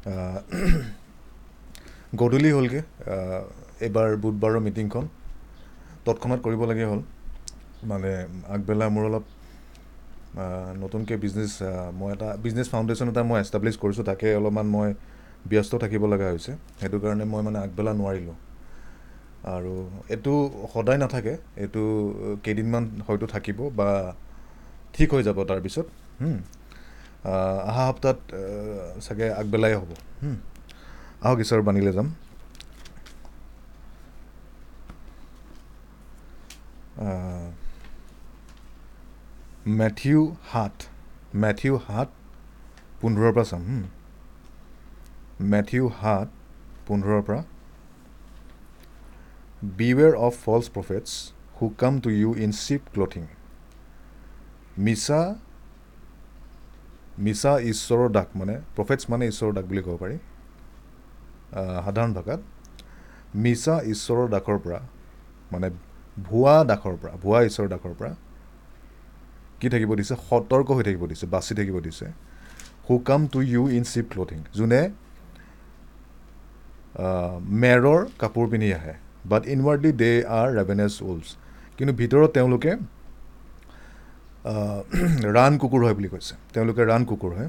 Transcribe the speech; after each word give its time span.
গধূলি 2.20 2.50
হ'লগৈ। 2.56 2.80
এইবাৰ 3.86 4.08
বুধবাৰৰ 4.22 4.60
মিটিংখন। 4.66 5.04
তৎক্ষণাত 6.06 6.40
কৰিবলগীয়া 6.46 6.88
হ'ল। 6.92 7.00
মানে 7.90 8.10
আগবেলা 8.54 8.86
মোৰ 8.94 9.04
অলপ 9.08 9.24
নতুনকৈ 10.82 11.16
বিজনেছ 11.24 11.52
মই 11.98 12.08
এটা 12.14 12.28
বিজনেছ 12.44 12.68
ফাউণ্ডেশ্যন 12.72 13.06
এটা 13.12 13.22
মই 13.30 13.38
এষ্টাব্লিছ 13.44 13.76
কৰিছোঁ। 13.82 14.04
তাকে 14.10 14.26
অলপমান 14.38 14.66
মই 14.74 14.88
ব্যস্ত 15.50 15.72
থাকিব 15.82 16.02
লগা 16.12 16.26
হৈছে। 16.32 16.52
সেইটো 16.80 16.96
কাৰণে 17.04 17.24
মই 17.32 17.42
মানে 17.46 17.58
আগবেলা 17.66 17.92
নোৱাৰিলোঁ। 18.00 18.36
আৰু 19.54 19.74
এইটো 20.14 20.32
সদায় 20.72 20.98
নাথাকে। 21.02 21.34
এইটো 21.62 21.82
কেইদিনমান 22.44 22.84
হয়তো 23.06 23.26
থাকিব 23.34 23.58
বা 23.78 23.88
ঠিক 24.94 25.08
হৈ 25.14 25.22
যাব 25.28 25.38
তাৰপিছত। 25.50 25.86
অহা 27.68 27.84
সপ্তাহত 27.88 28.18
চাগে 29.06 29.26
আগবেলাই 29.40 29.74
হ'ব। 29.80 29.90
আহক 31.24 31.38
ঈশ্বৰৰ 31.44 31.62
বাণীলৈ 31.66 31.92
যাম। 31.98 32.08
মেথিউ 39.80 40.20
সাত 40.52 40.74
মেথিউ 41.42 41.74
সাত 41.86 42.08
পোন্ধৰৰ 43.00 43.32
পৰা 43.36 43.44
চাম 43.50 43.62
মেথিউ 45.52 45.84
সাত 46.00 46.28
পোন্ধৰৰ 46.86 47.22
পৰা। 47.26 47.40
Beware 49.78 50.12
of 50.26 50.32
false 50.44 50.66
prophets 50.74 51.10
who 51.58 51.66
come 51.82 51.94
to 52.04 52.08
you 52.20 52.30
in 52.44 52.50
sheep 52.64 52.82
clothing 52.94 53.24
মিছা 54.84 55.20
মিছা 57.24 57.52
ঈশ্বৰৰ 57.72 58.08
দাগ 58.16 58.28
মানে 58.40 58.54
প্ৰফেটছ 58.76 59.02
মানে 59.12 59.24
ঈশ্বৰৰ 59.32 59.52
দাগ 59.56 59.64
বুলি 59.70 59.82
ক'ব 59.86 59.94
পাৰি। 60.02 60.16
সাধাৰণ 61.84 62.12
ভাষাত 62.16 62.40
মিছা 63.44 63.74
ঈশ্বৰৰ 63.92 64.26
দাসৰ 64.34 64.58
পৰা 64.64 64.80
মানে 65.52 65.68
ভুৱা 66.26 66.56
দাসৰ 66.70 66.94
পৰা 67.00 67.12
ভুৱা 67.22 67.38
ঈশ্বৰৰ 67.48 67.68
দাসৰ 67.74 67.94
পৰা 67.98 68.12
কি 69.60 69.68
থাকিব 69.72 69.90
দিছে? 69.98 70.14
সতৰ্ক 70.28 70.68
হৈ 70.76 70.82
থাকিব 70.88 71.04
দিছে 71.10 71.26
বাচি 71.34 71.52
থাকিব 71.58 71.76
দিছে। 71.86 72.06
Who 72.86 72.94
come 73.08 73.20
to 73.32 73.38
you 73.52 73.62
in 73.76 73.84
sheep 73.92 74.06
clothing 74.12 74.38
যোনে 74.58 74.82
মেৰৰ 77.62 78.00
কাপোৰ 78.20 78.46
পিন্ধি 78.52 78.70
আহে 78.78 78.94
বাট 79.30 79.42
ইনৱাৰ্ডলি 79.54 79.90
দে 80.02 80.12
আৰ 80.38 80.48
ৰেভেনেছ 80.58 80.94
উলছ 81.10 81.26
কিন্তু 81.76 81.92
ভিতৰত 82.00 82.30
তেওঁলোকে 82.36 82.72
ৰাণ 85.36 85.52
কুকুৰ 85.60 85.80
হয় 85.84 85.94
বুলি 85.98 86.08
কৈছে। 86.14 86.34
তেওঁলোকে 86.54 86.82
ৰাণ 86.90 87.02
কুকুৰ 87.10 87.32
হয়। 87.38 87.48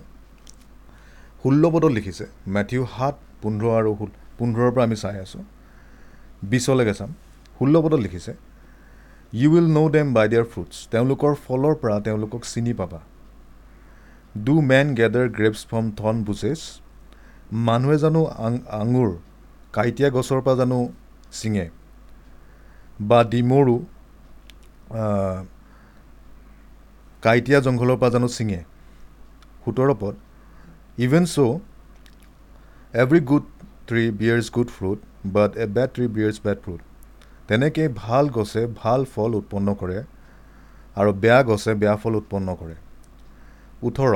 ষোল্ল 1.42 1.64
পদত 1.74 1.92
লিখিছে 1.98 2.26
মেথিউ 2.56 2.82
সাত 2.96 3.16
পোন্ধৰ 3.42 3.72
আৰু 3.80 3.92
পোন্ধৰৰ 4.40 4.72
পৰা 4.74 4.84
আমি 4.88 4.98
চাই 5.04 5.18
আছোঁ। 5.26 5.44
বিছলৈকে 6.52 6.94
চাম 7.00 7.12
ষোল্ল 7.58 7.76
পদত 7.84 8.00
লিখিছে 8.06 8.34
you 9.34 9.48
will 9.54 9.68
know' 9.78 9.90
them 9.96 10.08
by 10.16 10.28
their 10.32 10.48
fruits 10.52 10.74
তেওঁলোকৰ 10.92 11.34
ফলৰ 11.46 11.74
পৰা 11.82 11.98
তেওঁলোকক 12.06 12.42
চিনি 12.52 12.74
পাবা। 12.82 13.00
Do 14.46 14.56
men 14.70 14.88
gather 15.00 15.28
grapes 15.38 15.62
from 15.70 15.86
thorn 16.00 16.16
bushes 16.28 16.60
মানুহে 17.68 17.98
জানো 18.04 18.22
আং 18.46 18.54
আঙুৰ 18.82 19.10
কাইটীয়া 19.76 20.10
গছৰ 20.16 20.40
পৰা 20.46 20.56
জানো 20.62 20.78
ছিঙে 21.40 21.66
বা 23.00 23.20
ডিমৰু 23.32 23.76
কাইটীয়া 27.24 27.60
জংঘলৰ 27.66 27.98
পৰা 28.02 28.10
জানো 28.16 28.28
ছিঙে। 28.36 28.60
সোতৰ 29.64 29.90
পদ 30.02 30.16
even 31.06 31.24
so' 31.34 31.38
every 33.02 33.20
good 33.30 33.46
tree 33.88 34.04
bears 34.20 34.48
good 34.56 34.70
fruit 34.76 35.00
but 35.36 35.52
a 35.64 35.66
bad 35.76 35.90
tree 35.96 36.06
bears 36.16 36.38
bad 36.46 36.58
fruit 36.64 36.82
তেনেকৈ 37.48 37.88
ভাল 38.04 38.26
গছে 38.38 38.62
ভাল 38.82 39.02
ফল 39.14 39.32
উৎপন্ন 39.40 39.68
কৰে 39.82 40.00
আৰু 41.00 41.12
বেয়া 41.24 41.40
গছে 41.50 41.72
বেয়া 41.82 41.96
ফল 42.02 42.14
উৎপন্ন 42.22 42.48
কৰে। 42.62 42.76
ওঠৰ 43.88 44.14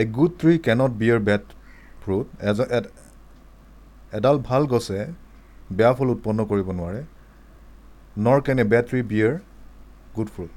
a 0.00 0.02
good 0.16 0.32
tree 0.40 0.52
cannot 0.66 0.92
bear 1.00 1.20
bad 1.28 1.44
fruit 2.02 2.26
as 2.50 2.58
এডাল 4.18 4.36
ভাল 4.48 4.62
গছে 4.72 4.98
বেয়া 5.78 5.92
ফল 5.96 6.08
উৎপন্ন 6.14 6.40
কৰিব 6.50 6.68
নোৱাৰে 6.78 7.02
nor 8.24 8.38
can 8.46 8.58
a 8.64 8.66
bad 8.72 8.84
tree 8.90 9.00
bear 9.12 9.34
good 10.16 10.28
fruit 10.34 10.52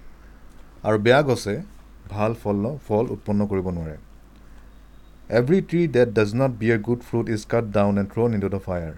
আৰু 0.87 0.97
বেয়া 1.05 1.21
গছে 1.29 1.53
ভাল 2.13 2.31
ফল 2.41 2.65
ফল 2.87 3.05
উৎপন্ন 3.15 3.41
কৰিব 3.51 3.67
নোৱাৰে। 3.77 3.97
Every 5.39 5.59
tree 5.69 5.81
that 5.95 6.09
does 6.17 6.29
not 6.39 6.51
bear 6.61 6.79
good 6.87 7.01
fruit 7.07 7.27
is 7.35 7.41
cut 7.51 7.65
down 7.77 7.93
and 8.01 8.09
thrown 8.13 8.29
into 8.45 8.49
the 8.55 8.61
fire 8.67 8.93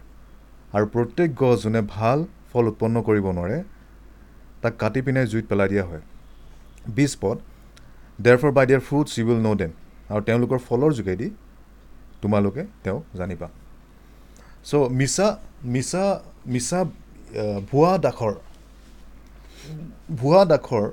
আৰু 0.75 0.85
প্ৰত্যেক 0.93 1.29
গছ 1.41 1.57
যোনে 1.63 1.81
ভাল 1.95 2.19
ফল 2.51 2.65
উৎপন্ন 2.71 2.95
কৰিব 3.07 3.25
নোৱাৰে 3.37 3.57
তাক 4.61 4.73
কাটি 4.81 5.01
পিনে 5.05 5.21
জুইত 5.31 5.45
পেলাই 5.51 5.67
দিয়া 5.73 5.85
হয়। 5.89 6.03
বিছ 6.97 7.11
পদ 7.23 7.37
therefore 8.41 8.51
by 8.57 8.65
their 8.69 8.83
fruits 8.87 9.09
you 9.19 9.25
will 9.29 9.41
know' 9.47 9.57
them 9.61 9.71
আৰু 10.11 10.21
তেওঁলোকৰ 10.27 10.59
ফলৰ 10.67 10.91
যোগেদি 10.99 11.27
তোমালোকে 12.21 12.63
তেওঁক 12.83 13.03
জানিবা। 13.19 13.47
চ' 14.69 14.87
মিছা 14.99 15.27
মিছা 15.73 16.05
মিছা 16.53 16.79
ভুৱা 17.69 17.93
দাসৰ 18.05 18.33
ভুৱা 20.19 20.41
দাসৰ 20.51 20.85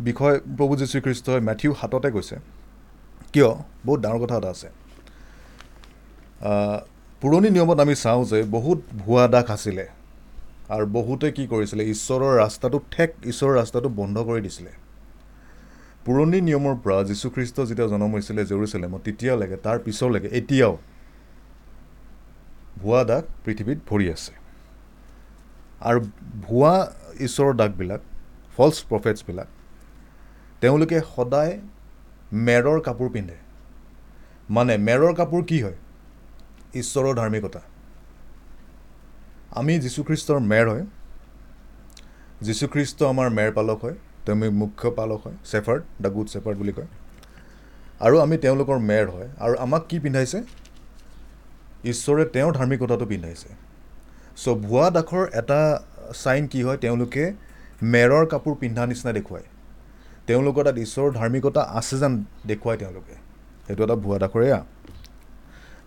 বিষয় 0.00 0.36
প্ৰভু 0.56 0.72
যীশুখ্ৰীষ্টই 0.76 1.40
মেথিউ 1.40 1.72
হাততে 1.80 2.10
কৈছে 2.10 2.36
কিয়? 3.32 3.50
বহুত 3.86 3.98
ডাঙৰ 4.04 4.18
কথা 4.22 4.36
এটা 4.36 4.50
আছে। 4.50 4.68
পুৰণি 7.22 7.48
নিয়মত 7.50 7.78
আমি 7.80 7.94
চাওঁ 7.94 8.24
যে 8.30 8.38
বহুত 8.56 8.78
ভুৱা 9.02 9.24
দাস 9.34 9.50
আছিলে 9.50 9.84
আৰু 10.74 10.84
বহুতে 10.96 11.28
কি 11.36 11.44
কৰিছিলে 11.46 11.82
ঈশ্বৰৰ 11.94 12.32
ৰাস্তাটো 12.42 12.78
ঠেক 12.90 13.10
ঈশ্বৰৰ 13.30 13.54
ৰাস্তাটো 13.60 13.88
বন্ধ 13.88 14.16
কৰি 14.28 14.40
দিছিলে। 14.46 14.72
পুৰণি 16.04 16.38
নিয়মৰ 16.48 16.74
পৰা 16.84 16.98
যীশুখ্ৰীষ্ট 17.08 17.56
যেতিয়া 17.68 17.88
জন্ম 17.92 18.12
হৈছিলে 18.14 18.42
জেৰুচালেমত 18.50 19.00
তেতিয়ালৈকে 19.06 19.56
তাৰ 19.56 19.78
পিছলৈকে 19.84 20.28
এতিয়াও 20.38 20.74
ভুৱা 22.82 23.02
দাগ 23.10 23.22
পৃথিৱীত 23.44 23.78
ভৰি 23.88 24.06
আছে। 24.12 24.32
আৰু 25.88 26.00
ভুৱা 26.46 26.74
ঈশ্বৰৰ 27.26 27.54
দাগবিলাক 27.60 28.00
ফল্ছ 28.56 28.76
প্ৰফেটছবিলাক 28.90 29.48
তেওঁলোকে 30.64 31.00
সদায় 31.16 31.58
মেৰৰ 32.32 32.80
কাপোৰ 32.80 33.08
পিন্ধে। 33.08 33.34
মানে 34.50 34.76
মেৰৰ 34.76 35.14
কাপোৰ 35.14 35.44
কি 35.44 35.62
হয়? 35.62 35.76
ঈশ্বৰৰ 36.74 37.14
ধাৰ্মিকতা। 37.14 37.60
আমি 39.50 39.78
যীশুখ্ৰীষ্টৰ 39.78 40.38
মেৰ 40.38 40.68
হয়। 40.68 40.86
যীশুখ্ৰীষ্ট 42.42 43.02
আমাৰ 43.02 43.30
মেৰ 43.30 43.52
পালক 43.52 43.84
হয়। 43.84 43.94
তেওঁ 44.26 44.36
মুখ্য 44.36 44.90
পালক 44.90 45.26
হয়। 45.26 45.34
চেফাৰ্ড 45.44 45.82
দ্য 46.02 46.10
গুড 46.10 46.28
চেফাৰ্ড 46.28 46.58
বুলি 46.58 46.72
কয়। 46.72 46.86
আৰু 48.00 48.18
আমি 48.18 48.38
তেওঁলোকৰ 48.38 48.78
মেৰ 48.78 49.10
হয়। 49.10 49.28
আৰু 49.38 49.56
আমাক 49.56 49.86
কি 49.88 49.98
পিন্ধাইছে? 49.98 50.42
ঈশ্বৰে 51.84 52.24
তেওঁৰ 52.24 52.52
ধাৰ্মিকতাটো 52.52 53.06
পিন্ধাইছে। 53.06 53.48
চ' 54.36 54.48
ভুৱা 54.48 54.90
দাসৰ 54.90 55.28
এটা 55.34 55.82
চাইন 56.24 56.46
কি 56.46 56.62
হয়? 56.62 56.76
তেওঁলোকে 56.76 57.32
মেৰৰ 57.82 58.26
কাপোৰ 58.26 58.54
পিন্ধা 58.54 58.86
নিচিনা 58.86 59.12
দেখুৱায়। 59.12 59.42
তেওঁলোকৰ 60.26 60.62
তাত 60.66 60.76
ঈশ্বৰৰ 60.86 61.10
ধাৰ্মিকতা 61.18 61.62
আছে 61.78 61.96
যেন 62.02 62.12
দেখুৱায় 62.50 62.78
তেওঁলোকে। 62.82 63.14
সেইটো 63.66 63.82
এটা 63.86 63.96
ভুৱা 64.04 64.18
দাসৰে 64.22 64.48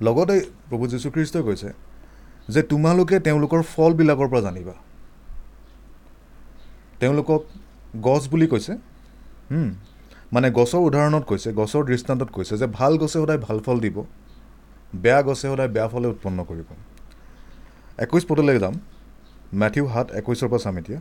লগতে 0.05 0.35
প্ৰভু 0.69 0.83
যীশুখ্ৰীষ্টই 0.93 1.43
কৈছে 1.47 1.69
যে 2.53 2.61
তোমালোকে 2.71 3.15
তেওঁলোকৰ 3.27 3.61
ফলবিলাকৰ 3.73 4.27
পৰা 4.31 4.41
জানিবা। 4.47 4.75
তেওঁলোকক 6.99 7.41
গছ 8.07 8.23
বুলি 8.31 8.47
কৈছে। 8.53 8.73
মানে 10.33 10.47
গছৰ 10.57 10.81
উদাহৰণত 10.87 11.23
কৈছে 11.29 11.49
গছৰ 11.59 11.83
দৃষ্টান্তত 11.91 12.29
কৈছে 12.37 12.53
যে 12.61 12.67
ভাল 12.77 12.93
গছে 13.01 13.17
সদায় 13.21 13.41
ভাল 13.47 13.57
ফল 13.65 13.77
দিব 13.85 13.97
বেয়া 15.03 15.21
গছে 15.27 15.45
সদায় 15.51 15.71
বেয়া 15.75 15.87
ফলে 15.93 16.07
উৎপন্ন 16.13 16.39
কৰিব। 16.49 16.69
একৈছ 18.03 18.23
পদলৈ 18.29 18.57
যাম। 18.63 18.75
মেথিউ 19.61 19.85
সাত 19.93 20.07
একৈছৰ 20.19 20.47
পৰা 20.51 20.61
চাম 20.65 20.75
এতিয়া। 20.81 20.99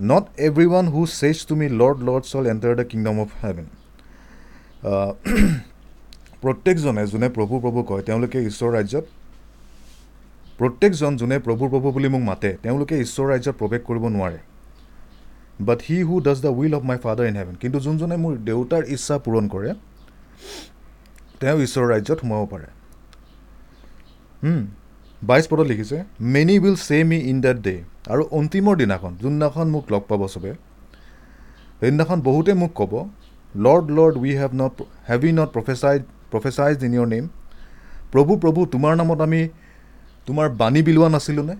Not 0.00 0.24
every 0.46 0.66
one 0.70 0.86
who 0.94 1.00
says 1.20 1.36
to 1.48 1.54
me 1.60 1.66
Lord 1.80 1.98
Lord 2.08 2.24
shall 2.32 2.44
enter 2.52 2.74
the 2.80 2.84
kingdom 2.92 3.16
of 3.24 3.30
heaven 3.44 3.66
প্ৰত্যেকজনে 6.42 7.02
যোনে 7.12 7.28
প্ৰভু 7.36 7.54
প্ৰভু 7.64 7.80
কয় 7.88 8.02
তেওঁলোকে 8.08 8.38
ঈশ্বৰ 8.50 8.70
ৰাজ্যত 8.76 9.04
প্ৰত্যেকজন 10.58 11.12
যোনে 11.20 11.36
প্ৰভু 11.46 11.64
প্ৰভু 11.72 11.88
বুলি 11.96 12.08
মোক 12.14 12.22
মাতে 12.30 12.50
তেওঁলোকে 12.62 12.94
ঈশ্বৰ 13.04 13.26
ৰাজ্যত 13.32 13.54
প্ৰৱেশ 13.60 13.80
কৰিব 13.88 14.04
নোৱাৰে। 14.14 14.38
But 15.66 15.78
he 15.88 15.96
who 16.08 16.14
does 16.26 16.38
the 16.44 16.50
will 16.58 16.72
of 16.78 16.82
my 16.90 16.98
Father 17.04 17.26
in 17.30 17.36
heaven 17.40 17.54
কিন্তু 17.62 17.78
যোনজনে 17.86 18.16
মোৰ 18.22 18.34
দেউতাৰ 18.48 18.82
ইচ্ছা 18.94 19.16
পূৰণ 19.24 19.44
কৰে 19.54 19.70
তেওঁ 21.40 21.58
ঈশ্বৰৰ 21.66 21.88
ৰাজ্যত 21.94 22.18
সোমাব 22.22 22.42
পাৰে। 22.52 22.68
বাইছ 25.22 25.44
পদত 25.50 25.66
লিখিছে 25.72 25.96
মেনি 26.34 26.54
উইল 26.62 26.76
চে 26.88 26.98
মি 27.10 27.18
ইন 27.30 27.36
দেট 27.46 27.58
ডে 27.66 27.74
আৰু 28.12 28.22
অন্তিমৰ 28.38 28.74
দিনাখন 28.82 29.12
যোনদিনাখন 29.22 29.66
মোক 29.74 29.84
লগ 29.94 30.02
পাব 30.10 30.22
চবে 30.34 30.52
সেইদিনাখন 31.80 32.18
বহুতে 32.28 32.52
মোক 32.62 32.72
ক'ব 32.78 32.92
Lord 33.64 33.86
Lord 33.96 34.14
we 34.22 34.32
have 34.40 34.52
not 34.60 34.74
have 35.08 35.20
we 35.28 35.32
not 35.38 35.48
prophesied 35.56 36.02
prophesies 36.32 36.76
in 36.86 36.92
your 36.96 37.08
name 37.14 37.24
প্ৰভু 38.12 38.32
প্ৰভু 38.42 38.60
তোমাৰ 38.74 38.92
নামত 39.00 39.20
আমি 39.26 39.40
তোমাৰ 40.26 40.46
বাণী 40.60 40.80
বিলোৱা 40.88 41.08
নাছিলোঁনে 41.14 41.54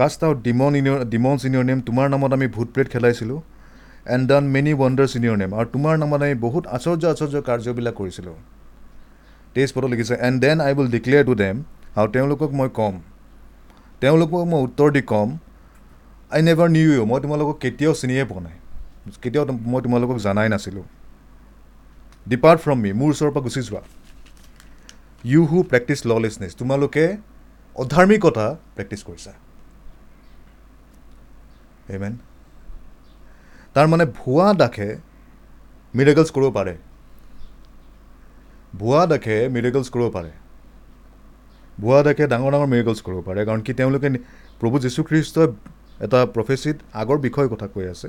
cast 0.00 0.20
out 0.26 0.38
demon 0.46 0.72
in 0.78 0.84
your 0.88 0.98
demons 1.12 1.40
in 1.48 1.52
your 1.56 1.64
name 1.70 1.78
তোমাৰ 1.88 2.06
নামত 2.14 2.32
আমি 2.38 2.46
ভূত 2.56 2.68
প্ৰেত 2.74 2.88
খেলাইছিলোঁ 2.94 3.38
and 4.14 4.24
done 4.30 4.44
many 4.54 4.72
wonders 4.82 5.12
in 5.18 5.22
your 5.26 5.36
name 5.42 5.50
আৰু 5.58 5.66
তোমাৰ 5.74 5.94
নামত 6.02 6.20
আমি 6.26 6.36
বহুত 6.46 6.64
আশ্চৰ্য 6.76 7.04
আশ্চৰ্য 7.12 7.36
কাৰ্যবিলাক 7.48 7.94
কৰিছিলোঁ। 8.00 8.36
তেইছ 9.54 9.70
পদত 9.74 9.88
লিখিছে 9.92 10.14
and 10.26 10.36
then 10.44 10.56
I 10.66 10.72
will 10.76 10.88
declare 10.96 11.24
to 11.28 11.34
them 11.42 11.56
আৰু 11.98 12.08
তেওঁলোকক 12.14 12.50
মই 12.58 12.68
ক'ম। 12.78 12.94
তেওঁলোকক 14.00 14.42
মই 14.52 14.60
উত্তৰ 14.66 14.88
দি 14.96 15.02
ক'ম 15.12 15.28
আই 16.34 16.40
নেভাৰ 16.48 16.68
নিউ 16.76 16.88
ইউ 16.96 17.02
মই 17.10 17.18
তোমালোকক 17.24 17.56
কেতিয়াও 17.64 17.94
চিনিয়ে 18.00 18.24
পোৱা 18.30 18.40
নাই। 18.46 18.56
কেতিয়াও 19.22 19.44
মই 19.72 19.80
তোমালোকক 19.84 20.18
জনাই 20.26 20.48
নাছিলোঁ। 20.54 20.86
ডিপাৰ্ট 22.26 22.58
ফ্ৰম 22.64 22.78
মি 22.84 22.90
মোৰ 23.00 23.10
ওচৰৰ 23.14 23.30
পৰা 23.34 23.42
গুচি 23.46 23.60
যোৱা। 23.68 23.82
ইউ 25.32 25.40
হু 25.50 25.56
প্ৰেক্টিছ 25.70 26.00
ললেছনেছ 26.10 26.52
তোমালোকে 26.60 27.04
অধাৰ্মিকতা 27.76 28.46
প্ৰেক্টিছ 28.76 29.00
কৰিছা। 29.08 29.32
এমেন 31.96 32.14
তাৰমানে 33.74 34.04
ভুৱা 34.18 34.48
দাসে 34.60 34.88
মিৰেকলছ 35.94 36.28
কৰিব 36.36 36.50
পাৰে। 36.58 36.74
ভুৱা 38.80 39.02
দাসে 39.10 39.36
মিৰেকলছ 39.54 39.88
কৰিব 39.94 40.08
পাৰে। 40.16 40.32
ভুৱা 41.80 42.00
দাসে 42.06 42.24
ডাঙৰ 42.32 42.50
ডাঙৰ 42.54 42.68
মিৰেকলছ 42.72 43.00
কৰিব 43.06 43.18
পাৰে 43.28 43.40
কাৰণ 43.48 43.60
কি 43.66 43.72
তেওঁলোকে 43.78 44.08
প্ৰভু 44.60 44.76
যীশুখ্ৰীষ্টই 44.84 45.46
এটা 46.04 46.18
প্ৰফেচিত 46.34 46.76
আগৰ 47.00 47.18
বিষয়ে 47.26 47.48
কথা 47.52 47.66
কৈ 47.74 47.84
আছে 47.94 48.08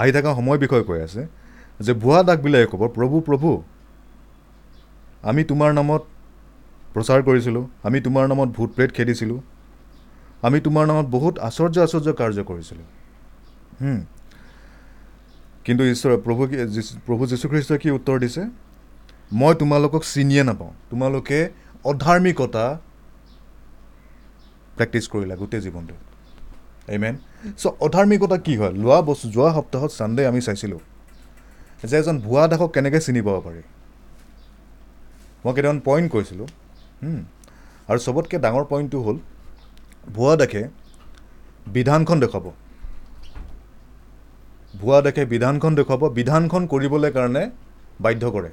আহি 0.00 0.10
থকা 0.16 0.30
সময়ৰ 0.38 0.58
বিষয়ে 0.64 0.84
কৈ 0.90 1.00
আছে 1.06 1.22
যে 1.86 1.92
ভুৱা 2.02 2.20
দাসবিলাকে 2.28 2.66
ক'ব 2.72 2.82
প্ৰভু 2.96 3.16
প্ৰভু 3.28 3.50
আমি 5.30 5.42
তোমাৰ 5.50 5.70
নামত 5.78 6.02
প্ৰচাৰ 6.94 7.20
কৰিছিলোঁ 7.28 7.64
আমি 7.86 7.98
তোমাৰ 8.06 8.24
নামত 8.30 8.48
ভূত 8.56 8.70
প্ৰেত 8.76 8.90
খেদিছিলোঁ 8.96 9.40
আমি 10.46 10.58
তোমাৰ 10.66 10.84
নামত 10.90 11.06
বহুত 11.16 11.34
আশ্চৰ্য 11.48 11.76
আশ্চৰ্য 11.86 12.08
কাৰ্য 12.20 12.38
কৰিছিলোঁ। 12.50 12.86
কিন্তু 15.64 15.82
ঈশ্বৰ 15.92 16.10
প্ৰভু 16.26 16.42
প্ৰভু 17.06 17.22
যীশুখ্ৰীষ্টই 17.30 17.78
কি 17.82 17.88
উত্তৰ 17.98 18.16
দিছে 18.24 18.42
মই 19.40 19.52
তোমালোকক 19.60 20.02
চিনিয়ে 20.14 20.42
নাপাওঁ 20.48 20.72
তোমালোকে 20.90 21.38
অধাৰ্মিকতা 21.90 22.64
প্ৰেক্টিছ 24.76 25.04
কৰিলা 25.12 25.34
গোটেই 25.40 25.60
জীৱনটো। 25.66 25.94
এমেন 26.96 27.14
চ' 27.60 27.74
অধাৰ্মিকতা 27.86 28.36
কি 28.46 28.54
হয়? 28.60 28.74
লোৱা 28.82 28.98
বস্তু 29.08 29.26
যোৱা 29.36 29.50
সপ্তাহত 29.56 29.90
ছানডে 29.98 30.22
আমি 30.30 30.40
চাইছিলোঁ 30.46 30.80
যে 31.88 31.96
এজন 32.00 32.16
ভুৱা 32.26 32.44
দাসক 32.50 32.70
কেনেকৈ 32.74 33.00
চিনি 33.06 33.20
পাব 33.26 33.36
পাৰি? 33.46 33.62
মই 35.42 35.52
কেইটামান 35.56 35.78
পইণ্ট 35.86 36.08
কৈছিলোঁ। 36.14 36.48
আৰু 37.90 37.98
চবতকৈ 38.06 38.36
ডাঙৰ 38.44 38.64
পইণ্টটো 38.70 38.98
হ'ল 39.06 39.16
ভুৱা 40.14 40.34
দাসে 40.40 40.62
বিধানখন 41.76 42.16
দেখুৱাব। 42.24 42.46
ভুৱা 44.80 44.98
দাসে 45.04 45.22
বিধানখন 45.32 45.72
দেখুৱাব 45.78 46.02
বিধানখন 46.18 46.62
কৰিবলৈ 46.72 47.10
কাৰণে 47.16 47.42
বাধ্য 48.04 48.24
কৰে। 48.34 48.50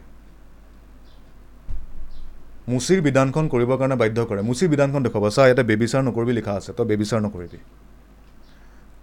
মুচিৰ 2.68 3.02
বিধানখন 3.02 3.48
কৰিবৰ 3.48 3.78
কাৰণে 3.78 3.96
বাধ্য 3.96 4.26
কৰে। 4.26 4.42
মুচিৰ 4.42 4.70
বিধানখন 4.70 5.04
দেখুৱাব। 5.04 5.30
চা 5.30 5.42
ইয়াতে 5.48 5.64
বেবিচাৰ 5.64 6.02
নকৰিবি 6.04 6.34
লিখা 6.34 6.54
আছে। 6.54 6.72
তই 6.74 6.86
বেবিচাৰ 6.86 7.20
নকৰিবি। 7.22 7.60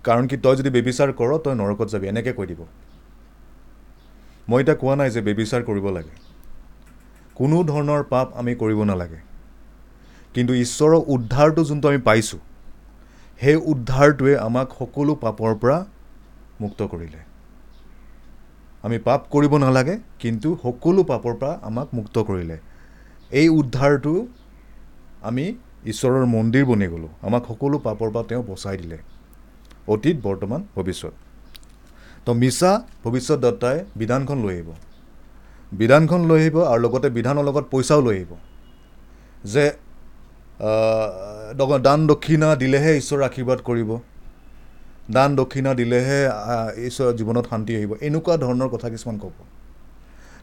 কাৰণ 0.05 0.25
কি 0.27 0.37
তই 0.37 0.57
যদি 0.57 0.71
বেবিচাৰ 0.71 1.13
কৰ 1.13 1.39
তই 1.45 1.55
নৰকত 1.55 1.89
যাবি। 1.89 2.07
এনেকৈ 2.09 2.33
কৈ 2.33 2.47
দিব। 2.47 2.61
মই 4.49 4.61
এতিয়া 4.61 4.77
কোৱা 4.77 4.95
নাই 4.97 5.11
যে 5.11 5.21
বেবিচাৰ 5.21 5.63
কৰিব 5.63 5.87
লাগে। 5.97 6.15
কোনো 7.35 7.57
ধৰণৰ 7.65 8.03
পাপ 8.03 8.29
আমি 8.37 8.55
কৰিব 8.55 8.81
নালাগে। 8.85 9.21
কিন্তু 10.35 10.55
ঈশ্বৰৰ 10.55 10.95
উদ্ধাৰটো 11.15 11.65
যোনটো 11.65 11.89
আমি 11.89 11.99
পাইছোঁ 11.99 12.39
সেই 13.41 13.57
উদ্ধাৰটোৱে 13.57 14.37
আমাক 14.37 14.69
সকলো 14.79 15.15
পাপৰ 15.15 15.53
পৰা 15.55 15.85
মুক্ত 16.61 16.81
কৰিলে। 16.83 17.21
আমি 18.83 18.99
পাপ 18.99 19.21
কৰিব 19.31 19.57
নালাগে 19.57 19.99
কিন্তু 20.19 20.49
সকলো 20.63 21.03
পাপৰ 21.05 21.35
পৰা 21.35 21.59
আমাক 21.63 21.89
মুক্ত 21.95 22.19
কৰিলে। 22.19 22.70
এই 23.39 23.49
উদ্ধাৰটো 23.61 24.13
আমি 25.29 25.45
ঈশ্বৰৰ 25.93 26.25
মন্দিৰ 26.35 26.65
বনি 26.71 26.87
গ'লোঁ। 26.93 27.11
আমাক 27.27 27.43
সকলো 27.51 27.77
পাপৰ 27.87 28.09
পৰা 28.15 28.23
তেওঁ 28.31 28.43
বচাই 28.51 28.77
দিলে। 28.83 28.99
অতীত 29.93 30.17
বৰ্তমান 30.27 30.61
ভৱিষ্যত। 30.75 31.15
তো 32.25 32.31
মিছা 32.43 32.71
ভৱিষ্যতদত্তাই 33.05 33.77
বিধানখন 34.01 34.39
লৈ 34.45 34.55
আহিব। 34.55 34.71
বিধানখন 35.81 36.21
লৈ 36.31 36.41
আহিব 36.43 36.57
আৰু 36.73 36.81
লগতে 36.85 37.09
বিধানৰ 37.17 37.45
লগত 37.49 37.65
পইচাও 37.73 38.01
লৈ 38.07 38.17
আহিব। 38.19 38.33
যে 39.53 39.65
দান 41.87 42.01
দক্ষিণা 42.11 42.49
দিলেহে 42.63 42.93
ঈশ্বৰ 43.01 43.21
আশীৰ্বাদ 43.29 43.61
কৰিব। 43.69 43.91
দান 45.17 45.31
দক্ষিণা 45.41 45.71
দিলেহে 45.81 46.21
ঈশ্বৰৰ 46.89 47.13
জীৱনত 47.19 47.45
শান্তি 47.51 47.73
আহিব। 47.79 47.91
এনেকুৱা 48.07 48.35
ধৰণৰ 48.45 48.69
কথা 48.75 48.89
কিছুমান 48.95 49.17
ক'ব। 49.23 49.37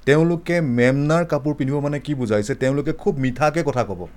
তেওঁলোকে 0.07 0.61
মেমনাৰ 0.61 1.25
কাপোৰ 1.25 1.53
পিন্ধিব 1.53 1.79
মানে 1.79 1.99
কি 1.99 2.15
বুজাইছে? 2.15 2.55
তেওঁলোকে 2.55 2.93
খুব 2.93 3.13
মিঠাকৈ 3.17 3.63
কথা 3.63 3.83
ক'ব। 3.83 4.07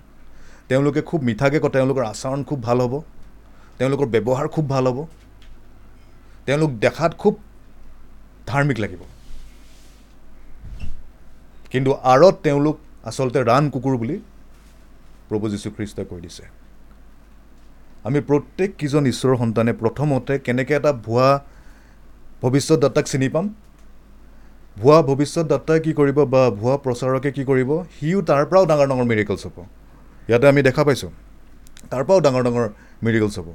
তেওঁলোকে 0.69 1.03
খুব 1.03 1.23
মিঠাকৈ 1.23 1.59
তেওঁলোকৰ 1.61 2.05
আচৰণ 2.05 2.45
খুব 2.45 2.63
ভাল 2.63 2.81
হ'ব। 2.81 3.01
তেওঁলোকৰ 3.79 4.07
ব্যৱহাৰ 4.07 4.49
খুব 4.49 4.69
ভাল 4.69 4.87
হ'ব। 4.87 5.07
তেওঁলোক 6.47 6.71
দেখাত 6.71 7.15
খুব 7.19 7.39
ধাৰ্মিক 8.47 8.79
লাগিব। 8.81 9.03
কিন্তু 11.71 11.93
আঁৰত 11.93 12.35
তেওঁলোক 12.43 12.79
আচলতে 13.05 13.43
ৰাণ 13.43 13.71
কুকুৰ 13.71 13.97
বুলি 13.97 14.17
প্ৰভু 15.29 15.49
যীশুখ্ৰীষ্টই 15.49 16.05
কৈ 16.05 16.21
দিছে। 16.21 16.45
আমি 18.05 18.21
প্ৰত্যেককেইজন 18.21 19.07
ঈশ্বৰৰ 19.07 19.37
সন্তানে 19.37 19.73
প্ৰথমতে 19.73 20.39
কেনেকৈ 20.39 20.75
এটা 20.75 20.93
ভুৱা 20.93 21.45
ভৱিষ্যতদাতাক 22.43 23.07
চিনি 23.07 23.29
পাম? 23.29 23.55
ভুৱা 24.77 25.03
ভৱিষ্যতদাতাই 25.03 25.81
কি 25.81 25.93
কৰিব 25.93 26.19
বা 26.25 26.51
ভুৱা 26.51 26.77
প্ৰচাৰকে 26.77 27.31
কি 27.33 27.45
কৰিব 27.45 27.71
সিও 28.01 28.23
তাৰ 28.23 28.45
পৰাও 28.47 28.65
ডাঙৰ 28.67 28.87
ডাঙৰ 28.89 29.05
মিৰেকলছ 29.05 29.47
হ'ব। 29.47 29.59
ইয়াতে 30.29 30.49
আমি 30.49 30.63
দেখা 30.63 30.85
পাইছোঁ। 30.85 31.11
তাৰ 31.91 32.05
পৰাও 32.05 32.21
ডাঙৰ 32.21 32.43
ডাঙৰ 32.43 32.69
মিৰেকলছ 33.03 33.39
হ'ব। 33.39 33.49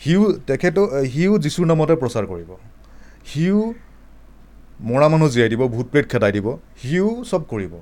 সিও 0.00 0.32
তেখেতো 0.32 0.82
সিও 1.12 1.38
যীশুৰ 1.38 1.66
নামতে 1.66 1.94
প্ৰচাৰ 1.94 2.26
কৰিব। 2.26 2.50
সিও 3.26 3.74
মৰা 4.80 5.08
মানুহ 5.08 5.28
জীয়াই 5.28 5.48
দিব 5.48 5.62
ভূত 5.68 5.86
প্ৰেত 5.86 6.06
খেদাই 6.08 6.32
দিব। 6.32 6.56
সিও 6.82 7.24
চব 7.30 7.42
কৰিব। 7.48 7.74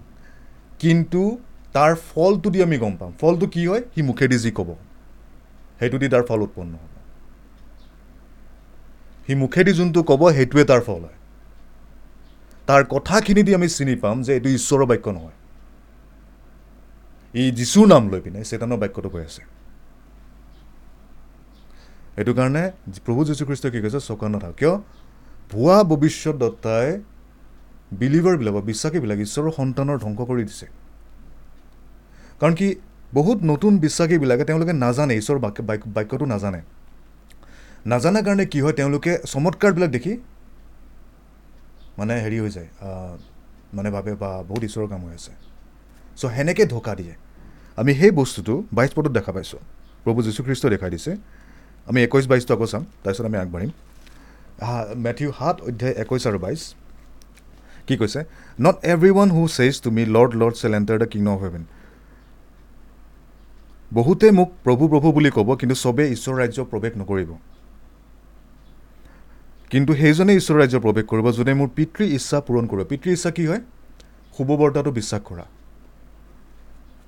কিন্তু 0.79 1.39
তাৰ 1.73 1.94
ফলটো 1.94 2.51
দি 2.51 2.63
আমি 2.63 2.79
গম 2.79 2.97
পাম। 2.97 3.13
ফলটো 3.21 3.47
কি 3.47 3.67
হয়? 3.67 3.83
সি 3.94 4.03
মুখেদি 4.03 4.39
যি 4.39 4.51
ক'ব। 4.51 4.75
সেইটো 5.79 5.99
দি 5.99 6.09
তাৰ 6.09 6.23
ফল 6.23 6.41
উৎপন্ন 6.43 6.73
হ'ব। 6.75 6.94
সি 9.27 9.35
মুখেদি 9.35 9.73
যোনটো 9.73 10.03
ক'ব 10.03 10.31
সেইটোৱে 10.31 10.65
তাৰ 10.65 10.81
ফল 10.81 11.01
হয়। 11.01 11.19
তাৰ 12.67 12.85
কথাখিনি 12.85 13.43
দি 13.43 13.55
আমি 13.55 13.69
চিনি 13.69 13.97
পাম 13.97 14.23
যে 14.23 14.35
এইটো 14.35 14.49
ঈশ্বৰৰ 14.49 14.87
বাক্য 14.87 15.11
নহয়। 15.11 15.37
ই 17.35 17.51
যীশুৰ 17.51 17.87
নাম 17.87 18.09
লৈ 18.09 18.21
পিনে 18.21 18.44
চেতানৰ 18.44 18.77
বাক্যটো 18.77 19.09
কৈ 19.09 19.21
আছে। 19.21 19.43
সেইটো 22.15 22.35
কাৰণে 22.35 22.71
প্ৰভু 23.06 23.25
যীশুখ্ৰীষ্টই 23.25 23.71
কি 23.71 23.81
কৈছে? 23.81 24.01
চকন্ন 24.01 24.39
থাক 24.39 24.55
কিয়? 24.56 24.77
ভুৱা 25.51 25.83
ভৱিষ্যতদত্তাই 25.83 27.01
বিলিভাৰবিলাক 27.93 28.55
বা 28.55 28.61
বিশ্বাসীবিলাক 28.61 29.19
ঈশ্বৰৰ 29.19 29.53
সন্তানৰ 29.53 29.99
ধ্বংস 29.99 30.21
কৰি 30.21 30.43
দিছে। 30.43 30.67
কাৰণ 32.41 32.55
কি 32.55 32.77
বহুত 33.15 33.39
নতুন 33.43 33.79
বিশ্বাসীবিলাকে 33.79 34.44
তেওঁলোকে 34.44 34.73
নাজানে 34.73 35.17
ঈশ্বৰৰ 35.17 35.39
বাক্য- 35.39 35.65
বাক্যটো 35.87 36.25
নাজানে। 36.25 36.63
নাজানা 37.87 38.23
কাৰণে 38.23 38.47
কি 38.47 38.61
হয়? 38.61 38.73
তেওঁলোকে 38.73 39.19
চমৎকাৰবিলাক 39.27 39.91
দেখি 39.91 40.17
মানে 41.98 42.20
হেৰি 42.20 42.39
হৈ 42.41 42.51
যায় 42.51 42.69
মানে 43.74 43.91
ভাবে 43.91 44.15
বা 44.15 44.43
বহুত 44.43 44.65
ঈশ্বৰৰ 44.65 44.89
কাম 44.89 45.06
হৈ 45.06 45.15
আছে। 45.15 45.32
চ' 46.17 46.27
সেনেকৈ 46.27 46.67
ধোকা 46.67 46.94
দিয়ে। 46.94 47.15
আমি 47.77 47.94
সেই 47.94 48.10
বস্তুটো 48.10 48.63
বাইছ 48.72 48.91
পদত 48.94 49.10
দেখা 49.10 49.32
পাইছোঁ। 49.32 49.58
প্ৰভু 50.05 50.22
যীশুখ্ৰীষ্টই 50.22 50.70
দেখাই 50.70 50.91
দিছে। 50.91 51.17
আমি 51.86 52.03
একৈছ 52.03 52.29
বাইছটো 52.29 52.55
আকৌ 52.55 52.67
চাম 52.67 52.84
তাৰপিছত 53.05 53.24
আমি 53.24 53.36
আগবাঢ়িম। 53.39 53.70
হা- 54.63 54.94
মেথিউ 54.94 55.32
সাত 55.39 55.60
অধ্যায় 55.60 55.93
একৈছ 55.93 56.27
আৰু 56.27 56.39
বাইছ। 56.39 56.74
কি 57.86 57.96
কৈছে? 57.96 58.24
Not 58.60 58.84
every 58.84 59.10
one 59.10 59.31
who 59.31 59.48
says 59.48 59.81
to 59.81 59.91
me 59.91 60.06
Lord 60.06 60.36
Lord 60.36 60.55
shall 60.56 60.74
enter 60.74 60.98
the 60.98 61.06
king 61.06 61.27
of 61.27 61.43
heaven 61.43 61.65
বহুতে 63.94 64.31
মোক 64.31 64.53
প্ৰভু 64.65 64.89
প্ৰভু 64.89 65.13
বুলি 65.13 65.31
ক'ব 65.31 65.55
কিন্তু 65.55 65.74
চবেই 65.74 66.13
ঈশ্বৰ 66.13 66.34
ৰাজ্য 66.41 66.65
প্ৰৱেশ 66.65 66.96
নকৰিব। 66.96 67.31
কিন্তু 69.71 69.93
সেইজনে 69.94 70.33
ঈশ্বৰ 70.37 70.56
ৰাজ্য 70.63 70.77
প্ৰৱেশ 70.85 71.05
কৰিব 71.11 71.27
যোনে 71.39 71.55
মোৰ 71.55 71.69
পিতৃ 71.77 72.03
ইচ্ছা 72.17 72.39
পূৰণ 72.47 72.65
কৰিব। 72.71 72.85
পিতৃ 72.93 73.09
ইচ্ছা 73.17 73.31
কি 73.37 73.44
হয়? 73.47 73.63
শুভবাৰ্তাটো 74.37 74.91
বিশ্বাস 74.99 75.23
কৰা। 75.29 75.44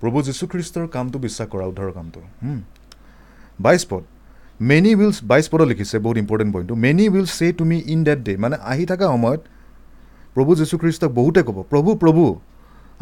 প্ৰভু 0.00 0.18
যীশুখ্ৰীষ্টৰ 0.22 0.86
কামটো 0.94 1.18
বিশ্বাস 1.18 1.46
কৰা 1.52 1.64
উদ্ধাৰৰ 1.70 1.92
কামটো। 1.92 2.20
বাইছ 3.60 3.82
পদ। 3.90 4.02
মেনি 4.60 4.90
উইলছ 4.94 5.16
বাইছ 5.24 5.46
পদত 5.48 5.66
লিখিছে 5.72 5.96
বহুত 5.98 6.16
ইম্পৰ্টেণ্ট 6.16 6.50
পইণ্টটো 6.54 6.74
many 6.74 7.04
will 7.08 7.26
say 7.38 7.46
to 7.52 7.64
me 7.64 7.76
in 7.86 8.00
that 8.04 8.18
day 8.18 8.32
মানে 8.36 8.56
আহি 8.72 8.84
থকা 8.86 9.06
সময়ত 9.06 9.40
প্ৰভু 10.34 10.50
যীশুখ্ৰীষ্টক 10.56 11.10
বহুতে 11.18 11.40
ক'ব 11.42 11.58
প্ৰভু 11.70 11.90
প্ৰভু 12.02 12.24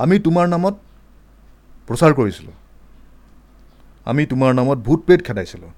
আমি 0.02 0.16
তোমাৰ 0.18 0.46
নামত 0.54 0.74
প্ৰচাৰ 1.88 2.12
কৰিছিলোঁ। 2.18 2.56
আমি 4.10 4.22
তোমাৰ 4.26 4.50
নামত 4.58 4.78
ভূত 4.86 5.00
প্ৰেত 5.06 5.20
খেদাইছিলোঁ। 5.26 5.70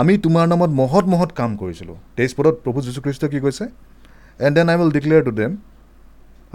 আমি 0.00 0.12
তোমাৰ 0.24 0.46
নামত 0.52 0.70
মহৎ 0.80 1.04
মহৎ 1.12 1.30
কাম 1.38 1.50
কৰিছিলোঁ। 1.60 1.96
তেইছ 2.16 2.32
পদত 2.36 2.56
প্ৰভু 2.64 2.78
যীশুখ্ৰীষ্টই 2.86 3.28
কি 3.32 3.38
কৈছে? 3.44 3.64
And 4.44 4.54
then 4.56 4.66
I 4.72 4.76
will 4.80 4.92
declare 4.96 5.22
to 5.26 5.32
them 5.40 5.52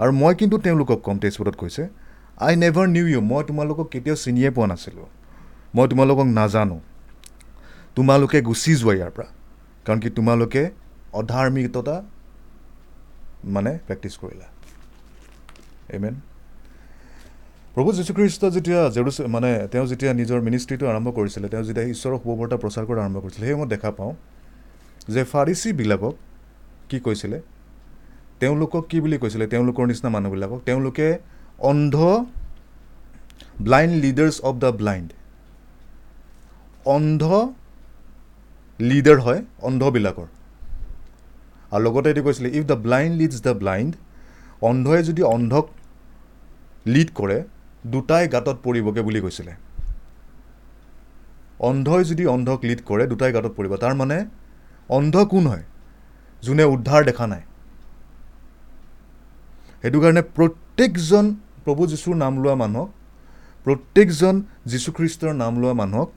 আৰু 0.02 0.12
মই 0.22 0.32
কিন্তু 0.40 0.56
তেওঁলোকক 0.64 0.98
ক'ম 1.06 1.16
তেইছ 1.22 1.34
পদত 1.40 1.56
কৈছে 1.62 1.82
আই 2.46 2.52
নেভাৰ 2.62 2.86
নিউ 2.96 3.06
ইউ 3.12 3.20
মই 3.30 3.42
তোমালোকক 3.48 3.86
কেতিয়াও 3.92 4.16
চিনিয়ে 4.24 4.50
পোৱা 4.56 4.66
নাছিলোঁ। 4.72 5.08
মই 5.76 5.86
তোমালোকক 5.92 6.28
নাজানো। 6.38 6.78
তোমালোকে 7.96 8.38
গুচি 8.48 8.72
যোৱা 8.80 8.92
ইয়াৰ 8.98 9.10
পৰা 9.16 9.28
কাৰণ 9.86 9.98
কি 10.02 10.08
তোমালোকে 10.18 10.62
অধাৰ্মিকতা 11.20 11.96
মানে 13.54 13.70
প্ৰেক্টিছ 13.86 14.14
কৰিলা। 14.22 14.46
এমেন 15.96 16.14
প্ৰভু 17.78 17.92
যীশুখ্ৰীষ্ট 17.98 18.42
যেতিয়া 18.56 18.80
জেৰুচ 18.94 19.16
মানে 19.34 19.50
তেওঁ 19.72 19.86
যেতিয়া 19.90 20.12
নিজৰ 20.20 20.38
মিনিষ্ট্ৰিটো 20.46 20.84
আৰম্ভ 20.92 21.08
কৰিছিলে 21.18 21.46
তেওঁ 21.52 21.64
যেতিয়া 21.66 21.86
ঈশ্বৰৰ 21.94 22.16
শুভবাৰ্তা 22.22 22.56
প্ৰচাৰ 22.62 22.84
কৰা 22.88 23.00
আৰম্ভ 23.04 23.18
কৰিছিলে 23.24 23.44
সেই 23.48 23.56
মই 23.58 23.66
দেখা 23.74 23.90
পাওঁ 23.98 24.12
যে 25.14 25.22
ফাৰিচীবিলাকক 25.32 26.14
কি 26.90 26.98
কৈছিলে? 27.06 27.38
তেওঁলোকক 28.40 28.82
কি 28.90 28.98
বুলি 29.04 29.16
কৈছিলে? 29.22 29.44
তেওঁলোকৰ 29.52 29.84
নিচিনা 29.90 30.10
মানুহবিলাকক। 30.16 30.58
তেওঁলোকে 30.68 31.08
অন্ধ 31.70 31.96
blind 33.66 33.94
leaders 34.04 34.36
of 34.48 34.54
the 34.64 34.70
blind 34.80 35.08
অন্ধ 36.94 37.22
লিডাৰ 38.80 39.18
হয় 39.26 39.40
অন্ধবিলাকৰ 39.68 40.26
আৰু 41.72 41.82
লগতে 41.86 42.08
এইটো 42.10 42.22
কৈছিলে 42.26 42.48
if 42.58 42.64
the 42.72 42.78
blind 42.86 43.12
leads 43.20 43.36
the 43.46 43.54
blind 43.62 43.92
অন্ধই 44.68 45.00
যদি 45.10 45.22
অন্ধক 45.34 45.64
লিড 46.86 47.10
কৰে 47.20 47.38
দুটাই 47.86 48.28
গাঁতত 48.28 48.58
পৰিবগৈ 48.64 49.02
বুলি 49.02 49.20
কৈছিলে। 49.20 49.52
অন্ধই 51.58 52.04
যদি 52.04 52.26
অন্ধক 52.26 52.58
লিড 52.62 52.80
কৰে 52.86 53.06
দুটাই 53.06 53.32
গাঁতত 53.32 53.52
পৰিব। 53.56 53.76
তাৰ 53.76 53.94
মানে 53.94 54.26
অন্ধ 54.88 55.16
কোন 55.16 55.46
হয়? 55.46 55.62
যোনে 56.42 56.64
উদ্ধাৰ 56.64 57.04
দেখা 57.04 57.26
নাই। 57.26 57.40
সেইটো 59.82 60.00
কাৰণে 60.00 60.22
প্ৰত্যেকজন 60.22 61.34
প্ৰভু 61.64 61.86
যীশুৰ 61.86 62.14
নাম 62.16 62.42
লোৱা 62.42 62.54
মানুহক 62.54 62.90
প্ৰত্যেকজন 63.64 64.42
যীশুখ্ৰীষ্টৰ 64.66 65.34
নাম 65.34 65.60
লোৱা 65.60 65.72
মানুহক 65.72 66.10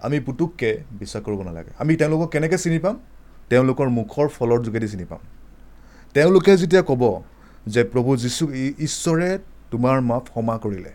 আমি 0.00 0.20
পুতুককৈ 0.20 0.78
বিশ্বাস 0.92 1.24
কৰিব 1.24 1.42
নালাগে। 1.42 1.70
আমি 1.78 1.96
তেওঁলোকক 1.96 2.30
কেনেকৈ 2.30 2.56
চিনি 2.56 2.78
পাম? 2.78 2.98
তেওঁলোকৰ 3.48 3.88
মুখৰ 3.88 4.28
ফলৰ 4.28 4.62
যোগেদি 4.62 4.88
চিনি 4.88 5.04
পাম। 5.04 5.18
তেওঁলোকে 6.14 6.56
যেতিয়া 6.56 6.82
ক'ব 6.82 7.22
যে 7.66 7.84
প্ৰভু 7.84 8.16
যীশু 8.16 8.52
ঈশ্বৰে 8.78 9.38
তোমাৰ 9.70 10.00
মাপ 10.00 10.24
ক্ষমা 10.24 10.56
কৰিলে। 10.58 10.92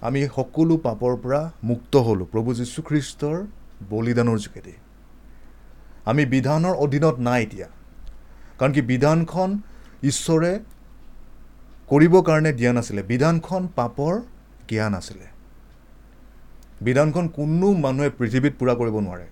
আমি 0.00 0.20
সকলো 0.36 0.76
পাপৰ 0.76 1.12
পৰা 1.16 1.40
মুক্ত 1.64 1.96
হ'লোঁ 1.96 2.26
প্ৰভু 2.26 2.54
যীশুখ্ৰীষ্টৰ 2.54 3.36
বলিদানৰ 3.90 4.38
যোগেদি। 4.38 4.72
আমি 6.04 6.22
বিধানৰ 6.26 6.74
অধীনত 6.74 7.16
নাই 7.18 7.42
এতিয়া 7.42 7.68
কাৰণ 8.58 8.72
কি 8.72 8.82
বিধানখন 8.82 9.50
ঈশ্বৰে 10.02 10.52
কৰিবৰ 11.88 12.22
কাৰণে 12.22 12.52
দিয়া 12.52 12.72
নাছিলে। 12.72 13.02
বিধানখন 13.02 13.68
পাপৰ 13.76 14.14
জ্ঞান 14.68 14.94
আছিলে। 14.94 15.26
বিধানখন 16.80 17.28
কোনো 17.28 17.72
মানুহে 17.72 18.10
পৃথিৱীত 18.10 18.52
পূৰা 18.58 18.74
কৰিব 18.74 18.96
নোৱাৰে। 19.00 19.26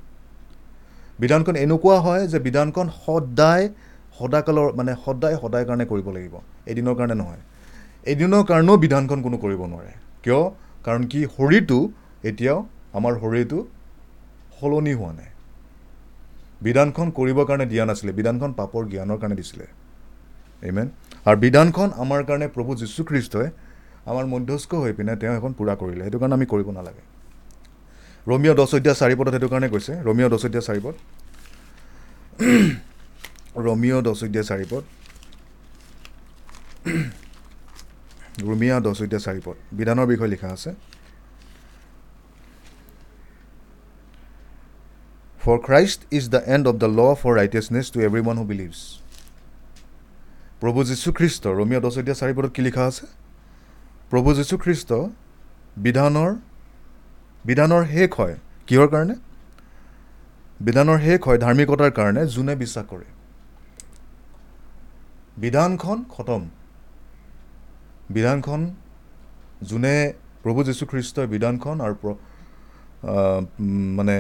বিধানখন 1.18 1.56
এনেকুৱা 1.56 2.00
হয় 2.00 2.28
যে 2.28 2.38
বিধানখন 2.38 2.86
সদায় 3.06 3.68
সদাকালৰ 4.18 4.72
মানে 4.72 4.92
সদায় 5.04 5.36
সদায় 5.36 5.64
কাৰণে 5.64 5.84
কৰিব 5.86 6.08
লাগিব। 6.10 6.34
এদিনৰ 6.66 6.94
কাৰণে 6.94 7.14
নহয়। 7.14 7.42
এদিনৰ 8.06 8.42
কাৰণেও 8.50 8.76
বিধানখন 8.76 9.18
কোনো 9.22 9.36
কৰিব 9.44 9.60
নোৱাৰে। 9.72 9.92
কিয়? 10.24 10.40
কাৰণ 10.86 11.02
কি 11.12 11.20
শৰীৰটো 11.36 11.78
এতিয়াও 12.30 12.58
আমাৰ 12.98 13.12
শৰীৰটো 13.22 13.58
সলনি 14.60 14.92
হোৱা 14.92 15.12
নাই। 15.12 15.30
বিধানখন 16.62 17.06
কৰিবৰ 17.18 17.44
কাৰণে 17.46 17.66
দিয়া 17.66 17.84
নাছিলে। 17.84 18.12
বিধানখন 18.12 18.50
পাপৰ 18.52 18.82
জ্ঞানৰ 18.92 19.18
কাৰণে 19.18 19.36
দিছিলে। 19.36 19.66
ইমেন 20.62 20.88
আৰু 21.26 21.36
বিধানখন 21.44 21.88
আমাৰ 22.02 22.20
কাৰণে 22.28 22.46
প্ৰভু 22.48 22.70
যীশুখ্ৰীষ্টই 22.80 23.48
আমাৰ 24.10 24.24
মধ্যস্থ 24.34 24.70
হৈ 24.74 24.92
পিনে 24.92 25.14
তেওঁ 25.20 25.34
এখন 25.38 25.52
পূৰা 25.58 25.74
কৰিলে। 25.80 26.02
সেইটো 26.04 26.18
কাৰণে 26.18 26.34
আমি 26.38 26.46
কৰিব 26.46 26.68
নালাগে। 26.78 27.02
ৰমিঅ 28.26 28.52
দহ 28.58 28.64
অধ্যায় 28.76 28.96
চাৰি 29.00 29.14
পদত 29.18 29.32
সেইটো 29.34 29.48
কাৰণে 29.52 29.68
কৈছে। 29.74 29.92
ৰমিঅ 30.08 30.26
দহ 30.32 30.40
অধ্যায় 30.46 30.64
চাৰি 30.68 30.80
পদ। 30.84 30.94
ৰমিঅ 33.66 33.96
দহ 34.06 34.12
অধ্যায় 34.24 34.46
চাৰি 34.50 34.66
পদ। 34.70 34.82
ৰুমিয়া 38.42 38.76
দহ 38.80 38.92
অধ্যায় 39.02 39.22
চাৰি 39.26 39.40
পদ 39.44 39.56
বিধানৰ 39.78 40.06
বিষয়ে 40.06 40.30
লিখা 40.34 40.48
আছে। 40.48 40.70
For 45.42 45.58
Christ 45.66 46.00
is 46.12 46.24
the 46.34 46.40
end 46.54 46.64
of 46.68 46.74
the 46.82 46.88
law 46.98 47.00
for 47.22 47.32
righteousness 47.40 47.86
to 47.92 47.98
every 48.00 48.20
one 48.20 48.36
who 48.38 48.44
believes 48.44 48.80
প্ৰভু 50.60 50.78
যীশুখ্ৰীষ্ট 50.84 51.44
ৰমিয়া 51.60 51.80
দহ 51.80 51.88
অধ্যায় 51.88 52.18
চাৰি 52.20 52.32
পদত 52.36 52.52
কি 52.56 52.62
লিখা 52.62 52.82
আছে? 52.86 53.06
প্ৰভু 54.10 54.28
যীশুখ্ৰীষ্ট 54.34 54.90
বিধানৰ 55.76 56.30
বিধানৰ 57.44 57.82
শেষ 57.92 58.10
হয়। 58.18 58.36
কিহৰ 58.66 58.88
কাৰণে? 58.88 59.14
বিধানৰ 60.60 60.98
শেষ 60.98 61.20
হয় 61.26 61.38
ধাৰ্মিকতাৰ 61.38 61.90
কাৰণে 61.90 62.22
যোনে 62.26 62.54
বিশ্বাস 62.56 62.84
কৰে। 62.90 63.08
বিধানখন 65.36 65.98
খতম। 66.04 66.42
বিধানখন 68.14 68.60
যোনে 69.70 69.94
প্ৰভু 70.42 70.60
যীশুখ্ৰীষ্টই 70.68 71.26
বিধানখন 71.34 71.76
আৰু 71.86 71.96
মানে 73.98 74.16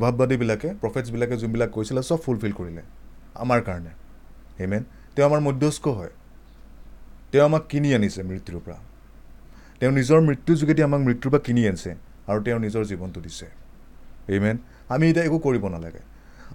ভাৱবাদীবিলাকে 0.00 0.68
প্ৰফেটছবিলাকে 0.82 1.34
যোনবিলাক 1.42 1.70
কৈছিলে 1.76 2.02
চব 2.08 2.18
ফুলফিল 2.24 2.52
কৰিলে 2.58 2.82
আমাৰ 3.42 3.60
কাৰণে। 3.68 3.92
হেমেন 4.60 4.82
তেওঁ 5.14 5.26
আমাৰ 5.28 5.40
মধ্যস্থ 5.48 5.84
হয়। 5.98 6.12
তেওঁ 7.32 7.44
আমাক 7.48 7.62
কিনি 7.72 7.88
আনিছে 7.96 8.20
মৃত্যুৰ 8.30 8.60
পৰা। 8.66 8.78
তেওঁ 9.80 9.92
নিজৰ 9.98 10.18
মৃত্যুৰ 10.28 10.56
যোগেদি 10.60 10.80
আমাক 10.88 11.00
মৃত্যুৰ 11.08 11.30
পৰা 11.32 11.42
কিনি 11.48 11.62
আনিছে 11.70 11.90
আৰু 12.30 12.38
তেওঁ 12.46 12.58
নিজৰ 12.66 12.82
জীৱনটো 12.90 13.20
দিছে। 13.26 13.46
এইমেন 14.34 14.56
আমি 14.92 15.04
এতিয়া 15.10 15.24
একো 15.28 15.38
কৰিব 15.46 15.64
নালাগে। 15.74 16.02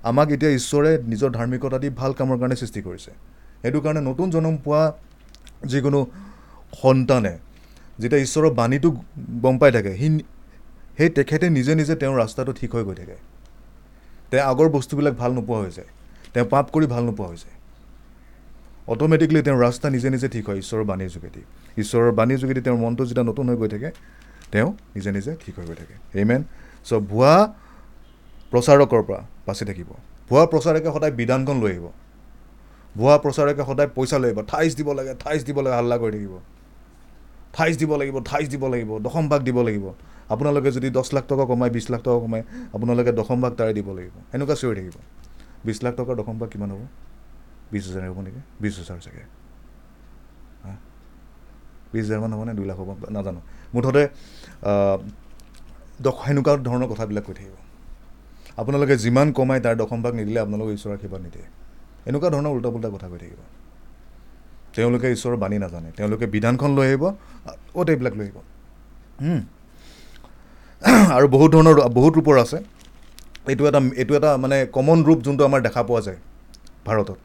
আমাক 0.10 0.28
এতিয়া 0.36 0.52
ঈশ্বৰে 0.60 0.92
নিজৰ 1.12 1.30
ধাৰ্মিকতা 1.38 1.78
দি 1.84 1.90
ভাল 2.00 2.12
কামৰ 2.18 2.38
কাৰণে 2.42 2.56
সৃষ্টি 2.62 2.82
কৰিছে। 2.88 3.12
সেইটো 3.62 3.80
কাৰণে 3.86 4.02
নতুন 4.10 4.28
জন্ম 4.34 4.56
পোৱা 4.66 4.84
যিকোনো 5.72 6.00
সন্তানে 6.74 7.34
যেতিয়া 8.00 8.22
ঈশ্বৰৰ 8.22 8.50
বাণীটো 8.50 8.90
গম 9.44 9.58
পাই 9.58 9.72
থাকে 9.72 9.92
সি 9.98 10.08
সেই 10.98 11.10
তেখেতে 11.10 11.50
নিজে 11.50 11.76
নিজে 11.76 11.96
তেওঁৰ 11.96 12.16
ৰাস্তাটো 12.22 12.52
ঠিক 12.54 12.76
হৈ 12.76 12.84
গৈ 12.84 12.96
থাকে। 12.96 13.18
তেওঁ 14.32 14.44
আগৰ 14.52 14.70
বস্তুবিলাক 14.70 15.14
ভাল 15.14 15.32
নোপোৱা 15.34 15.60
হৈ 15.64 15.72
যায়। 15.72 15.88
তেওঁ 16.34 16.46
পাপ 16.46 16.66
কৰি 16.74 16.86
ভাল 16.88 17.04
নোপোৱা 17.04 17.28
হৈ 17.28 17.38
যায়। 17.38 17.56
অট'মেটিকলি 18.88 19.42
তেওঁৰ 19.42 19.60
ৰাস্তা 19.66 19.90
নিজে 19.90 20.10
নিজে 20.10 20.28
ঠিক 20.30 20.50
হয় 20.50 20.58
ঈশ্বৰৰ 20.58 20.84
বাণীৰ 20.84 21.10
যোগেদি। 21.10 21.42
ঈশ্বৰৰ 21.78 22.12
বাণীৰ 22.12 22.40
যোগেদি 22.40 22.62
তেওঁৰ 22.62 22.78
মনটো 22.78 23.06
যেতিয়া 23.06 23.26
নতুন 23.26 23.50
হৈ 23.50 23.56
গৈ 23.56 23.68
থাকে 23.68 23.90
তেওঁ 24.52 24.70
নিজে 24.96 25.12
নিজে 25.12 25.32
ঠিক 25.46 25.60
হৈ 25.60 25.66
গৈ 25.66 25.76
থাকে। 25.76 25.96
এইমেন 26.20 26.44
চ' 26.86 26.94
ভুৱা 27.12 27.54
প্ৰচাৰকৰ 28.52 29.02
পৰা 29.08 29.22
বাচি 29.48 29.66
থাকিব। 29.66 29.90
ভুৱা 30.30 30.46
প্ৰচাৰকে 30.46 30.90
সদায় 30.96 31.12
বিধানখন 31.12 31.58
লৈ 31.64 31.72
আহিব। 31.72 31.86
ভুৱা 32.98 33.18
প্ৰচাৰকে 33.18 33.64
সদায় 33.70 33.90
পইচা 33.96 34.18
লৈ 34.18 34.28
আহিব। 34.32 34.40
ঠাইচ 34.52 34.76
দিব 34.76 34.94
লাগে 34.94 35.14
ঠাইচ 35.24 35.42
দিব 35.44 35.62
লাগে 35.62 35.76
হাল্লা 35.76 35.98
কৰি 35.98 36.12
থাকিব। 36.12 36.36
ঠাইচ 37.56 37.74
দিব 37.82 37.92
লাগিব 38.02 38.16
ঠাইচ 38.30 38.46
দিব 38.54 38.64
লাগিব 38.74 38.92
দশম 39.06 39.26
ভাগ 39.32 39.42
দিব 39.48 39.58
লাগিব। 39.68 39.86
আপোনালোকে 40.34 40.70
যদি 40.78 40.88
দহ 40.98 41.08
লাখ 41.16 41.26
টকা 41.32 41.44
কমায় 41.52 41.72
বিছ 41.76 41.86
লাখ 41.94 42.02
টকা 42.08 42.20
কমায় 42.24 42.44
আপোনালোকে 42.76 43.12
দশম 43.20 43.38
ভাগ 43.44 43.54
তাৰে 43.60 43.72
দিব 43.78 43.88
লাগিব। 43.98 44.16
এনেকুৱা 44.36 44.56
চিঞৰি 44.62 44.76
থাকিব। 44.80 44.98
বিছ 45.66 45.78
লাখ 45.86 45.94
টকাৰ 46.00 46.16
দশম 46.22 46.36
ভাগ 46.42 46.50
কিমান 46.54 46.70
হ'ব? 46.74 46.84
বিছ 47.72 47.84
হাজাৰ 47.88 48.04
হ'ব 48.10 48.20
নেকি? 48.26 48.42
বিছ 48.62 48.76
হাজাৰ 48.80 49.00
চাগে। 49.06 49.24
বিছ 51.94 52.04
হাজাৰমান 52.06 52.32
হ'বনে 52.36 52.54
দুই 52.60 52.66
লাখ 52.70 52.78
হ'ব? 52.82 52.90
নাজানো। 53.16 53.42
মুঠতে 53.74 54.04
দশ 56.06 56.16
সেনেকুৱা 56.26 56.54
ধৰণৰ 56.68 56.88
কথাবিলাক 56.92 57.24
কৈ 57.28 57.34
থাকিব। 57.40 57.56
আপোনালোকে 58.62 58.96
যিমান 59.04 59.28
কমায় 59.38 59.62
তাৰ 59.66 59.76
দশম 59.82 60.00
ভাগ 60.06 60.14
নিদিলে 60.20 60.40
আপোনালোকে 60.46 60.72
ঈশ্বৰৰ 60.78 60.94
আশীৰ্বাদ 60.98 61.22
নিদিয়ে। 61.26 61.48
এনেকুৱা 62.10 62.30
ধৰণৰ 62.36 62.52
উল্টা 62.56 62.70
পুল্টা 62.74 62.90
কথা 62.96 63.08
কৈ 63.12 63.18
থাকিব। 63.24 63.42
তেওঁলোকে 64.76 65.08
ঈশ্বৰৰ 65.16 65.38
বাণী 65.44 65.58
নাজানে। 65.64 65.90
তেওঁলোকে 65.98 66.26
বিধানখন 66.34 66.72
লৈ 66.78 66.86
আহিব 66.90 67.04
অ'ত 67.80 67.88
এইবিলাক 67.94 68.14
লৈ 68.20 68.26
আহিব। 68.28 68.38
আৰু 71.16 71.26
বহুত 71.36 71.50
ধৰণৰ 71.56 71.78
বহুত 71.98 72.14
ৰূপৰ 72.18 72.36
আছে। 72.46 72.58
এইটো 73.52 73.64
এটা 73.70 73.80
এইটো 74.02 74.14
এটা 74.20 74.32
মানে 74.44 74.58
কমন 74.76 74.98
ৰূপ 75.08 75.20
যোনটো 75.26 75.44
আমাৰ 75.50 75.60
দেখা 75.68 75.82
পোৱা 75.90 76.02
যায় 76.08 76.20
ভাৰতত। 76.88 77.20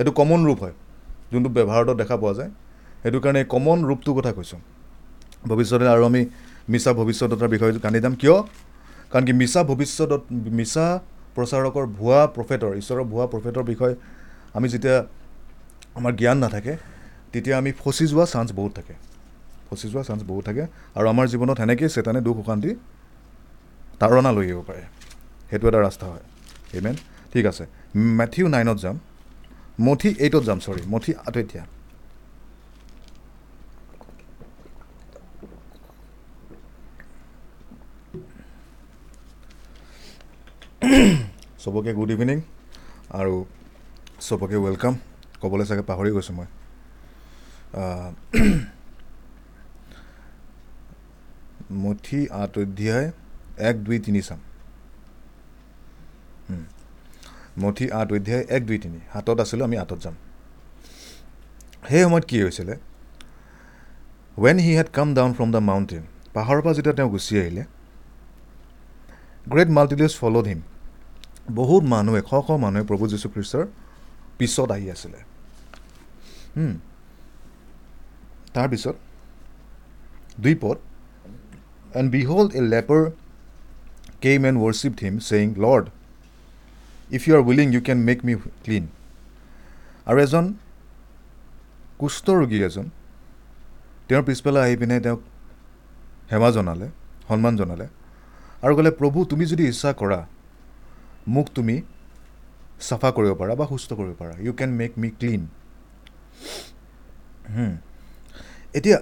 এইটো 0.00 0.10
কমন 0.20 0.40
ৰূপ 0.46 0.58
হয় 0.64 0.74
যোনটো 1.32 1.48
ভাৰতত 1.72 1.96
দেখা 2.02 2.16
পোৱা 2.22 2.34
যায়। 2.38 2.50
সেইটো 3.02 3.18
কাৰণে 3.24 3.38
এই 3.42 3.46
কমন 3.54 3.78
ৰূপটোৰ 3.88 4.14
কথা 4.18 4.32
কৈছোঁ। 4.38 4.60
ভৱিষ্যতে 5.48 5.86
আৰু 5.94 6.02
আমি 6.10 6.22
মিছা 6.72 6.90
ভৱিষ্যততাৰ 6.98 7.48
বিষয়ে 7.54 7.72
কান্দি 7.84 8.00
যাম 8.04 8.14
কিয়? 8.20 8.36
কাৰণ 9.12 9.24
কি 9.28 9.32
মিছা 9.40 9.60
ভৱিষ্যতত 9.70 10.22
মিছা 10.58 10.86
প্ৰচাৰকৰ 11.36 11.84
ভুৱা 11.98 12.20
প্ৰফেটৰ 12.34 12.72
ঈশ্বৰৰ 12.80 13.04
ভুৱা 13.12 13.26
প্ৰফেটৰ 13.32 13.64
বিষয়ে 13.72 13.94
আমি 14.56 14.66
যেতিয়া 14.72 14.96
আমাৰ 15.96 16.12
জ্ঞান 16.20 16.38
নাথাকে 16.38 16.72
তেতিয়া 17.32 17.56
আমি 17.58 17.70
ফচি 17.80 18.04
যোৱা 18.06 18.26
চান্স 18.26 18.48
বহুত 18.52 18.72
থাকে। 18.78 18.94
ফচি 19.70 19.86
যোৱা 19.92 20.02
চান্স 20.08 20.22
বহুত 20.30 20.44
থাকে 20.44 20.64
আৰু 20.96 21.06
আমাৰ 21.12 21.26
জীৱনত 21.32 21.56
সেনেকৈয়ে 21.60 21.90
চেতানে 21.94 22.20
দুখ 22.20 22.36
অশান্তি 22.42 22.70
তাৰণা 24.00 24.30
লৈ 24.36 24.44
আহিব 24.46 24.60
পাৰে। 24.68 24.82
সেইটো 25.50 25.64
এটা 25.68 25.80
ৰাস্তা 25.86 26.06
হয়। 26.06 26.24
ইমেন 26.78 26.96
ঠিক 27.32 27.44
আছে। 27.46 27.64
মেথিউ 28.18 28.46
নাইনত 28.48 28.78
যাম। 28.84 28.96
মঠি 29.80 30.10
এইটত 30.24 30.42
যাম 30.48 30.58
চৰি 30.58 30.82
মঠি 30.92 31.12
আঠ 31.26 31.36
এতিয়া। 31.36 31.64
চবকে 41.62 41.92
গুড 41.94 42.10
ইভিনিং 42.10 42.38
আৰু 43.20 43.34
চবকে 44.20 44.56
ৱেলকাম 44.56 44.94
ক'বলৈ 45.40 45.64
চাগে 45.70 45.84
পাহৰি 45.90 46.10
গৈছোঁ 46.16 46.34
মই। 46.38 46.48
মঠি 51.82 52.20
আঠ 52.42 52.52
অধ্যায় 52.62 53.06
এক 53.68 53.76
দুই 53.86 53.98
তিনি 54.06 54.20
চাম। 54.28 54.40
মঠি 57.62 57.86
আঠ 58.00 58.08
অধ্যায় 58.16 58.44
এক 58.56 58.62
দুই 58.68 58.78
তিনি 58.84 58.98
হাতত 59.12 59.38
আছিলোঁ 59.44 59.64
আমি 59.68 59.76
আঠত 59.84 59.98
যাম। 60.04 60.16
সেই 61.88 62.02
সময়ত 62.04 62.24
কি 62.30 62.36
হৈছিলে? 62.44 62.74
When 64.38 64.56
he 64.64 64.72
had 64.78 64.88
come 64.96 65.08
down 65.16 65.30
from 65.36 65.48
the 65.54 65.62
mountain 65.70 66.04
পাহাৰৰ 66.34 66.60
পৰা 66.64 66.72
যেতিয়া 66.78 66.94
তেওঁ 66.98 67.10
গুচি 67.14 67.34
আহিলে 67.42 67.62
গ্ৰেট 69.52 69.70
মাল্টিলিউজ 69.76 70.12
ফল'ড 70.20 70.46
হিম 70.50 70.60
বহুত 71.60 71.82
মানুহে 71.94 72.20
শ 72.30 72.32
শ 72.46 72.48
মানুহে 72.64 72.84
প্ৰভু 72.88 73.04
যীশুখ্ৰীষ্টৰ 73.12 73.64
পিছত 74.38 74.68
আহি 74.76 74.86
আছিলে। 74.94 75.20
তাৰপিছত 78.54 78.96
দুই 80.44 80.54
পদ 80.62 80.76
and 81.98 82.08
behold 82.16 82.48
a 82.60 82.62
leper 82.74 83.00
came 84.24 84.40
and 84.48 84.58
worshipped 84.64 84.98
him 85.04 85.14
saying 85.28 85.46
Lord 85.64 85.84
if 87.16 87.20
you 87.26 87.32
are 87.38 87.42
willing 87.48 87.66
you 87.74 87.80
can 87.88 87.98
make 88.08 88.18
me 88.26 88.34
clean 88.64 88.84
আৰু 90.08 90.18
এজন 90.26 90.44
কুষ্ঠ 92.00 92.26
ৰোগী 92.40 92.58
এজন 92.68 92.86
তেওঁৰ 94.08 94.22
পিছফালে 94.28 94.60
আহি 94.64 94.76
পিনে 94.80 94.96
তেওঁক 95.04 95.20
সেৱা 96.30 96.48
জনালে 96.56 96.86
সন্মান 97.28 97.54
জনালে 97.60 97.86
আৰু 98.64 98.72
ক'লে 98.76 98.90
প্ৰভু 99.00 99.18
তুমি 99.30 99.44
যদি 99.52 99.64
ইচ্ছা 99.72 99.90
কৰা 100.00 100.20
মোক 101.34 101.46
তুমি 101.56 101.76
চাফা 102.88 103.10
কৰিব 103.16 103.32
পাৰা 103.40 103.52
বা 103.60 103.64
সুস্থ 103.72 103.90
কৰিব 103.98 104.14
পাৰা। 104.20 104.34
You 104.44 104.52
can 104.60 104.70
make 104.80 104.92
me 105.02 105.08
clean 105.20 105.42
এতিয়া 108.78 108.98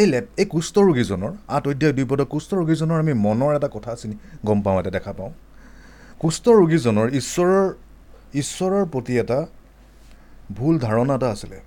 এই 0.00 0.06
লেপ 0.12 0.24
এই 0.40 0.46
কুষ্ঠ 0.54 0.74
ৰোগীজনৰ 0.88 1.32
আঠ 1.56 1.62
অধ্যায় 1.70 1.92
দুই 1.96 2.06
পদৰ 2.10 2.26
কুষ্ঠ 2.34 2.50
ৰোগীজনৰ 2.60 2.98
আমি 3.04 3.14
মনৰ 3.26 3.50
এটা 3.58 3.68
কথা 3.76 3.90
চিনি 4.00 4.16
গম 4.46 4.58
পাওঁ 4.64 4.76
এটা 4.80 4.90
দেখা 4.96 5.12
পাওঁ। 5.18 5.32
কুষ্ঠ 6.22 6.44
ৰোগীজনৰ 6.60 7.06
ঈশ্বৰৰ 7.20 7.64
ঈশ্বৰৰ 8.42 8.84
প্ৰতি 8.92 9.14
এটা 9.22 9.38
ভুল 10.58 10.74
ধাৰণা 10.86 11.14
এটা 11.18 11.28
আছিলে। 11.34 11.58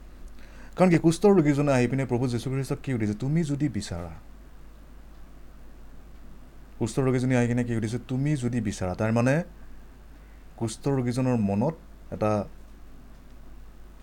কাৰণ 0.77 0.89
কি 0.93 0.97
কুষ্ঠ 1.05 1.23
ৰোগীজনে 1.37 1.71
আহি 1.77 1.87
পিনে 1.91 2.03
প্ৰভু 2.11 2.23
যীশুখ্ৰীষ্টক 2.33 2.79
কি 2.83 2.89
সুধিছে 2.93 3.15
তুমি 3.23 3.41
যদি 3.51 3.67
বিচাৰা 3.77 4.13
কুষ্ঠ 6.79 6.95
ৰোগীজনী 7.07 7.33
আহি 7.39 7.47
কিনে 7.49 7.63
কি 7.67 7.73
সুধিছে 7.77 7.99
তুমি 8.11 8.31
যদি 8.43 8.59
বিচাৰা 8.69 8.93
তাৰমানে 9.01 9.35
কুষ্ঠ 10.61 10.83
ৰোগীজনৰ 10.87 11.37
মনত 11.49 11.75
এটা 12.13 12.31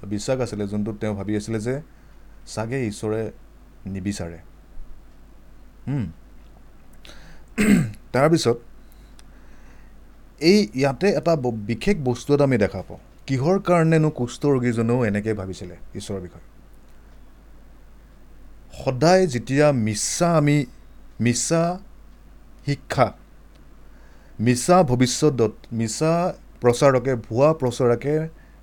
বিশ্বাস 0.06 0.38
আছিলে 0.40 0.64
যোনটোত 0.68 0.96
তেওঁ 1.00 1.14
ভাবি 1.14 1.32
আছিলে 1.36 1.58
যে 1.60 1.74
চাগে 2.46 2.78
ঈশ্বৰে 2.90 3.20
নিবিচাৰে। 3.86 4.38
তাৰপিছত 8.12 8.56
এই 10.40 10.58
ইয়াতে 10.74 11.08
এটা 11.10 11.32
বিশেষ 11.70 11.96
বস্তু 12.04 12.34
এটা 12.34 12.44
আমি 12.44 12.58
দেখা 12.58 12.82
পাওঁ। 12.88 13.00
কিহৰ 13.26 13.56
কাৰণেনো 13.68 14.10
কুষ্ঠ 14.10 14.42
ৰোগীজনেও 14.46 14.98
এনেকৈ 15.04 15.34
ভাবিছিলে 15.34 15.76
ঈশ্বৰৰ 15.94 16.20
বিষয়ে? 16.20 16.46
সদায় 18.84 19.24
যেতিয়া 19.26 19.66
মিছা 19.72 20.28
আমি 20.36 20.56
মিছা 21.20 21.62
শিক্ষা 22.66 23.08
মিছা 24.40 24.76
ভৱিষ্যতত 24.82 25.52
মিছা 25.72 26.12
প্ৰচাৰকে 26.62 27.12
ভুৱা 27.16 27.48
প্ৰচাৰকে 27.52 28.14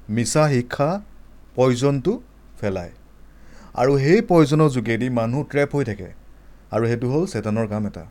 মিছা 0.10 0.44
শিক্ষা 0.50 0.90
পয়জনটো 1.56 2.14
ফেলায় 2.62 2.92
আৰু 3.76 3.92
সেই 3.98 4.22
পয়জনৰ 4.22 4.70
যোগেদি 4.70 5.08
মানুহ 5.10 5.42
ট্ৰেপ 5.52 5.70
হৈ 5.76 5.84
থাকে। 5.84 6.10
আৰু 6.72 6.84
সেইটো 6.88 7.08
হ'ল 7.12 7.24
চেতানৰ 7.26 7.68
কাম 7.68 7.84
এটা। 7.88 8.06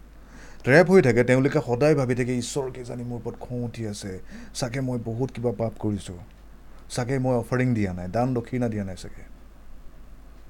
ট্ৰেপ 0.65 0.87
হৈ 0.91 1.03
থাকে 1.03 1.23
তেওঁলোকে 1.25 1.61
সদায় 1.67 1.95
ভাবি 1.95 2.15
থাকে 2.15 2.35
ঈশ্বৰ 2.39 2.67
কিজানি 2.71 3.05
মোৰ 3.05 3.19
ওপৰত 3.21 3.35
খং 3.41 3.57
উঠি 3.65 3.83
আছে। 3.87 4.13
চাগে 4.55 4.81
মই 4.81 4.99
বহুত 5.05 5.29
কিবা 5.35 5.53
পাপ 5.53 5.73
কৰিছোঁ। 5.79 6.19
চাগে 6.91 7.17
মই 7.19 7.35
অফাৰিং 7.43 7.69
দিয়া 7.75 7.93
নাই 7.93 8.09
দান 8.09 8.35
দক্ষিণা 8.35 8.69
দিয়া 8.69 8.85
নাই 8.85 8.97
চাগে। 8.97 9.25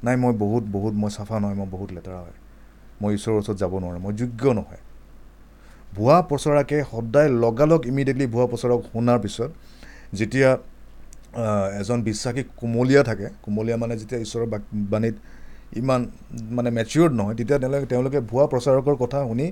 নাই 0.04 0.16
মই 0.16 0.32
বহুত 0.32 0.64
বহুত 0.72 0.94
মই 0.94 1.10
চাফা 1.10 1.36
নহয় 1.40 1.54
মই 1.54 1.68
বহুত 1.70 1.90
লেতেৰা 1.92 2.20
হয়। 2.20 2.36
মই 3.00 3.14
ঈশ্বৰৰ 3.14 3.38
ওচৰত 3.38 3.56
যাব 3.56 3.72
নোৱাৰোঁ 3.78 4.00
মই 4.00 4.12
যোগ্য 4.12 4.42
নহয়। 4.52 4.82
ভুৱা 5.96 6.16
প্ৰচাৰকে 6.28 6.78
সদায় 6.92 7.28
লগালগ 7.44 7.80
ইমিডিয়েটলি 7.92 8.26
ভুৱা 8.34 8.46
প্ৰচাৰক 8.52 8.80
শুনাৰ 8.92 9.18
পিছত 9.24 9.50
যেতিয়া 10.18 10.50
এজন 11.80 11.98
বিশ্বাসী 12.08 12.42
কুমলীয়া 12.60 13.02
থাকে 13.10 13.26
কুমলীয়া 13.44 13.76
মানে 13.82 13.94
যেতিয়া 14.00 14.20
ঈশ্বৰৰ 14.26 14.46
বাণীত 14.92 15.16
ইমান 15.80 16.00
মানে 16.56 16.70
মেচিয়ৰ্ড 16.78 17.12
নহয় 17.18 17.34
তেতিয়া 17.38 17.58
তেওঁলোকে 17.62 17.86
তেওঁলোকে 17.92 18.18
ভুৱা 18.30 18.44
প্ৰচাৰকৰ 18.52 18.94
কথা 19.02 19.18
শুনি 19.28 19.46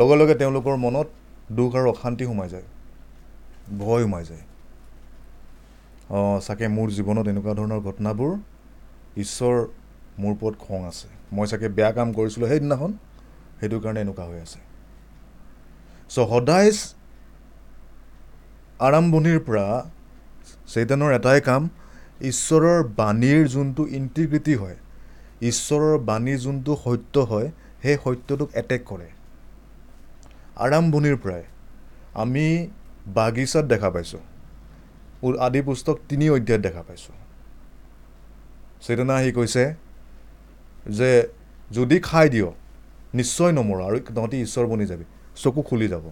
লগে 0.00 0.16
লগে 0.20 0.34
তেওঁলোকৰ 0.42 0.74
মনত 0.86 1.08
দুখ 1.58 1.70
আৰু 1.78 1.86
অশান্তি 1.94 2.24
সোমাই 2.30 2.48
যায় 2.54 2.66
ভয় 3.82 4.02
সোমাই 4.04 4.24
যায়। 4.30 4.44
অঁ 6.16 6.36
চাগে 6.46 6.66
মোৰ 6.76 6.88
জীৱনত 6.96 7.26
এনেকুৱা 7.32 7.52
ধৰণৰ 7.58 7.80
ঘটনাবোৰ 7.88 8.32
ঈশ্বৰ 9.24 9.54
মোৰ 10.20 10.32
ওপৰত 10.36 10.54
খং 10.64 10.80
আছে। 10.90 11.08
মই 11.36 11.46
চাগে 11.50 11.68
বেয়া 11.76 11.92
কাম 11.96 12.08
কৰিছিলোঁ 12.18 12.48
সেইদিনাখন 12.52 12.90
সেইটো 13.60 13.76
কাৰণে 13.84 14.00
এনেকুৱা 14.04 14.24
হৈ 14.30 14.38
আছে। 14.46 14.58
চ' 16.12 16.26
সদায় 16.30 16.70
আৰম্ভণিৰ 18.86 19.38
পৰা 19.46 19.66
চৈতানৰ 20.72 21.10
এটাই 21.18 21.40
কাম 21.48 21.62
ঈশ্বৰৰ 22.30 22.78
বাণীৰ 23.00 23.40
যোনটো 23.54 23.82
ইণ্টিগ্ৰিটি 23.98 24.54
হয় 24.54 24.76
ঈশ্বৰৰ 25.50 25.94
বাণীৰ 26.08 26.38
যোনটো 26.38 26.72
সত্য 26.84 27.14
হয় 27.30 27.48
সেই 27.82 27.96
সত্যটোক 28.04 28.48
এটেক 28.60 28.82
কৰে। 28.90 29.08
আৰম্ভণিৰ 30.64 31.16
পৰাই 31.22 31.42
আমি 32.22 32.46
বাগিচাত 33.18 33.64
দেখা 33.72 33.88
পাইছোঁ। 33.94 34.22
আদি 35.46 35.60
পুস্তক 35.62 35.96
তিনি 36.08 36.24
অধ্যায়ত 36.30 36.62
দেখা 36.66 36.82
পাইছোঁ। 36.88 37.14
চৈতনা 38.84 39.14
আহি 39.16 39.30
কৈছে 39.32 39.64
যে 40.98 41.10
যদি 41.70 41.96
খাই 42.08 42.26
দিয় 42.34 42.48
নিশ্চয় 43.14 43.52
নমৰ 43.58 43.78
আৰু 43.86 43.98
তহঁতি 44.16 44.36
ঈশ্বৰ 44.46 44.66
বনি 44.72 44.86
যাবি। 44.92 45.04
চকু 45.36 45.60
খুলি 45.68 45.86
যাব। 45.92 46.04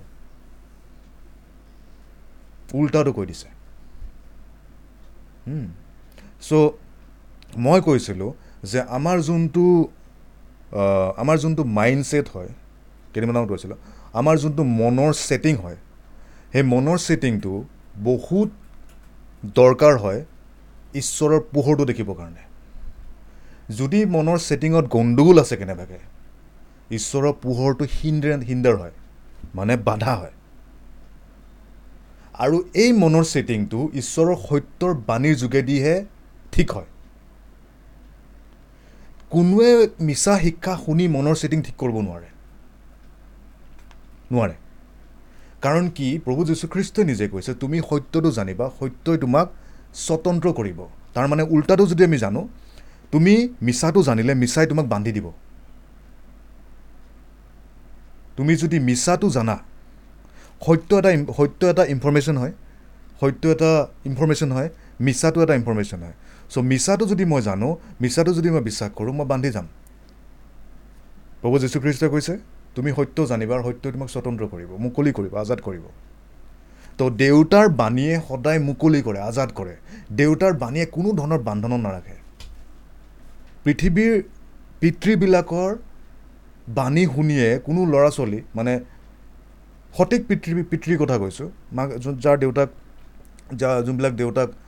উল্টাটো 2.79 3.13
কৈ 3.17 3.27
দিছে। 3.31 3.49
চ' 6.49 6.53
মই 7.67 7.79
কৈছিলোঁ 7.87 8.31
যে 8.71 8.81
আমাৰ 8.97 9.17
যোনটো 9.29 9.65
আমাৰ 11.23 11.37
যোনটো 11.43 11.63
মাইণ্ডছেট 11.79 12.27
হয় 12.35 12.51
কেইদিনমান 13.13 13.37
আগত 13.41 13.51
কৈছিলোঁ 13.53 13.79
আমাৰ 14.21 14.35
যোনটো 14.43 14.63
মনৰ 14.81 15.11
ছেটিং 15.27 15.55
হয় 15.65 15.79
সেই 16.53 16.65
মনৰ 16.73 16.99
ছেটিংটো 17.07 17.53
বহুত 18.09 18.49
দৰকাৰ 19.59 19.95
হয় 20.05 20.21
ঈশ্বৰৰ 21.01 21.41
পোহৰটো 21.55 21.85
দেখিবৰ 21.91 22.15
কাৰণে। 22.21 22.43
যদি 23.79 23.99
মনৰ 24.15 24.39
ছেটিঙত 24.49 24.85
গণ্ডগোল 24.95 25.37
আছে 25.43 25.55
কেনেবাকৈ 25.61 26.01
ঈশ্বৰৰ 26.91 27.33
পোহৰটো 27.43 27.85
হিন্দ্ৰে 27.99 28.33
হিন্দাৰ 28.51 28.75
হয়। 28.83 28.95
মানে 29.55 29.77
বাধা 29.77 30.15
হয়। 30.15 30.31
আৰু 32.35 32.63
এই 32.75 32.93
মনৰ 32.93 33.25
ছেটিংটো 33.25 33.89
ঈশ্বৰৰ 33.95 34.37
সত্যৰ 34.37 34.95
বাণীৰ 34.95 35.37
যোগেদিহে 35.37 36.05
ঠিক 36.53 36.73
হয়। 36.73 36.85
কোনোৱে 39.31 39.89
মিছা 40.01 40.39
শিক্ষা 40.39 40.77
শুনি 40.77 41.09
মনৰ 41.09 41.35
ছেটিং 41.35 41.63
ঠিক 41.63 41.75
কৰিব 41.77 41.97
নোৱাৰে। 41.97 42.27
নোৱাৰে। 44.33 44.55
কাৰণ 45.63 45.91
কি 45.91 46.21
প্ৰভু 46.25 46.45
যীশুখ্ৰীষ্টই 46.45 47.05
নিজে 47.05 47.29
কৈছে 47.29 47.55
তুমি 47.55 47.81
সত্যটো 47.91 48.31
জানিবা 48.31 48.71
সত্যই 48.81 49.19
তোমাক 49.19 49.49
স্বতন্ত্ৰ 49.95 50.53
কৰিব। 50.53 50.81
তাৰমানে 51.15 51.43
উল্টাটো 51.43 51.87
যদি 51.87 52.05
আমি 52.05 52.19
জানো 52.19 52.49
তুমি 53.13 53.49
মিছাটো 53.63 54.03
জানিলে 54.03 54.35
মিছাই 54.35 54.67
তোমাক 54.67 54.87
বান্ধি 54.87 55.13
দিব। 55.13 55.33
তুমি 58.37 58.53
যদি 58.63 58.77
মিছাটো 58.89 59.29
জানা 59.37 59.57
সত্য 60.67 60.91
এটা 61.01 61.11
সত্য 61.39 61.61
এটা 61.73 61.85
ইনফৰ্মেশ্যন 61.95 62.37
হয় 62.43 62.53
সত্য 63.21 63.43
এটা 63.55 63.71
ইনফৰ্মেশ্যন 64.11 64.51
হয় 64.57 64.69
মিছাটো 65.07 65.39
এটা 65.45 65.55
ইনফৰ্মেশ্যন 65.61 66.01
হয়। 66.05 66.17
চ' 66.53 66.59
মিছাটো 66.71 67.05
যদি 67.13 67.25
মই 67.33 67.41
জানো 67.49 67.69
মিছাটো 68.03 68.31
যদি 68.39 68.49
মই 68.55 68.63
বিশ্বাস 68.69 68.91
কৰোঁ 68.99 69.13
মই 69.19 69.27
বান্ধি 69.33 69.51
যাম। 69.57 69.67
প্ৰভু 71.41 71.57
যীশুখ্ৰীষ্টই 71.63 72.11
কৈছে 72.15 72.35
তুমি 72.75 72.91
সত্য 72.99 73.17
জানিবা 73.31 73.53
আৰু 73.57 73.63
সত্যই 73.69 73.93
তোমাক 73.95 74.09
স্বতন্ত্ৰ 74.15 74.45
কৰিব 74.53 74.71
মুকলি 74.85 75.11
কৰিব 75.17 75.33
আজাদ 75.43 75.61
কৰিব। 75.67 75.85
তো 76.99 77.05
দেউতাৰ 77.23 77.67
বাণীয়ে 77.81 78.15
সদায় 78.29 78.61
মুকলি 78.69 79.01
কৰে 79.07 79.21
আজাদ 79.31 79.51
কৰে। 79.59 79.75
দেউতাৰ 80.19 80.53
বাণীয়ে 80.63 80.87
কোনো 80.97 81.09
ধৰণৰ 81.19 81.41
বান্ধনত 81.49 81.81
নাৰাখে। 81.87 82.17
পৃথিৱীৰ 83.65 84.15
পিতৃবিলাকৰ 84.81 85.71
বাণী 86.75 87.05
শুনিয়ে 87.15 87.49
কোনো 87.67 87.81
ল'ৰা 87.93 88.11
ছোৱালী 88.17 88.41
মানে 88.55 88.73
সঠিক 89.95 90.21
পিতৃ 90.29 90.51
পিতৃৰ 90.71 90.99
কথা 91.03 91.17
কৈছোঁ 91.23 91.49
মাক 91.77 91.89
যোন 92.05 92.15
যাৰ 92.25 92.37
দেউতাক 92.43 92.69
যা 93.61 93.71
যোনবিলাক 93.87 94.15
দেউতাক 94.21 94.49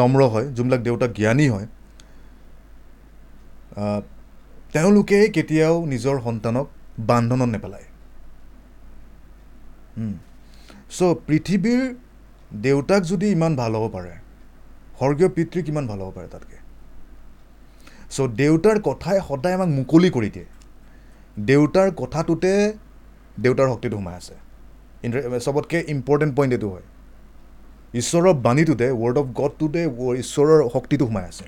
নম্ৰ 0.00 0.20
হয় 0.32 0.46
যোনবিলাক 0.56 0.80
দেউতাক 0.86 1.10
জ্ঞানী 1.18 1.46
হয় 1.54 1.66
তেওঁলোকে 4.72 5.18
কেতিয়াও 5.36 5.76
নিজৰ 5.92 6.16
সন্তানক 6.26 6.66
বান্ধনত 7.08 7.48
নেপেলায়। 7.54 7.86
চ' 10.96 11.16
পৃথিৱীৰ 11.26 11.82
দেউতাক 12.62 13.02
যদি 13.12 13.26
ইমান 13.36 13.52
ভাল 13.56 13.72
হ'ব 13.76 13.84
পাৰে 13.96 14.12
স্বৰ্গীয় 14.98 15.28
পিতৃ 15.36 15.58
কিমান 15.66 15.84
ভাল 15.90 16.00
হ'ব 16.02 16.10
পাৰে 16.16 16.28
তাতকৈ 16.34 16.58
চ' 18.14 18.28
দেউতাৰ 18.40 18.78
কথাই 18.88 19.18
সদায় 19.28 19.54
আমাক 19.58 19.70
মুকলি 19.78 20.08
কৰি 20.16 20.28
দিয়ে। 20.34 20.48
দেউতাৰ 21.48 21.88
কথাটোতে 22.00 22.52
দেউতাৰ 23.44 23.66
শক্তিটো 23.72 23.96
সোমাই 23.98 24.14
আছে। 24.20 24.34
চবতকৈ 25.46 25.80
ইম্পৰ্টেণ্ট 25.94 26.32
পইণ্ট 26.36 26.52
এইটো 26.56 26.68
হয়। 26.74 26.86
ঈশ্বৰৰ 28.00 28.34
বাণীটোতে 28.46 28.86
ৱৰ্ড 29.02 29.16
অফ 29.22 29.26
গডটোতে 29.40 29.80
ঈশ্বৰৰ 30.22 30.58
শক্তিটো 30.74 31.04
সোমাই 31.08 31.24
আছে। 31.32 31.46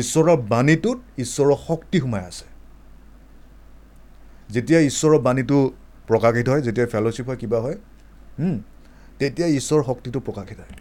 ঈশ্বৰৰ 0.00 0.36
বাণীটোত 0.52 0.98
ঈশ্বৰৰ 1.24 1.56
শক্তি 1.68 1.98
সোমাই 2.04 2.22
আছে। 2.30 2.46
যেতিয়া 4.54 4.80
ঈশ্বৰৰ 4.90 5.18
বাণীটো 5.26 5.58
প্ৰকাশিত 6.08 6.46
হয় 6.52 6.62
যেতিয়া 6.66 6.86
ফেল'শ্বিপ 6.92 7.26
হয় 7.30 7.38
কিবা 7.42 7.58
হয় 7.64 7.76
তেতিয়া 9.18 9.48
ঈশ্বৰৰ 9.58 9.82
শক্তিটো 9.88 10.18
প্ৰকাশিত 10.26 10.58
হয়। 10.64 10.76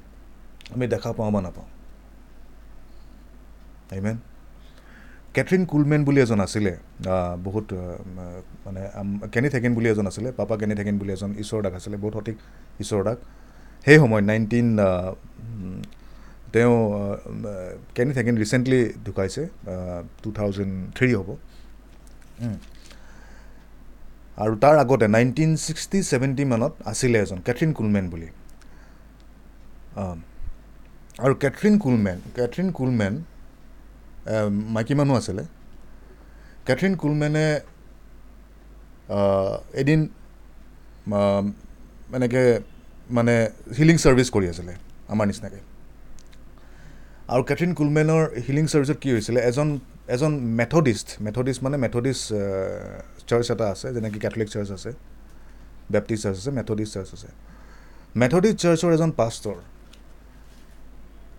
আমি 0.74 0.86
দেখা 0.94 1.10
পাওঁ 1.18 1.32
বা 1.36 1.40
নাপাওঁ। 1.48 1.68
আইমেন 3.93 4.17
কেথৰিন 5.36 5.63
কুলমেন 5.71 6.02
বুলি 6.08 6.19
এজন 6.26 6.39
আছিলে 6.45 6.73
বহুত 7.47 7.67
মানে 8.65 8.82
কেনি 9.34 9.50
থেকেন 9.56 9.71
বুলি 9.78 9.88
এজন 9.93 10.06
আছিলে 10.12 10.30
পাপা 10.39 10.54
কেনি 10.62 10.76
থেকেন 10.80 10.95
বুলি 11.00 11.12
এজন 11.17 11.32
ঈশ্বৰ 11.43 11.60
দাস 11.65 11.73
আছিলে 11.80 11.97
বহুত 12.04 12.13
সঠিক 12.17 12.38
ঈশ্বৰ 12.84 13.02
দাস। 13.08 13.17
সেই 13.86 13.97
সময়ত 14.02 14.26
নাইনটিন 14.32 14.67
তেওঁ 16.54 16.76
কেনি 17.95 18.12
থেকেন 18.17 18.36
ৰিচেণ্টলি 18.43 18.82
ঢুকাইছে 19.06 19.41
টু 20.23 20.30
থাউজেণ্ড 20.38 20.73
থ্ৰী 20.97 21.10
হ'ব। 21.17 21.30
আৰু 24.43 24.54
তাৰ 24.63 24.76
আগতে 24.84 25.08
নাইনটিন 25.15 25.52
ছিক্সটি 25.65 25.97
ছেভেণ্টি 26.10 26.43
মানত 26.52 26.73
আছিলে 26.91 27.17
এজন 27.23 27.39
কেথৰিন 27.47 27.71
কুলমেন 27.78 28.06
বুলি। 28.12 28.28
আৰু 31.23 31.34
কেথৰিন 31.43 31.76
কুলমেন 31.84 32.17
কেথৰিন 32.36 32.67
কুলমেন 32.78 33.13
মাইকী 34.76 34.94
মানুহ 35.00 35.16
আছিলে। 35.22 35.44
কেথৰিন 36.68 36.94
কুলমেনে 37.02 37.48
এদিন 39.82 40.00
এনেকৈ 42.18 42.46
মানে 43.18 43.34
হিলিং 43.78 43.96
ছাৰ্ভিচ 44.04 44.28
কৰি 44.36 44.48
আছিলে 44.54 44.74
আমাৰ 45.13 45.26
নিচিনাকৈ। 45.30 45.62
আৰু 47.34 47.42
কেথৰিন 47.50 47.72
কুলমেনৰ 47.80 48.24
হিলিং 48.46 48.66
ছাৰ্ভিচত 48.72 48.98
কি 49.04 49.10
হৈছিলে 49.16 49.40
এজন 49.50 49.70
এজন 50.16 50.32
মেথডিষ্ট 50.60 51.08
মেথডিষ্ট 51.26 51.60
মানে 51.66 51.78
মেথডিষ্ট 51.84 52.26
চাৰ্চ 53.30 53.48
এটা 53.54 53.66
আছে 53.74 53.88
যেনেকৈ 53.96 54.20
কেথলিক 54.26 54.48
চাৰ্চ 54.54 54.70
আছে 54.78 54.92
বেপ্টিষ্ট 55.94 56.22
চাৰ্চ 56.26 56.38
আছে 56.42 56.52
মেথডিষ্ট 56.60 56.92
চাৰ্চ 56.96 57.10
আছে। 57.18 57.30
মেথডিষ্ট 58.22 58.58
চাৰ্চৰ 58.63 58.92
এজন 58.98 59.12
পাষ্টৰ 59.20 59.58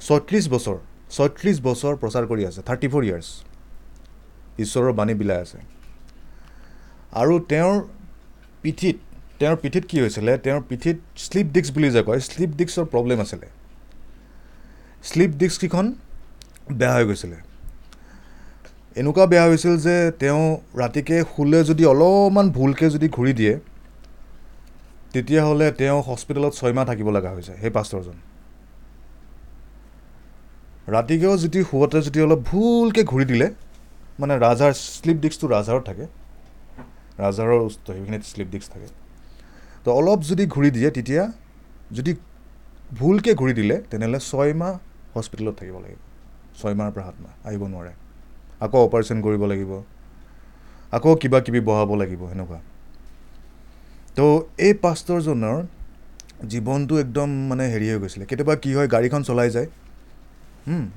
ছয়ত্ৰিছ 0.07 0.45
বছৰ 0.55 0.79
ছয়ত্ৰিছ 1.15 1.57
বছৰ 1.69 1.95
প্ৰচাৰ 2.03 2.25
কৰি 2.31 2.43
আছে 2.49 2.61
থাৰ্টি 2.69 2.89
ফ'ৰ 2.93 3.03
ইয়াৰ্ছ 3.09 3.29
ঈশ্বৰৰ 4.65 4.93
বাণী 4.99 5.15
বিলাই 5.21 5.41
আছে। 5.45 5.59
আৰু 7.21 7.35
তেওঁৰ 7.51 7.77
পিঠিত 8.63 8.97
তেওঁৰ 9.41 9.57
পিঠিত 9.63 9.85
কি 9.91 9.97
হৈছিলে? 10.03 10.33
তেওঁৰ 10.45 10.63
পিঠিত 10.71 10.97
শ্লিপ 11.25 11.47
ডিস্ক 11.55 11.71
বুলি 11.75 11.89
যে 11.97 12.03
কয় 12.09 12.21
শ্লিপ 12.29 12.51
ডিস্কৰ 12.61 12.85
প্ৰব্লেম 12.93 13.19
আছিলে। 13.25 13.49
শ্লিপ 15.09 15.31
ডিস্ককেইখন 15.41 15.87
বেয়া 16.79 16.95
হৈ 16.95 17.05
গৈছিলে। 17.09 17.39
এনেকুৱা 19.01 19.25
বেয়া 19.33 19.47
হৈছিল 19.51 19.75
যে 19.87 19.97
তেওঁ 20.23 20.43
ৰাতিকে 20.83 21.17
শুলে 21.33 21.59
যদি 21.71 21.85
অলপমান 21.93 22.47
ভুলকৈ 22.57 22.89
যদি 22.97 23.09
ঘূৰি 23.17 23.33
দিয়ে 23.41 23.55
তেতিয়াহ'লে 25.13 25.67
তেওঁ 25.81 25.99
হস্পিটেলত 26.09 26.53
ছয়মাহ 26.59 26.85
থাকিব 26.91 27.09
লগা 27.17 27.31
হৈছে 27.37 27.53
সেই 27.63 27.73
পাষ্টৰজন 27.77 28.17
ৰাতিকেও 30.89 31.37
যদি 31.37 31.65
শুৱতে 31.65 32.03
যদি 32.03 32.21
অলপ 32.21 32.39
ভুলকৈ 32.39 33.05
ঘূৰি 33.05 33.25
দিলে 33.25 33.55
মানে 34.21 34.39
ৰাজহাড় 34.39 34.73
শ্লিপ 34.73 35.17
ডিস্কটো 35.17 35.49
ৰাজহাড়ত 35.49 35.85
থাকে। 35.85 36.07
ওচ- 37.43 37.87
সেইখিনিত 37.87 38.23
শ্লিপ 38.25 38.49
ডিস্ক 38.51 38.73
থাকে। 38.73 38.87
তো 39.85 39.93
অলপ 39.93 40.21
যদি 40.23 40.47
ঘূৰি 40.47 40.71
দিয়ে 40.71 40.91
তেতিয়া 40.91 41.33
যদি 41.93 42.15
ভুলকৈ 42.99 43.35
ঘূৰি 43.35 43.53
দিলে 43.53 43.83
তেনেহ'লে 43.91 44.19
ছয়মাহ 44.19 44.79
হস্পিটেলত 45.15 45.55
থাকিব 45.55 45.79
লাগিব। 45.79 45.97
ছয়মাহৰ 46.57 46.91
পৰা 46.91 47.05
সাত 47.05 47.15
মাহ 47.21 47.49
আহিব 47.49 47.67
নোৱাৰে। 47.67 47.91
আকৌ 48.61 48.79
অপাৰেশ্যন 48.79 49.23
কৰিব 49.23 49.45
লাগিব। 49.45 49.83
আকৌ 50.91 51.15
কিবা 51.15 51.41
কিবি 51.41 51.61
বহাব 51.61 51.95
লাগিব 51.95 52.29
সেনেকুৱা। 52.29 52.61
তো 54.17 54.49
এই 54.59 54.75
পাষ্টৰজনৰ 54.75 55.63
জীৱনটো 56.49 56.99
একদম 56.99 57.47
মানে 57.47 57.67
হেৰি 57.67 57.91
হৈ 57.91 57.99
গৈছিলে। 57.99 58.27
কেতিয়াবা 58.27 58.57
কি 58.57 58.75
হয় 58.75 58.89
গাড়ীখন 58.89 59.23
চলাই 59.23 59.51
যায়। 59.51 59.67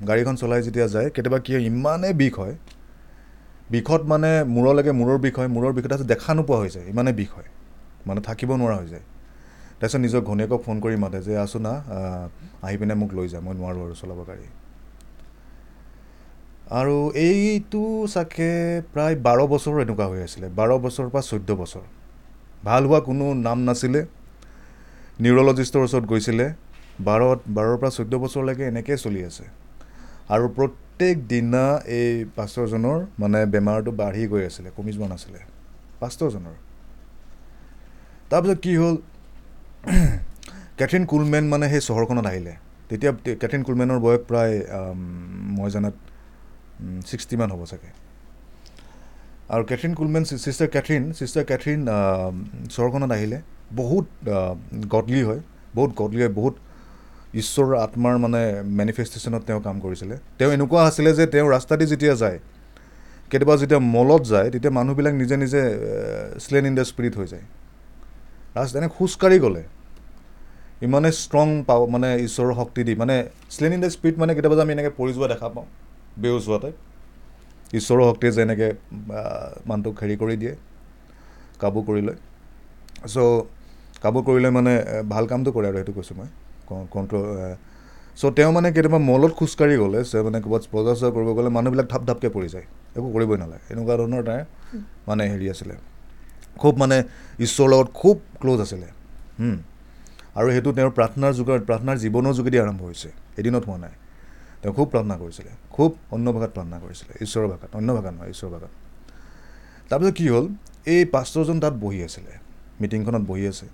গাড়ীখন 0.08 0.34
চলাই 0.36 0.62
যেতিয়া 0.62 0.88
যায় 0.88 1.10
কেতিয়াবা 1.10 1.38
কি 1.38 1.50
হয় 1.54 1.62
ইমানেই 1.62 2.12
বিষ 2.12 2.34
হয়। 2.38 2.54
বিষত 3.70 4.02
মানে 4.06 4.30
মূৰলৈকে 4.54 4.92
মূৰৰ 4.92 5.18
বিষ 5.18 5.34
হয় 5.38 5.48
মূৰৰ 5.48 5.72
বিষত 5.72 5.92
দেখা 6.12 6.30
নোপোৱা 6.34 6.58
হৈ 6.58 6.68
যায় 6.68 6.86
ইমানেই 6.88 7.14
বিষ 7.14 7.30
হয়। 7.36 7.48
মানে 8.06 8.20
থাকিব 8.20 8.50
নোৱাৰা 8.52 8.76
হৈ 8.76 8.86
যায়। 8.86 9.04
তাৰপিছত 9.80 10.00
নিজৰ 10.00 10.20
ঘনীয়েকক 10.20 10.60
ফোন 10.62 10.76
কৰি 10.80 10.96
মাতে 10.96 11.18
যে 11.22 11.32
আছো 11.38 11.58
না 11.58 11.72
আহ, 11.72 12.76
পিনে 12.78 12.94
মোক 12.94 13.10
লৈ 13.14 13.26
যা 13.28 13.38
মই 13.40 13.54
নোৱাৰোঁ 13.54 13.82
আৰু 13.86 13.94
চলাব 13.94 14.18
গাড়ী। 14.28 14.46
আৰু 16.70 16.96
এইটো 17.14 17.82
চাগে 18.14 18.82
প্ৰায় 18.94 19.16
বাৰ 19.16 19.38
বছৰ 19.52 19.74
এনেকুৱা 19.80 20.06
হৈ 20.06 20.20
আছিলে 20.22 20.46
বাৰ 20.48 20.70
বছৰৰ 20.84 21.08
পৰা 21.10 21.22
চৈধ্য 21.22 21.50
বছৰ। 21.52 21.84
ভাল 22.64 22.82
হোৱা 22.86 23.00
কোনো 23.00 23.34
নাম 23.34 23.58
নাছিলে। 23.64 24.00
নিউৰলজিষ্টৰ 25.20 25.82
ওচৰত 25.82 26.04
গৈছিলে। 26.04 26.46
বাৰত 27.00 27.40
বাৰৰ 27.48 27.76
পৰা 27.76 27.90
চৈধ্য 27.90 28.14
বছৰলৈকে 28.18 28.64
এনেকৈ 28.66 28.96
চলি 28.96 29.24
আছে। 29.24 29.44
আৰু 30.34 30.46
প্ৰত্যেক 30.56 31.16
দিনা 31.32 31.64
এই 32.00 32.12
পাষ্টৰজনৰ 32.36 32.98
মানে 33.22 33.38
বেমাৰটো 33.54 33.90
বাঢ়ি 34.00 34.24
গৈ 34.32 34.42
আছিলে 34.50 34.68
কমি 34.76 34.92
যোৱা 34.96 35.08
নাছিলে। 35.12 35.40
পাষ্টৰজনৰ 36.00 36.56
তাৰপিছত 38.30 38.58
কি 38.64 38.72
হ'ল 38.80 38.96
কেথৰিন 40.78 41.04
কুলমেন 41.10 41.44
মানে 41.52 41.66
সেই 41.72 41.82
চহৰখনত 41.88 42.26
আহিলে। 42.32 42.52
তেতিয়া 42.88 43.12
কেথৰিন 43.42 43.62
কুলমেনৰ 43.66 43.98
বয়স 44.06 44.22
প্ৰায় 44.28 44.54
মই 45.58 45.68
জনাত 45.74 45.96
ছিক্সটিমান 47.08 47.48
হ'ব 47.54 47.62
চাগে। 47.70 47.90
আৰু 49.52 49.62
Kathryn 49.70 49.92
Kuhlman 49.98 50.22
sister 50.44 50.68
Kathryn 50.76 51.04
sister 51.18 51.44
Kathryn 51.50 51.80
চহৰখনত 52.74 53.10
আহিলে। 53.16 53.38
বহুত 53.80 54.06
গডলি 54.94 55.22
হয়। 55.28 55.40
বহুত 55.76 55.90
গডলি 56.00 56.20
হয় 56.24 56.32
বহুত 56.40 56.54
ঈশ্বৰৰ 57.40 57.74
আত্মাৰ 57.84 58.14
মানে 58.24 58.40
মেনিফেষ্টেশ্যনত 58.78 59.42
তেওঁ 59.48 59.60
কাম 59.66 59.76
কৰিছিলে। 59.84 60.14
তেওঁ 60.38 60.50
এনেকুৱা 60.56 60.80
আছিলে 60.88 61.10
যে 61.18 61.24
তেওঁ 61.34 61.46
ৰাস্তা 61.54 61.74
দি 61.80 61.86
যেতিয়া 61.92 62.14
যায় 62.22 62.38
কেতিয়াবা 63.30 63.54
যেতিয়া 63.62 63.80
মলত 63.96 64.22
যায় 64.32 64.48
তেতিয়া 64.52 64.72
মানুহবিলাক 64.78 65.14
নিজে 65.22 65.36
নিজে 65.44 65.62
শ্লেন 66.44 66.64
ইন 66.68 66.74
দ্য 66.78 66.84
স্পিৰিট 66.90 67.14
হৈ 67.18 67.26
যায়। 67.32 67.44
ৰাস্তা 68.56 68.76
এনে 68.80 68.88
খোজকাঢ়ি 68.96 69.38
গ'লে 69.44 69.62
ইমানে 70.86 71.10
ষ্ট্ৰং 71.22 71.48
পাৱ 71.68 71.80
মানে 71.94 72.08
ঈশ্বৰৰ 72.26 72.52
শক্তি 72.60 72.82
দি 72.86 72.92
মানে 73.02 73.16
শ্লেন 73.54 73.72
ইন 73.76 73.80
দ্য 73.84 73.90
স্পিৰিট 73.96 74.16
মানে 74.22 74.32
কেতিয়াবা 74.36 74.56
যে 74.58 74.62
আমি 74.64 74.72
এনেকৈ 74.76 74.92
পৰি 74.98 75.12
যোৱা 75.16 75.28
দেখা 75.32 75.48
পাওঁ 75.54 75.66
বেহুচ 76.22 76.44
হোৱা 76.48 76.58
টাইপ 76.62 76.76
ঈশ্বৰৰ 77.78 78.04
শক্তিয়ে 78.10 78.32
যে 78.36 78.40
এনেকৈ 78.46 78.70
মানুহটোক 79.68 79.94
হেৰি 80.02 80.16
কৰি 80.22 80.34
দিয়ে 80.42 80.54
কাবু 81.62 81.80
কৰি 81.88 82.02
লয়। 82.06 82.18
চ' 83.12 83.16
কাবু 84.02 84.18
কৰিলে 84.28 84.48
মানে 84.58 84.72
ভাল 85.12 85.24
কামটো 85.30 85.50
কৰে 85.56 85.66
আৰু 85.70 85.76
সেইটো 85.80 85.92
কৈছোঁ 85.98 86.16
মই। 86.20 86.28
কণ্ট্ৰল 86.94 87.24
চ' 88.20 88.32
তেওঁ 88.36 88.50
মানে 88.56 88.68
কেতিয়াবা 88.76 89.00
মলত 89.10 89.32
খোজকাঢ়ি 89.38 89.76
গ'লে 89.82 90.00
মানে 90.26 90.38
ক'ৰবাত 90.44 90.62
বজাৰ 90.74 90.94
চজাৰ 90.98 91.12
কৰিব 91.16 91.28
গ'লে 91.38 91.50
মানুহবিলাক 91.56 91.86
ধাপ 91.92 92.02
ধাপকৈ 92.08 92.28
পৰি 92.36 92.48
যায় 92.54 92.66
একো 92.96 93.08
কৰিবই 93.14 93.36
নালাগে। 93.42 93.64
এনেকুৱা 93.72 93.94
ধৰণৰ 94.00 94.22
তাৰ 94.28 94.40
মানে 95.08 95.22
হেৰি 95.32 95.46
আছিলে। 95.54 95.74
খুব 96.60 96.72
মানে 96.82 96.96
ঈশ্বৰৰ 97.44 97.68
লগত 97.72 97.88
খুব 98.00 98.16
ক্ল'জ 98.40 98.58
আছিলে। 98.66 98.88
আৰু 100.38 100.48
সেইটো 100.54 100.70
তেওঁৰ 100.76 100.92
প্ৰাৰ্থনাৰ 100.98 101.32
যোগেৰে 101.38 101.62
প্ৰাৰ্থনাৰ 101.68 101.96
জীৱনৰ 102.04 102.32
যোগেদি 102.38 102.56
আৰম্ভ 102.64 102.80
হৈছে। 102.88 103.08
এদিনত 103.40 103.64
হোৱা 103.68 103.78
নাই। 103.84 103.94
তেওঁ 104.62 104.72
খুব 104.78 104.86
প্ৰাৰ্থনা 104.92 105.16
কৰিছিলে। 105.22 105.52
খুব 105.76 105.90
অন্য 106.14 106.26
ভাষাত 106.34 106.50
প্ৰাৰ্থনা 106.56 106.78
কৰিছিলে। 106.84 107.12
ঈশ্বৰৰ 107.24 107.46
ভাষাত 107.52 107.70
অন্য 107.78 107.88
ভাষা 107.96 108.10
নহয় 108.14 108.30
ঈশ্বৰৰ 108.34 108.50
ভাষাত 108.54 108.72
তাৰপিছত 109.90 110.14
কি 110.18 110.26
হ'ল? 110.32 110.46
এই 110.94 111.02
পাষ্টৰজন 111.14 111.56
তাত 111.64 111.74
বহি 111.84 112.00
আছিলে। 112.08 112.32
মিটিংখনত 112.80 113.22
বহি 113.30 113.44
আছে। 113.52 113.66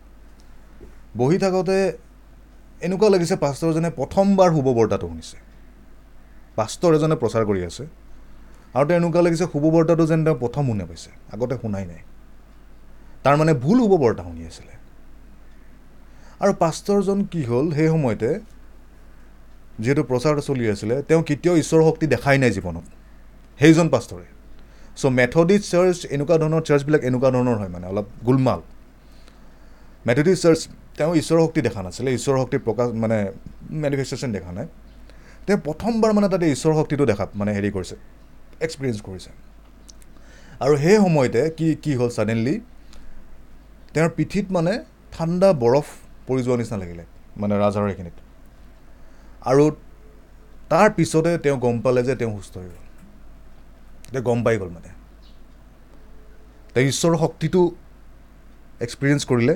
বহি 1.20 1.36
থাকোঁতে 1.38 1.78
এনেকুৱা 2.86 3.08
লাগিছে 3.14 3.36
পাষ্টৰজনে 3.44 3.90
প্ৰথমবাৰ 3.98 4.48
শুভবৰ্তাটো 4.56 5.06
শুনিছে। 5.10 5.36
পাষ্টৰ 6.58 6.92
এজনে 6.96 7.16
প্ৰচাৰ 7.22 7.44
কৰি 7.50 7.60
আছে। 7.68 7.84
আৰু 8.76 8.84
তেওঁ 8.88 8.98
এনেকুৱা 9.00 9.20
লাগিছে 9.26 9.44
শুভবৰ্তাটো 9.52 10.04
যেন 10.10 10.20
তেওঁ 10.26 10.36
প্ৰথম 10.42 10.64
শুনা 10.70 10.84
পাইছে 10.90 11.10
আগতে 11.34 11.54
শুনাই 11.62 11.84
নাই। 11.90 12.00
তাৰমানে 13.24 13.52
ভুল 13.64 13.78
শুভবৰ্তা 13.82 14.22
শুনি 14.28 14.42
আছিলে। 14.50 14.74
আৰু 16.42 16.52
পাষ্টৰজন 16.62 17.18
কি 17.32 17.40
হ'ল 17.50 17.66
সেই 17.76 17.88
সময়তে 17.94 18.30
যিহেতু 19.82 20.02
প্ৰচাৰটো 20.10 20.42
চলি 20.48 20.64
আছিলে 20.74 20.94
তেওঁ 21.08 21.22
কেতিয়াও 21.28 21.56
ঈশ্বৰৰ 21.62 21.82
শক্তি 21.88 22.06
দেখাই 22.14 22.36
নাই 22.42 22.50
জীৱনত। 22.56 22.86
সেইজন 23.60 23.86
পাষ্টৰে 23.94 24.28
চ' 24.98 25.10
মেথডিষ্ট 25.18 25.66
চাৰ্চ 25.72 25.98
এনেকুৱা 26.14 26.36
ধৰণৰ 26.42 26.62
চাৰ্চবিলাক 26.68 27.02
এনেকুৱা 27.08 27.30
ধৰণৰ 27.36 27.56
হয় 27.60 27.70
মানে 27.74 27.86
অলপ 27.92 28.06
গোলমাল। 28.26 28.60
মেথডিষ্ট 30.06 30.42
চাৰ্চ 30.46 30.60
তেওঁ 30.98 31.12
ঈশ্বৰৰ 31.20 31.40
শক্তি 31.44 31.60
দেখা 31.66 31.80
নাছিলে 31.86 32.10
ঈশ্বৰৰ 32.18 32.38
শক্তিৰ 32.42 32.60
প্ৰকাশ 32.66 32.88
মানে 33.02 33.18
মেনিফেষ্টেশ্যন 33.82 34.30
দেখা 34.36 34.50
নাই। 34.58 34.66
তেওঁ 35.46 35.58
প্ৰথমবাৰ 35.66 36.10
মানে 36.16 36.28
তাতে 36.32 36.46
ঈশ্বৰৰ 36.56 36.74
শক্তিটো 36.80 37.04
দেখা 37.10 37.24
মানে 37.40 37.50
হেৰি 37.56 37.70
কৰিছে 37.76 37.96
এক্সপিৰিয়েঞ্চ 38.66 38.98
কৰিছে। 39.08 39.30
আৰু 40.64 40.74
সেই 40.82 40.96
সময়তে 41.04 41.42
কি 41.58 41.68
কি 41.82 41.92
হ'ল 41.98 42.10
ছাডেনলি 42.16 42.54
তেওঁৰ 43.94 44.10
পিঠিত 44.18 44.46
মানে 44.56 44.72
ঠাণ্ডা 45.14 45.48
বৰফ 45.62 45.86
পৰি 46.26 46.40
যোৱা 46.46 46.56
নিচিনা 46.60 46.78
লাগিলে 46.82 47.04
মানে 47.40 47.54
ৰাজহাড়ৰ 47.62 47.90
এইখিনিত। 47.92 48.16
আৰু 49.50 49.64
তাৰ 50.72 50.88
পিছতে 50.96 51.30
তেওঁ 51.44 51.56
গম 51.64 51.76
পালে 51.84 52.00
যে 52.08 52.14
তেওঁ 52.20 52.32
সুস্থ 52.36 52.54
হৈ 52.58 52.68
গ'ল। 52.74 52.84
তেওঁ 54.12 54.24
গম 54.28 54.38
পাই 54.44 54.56
গ'ল 54.60 54.70
মানে। 54.76 54.90
তেওঁ 56.74 56.86
ঈশ্বৰৰ 56.92 57.16
শক্তিটো 57.24 57.60
এক্সপিৰিয়েঞ্চ 58.84 59.22
কৰিলে। 59.30 59.54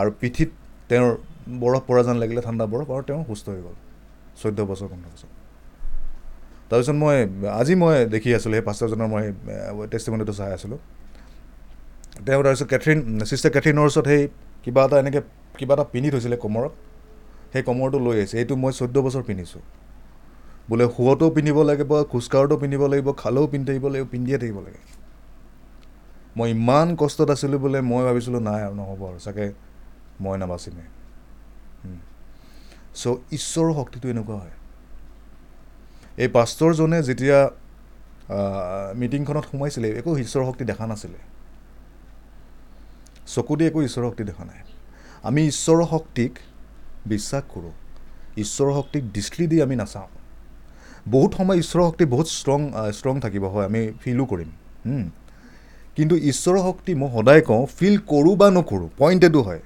আৰু 0.00 0.10
পিঠিত 0.20 0.50
তেওঁৰ 0.90 1.12
বৰফ 1.62 1.82
পৰা 1.88 2.02
যেন 2.06 2.16
লাগিলে 2.22 2.40
ঠাণ্ডা 2.46 2.64
বৰফ 2.72 2.88
আৰু 2.94 3.02
তেওঁ 3.08 3.20
সুস্থ 3.28 3.46
হৈ 3.54 3.60
গ'ল। 3.66 3.76
চৈধ্য 4.40 4.60
বছৰ 4.70 4.88
পোন্ধৰ 4.92 5.10
বছৰ। 5.14 5.30
তাৰপিছত 6.70 6.96
মই 7.02 7.16
আজি 7.60 7.74
মই 7.82 7.94
দেখি 8.14 8.28
আছিলোঁ 8.38 8.54
সেই 8.56 8.64
পাঁচটাজনৰ 8.68 9.08
মই 9.14 9.24
টেষ্টিমনিটো 9.92 10.32
চাই 10.40 10.50
আছিলোঁ। 10.56 10.78
তেওঁ 12.26 12.42
তাৰপিছত 12.46 12.66
কেথৰিন 12.72 12.98
ছিষ্টাৰ 13.30 13.50
কেথৰিনৰ 13.56 13.84
ওচৰত 13.90 14.06
সেই 14.12 14.22
কিবা 14.64 14.82
এটা 14.86 14.96
এনেকৈ 15.02 15.20
কিবা 15.58 15.74
এটা 15.76 15.84
পিন্ধি 15.92 16.08
থৈছিলে 16.14 16.36
কমৰত। 16.44 16.72
সেই 17.52 17.62
কমৰটো 17.68 17.98
লৈ 18.06 18.16
আহিছে। 18.20 18.34
এইটো 18.40 18.54
মই 18.62 18.72
চৈধ্য 18.78 18.96
বছৰ 19.06 19.22
পিন্ধিছোঁ। 19.28 19.62
বোলে 20.70 20.84
শুৱতেও 20.96 21.28
পিন্ধিব 21.36 21.58
লাগিব 21.70 21.92
খোজকাঢ়োতেও 22.12 22.58
পিন্ধিব 22.62 22.82
লাগিব 22.92 23.08
খালেও 23.22 23.46
পিন্ধি 23.52 23.66
থাকিব 23.68 23.86
লাগিব 23.88 24.06
পিন্ধিয়ে 24.10 24.38
থাকিব 24.38 24.58
লাগে। 24.66 24.80
মই 26.36 26.48
ইমান 26.50 26.88
কষ্টত 27.00 27.28
আছিলোঁ 27.30 27.58
বোলে 27.64 27.78
মই 27.90 28.02
ভাবিছিলোঁ 28.04 28.40
নাই 28.48 28.60
আৰু 28.66 28.74
নহ'ব 28.80 29.00
আৰু। 29.08 29.18
চাগে 29.26 29.46
মই 30.22 30.36
নাবাচিমে 30.42 30.84
চ' 33.00 33.18
ঈশ্বৰৰ 33.36 33.70
শক্তিটো 33.78 34.06
এনেকুৱা 34.14 34.36
হয়। 34.42 34.54
এই 36.22 36.28
পাষ্টৰজনে 36.36 36.98
যেতিয়া 37.08 37.38
মিটিংখনত 39.00 39.44
সোমাইছিলে 39.50 39.88
একো 40.00 40.10
ঈশ্বৰৰ 40.24 40.44
শক্তি 40.48 40.64
দেখা 40.70 40.84
নাছিলে। 40.90 41.20
চকু 43.34 43.52
দি 43.58 43.64
একো 43.70 43.80
ঈশ্বৰৰ 43.88 44.06
শক্তি 44.08 44.24
দেখা 44.30 44.44
নাই। 44.50 44.60
আমি 45.28 45.40
ঈশ্বৰৰ 45.52 45.86
শক্তিক 45.92 46.32
বিশ্বাস 47.12 47.42
কৰোঁ। 47.52 47.74
ঈশ্বৰৰ 48.44 48.72
শক্তিক 48.78 49.02
দৃষ্টি 49.16 49.44
দি 49.50 49.56
আমি 49.64 49.74
নাচাওঁ। 49.80 50.10
বহুত 51.14 51.30
সময় 51.38 51.58
ঈশ্বৰৰ 51.62 51.84
শক্তি 51.88 52.04
বহুত 52.14 52.28
ষ্ট্ৰং 52.38 52.60
ষ্ট্ৰং 52.98 53.14
থাকিব 53.24 53.44
হয় 53.52 53.66
আমি 53.70 53.82
ফিলো 54.02 54.24
কৰিম। 54.32 54.50
কিন্তু 55.96 56.14
ঈশ্বৰৰ 56.30 56.60
শক্তি 56.66 56.92
মই 57.00 57.08
সদায় 57.16 57.42
কওঁ 57.48 57.62
ফিল 57.78 57.96
কৰোঁ 58.12 58.34
বা 58.40 58.48
নকৰোঁ 58.56 58.88
পইণ্ট 59.00 59.22
এইটো 59.28 59.40
হয়। 59.48 59.62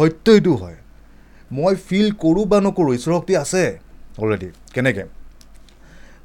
সত্য 0.00 0.26
এইটো 0.36 0.52
হয়। 0.62 0.78
মই 1.50 1.74
ফিল 1.86 2.08
কৰোঁ 2.22 2.44
বা 2.50 2.58
নকৰোঁ 2.66 2.92
ঈশ্বৰৰ 2.98 3.14
শক্তি 3.18 3.34
আছে 3.44 3.62
অলৰেডি 4.20 4.48
কেনেকৈ? 4.74 5.06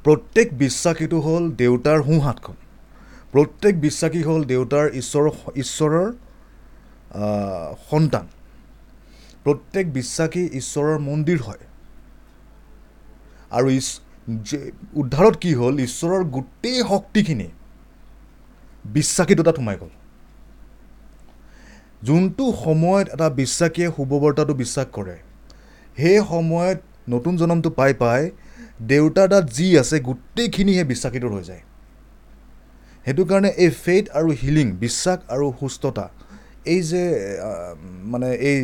প্ৰত্যেক 0.04 0.48
বিশ্বাসীটো 0.62 1.18
হ'ল 1.26 1.44
দেউতাৰ 1.60 1.98
সোঁ 2.06 2.18
হাতখন। 2.26 2.56
প্ৰত্যেক 3.32 3.74
বিশ্বাসী 3.84 4.20
হ'ল 4.26 4.40
দেউতাৰ 4.52 4.86
ঈশ্বৰৰ 5.00 5.26
ঈশ্বৰৰ 5.62 6.06
সন্তান। 7.90 8.26
প্ৰত্যেক 9.44 9.86
বিশ্বাসী 9.98 10.42
ঈশ্বৰৰ 10.60 10.96
মন্দিৰ 11.08 11.38
হয়। 11.46 11.62
আৰু 13.56 13.68
উদ্ধাৰত 15.00 15.34
কি 15.42 15.50
হ'ল 15.60 15.74
ঈশ্বৰৰ 15.88 16.22
গোটেই 16.36 16.78
শক্তিখিনি 16.92 17.48
বিশ্বাসীটো 18.84 19.42
তাত 19.46 19.56
সোমাই 19.60 19.76
গ'ল। 19.80 19.92
যোনটো 22.06 22.44
সময়ত 22.64 23.06
এটা 23.14 23.28
বিশ্বাসীয়ে 23.42 23.88
শুভবাৰ্তাটো 23.96 24.54
বিশ্বাস 24.62 24.86
কৰে 24.96 25.16
সেই 25.98 26.18
সময়ত 26.32 26.78
নতুন 27.14 27.32
জনমটো 27.40 27.70
পাই 27.80 27.92
পাই 28.02 28.22
দেউতাৰ 28.90 29.28
তাত 29.32 29.44
যি 29.56 29.66
আছে 29.82 29.96
গোটেইখিনিহে 30.08 30.84
বিশ্বাসীটোৰ 30.92 31.32
হৈ 31.36 31.44
যায়। 31.50 31.62
সেইটো 33.06 33.22
কাৰণে 33.30 33.50
এই 33.64 33.70
ফেইথ 33.84 34.04
আৰু 34.18 34.28
হিলিং 34.42 34.66
বিশ্বাস 34.84 35.18
আৰু 35.34 35.46
সুস্থতা 35.60 36.06
এই 36.72 36.80
যে 36.90 37.02
মানে 38.12 38.28
এই 38.48 38.58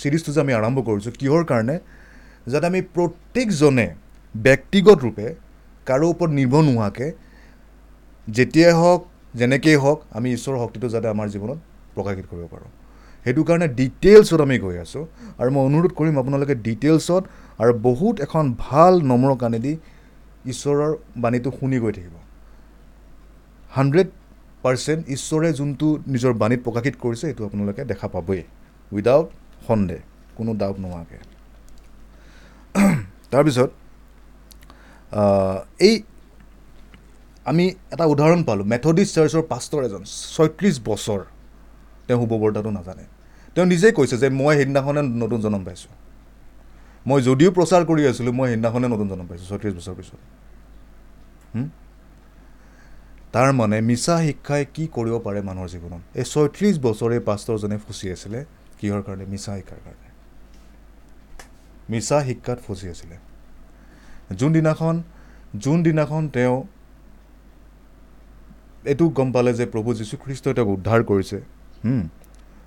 চিৰিজটো 0.00 0.30
যে 0.34 0.40
আমি 0.44 0.52
আৰম্ভ 0.60 0.78
কৰিছোঁ 0.88 1.12
কিহৰ 1.20 1.42
কাৰণে? 1.52 1.76
যাতে 2.52 2.66
আমি 2.72 2.80
প্ৰত্যেকজনে 2.96 3.86
ব্যক্তিগত 4.34 4.98
ৰূপে 5.06 5.26
কাৰো 5.86 6.06
ওপৰত 6.12 6.30
নিৰ্ভৰ 6.38 6.62
নোহোৱাকৈ 6.68 7.10
যেতিয়াই 8.28 8.74
হওক 8.80 9.00
যেনেকেই 9.38 9.76
হওক 9.84 9.98
আমি 10.18 10.28
ঈশ্বৰৰ 10.36 10.58
শক্তিটো 10.62 10.88
যাতে 10.94 11.08
আমাৰ 11.14 11.26
জীৱনত 11.34 11.58
প্ৰকাশিত 11.94 12.26
কৰিব 12.32 12.46
পাৰোঁ। 12.54 12.70
সেইটো 13.28 13.42
কাৰণে 13.48 13.66
ডিটেইলছত 13.80 14.40
আমি 14.46 14.56
গৈ 14.64 14.76
আছোঁ। 14.84 15.04
আৰু 15.40 15.48
মই 15.54 15.62
অনুৰোধ 15.68 15.92
কৰিম 15.98 16.14
আপোনালোকে 16.22 16.54
ডিটেইলছত 16.66 17.22
আৰু 17.62 17.72
বহুত 17.88 18.14
এখন 18.26 18.44
ভাল 18.66 18.92
নম্ৰ 19.10 19.30
কাণেদি 19.42 19.72
ঈশ্বৰৰ 20.52 20.92
বাণীটো 21.22 21.50
শুনি 21.58 21.78
গৈ 21.84 21.92
থাকিব। 21.96 22.14
হাণ্ড্ৰেড 23.76 24.08
পাৰ্চেণ্ট 24.64 25.02
ঈশ্বৰে 25.16 25.48
যোনটো 25.58 25.86
নিজৰ 26.14 26.32
বাণীত 26.42 26.60
প্ৰকাশিত 26.66 26.94
কৰিছে 27.04 27.24
সেইটো 27.28 27.42
আপোনালোকে 27.48 27.82
দেখা 27.92 28.06
পাবই। 28.14 28.42
উইদাউট 28.92 29.26
সন্দেহ 29.68 29.98
কোনো 30.38 30.50
ডাউট 30.60 30.76
নোহোৱাকৈ। 30.84 31.18
তাৰপিছত 33.32 33.70
এই 35.88 35.94
আমি 37.50 37.64
এটা 37.94 38.04
উদাহৰণ 38.14 38.40
পালোঁ। 38.48 38.64
মেথডিষ্ট 38.72 39.12
চাৰ্চৰ 39.16 39.44
পাষ্টৰ 39.52 39.80
এজন 39.88 40.02
ছয়ত্ৰিছ 40.34 40.76
বছৰ। 40.88 41.20
তেওঁ 42.06 42.18
শুভবৰ্তাটো 42.22 42.70
নাজানে। 42.78 43.04
তেওঁ 43.58 43.66
নিজেই 43.74 43.92
কৈছে 43.98 44.16
যে 44.22 44.28
মই 44.40 44.54
সেইদিনাখনে 44.58 45.02
নতুন 45.22 45.38
জন্ম 45.44 45.58
পাইছোঁ। 45.66 45.92
মই 47.08 47.18
যদিও 47.28 47.50
প্ৰচাৰ 47.56 47.82
কৰি 47.90 48.02
আছিলোঁ 48.10 48.32
মই 48.38 48.46
সেইদিনাখনে 48.50 48.86
নতুন 48.94 49.06
জন্ম 49.10 49.24
পাইছোঁ 49.30 49.46
ছয়ত্ৰিছ 49.50 49.74
বছৰ 49.78 49.94
পিছত। 49.98 50.20
তাৰ 53.34 53.48
মানে 53.60 53.76
মিছা 53.88 54.14
শিক্ষাই 54.26 54.62
কি 54.74 54.84
কৰিব 54.96 55.14
পাৰে 55.26 55.40
মানুহৰ 55.48 55.68
জীৱনত? 55.74 56.02
এই 56.20 56.26
ছয়ত্ৰিছ 56.32 56.74
বছৰে 56.86 57.16
পাষ্টৰজনে 57.28 57.76
ফচি 57.84 58.06
আছিলে 58.14 58.38
কিহৰ 58.78 59.00
কাৰণে? 59.06 59.24
মিছা 59.32 59.52
শিক্ষাৰ 59.58 59.80
কাৰণে। 59.84 60.08
মিছা 61.90 62.18
শিক্ষাত 62.28 62.58
ফচি 62.66 62.86
আছিলে। 62.94 63.16
যোনদিনাখন 64.38 64.94
যোনদিনাখন 65.64 66.22
তেওঁ 66.36 66.56
এইটো 68.90 69.04
গম 69.18 69.28
পালে 69.34 69.50
যে 69.58 69.64
প্ৰভু 69.72 69.88
যীশুখ্ৰীষ্টই 69.98 70.52
তেওঁক 70.56 70.68
উদ্ধাৰ 70.76 71.00
কৰিছে 71.10 71.38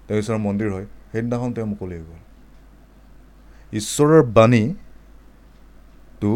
তেওঁ 0.07 0.19
ঈশ্বৰৰ 0.21 0.39
মন্দিৰ 0.47 0.69
হয় 0.75 0.87
সেইদিনাখন 1.11 1.49
তেওঁ 1.55 1.67
মুকলি 1.73 1.95
হৈ 1.97 2.03
গ'ল। 2.09 2.19
ঈশ্বৰৰ 3.73 4.21
বাণীটো 4.37 6.33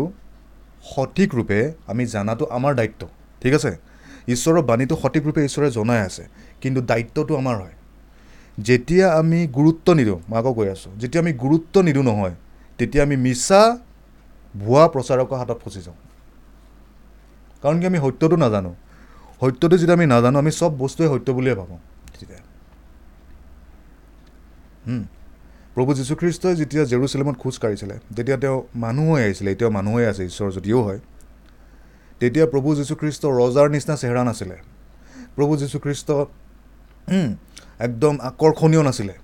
সঠিক 0.94 1.30
ৰূপে 1.38 1.60
আমি 1.92 2.04
জনাটো 2.14 2.46
আমাৰ 2.58 2.72
দায়িত্ব 2.80 3.02
ঠিক 3.42 3.54
আছে? 3.54 3.72
ঈশ্বৰৰ 4.34 4.62
বাণীটো 4.70 4.96
সঠিক 5.04 5.24
ৰূপে 5.28 5.42
ঈশ্বৰে 5.50 5.68
জনাই 5.78 6.02
আছে 6.08 6.24
কিন্তু 6.62 6.80
দায়িত্বটো 6.82 7.34
আমাৰ 7.42 7.56
হয়। 7.62 7.76
যেতিয়া 8.58 9.08
আমি 9.20 9.40
গুৰুত্ব 9.58 9.88
নিদিওঁ 10.00 10.20
মই 10.30 10.38
আকৌ 10.40 10.52
কৈ 10.54 10.68
আছোঁ 10.76 10.92
যেতিয়া 11.02 11.22
আমি 11.24 11.34
গুৰুত্ব 11.44 11.76
নিদিওঁ 11.88 12.06
নহয় 12.10 12.36
তেতিয়া 12.80 13.02
আমি 13.04 13.16
মিছা 13.26 13.62
ভুৱা 14.56 14.84
প্ৰচাৰকৰ 14.94 15.36
হাতত 15.42 15.60
ফচি 15.64 15.82
যাওঁ। 15.86 16.00
কাৰণ 17.64 17.76
কি 17.80 17.86
আমি 17.92 18.00
সত্যটো 18.06 18.36
নাজানো? 18.44 18.72
সত্যটো 19.42 19.76
যেতিয়া 19.78 19.98
আমি 20.00 20.06
নাজানো 20.14 20.38
আমি 20.40 20.52
চব 20.52 20.72
বস্তুৱে 20.82 21.08
সত্য 21.14 21.28
বুলিয়ে 21.38 21.56
ভাবোঁ। 21.56 21.80
প্ৰভু 25.76 25.92
যীশুখ্ৰীষ্টই 25.94 26.56
যেতিয়া 26.56 26.84
জেৰুচালেমত 26.86 27.36
খোজ 27.38 27.56
কাঢ়িছিলে 27.58 27.96
তেতিয়া 28.16 28.38
তেওঁ 28.38 28.58
মানুহ 28.76 29.06
হৈ 29.14 29.22
আহিছিলে 29.24 29.52
এতিয়াও 29.52 29.72
মানুহ 29.72 29.94
হৈ 29.94 30.06
আছে 30.06 30.24
ঈশ্বৰ 30.26 30.52
যদিও 30.52 30.80
হয় 30.84 31.00
তেতিয়া 32.20 32.46
প্ৰভু 32.46 32.76
যীশুখ্ৰীষ্ট 32.76 33.24
ৰজাৰ 33.26 33.68
নিচিনা 33.70 33.96
চেহেৰা 33.96 34.24
নাছিলে। 34.24 34.58
প্ৰভু 35.36 35.58
যীশুখ্ৰীষ্ট 35.58 36.10
একদম 37.80 38.14
আকৰ্ষণীয় 38.20 38.84
নাছিলে। 38.84 39.16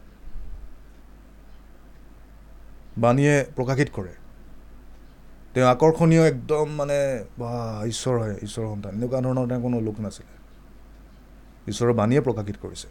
বাণীয়ে 2.98 3.36
প্ৰকাশিত 3.56 3.90
কৰে। 3.94 4.14
তেওঁ 5.54 5.68
আকৰ্ষণীয় 5.68 6.24
একদম 6.28 6.66
মানে 6.72 6.98
বা 7.40 7.52
ঈশ্বৰ 7.86 8.16
হয় 8.20 8.36
ঈশ্বৰৰ 8.42 8.68
সন্তান 8.74 8.92
এনেকুৱা 8.96 9.20
ধৰণৰ 9.22 9.48
তেওঁ 9.48 9.62
কোনো 9.62 9.78
লোক 9.82 9.98
নাছিলে। 10.00 10.34
ঈশ্বৰৰ 11.72 11.94
বাণীয়ে 11.94 12.22
প্ৰকাশিত 12.22 12.58
কৰিছে। 12.62 12.88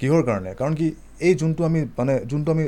কিহৰ 0.00 0.22
কাৰণে? 0.28 0.50
কাৰণ 0.60 0.74
কি 0.80 0.86
এই 1.26 1.34
যোনটো 1.40 1.60
আমি 1.68 1.80
মানে 1.98 2.14
যোনটো 2.30 2.50
আমি 2.56 2.64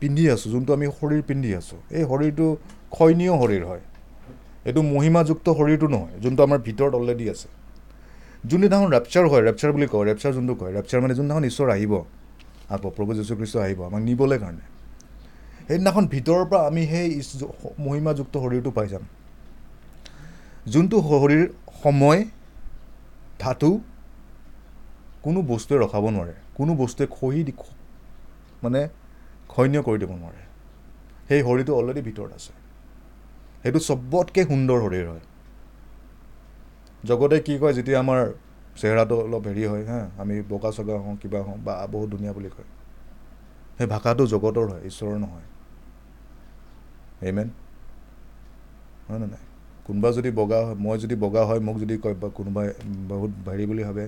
পিন্ধি 0.00 0.24
আছোঁ 0.34 0.48
যোনটো 0.54 0.70
আমি 0.76 0.86
শৰীৰ 0.98 1.22
পিন্ধি 1.28 1.50
আছোঁ 1.60 1.78
এই 1.98 2.04
শৰীৰটো 2.10 2.46
ক্ষয়নীয় 2.94 3.34
শৰীৰ 3.40 3.64
হয়। 3.70 3.82
এইটো 4.68 4.80
মহিমাযুক্ত 4.94 5.46
শৰীৰটো 5.58 5.86
নহয় 5.94 6.14
যোনটো 6.24 6.40
আমাৰ 6.46 6.58
ভিতৰত 6.66 6.92
অলৰেডি 7.00 7.26
আছে। 7.34 7.48
যোনদিনাখন 8.50 8.88
ৰেপচাৰ 8.96 9.24
হয় 9.30 9.42
ৰেপচাৰ 9.48 9.70
বুলি 9.76 9.86
কয় 9.92 10.04
ৰেপচাৰ 10.10 10.32
যোনটো 10.36 10.54
কয় 10.60 10.72
ৰেপচাৰ 10.76 10.98
মানে 11.04 11.14
যোনদিনাখন 11.18 11.44
ঈশ্বৰ 11.50 11.68
আহিব 11.76 11.92
আকৌ 12.74 12.88
প্ৰভু 12.96 13.10
যীশুখ্ৰীষ্ট 13.18 13.56
আহিব 13.64 13.78
আমাক 13.88 14.02
নিবলৈ 14.08 14.38
কাৰণে। 14.42 14.64
সেইদিনাখন 15.68 16.04
ভিতৰৰ 16.14 16.44
পৰা 16.50 16.60
আমি 16.70 16.82
সেই 16.92 17.08
মহিমাযুক্ত 17.86 18.34
শৰীৰটো 18.44 18.70
পাই 18.76 18.86
যাম। 18.92 19.04
যোনটো 20.72 20.96
শৰীৰ 21.10 21.44
সময় 21.82 22.20
ধাতু 23.42 23.70
কোনো 25.24 25.38
বস্তুৱে 25.50 25.76
ৰখাব 25.84 26.04
নোৱাৰে। 26.16 26.34
কোনো 26.54 26.72
বস্তুৱে 26.74 27.06
খহি 27.10 27.42
দি 27.44 27.52
মানে 28.62 28.80
ক্ষন্য 29.48 29.76
কৰি 29.82 29.98
দিব 29.98 30.12
নোৱাৰে। 30.12 30.42
সেই 31.28 31.40
শৰীৰটো 31.42 31.72
অলৰেডি 31.74 32.00
ভিতৰত 32.02 32.30
আছে। 32.32 32.52
সেইটো 33.64 33.78
চবতকৈ 33.78 34.42
সুন্দৰ 34.44 34.78
শৰীৰ 34.80 35.06
হয়। 35.06 35.24
জগতে 37.04 37.36
কি 37.40 37.54
কয় 37.58 37.72
যেতিয়া 37.72 37.98
আমাৰ 37.98 38.20
চেহেৰাটো 38.80 39.16
অলপ 39.20 39.42
হেৰি 39.46 39.64
হয় 39.66 39.84
হা 39.86 40.00
আমি 40.18 40.34
বগা 40.48 40.70
চগা 40.70 40.96
হওঁ 40.98 41.16
কিবা 41.16 41.40
হওঁ 41.42 41.58
বা 41.64 41.74
বহুত 41.86 42.08
ধুনীয়া 42.10 42.32
বুলি 42.32 42.48
কয় 42.48 42.68
সেই 43.78 43.86
ভাষাটো 43.86 44.24
জগতৰ 44.26 44.66
হয় 44.70 44.82
ঈশ্বৰৰ 44.84 45.18
নহয়। 45.18 45.46
এমেন 47.22 47.48
হয় 49.08 49.18
নে 49.18 49.26
নাই? 49.26 49.44
কোনোবা 49.86 50.10
যদি 50.12 50.30
বগা 50.30 50.60
হয় 50.64 50.74
মই 50.74 50.96
যদি 50.98 51.14
বগা 51.16 51.42
হয় 51.44 51.60
মোক 51.60 51.76
যদি 51.78 51.94
কয় 51.98 52.14
বা 52.14 52.28
কোনোবাই 52.28 52.68
বহুত 53.08 53.32
হেৰি 53.48 53.64
বুলি 53.66 53.82
ভাবে 53.84 54.04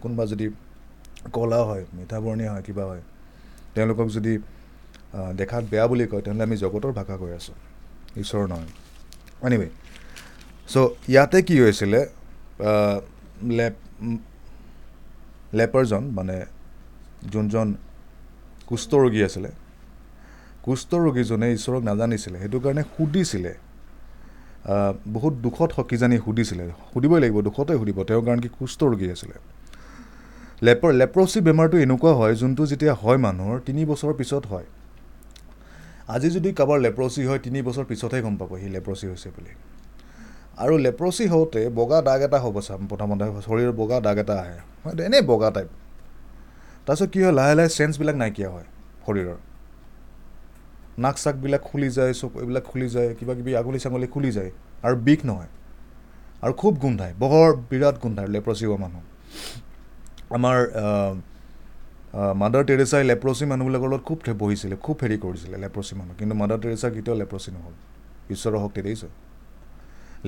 কোনোবা 0.00 0.24
যদি 0.26 0.46
ক'লা 1.36 1.60
হয় 1.68 1.84
মিঠা 1.96 2.18
বৰণীয়া 2.24 2.50
হয় 2.54 2.62
কিবা 2.66 2.84
হয় 2.90 3.02
তেওঁলোকক 3.74 4.08
যদি 4.16 4.32
দেখাত 5.40 5.64
বেয়া 5.72 5.86
বুলি 5.90 6.04
কয় 6.10 6.22
তেনেহ'লে 6.24 6.44
আমি 6.48 6.56
জগতৰ 6.64 6.92
ভাষা 6.98 7.14
কৈ 7.20 7.30
আছোঁ। 7.38 7.56
ঈশ্বৰৰ 8.22 8.46
নহয়। 8.52 8.72
এনিৱে 9.46 9.68
চ' 10.72 10.76
ইয়াতে 11.12 11.38
কি 11.48 11.56
হৈছিলে 11.64 12.00
লেপ 13.58 13.74
লেপাৰজন 15.58 16.02
মানে 16.18 16.36
যোনজন 17.32 17.68
কুষ্ঠ 18.68 18.90
ৰোগী 19.04 19.20
আছিলে 19.28 19.50
কুষ্ঠ 20.64 20.90
ৰোগীজনে 21.06 21.48
ঈশ্বৰক 21.56 21.82
নাজানিছিলে 21.90 22.36
সেইটো 22.42 22.58
কাৰণে 22.64 22.82
সুধিছিলে। 22.94 23.52
বহুত 25.16 25.34
দুখত 25.44 25.70
কিজানি 25.90 26.16
সুধিছিলে 26.24 26.64
সুধিবই 26.92 27.18
লাগিব 27.22 27.38
দুখতে 27.48 27.72
সুধিব 27.80 27.98
তেওঁৰ 28.08 28.22
কাৰণ 28.26 28.38
কি 28.44 28.48
কুষ্ঠ 28.58 28.80
ৰোগী 28.92 29.08
আছিলে। 29.14 29.36
লেপৰ 30.62 30.92
লেপ্ৰচি 30.92 31.40
বেমাৰটো 31.40 31.76
এনেকুৱা 31.78 32.12
হয় 32.12 32.34
যোনটো 32.34 32.62
যেতিয়া 32.66 32.94
হয় 32.94 33.18
মানুহৰ 33.18 33.58
তিনি 33.66 33.82
বছৰৰ 33.86 34.14
পিছত 34.14 34.44
হয়। 34.46 34.66
আজি 36.14 36.28
যদি 36.30 36.50
কাৰোবাৰ 36.52 36.78
লেপ্ৰচি 36.86 37.22
হয় 37.24 37.38
তিনি 37.38 37.58
বছৰ 37.62 37.84
পিছতহে 37.84 38.20
গম 38.22 38.34
পাব 38.36 38.50
সি 38.58 38.68
লেপ্ৰচি 38.76 39.06
হৈছে 39.10 39.28
বুলি। 39.36 39.52
আৰু 40.58 40.74
লেপ্ৰচি 40.76 41.24
হওঁতে 41.26 41.60
বগা 41.68 41.98
দাগ 42.02 42.20
এটা 42.22 42.38
হ'ব 42.44 42.56
চাম 42.60 42.80
প্ৰথমতে 42.90 43.26
শৰীৰৰ 43.46 43.72
বগা 43.80 43.98
দাগ 44.00 44.18
এটা 44.18 44.34
আহে। 44.42 44.58
এনেই 45.06 45.22
বগা 45.30 45.50
টাইপ। 45.50 45.70
তাৰপিছত 46.86 47.08
কি 47.12 47.18
হয় 47.22 47.32
লাহে 47.32 47.54
লাহে 47.54 47.68
চেঞ্চবিলাক 47.68 48.16
নাইকিয়া 48.22 48.50
হয় 48.50 48.66
শৰীৰৰ। 49.06 49.38
নাক 50.98 51.16
চাকবিলাক 51.24 51.62
খুলি 51.62 51.88
যায় 51.90 52.12
চকু 52.20 52.36
এইবিলাক 52.40 52.64
খুলি 52.70 52.88
যায় 52.88 53.14
কিবা 53.14 53.32
কিবি 53.38 53.52
আঙুলি 53.56 53.78
চাঙুলি 53.78 54.06
খুলি 54.14 54.30
যায় 54.36 54.50
আৰু 54.82 54.96
বিষ 55.06 55.20
নহয়। 55.24 55.50
আৰু 56.42 56.52
খুব 56.52 56.72
গোন্ধায় 56.84 57.14
বৰ 57.22 57.48
বিৰাট 57.70 57.96
গোন্ধায় 58.02 58.28
লেপ্ৰচি 58.34 58.64
হোৱা 58.66 58.78
মানুহ। 58.84 59.02
আমাৰ 60.36 60.58
মাদাৰ 62.40 62.64
টেৰেছাই 62.68 63.02
লেপ্ৰচি 63.10 63.44
মানুহবিলাকৰ 63.52 63.88
লগত 63.92 64.02
খুব 64.08 64.18
বহিছিলে 64.42 64.74
খুব 64.84 64.96
হেৰি 65.02 65.16
কৰিছিলে 65.24 65.56
লেপ্ৰচি 65.64 65.92
মানুহ। 66.00 66.14
কিন্তু 66.20 66.34
মাদাৰ 66.40 66.58
টেৰেছা 66.64 66.88
কেতিয়াও 66.94 67.16
লেপ্ৰচি 67.22 67.50
নহ'ল। 67.56 67.74
ঈশ্বৰৰ 68.34 68.58
শক্তি 68.64 68.80
দেখিছোঁ? 68.86 69.10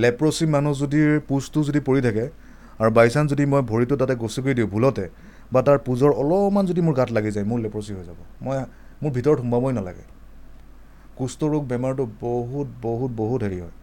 লেপ্ৰচি 0.02 0.44
মানুহ 0.54 0.72
যদি 0.82 1.00
পোজটো 1.28 1.58
যদি 1.68 1.80
পৰি 1.88 2.00
থাকে 2.06 2.24
আৰু 2.80 2.90
বাইচান্স 2.98 3.28
যদি 3.32 3.44
মই 3.52 3.62
ভৰিটো 3.72 3.94
তাতে 4.00 4.14
গচকি 4.22 4.52
দিওঁ 4.58 4.68
ভুলতে 4.74 5.04
বা 5.52 5.60
তাৰ 5.66 5.78
পোজৰ 5.86 6.10
অলপমান 6.22 6.64
যদি 6.70 6.80
মোৰ 6.86 6.94
গাত 7.00 7.10
লাগি 7.16 7.30
যায় 7.36 7.46
মোৰ 7.50 7.58
লেপ্ৰচি 7.64 7.92
হৈ 7.96 8.04
যাব। 8.08 8.18
মই 8.44 8.56
মোৰ 9.02 9.10
ভিতৰত 9.16 9.38
সোমাবই 9.44 9.72
নালাগে। 9.78 10.04
কুষ্ঠৰোগ 11.18 11.62
বেমাৰটো 11.72 12.04
বহুত 12.24 12.68
বহুত 12.86 13.10
বহুত 13.20 13.40
হেৰি 13.46 13.58
হয়। 13.64 13.74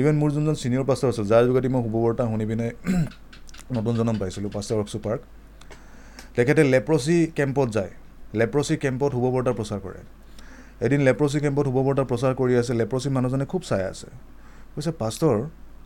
ইভেন 0.00 0.14
মোৰ 0.20 0.30
যোনজন 0.34 0.56
ছিনিয়ৰ 0.62 0.84
পাষ্টাৰ 0.88 1.08
আছিল 1.12 1.24
যাৰ 1.32 1.42
যোগেদি 1.48 1.68
মই 1.74 1.80
শুভবাৰ্তা 1.86 2.22
শুনি 2.30 2.44
পিনে 2.50 2.66
নতুন 3.76 3.94
জনম 3.98 4.16
পাইছিলোঁ 4.22 4.50
পাষ্টাৰ 4.56 4.78
অক্সু 4.84 4.98
পাৰ্ক 5.06 5.20
তেখেতে 6.36 6.62
লেপ্ৰচি 6.64 7.16
কেম্পত 7.36 7.68
যায়। 7.76 7.92
লেপ্ৰচি 8.34 8.74
কেম্পত 8.84 9.10
শুভবাৰ্তা 9.12 9.52
প্ৰচাৰ 9.58 9.80
কৰে। 9.86 10.00
এদিন 10.86 11.00
লেপ্ৰচি 11.08 11.38
কেম্পত 11.44 11.64
শুভবাৰ্তা 11.68 12.04
প্ৰচাৰ 12.10 12.32
কৰি 12.40 12.54
আছে 12.60 12.72
লেপ্ৰচি 12.80 13.08
মানুহজনে 13.16 13.46
খুব 13.46 13.62
চাই 13.70 13.82
আছে। 13.92 14.08
কৈছে 14.74 14.92
পাষ্টৰ 15.02 15.36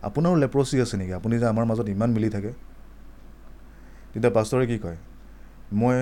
আপোনাৰো 0.02 0.36
লেপ্ৰচি 0.42 0.76
আছে 0.84 0.96
নেকি? 1.00 1.12
আপুনি 1.12 1.34
যে 1.38 1.46
আমাৰ 1.52 1.64
মাজত 1.70 1.86
ইমান 1.88 2.10
মিলি 2.16 2.30
থাকে? 2.30 2.52
তেতিয়া 4.12 4.32
পাষ্টৰে 4.32 4.66
কি 4.66 4.78
কয় 4.78 4.98
মই 5.72 5.98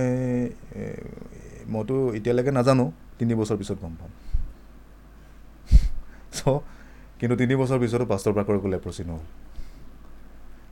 মইতো 1.72 1.96
এতিয়ালৈকে 2.18 2.52
নাজানো 2.58 2.86
তিনি 3.18 3.32
বছৰ 3.34 3.56
পিছত 3.60 3.78
গম 3.82 3.94
পাম। 4.00 4.10
চ' 6.36 6.60
কিন্তু 7.18 7.34
তিনি 7.40 7.54
বছৰ 7.60 7.78
পিছতো 7.82 8.04
পাষ্টৰ 8.12 8.32
প্ৰাকৰ 8.36 8.54
একো 8.58 8.68
লেপ্ৰচি 8.74 9.02
নহ'ল। 9.08 9.24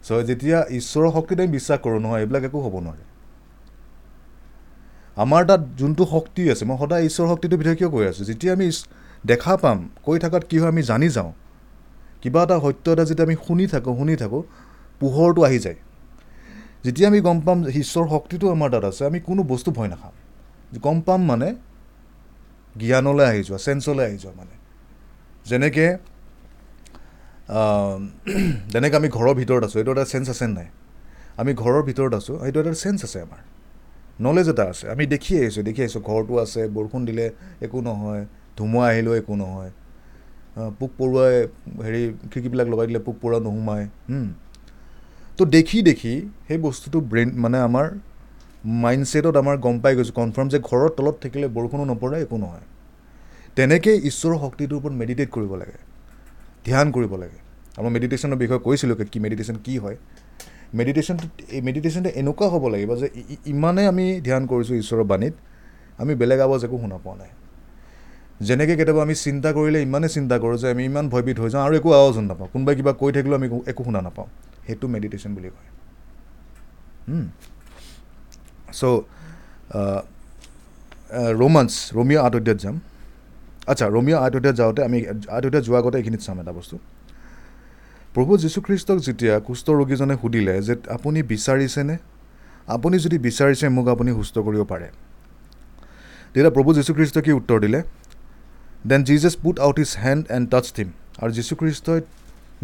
চ' 0.05 0.25
যেতিয়া 0.29 0.59
ঈশ্বৰৰ 0.79 1.11
শক্তিত 1.17 1.39
আমি 1.41 1.51
বিশ্বাস 1.59 1.79
কৰোঁ 1.85 2.01
নহয় 2.05 2.21
এইবিলাক 2.23 2.43
একো 2.49 2.59
হ'ব 2.65 2.77
নোৱাৰে। 2.87 3.05
আমাৰ 5.17 5.43
তাত 5.49 5.63
যোনটো 5.81 6.05
শক্তি 6.15 6.43
আছে 6.53 6.65
মই 6.69 6.77
সদায় 6.83 7.03
ঈশ্বৰৰ 7.09 7.29
শক্তিটোৰ 7.33 7.59
ভিতৰত 7.61 7.77
কিয় 7.81 7.91
কৈ 7.95 8.05
আছোঁ? 8.11 8.25
যেতিয়া 8.31 8.53
আমি 8.57 8.67
দেখা 9.31 9.55
পাম 9.63 9.79
কৈ 10.07 10.17
থকাত 10.25 10.43
কি 10.51 10.57
হয় 10.61 10.71
আমি 10.75 10.83
জানি 10.91 11.09
যাওঁ। 11.17 11.33
কিবা 12.23 12.43
এটা 12.47 12.57
সত্য 12.65 12.87
এটা 12.95 13.05
যেতিয়া 13.11 13.27
আমি 13.29 13.37
শুনি 13.47 13.65
থাকোঁ 13.73 13.93
শুনি 14.01 14.15
থাকোঁ 14.23 14.43
পোহৰটো 15.01 15.41
আহি 15.49 15.59
যায়। 15.65 15.79
যেতিয়া 16.85 17.07
আমি 17.11 17.21
গম 17.27 17.39
পাম 17.47 17.59
ঈশ্বৰৰ 17.83 18.07
শক্তিটো 18.15 18.47
আমাৰ 18.55 18.69
তাত 18.75 18.85
আছে 18.91 19.03
আমি 19.11 19.19
কোনো 19.29 19.43
বস্তু 19.53 19.71
ভয় 19.77 19.89
নাখাম। 19.93 20.15
গম 20.85 20.99
পাম 21.07 21.21
মানে 21.31 21.49
জ্ঞানলৈ 22.81 23.25
আহি 23.31 23.43
যোৱা 23.49 23.59
চেঞ্চলৈ 23.67 24.05
আহি 24.09 24.19
যোৱা 24.23 24.35
মানে। 24.41 24.55
যেনেকৈ 25.49 25.89
যেনেকৈ 28.73 28.97
আমি 29.01 29.09
ঘৰৰ 29.17 29.35
ভিতৰত 29.41 29.63
আছোঁ 29.67 29.79
এইটো 29.81 29.91
এটা 29.95 30.05
চেঞ্চ 30.13 30.27
আছে 30.35 30.47
নাই? 30.59 30.69
আমি 31.41 31.53
ঘৰৰ 31.63 31.83
ভিতৰত 31.89 32.13
আছোঁ 32.21 32.35
সেইটো 32.43 32.59
এটা 32.63 32.73
চেঞ্চ 32.85 32.99
আছে 33.07 33.19
আমাৰ। 33.27 33.41
নলেজ 34.27 34.47
এটা 34.53 34.65
আছে। 34.73 34.85
আমি 34.95 35.05
দেখি 35.15 35.33
আহিছোঁ 35.41 35.63
দেখি 35.69 35.81
আহিছোঁ। 35.85 36.03
ঘৰটো 36.09 36.35
আছে 36.45 36.61
বৰষুণ 36.77 37.03
দিলে 37.09 37.27
একো 37.65 37.79
নহয় 37.89 38.23
ধুমুহা 38.57 38.87
আহিলেও 38.93 39.15
একো 39.21 39.35
নহয়। 39.43 39.71
পোক 40.79 40.91
পৰুৱাই 40.99 41.35
হেৰি 41.87 42.03
খিৰিকীবিলাক 42.31 42.67
লগাই 42.73 42.87
দিলে 42.91 43.01
পোক 43.07 43.17
পৰুৱা 43.23 43.39
নোসোমায়। 43.47 43.87
তো 45.39 45.43
দেখি 45.57 45.79
দেখি 45.89 46.15
সেই 46.47 46.59
বস্তুটো 46.67 46.99
ব্ৰেইন 47.11 47.29
মানে 47.45 47.59
আমাৰ 47.69 47.87
মাইণ্ডছেটত 48.85 49.37
আমাৰ 49.43 49.57
গম 49.65 49.77
পাই 49.85 49.93
গৈছোঁ। 49.99 50.15
কনফাৰ্ম 50.21 50.49
যে 50.55 50.59
ঘৰৰ 50.69 50.89
তলত 50.97 51.17
থাকিলে 51.23 51.47
বৰষুণো 51.57 51.85
নপৰে 51.93 52.17
একো 52.25 52.37
নহয়। 52.45 52.65
তেনেকৈ 53.57 53.95
ঈশ্বৰৰ 54.11 54.37
শক্তিটোৰ 54.45 54.77
ওপৰত 54.81 54.95
মেডিটেট 55.01 55.29
কৰিব 55.37 55.53
লাগে। 55.63 55.79
ধ্যান 56.67 56.87
কৰিব 56.97 57.13
লাগে। 57.23 57.39
আমাৰ 57.79 57.91
মেডিটেশ্যনৰ 57.97 58.39
বিষয়ে 58.43 58.61
কৈছিলোঁ 58.67 58.97
কি 59.13 59.19
মেডিটেশ্যন 59.25 59.57
কি 59.67 59.75
হয়। 59.83 59.97
মেডিটেশ্যনটো 60.79 61.27
এই 61.57 61.61
মেডিটেশ্যনটো 61.69 62.11
এনেকুৱা 62.21 62.47
হ'ব 62.53 62.65
লাগিব 62.75 62.91
যে 63.03 63.09
ইমানেই 63.55 63.87
আমি 63.93 64.07
ধ্যান 64.27 64.43
কৰিছোঁ 64.51 64.75
ঈশ্বৰৰ 64.83 65.05
বাণীত 65.13 65.35
আমি 66.03 66.13
বেলেগ 66.21 66.41
আৱাজ 66.47 66.61
একো 66.67 66.77
শুনা 66.83 66.97
পোৱা 67.05 67.15
নাই। 67.21 67.31
যেনেকৈ 68.49 68.75
কেতিয়াবা 68.81 69.03
আমি 69.07 69.15
চিন্তা 69.27 69.51
কৰিলে 69.57 69.79
ইমানেই 69.89 70.11
চিন্তা 70.17 70.37
কৰোঁ 70.43 70.57
যে 70.63 70.69
আমি 70.75 70.83
ইমান 70.91 71.07
ভয়বিধ 71.13 71.37
হৈ 71.43 71.49
যাওঁ 71.55 71.63
আৰু 71.67 71.75
একো 71.81 71.91
আৱাজ 71.99 72.13
শুনা 72.17 72.29
নাপাওঁ। 72.33 72.49
কোনোবাই 72.55 72.75
কিবা 72.79 72.93
কৈ 73.01 73.11
থাকিলেও 73.17 73.37
আমি 73.41 73.49
একো 73.73 73.83
শুনা 73.87 74.01
নাপাওঁ। 74.07 74.29
সেইটো 74.67 74.87
মেডিটেশ্যন 74.95 75.31
বুলি 75.37 75.49
কয়। 75.55 75.69
চ' 78.79 78.85
ৰোমাঞ্চ 81.41 81.73
ৰমিঅ' 81.99 82.21
আঠ 82.27 82.33
অধ্যায়ত 82.39 82.59
যাম। 82.65 82.77
আচ্ছা 83.71 83.87
ৰমিঅ' 83.97 84.19
আঠ 84.25 84.33
অধ্যায়ত 84.39 84.57
যাওঁতে 84.61 84.81
আমি 84.89 84.99
আঠ 85.37 85.43
অধ্যায়ত 85.47 85.65
যোৱাৰ 85.69 85.81
আগতে 85.83 85.97
এইখিনিত 86.01 86.21
চাম 86.27 86.37
এটা 86.43 86.53
বস্তু। 86.59 86.77
প্ৰভু 88.15 88.33
যীশুখ্ৰীষ্টক 88.45 88.99
যেতিয়া 89.07 89.35
কুষ্ঠ 89.47 89.67
ৰোগীজনে 89.81 90.17
সুধিলে 90.23 90.55
যে 90.67 90.75
আপুনি 90.97 91.21
বিচাৰিছেনে 91.33 91.95
আপুনি 92.77 92.97
যদি 93.05 93.17
বিচাৰিছে 93.27 93.67
মোক 93.77 93.87
আপুনি 93.95 94.11
সুস্থ 94.19 94.37
কৰিব 94.47 94.63
পাৰে। 94.73 94.89
তেতিয়া 96.33 96.53
প্ৰভু 96.57 96.71
যীশুখ্ৰীষ্ট 96.79 97.17
কি 97.25 97.33
উত্তৰ 97.41 97.59
দিলে? 97.65 97.81
Then 98.89 99.01
Jesus 99.09 99.35
put 99.43 99.57
out 99.65 99.77
his 99.83 99.93
hand 100.05 100.23
and 100.37 100.47
touch 100.53 100.67
him 100.77 100.89
আৰু 101.23 101.31
যীশুখ্ৰীষ্টই 101.39 102.01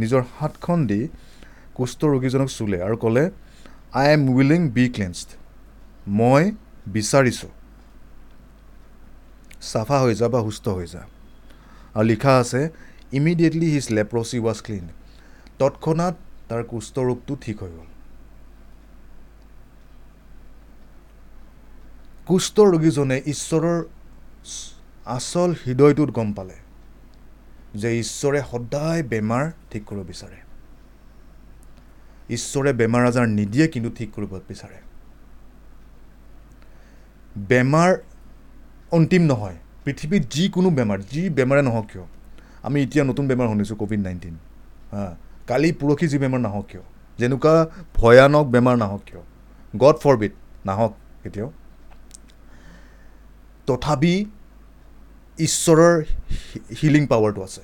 নিজৰ 0.00 0.22
হাতখন 0.38 0.78
দি 0.90 1.00
কুষ্ঠ 1.76 2.00
ৰোগীজনক 2.14 2.48
চুলে 2.58 2.78
আৰু 2.86 2.96
ক'লে 3.02 3.24
I 4.00 4.06
am 4.14 4.22
willing 4.34 4.60
be 4.76 4.84
cleansed 4.94 5.28
মই 6.20 6.42
বিচাৰিছোঁ। 6.94 7.52
চাফা 9.72 9.96
হৈ 10.02 10.14
যা 10.20 10.26
বা 10.32 10.40
সুস্থ 10.46 10.66
হৈ 10.76 10.86
যা। 10.92 11.02
আৰু 11.96 12.04
লিখা 12.12 12.32
আছে 12.42 12.60
immediately 13.18 13.68
his 13.74 13.86
leprosy 13.96 14.38
was 14.46 14.58
clean 14.66 14.86
তৎক্ষণাত 15.58 16.14
তাৰ 16.48 16.62
কুষ্ঠৰোগটো 16.64 17.36
ঠিক 17.40 17.56
হৈ 17.62 17.70
গ'ল। 17.70 17.88
কুষ্ঠ 22.26 22.56
ৰোগীজনে 22.72 23.16
ঈশ্বৰৰ 23.26 23.78
আচল 25.06 25.50
হৃদয়টোত 25.66 26.10
গম 26.10 26.28
পালে 26.32 26.56
যে 27.74 27.88
ঈশ্বৰে 28.00 28.40
সদায় 28.50 29.02
বেমাৰ 29.02 29.44
ঠিক 29.70 29.82
কৰিব 29.84 30.02
বিচাৰে। 30.02 30.38
ঈশ্বৰে 32.30 32.70
বেমাৰ 32.72 33.02
আজাৰ 33.06 33.26
নিদিয়ে 33.28 33.66
কিন্তু 33.68 33.90
ঠিক 33.98 34.08
কৰিব 34.14 34.32
বিচাৰে। 34.48 34.78
বেমাৰ 37.48 37.90
অন্তিম 38.92 39.22
নহয় 39.22 39.56
পৃথিৱীত 39.84 40.22
যিকোনো 40.34 40.68
বেমাৰ 40.70 40.98
যি 41.12 41.22
বেমাৰে 41.30 41.62
নহওক 41.62 41.86
কিয় 41.92 42.04
আমি 42.62 42.82
এতিয়া 42.82 43.04
নতুন 43.04 43.24
বেমাৰ 43.28 43.46
শুনিছোঁ 43.48 43.76
ক'ভিড 43.76 44.00
নাইণ্টিন 44.00 44.34
হা 44.92 45.06
কালি 45.48 45.70
পৰহি 45.72 46.06
যি 46.08 46.18
বেমাৰ 46.18 46.40
নাহক 46.40 46.64
কিয়? 46.70 46.84
যেনেকুৱা 47.18 47.54
ভয়ানক 47.94 48.46
বেমাৰ 48.46 48.76
নাহক 48.76 49.00
কিয়? 49.06 49.22
গড 49.76 49.96
ফৰবিড 50.02 50.32
নাহক 50.66 50.92
কেতিয়াও। 51.22 51.50
তথাপি 53.66 54.14
ঈশ্বৰৰ 55.38 55.94
হিলিং 56.82 57.06
পাৱাৰটো 57.06 57.40
আছে। 57.42 57.62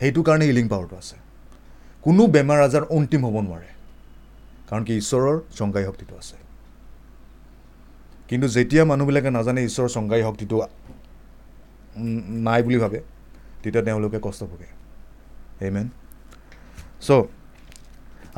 সেইটো 0.00 0.20
কাৰণে 0.22 0.44
হিলিং 0.44 0.66
পাৱাৰটো 0.68 0.96
আছে। 0.96 1.16
কোনো 2.02 2.22
বেমাৰ 2.26 2.58
আজাৰ 2.62 2.82
অন্তিম 2.96 3.26
হ'ব 3.26 3.36
নোৱাৰে। 3.40 3.70
কাৰণ 4.68 4.82
কি 4.84 4.94
ঈশ্বৰৰ 4.96 5.36
চংগাই 5.58 5.84
শক্তিটো 5.84 6.14
আছে। 6.16 6.36
কিন্তু 8.28 8.46
যেতিয়া 8.48 8.84
মানুহবিলাকে 8.84 9.30
নাজানে 9.30 9.60
ঈশ্বৰৰ 9.64 9.88
চংগাই 9.88 10.22
শক্তিটো 10.22 10.56
নাই 12.46 12.60
বুলি 12.62 12.78
ভাবে 12.78 12.98
তেতিয়া 13.62 13.84
তেওঁলোকে 13.84 14.18
কষ্ট 14.22 14.44
ভোগে। 14.44 14.68
এইমেন 15.64 15.88
চ' 17.06 17.10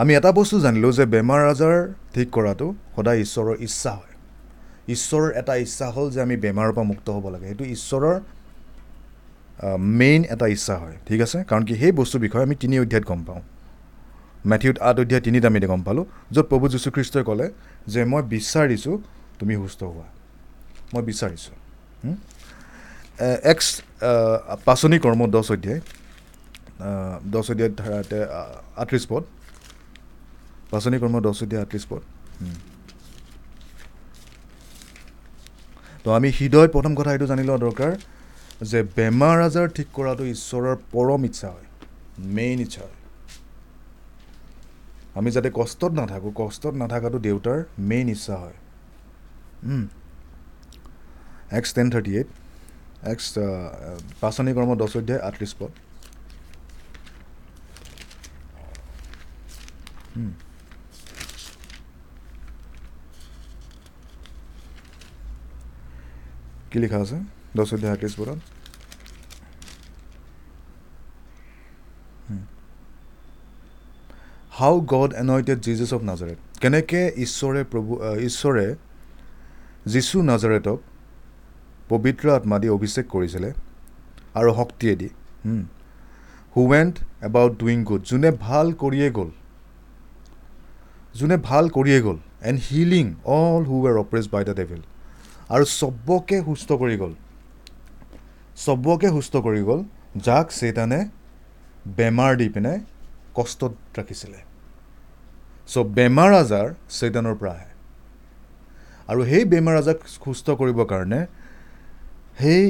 আমি 0.01 0.13
এটা 0.19 0.31
বস্তু 0.39 0.57
জানিলোঁ 0.65 0.91
যে 0.99 1.05
বেমাৰ 1.15 1.41
আজাৰ 1.53 1.77
ঠিক 2.15 2.29
কৰাটো 2.37 2.67
সদায় 2.95 3.19
ঈশ্বৰৰ 3.25 3.57
ইচ্ছা 3.67 3.93
হয়। 3.99 4.13
ঈশ্বৰৰ 4.95 5.27
এটা 5.41 5.55
ইচ্ছা 5.65 5.87
হ'ল 5.95 6.07
যে 6.15 6.21
আমি 6.27 6.37
বেমাৰৰ 6.45 6.71
পৰা 6.77 6.85
মুক্ত 6.93 7.07
হ'ব 7.15 7.27
লাগে। 7.35 7.47
সেইটো 7.51 7.65
ঈশ্বৰৰ 7.77 8.17
মেইন 10.01 10.21
এটা 10.35 10.47
ইচ্ছা 10.55 10.75
হয়। 10.83 10.97
ঠিক 11.09 11.21
আছে? 11.27 11.39
কাৰণ 11.51 11.63
কি 11.69 11.75
সেই 11.81 11.93
বস্তুৰ 12.01 12.21
বিষয়ে 12.27 12.45
আমি 12.49 12.57
তিনি 12.63 12.75
অধ্যায়ত 12.85 13.05
গম 13.11 13.21
পাওঁ। 13.29 13.43
মেথিউত 14.51 14.77
আঠ 14.89 14.97
অধ্যায় 15.03 15.23
তিনিত 15.27 15.45
আমি 15.51 15.59
গম 15.73 15.83
পালোঁ 15.87 16.05
য'ত 16.35 16.45
প্ৰভু 16.51 16.65
যীশুখ্ৰীষ্টই 16.75 17.25
ক'লে 17.29 17.47
যে 17.93 18.01
মই 18.13 18.23
বিচাৰিছোঁ 18.35 18.95
তুমি 19.39 19.55
সুস্থ 19.63 19.81
হোৱা। 19.93 20.07
মই 20.93 21.03
বিচাৰিছোঁ। 21.11 21.55
এক্স 23.53 23.67
পাচনি 24.67 24.97
কৰ্ম 25.05 25.21
দহ 25.35 25.45
অধ্যায়। 25.55 25.81
দহ 27.33 27.45
অধ্যায় 27.53 27.73
ধাৰাতে 27.81 28.19
আঠত্ৰিছ 28.83 29.05
পদ। 29.11 29.23
পাচনি 30.73 30.97
কৰ্ম 31.03 31.17
দহ 31.27 31.33
অধ্যায় 31.45 31.63
আঠত্ৰিছ 31.65 31.85
পদ। 31.91 32.03
তো 36.03 36.09
আমি 36.19 36.29
হৃদয় 36.39 36.69
প্ৰথম 36.75 36.93
কথা 36.99 37.11
এইটো 37.15 37.27
জানি 37.33 37.43
লোৱা 37.49 37.59
দৰকাৰ 37.67 37.93
যে 38.71 38.81
বেমাৰ 38.97 39.37
আজাৰ 39.47 39.67
ঠিক 39.77 39.89
কৰাটো 39.97 40.25
ঈশ্বৰৰ 40.35 40.77
পৰম 40.95 41.21
ইচ্ছা 41.29 41.49
হয় 41.55 41.69
মেইন 42.37 42.59
ইচ্ছা 42.67 42.83
হয়। 42.87 42.99
আমি 45.19 45.29
যাতে 45.35 45.49
কষ্টত 45.59 45.93
নাথাকোঁ 46.01 46.33
কষ্টত 46.41 46.75
নাথাকাটো 46.83 47.19
দেউতাৰ 47.27 47.59
মেইন 47.91 48.07
ইচ্ছা 48.15 48.35
হয়। 48.43 48.57
Acts 51.59 51.71
ten 51.77 51.87
thirty 51.95 52.13
eight 52.19 52.29
Acts 53.13 53.27
পাচনি 54.23 54.51
কৰ্ম 54.57 54.71
দহ 54.81 54.91
অধ্যায় 55.01 55.21
আঠত্ৰিছ 55.29 55.53
পদ। 55.61 55.73
কি 66.71 66.79
লিখা 66.79 66.99
আছে 66.99 67.19
দহ 67.57 67.63
অধ্যায় 67.75 67.93
আঠত্ৰিছ 67.93 68.15
পদত 68.19 68.39
how 74.51 74.75
God 74.81 75.11
anointed 75.15 75.59
Jesus 75.61 75.91
of 75.95 76.01
Nazareth 76.03 76.39
কেনেকৈ 76.61 77.05
ঈশ্বৰে 77.25 77.65
প্ৰভু 77.65 77.93
ঈশ্বৰে 78.29 78.67
যীশু 79.87 80.17
নাজাৰেটক 80.23 80.79
পবিত্ৰ 81.89 82.31
আত্মা 82.31 82.59
দি 82.59 82.69
অভিষেক 82.69 83.07
কৰিছিলে 83.09 83.53
আৰু 84.35 84.51
শক্তিয়েদি 84.55 85.09
who went 86.57 86.95
about 87.25 87.53
doing 87.59 87.85
good 87.85 88.03
যোনে 88.03 88.31
ভাল 88.31 88.67
কৰিয়ে 88.73 89.11
গ'ল। 89.11 89.31
যোনে 91.19 91.37
ভাল 91.49 91.65
কৰিয়ে 91.77 92.01
গ'ল 92.07 92.19
and 92.49 92.59
healing 92.69 93.07
all 93.37 93.63
who 93.69 93.75
were 93.85 93.97
oppressed 94.05 94.25
by 94.33 94.43
the 94.49 94.55
devil 94.61 94.81
আৰু 95.55 95.65
চবকে 95.81 96.39
সুস্থ 96.47 96.69
কৰি 96.83 96.97
গ'ল। 97.03 97.13
চবকে 98.65 99.09
সুস্থ 99.17 99.35
কৰি 99.47 99.63
গ'ল 99.69 99.81
যাক 100.27 100.47
চেতানে 100.59 101.01
বেমাৰ 101.99 102.33
দি 102.41 102.49
পিনে 102.55 102.73
কষ্টত 103.37 103.73
ৰাখিছিলে। 103.99 104.39
চ' 105.73 105.87
বেমাৰ 105.97 106.31
আজাৰ 106.43 106.67
চেতানৰ 106.99 107.35
পৰা 107.41 107.53
আহে। 107.57 107.71
আৰু 109.11 109.21
সেই 109.31 109.45
বেমাৰ 109.53 109.75
আজাক 109.81 109.99
সুস্থ 110.15 110.47
কৰিবৰ 110.61 110.87
কাৰণে 110.93 111.21
সেই 112.41 112.63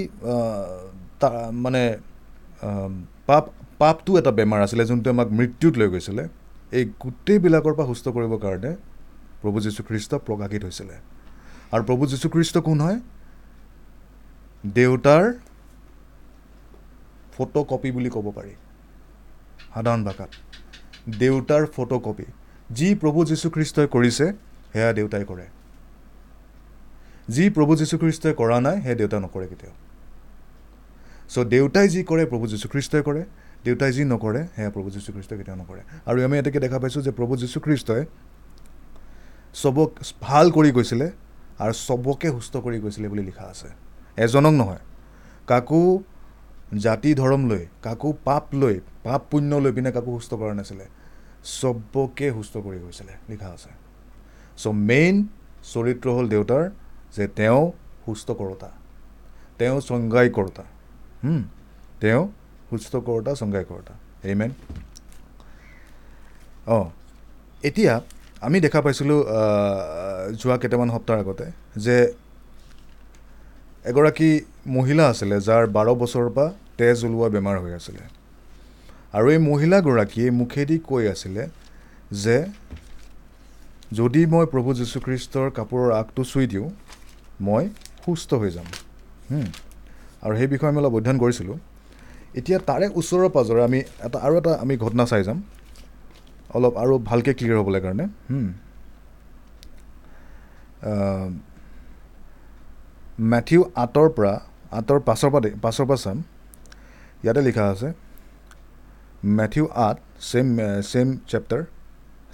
মানে 1.65 1.83
পাপ 3.29 3.45
পাপটো 3.81 4.11
এটা 4.21 4.31
বেমাৰ 4.39 4.61
আছিলে 4.67 4.85
যোনটো 4.91 5.09
আমাক 5.15 5.29
মৃত্যুত 5.39 5.75
লৈ 5.81 5.89
গৈছিলে। 5.95 6.25
এই 6.75 6.85
গোটেইবিলাকৰ 7.01 7.75
পৰা 7.75 7.87
সুস্থ 7.87 8.09
কৰিবৰ 8.09 8.39
কাৰণে 8.39 8.71
প্ৰভু 9.43 9.61
যীশুখ্ৰীষ্ট 9.61 10.15
প্ৰকাশিত 10.15 10.63
হৈছিলে। 10.65 10.97
আৰু 11.73 11.83
প্ৰভু 11.85 12.07
যীশুখ্ৰীষ্ট 12.07 12.59
কোন 12.59 12.81
হয়? 12.81 12.99
দেউতাৰ 14.67 15.25
ফটো 17.33 17.65
কপি 17.65 17.91
বুলি 17.93 18.11
ক'ব 18.11 18.27
পাৰি। 18.37 18.55
সাধাৰণ 19.75 20.05
ভাষাত। 20.05 20.31
দেউতাৰ 21.19 21.67
ফটো 21.67 21.99
কপি 21.99 22.25
যি 22.71 22.95
প্ৰভু 22.95 23.25
যীশুখ্ৰীষ্টই 23.25 23.87
কৰিছে 23.87 24.27
সেয়া 24.73 24.93
দেউতাই 24.93 25.25
কৰে। 25.25 25.47
যি 27.29 27.51
প্ৰভু 27.51 27.77
যীশুখ্ৰীষ্টই 27.77 28.35
কৰা 28.35 28.61
নাই 28.61 28.83
সেয়া 28.83 28.95
দেউতাই 28.95 29.21
নকৰে 29.21 29.47
কেতিয়াও। 29.47 29.77
চ' 31.29 31.49
দেউতাই 31.49 31.89
যি 31.89 32.01
কৰে 32.05 32.27
প্ৰভু 32.27 32.47
যীশুখ্ৰীষ্টই 32.47 33.03
কৰে। 33.03 33.25
দেউতাই 33.65 33.91
যি 33.97 34.03
নকৰে 34.13 34.41
সেয়া 34.55 34.71
প্ৰভু 34.75 34.89
যীশুখ্ৰীষ্টই 34.95 35.37
কেতিয়াও 35.41 35.59
নকৰে। 35.63 35.83
আৰু 36.09 36.19
আমি 36.27 36.35
এটাকে 36.41 36.59
দেখা 36.65 36.79
পাইছোঁ 36.83 37.03
যে 37.07 37.13
প্ৰভু 37.19 37.33
যীশুখ্ৰীষ্টই 37.43 38.03
চবক 39.63 39.91
ভাল 40.27 40.47
কৰি 40.57 40.71
গৈছিলে 40.77 41.07
আৰু 41.63 41.73
চবকে 41.87 42.29
সুস্থ 42.37 42.55
কৰি 42.65 42.79
গৈছিলে 42.85 43.07
বুলি 43.13 43.23
লিখা 43.31 43.45
আছে। 43.53 43.69
এজনক 44.25 44.55
নহয় 44.61 44.83
কাকো 45.51 45.81
জাতি 46.85 47.11
ধৰ্ম 47.21 47.43
লৈ 47.51 47.63
কাকো 47.87 48.09
পাপ 48.27 48.45
লৈ 48.61 48.77
পাপ 49.07 49.21
পুণ্য 49.31 49.53
লৈ 49.65 49.73
পিনে 49.77 49.91
কাকো 49.97 50.11
সুস্থ 50.19 50.33
কৰা 50.41 50.55
নাছিলে 50.59 50.87
চবকে 51.59 52.27
সুস্থ 52.37 52.55
কৰি 52.67 52.79
গৈছিলে 52.85 53.15
লিখা 53.31 53.49
আছে। 53.57 53.71
চ' 54.63 54.67
মেইন 54.91 55.15
চৰিত্ৰ 55.73 56.07
হ'ল 56.17 56.27
দেউতাৰ 56.35 56.65
যে 57.17 57.25
তেওঁ 57.39 57.63
সুস্থ 58.05 58.29
কৰোতা 58.41 58.71
তেওঁ 59.59 59.77
চংগাই 59.89 60.29
কৰোতা 60.37 60.65
তেওঁ 62.03 62.23
সুস্থ 62.69 62.93
কৰোতা 63.07 63.33
চংগাই 63.41 63.65
কৰোতা 63.71 63.95
এইমেন 64.31 64.51
অঁ 66.75 66.87
এতিয়া 67.69 67.95
আমি 68.47 68.59
দেখা 68.65 68.81
পাইছিলোঁ 68.85 69.21
যোৱা 70.41 70.57
কেইটামান 70.63 70.89
সপ্তাহৰ 70.95 71.19
আগতে 71.23 71.47
যে 71.85 71.97
এগৰাকী 73.91 74.31
মহিলা 74.77 75.05
আছিলে 75.13 75.37
যাৰ 75.49 75.65
বাৰ 75.77 75.89
বছৰৰ 76.03 76.29
পৰা 76.37 76.47
তেজ 76.79 76.99
ওলোৱা 77.07 77.29
বেমাৰ 77.35 77.57
হৈ 77.63 77.73
আছিলে। 77.79 78.05
আৰু 79.17 79.27
এই 79.35 79.41
মহিলাগৰাকীয়ে 79.51 80.29
মুখেদি 80.41 80.77
কৈ 80.89 81.05
আছিলে 81.15 81.43
যে 82.25 82.37
যদি 83.99 84.21
মই 84.33 84.45
প্ৰভু 84.53 84.71
যীশুখ্ৰীষ্টৰ 84.81 85.49
কাপোৰৰ 85.59 85.89
আগটো 86.01 86.23
চুই 86.31 86.47
দিওঁ 86.53 86.69
মই 87.47 87.65
সুস্থ 88.05 88.31
হৈ 88.41 88.51
যাম। 88.57 88.69
আৰু 90.25 90.35
সেই 90.39 90.49
বিষয়ে 90.53 90.71
আমি 90.73 90.79
অলপ 90.83 90.95
অধ্যয়ন 90.99 91.19
কৰিছিলোঁ। 91.25 91.59
এতিয়া 92.39 92.59
তাৰে 92.69 92.87
ওচৰৰ 93.01 93.29
পাজৰে 93.37 93.61
আমি 93.69 93.81
এটা 94.07 94.19
আৰু 94.27 94.35
এটা 94.41 94.53
আমি 94.65 94.75
ঘটনা 94.85 95.05
চাই 95.11 95.23
যাম। 95.27 95.39
অলপ 96.57 96.75
আৰু 96.83 96.95
ভালকৈ 97.11 97.33
ক্লিয়াৰ 97.39 97.59
হ'বলৈ 97.63 97.81
কাৰণে। 97.85 98.05
মেথিউ 103.33 103.61
আঁতৰ 103.83 104.09
পৰা 104.17 104.35
আঁতৰ 104.79 104.99
পাছৰ 105.09 105.31
পৰা 105.35 105.49
পাছৰ 105.65 105.85
পৰা 105.89 105.99
চাম। 106.05 106.19
ইয়াতে 107.23 107.41
লিখা 107.49 107.65
আছে 107.73 107.89
মেথিউ 109.39 109.65
আঠ 109.87 109.97
ছেম 110.31 110.47
ছেম 110.91 111.09
চেপ্টাৰ 111.31 111.63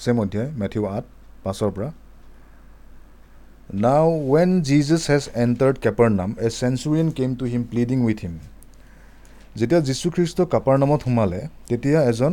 ছেম 0.02 0.14
অধ্যায় 0.22 0.48
মেথিউ 0.60 0.82
আঠ 0.96 1.04
পাছৰ 1.44 1.70
পৰা। 1.76 1.90
Now, 3.72 4.04
when 4.32 4.50
Jesus 4.68 5.06
has 5.06 5.24
entered 5.32 5.76
Capernaum, 5.80 6.36
a 6.46 6.50
centurion 6.50 7.12
came 7.12 7.36
to 7.36 7.44
him 7.44 7.62
pleading 7.72 8.00
with 8.04 8.18
him. 8.18 8.40
যেতিয়া 9.58 9.80
যীশুখ্ৰীষ্ট 9.88 10.38
কাপাৰনামত 10.54 11.00
সোমালে 11.06 11.40
তেতিয়া 11.68 12.00
এজন 12.12 12.32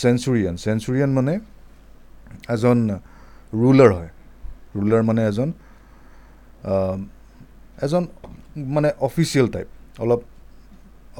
চেঞ্চুৰিয়ান 0.00 0.54
চেঞ্চুৰিয়ান 0.64 1.10
মানে 1.18 1.34
এজন 2.54 2.78
ৰুলাৰ 3.52 3.90
হয়। 3.96 4.10
ৰুলাৰ 4.76 5.02
মানে 5.08 5.20
এজন 5.30 5.48
এজন 7.86 8.02
মানে 8.76 8.88
অফিচিয়েল 9.08 9.46
টাইপ 9.54 9.68
অলপ 10.02 10.20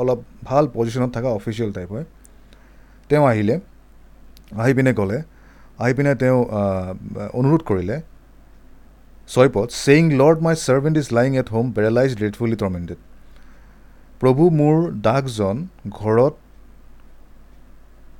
অলপ 0.00 0.20
ভাল 0.48 0.64
পজিশ্যনত 0.76 1.10
থকা 1.16 1.28
অফিচিয়েল 1.38 1.70
টাইপ 1.76 1.88
হয়। 1.94 2.06
তেওঁ 3.10 3.24
আহিলে 3.32 3.54
আহি 4.62 4.72
পিনে 4.76 4.92
ক'লে 4.98 5.18
আহি 5.82 5.92
পিনে 5.98 6.12
তেওঁ 6.22 6.38
অনুৰোধ 7.38 7.62
কৰিলে 7.70 7.96
ছয়পদ 9.32 9.68
saying 9.82 10.02
Lord 10.20 10.38
my 10.46 10.54
servant 10.66 10.96
is 11.02 11.08
lying 11.18 11.30
at 11.42 11.48
home 11.54 11.66
paralyse 11.76 12.10
dreadfully 12.22 12.56
tormented 12.62 12.98
প্ৰভু 14.20 14.44
মোৰ 14.60 14.76
দাসজন 15.06 15.56
ঘৰত 15.98 16.34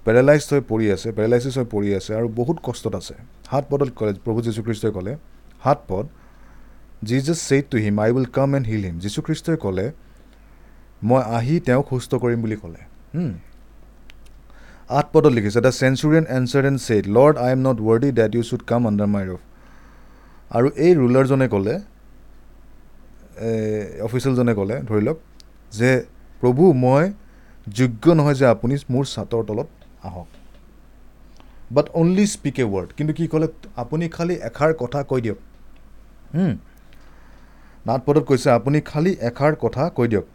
পেৰালাইজ 0.05 0.43
হৈ 0.51 0.61
পৰি 0.71 0.87
আছে 0.95 1.09
পেৰালাইচিছ 1.17 1.55
হৈ 1.59 1.67
পৰি 1.75 1.89
আছে 1.99 2.11
আৰু 2.19 2.29
বহুত 2.41 2.57
কষ্টত 2.67 2.95
আছে। 3.01 3.15
সাত 3.51 3.65
পদত 3.71 3.91
ক'লে 3.99 4.13
প্ৰভু 4.25 4.39
যীশুখ্ৰীষ্টই 4.47 4.93
ক'লে 4.97 5.13
সাত 5.65 5.79
পদ 5.91 6.05
Jesus 7.09 7.39
said 7.49 7.65
to 7.73 7.77
him 7.85 7.95
I 8.05 8.09
will 8.15 8.29
come 8.39 8.51
and 8.57 8.67
heal 8.71 8.83
him 8.89 8.97
যীশুখ্ৰীষ্টই 9.05 9.57
ক'লে 9.65 9.87
মই 11.09 11.21
আহি 11.39 11.55
তেওঁক 11.67 11.87
সুস্থ 11.93 12.13
কৰিম 12.23 12.41
বুলি 12.45 12.57
ক'লে। 12.63 12.81
আঠ 14.99 15.07
পদত 15.13 15.33
লিখিছে 15.37 15.61
the 15.67 15.73
centurion 15.83 16.25
answered 16.37 16.63
and 16.71 16.79
said 16.87 17.05
Lord 17.17 17.35
I 17.45 17.51
am 17.55 17.61
not 17.67 17.79
worthy 17.89 18.09
that 18.21 18.31
you 18.37 18.43
should 18.49 18.63
come 18.71 18.83
under 18.91 19.09
my 19.15 19.25
roof 19.31 19.43
আৰু 20.57 20.69
এই 20.85 20.93
ৰুলাৰজনে 21.03 21.47
ক'লে 21.55 21.75
অফিচিয়েলজনে 24.07 24.53
ক'লে 24.59 24.77
ধৰি 24.89 25.03
লওক 25.09 25.19
যে 25.73 25.91
প্ৰভু 26.41 26.73
মই 26.73 27.05
যোগ্য 27.69 28.05
নহয় 28.11 28.35
যে 28.35 28.47
আপুনি 28.47 28.75
মোৰ 28.91 29.05
ছাতৰ 29.05 29.43
তলত 29.45 29.69
আহক। 30.03 30.29
But 31.73 31.87
only 31.95 32.27
speak 32.27 32.57
a 32.59 32.65
word 32.65 32.89
কিন্তু 32.97 33.13
কি 33.15 33.27
ক'লে? 33.27 33.49
আপুনি 33.77 34.09
খালী 34.09 34.35
এষাৰ 34.35 34.73
কথা 34.75 35.03
কৈ 35.03 35.21
দিয়ক। 35.21 35.39
হুম। 36.35 36.53
নাট 37.87 38.01
পদত 38.07 38.25
কৈছে 38.25 38.51
আপুনি 38.51 38.81
খালী 38.81 39.13
এষাৰ 39.21 39.53
কথা 39.57 39.89
কৈ 39.89 40.09
দিয়ক। 40.09 40.27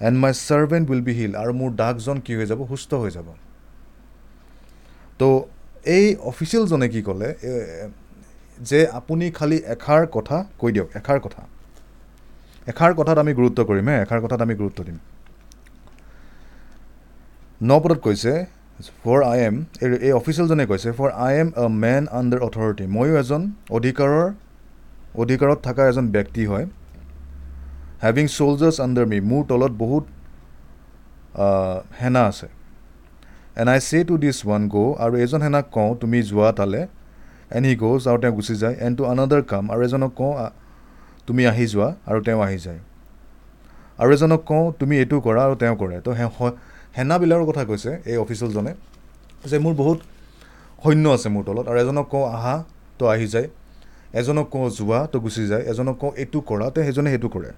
And 0.00 0.16
my 0.18 0.32
servant 0.48 0.90
will 0.90 1.02
be 1.02 1.12
heal 1.12 1.32
আৰু 1.34 1.52
মোৰ 1.52 1.70
দাসজন 1.76 2.18
কি 2.24 2.32
হৈ 2.34 2.46
যাব? 2.46 2.60
সুস্থ 2.68 2.94
হৈ 2.94 3.10
যাব। 3.10 3.28
তো 5.18 5.28
এই 5.86 6.16
অফিচিয়েলজনে 6.30 6.88
কি 6.88 7.02
ক'লে? 7.02 7.28
যে 8.60 8.80
আপুনি 8.88 9.30
খালী 9.30 9.58
এষাৰ 9.74 10.06
কথা 10.06 10.36
কৈ 10.58 10.72
দিয়ক। 10.72 10.88
এষাৰ 10.96 11.20
কথা। 11.20 11.42
এষাৰ 12.70 12.92
কথাত 12.98 13.18
আমি 13.24 13.32
গুৰুত্ব 13.38 13.58
কৰিম 13.68 13.86
হে 13.90 13.96
এষাৰ 14.04 14.20
কথাত 14.24 14.40
আমি 14.46 14.54
গুৰুত্ব 14.60 14.78
দিম। 14.88 14.98
ন 17.68 17.70
পদত 17.82 17.98
কৈছে 18.06 18.32
ফৰ 19.04 19.18
আই 19.32 19.38
এম 19.48 19.56
এই 20.06 20.12
অফিচিয়েলজনে 20.20 20.64
কৈছে 20.70 20.88
for 20.98 21.10
I 21.26 21.32
am 21.42 21.48
a 21.62 21.64
man 21.84 22.02
under 22.18 22.40
authority 22.48 22.84
ময়ো 22.96 23.14
এজন 23.22 23.42
অধিকাৰৰ 23.78 24.26
অধিকাৰত 25.22 25.58
থকা 25.66 25.82
এজন 25.90 26.06
ব্যক্তি 26.16 26.42
হয়। 26.50 26.66
হেভিং 28.04 28.26
চ'লজাৰ্ছ 28.36 28.76
আণ্ডাৰ 28.86 29.06
মি 29.12 29.18
মোৰ 29.30 29.42
তলত 29.50 29.72
বহুত 29.82 30.04
সেনা 31.98 32.22
আছে। 32.30 32.48
এণ্ড 33.60 33.68
আই 33.74 33.80
চে 33.88 33.98
টু 34.08 34.14
দিছ 34.22 34.36
ওৱান 34.46 34.62
গ' 34.74 34.92
আৰু 35.04 35.14
এজন 35.24 35.40
সেনাক 35.46 35.66
কওঁ 35.76 35.90
তুমি 36.00 36.18
যোৱা 36.30 36.50
তালে। 36.58 36.80
এণ্ড 37.56 37.64
হি 37.70 37.74
গ'জ 37.84 38.02
আৰু 38.10 38.18
তেওঁ 38.22 38.34
গুচি 38.38 38.54
যায়। 38.62 38.74
এণ্ড 38.84 38.94
টু 38.98 39.02
আনাডাৰ 39.12 39.42
কাম 39.52 39.64
আৰু 39.72 39.80
এজনক 39.88 40.12
কওঁ 40.20 40.32
তুমি 41.28 41.42
আহি 41.52 41.64
যোৱা 41.72 41.88
আৰু 42.10 42.18
তেওঁ 42.26 42.40
আহি 42.46 42.58
যায়। 42.66 42.80
আৰু 44.00 44.10
এজনক 44.16 44.40
কওঁ 44.50 44.64
তুমি 44.80 44.94
এইটো 45.02 45.16
কৰা 45.26 45.40
আৰু 45.46 45.54
তেওঁ 45.62 45.76
কৰে। 45.82 45.96
তো 46.06 46.10
সেনাবিলাকৰ 46.96 47.44
কথা 47.50 47.62
কৈছে 47.70 47.90
এই 48.10 48.16
অফিচিয়েলজনে 48.24 48.72
যে 49.50 49.56
মোৰ 49.64 49.74
বহুত 49.82 49.98
সৈন্য 50.82 51.06
আছে 51.16 51.28
মোৰ 51.34 51.42
তলত। 51.48 51.64
আৰু 51.70 51.78
এজনক 51.84 52.06
কওঁ 52.12 52.24
আহা 52.36 52.56
তো 52.98 53.04
আহি 53.14 53.26
যায়। 53.34 53.48
এজনক 54.20 54.46
কওঁ 54.54 54.66
যোৱা 54.78 55.00
তো 55.12 55.16
গুচি 55.24 55.42
যায়। 55.50 55.62
এজনক 55.72 55.96
কওঁ 56.02 56.12
এইটো 56.22 56.38
কৰা। 56.50 56.66
তো 56.74 56.78
সেইজনে 56.86 57.08
সেইটো 57.14 57.28
কৰে। 57.34 57.50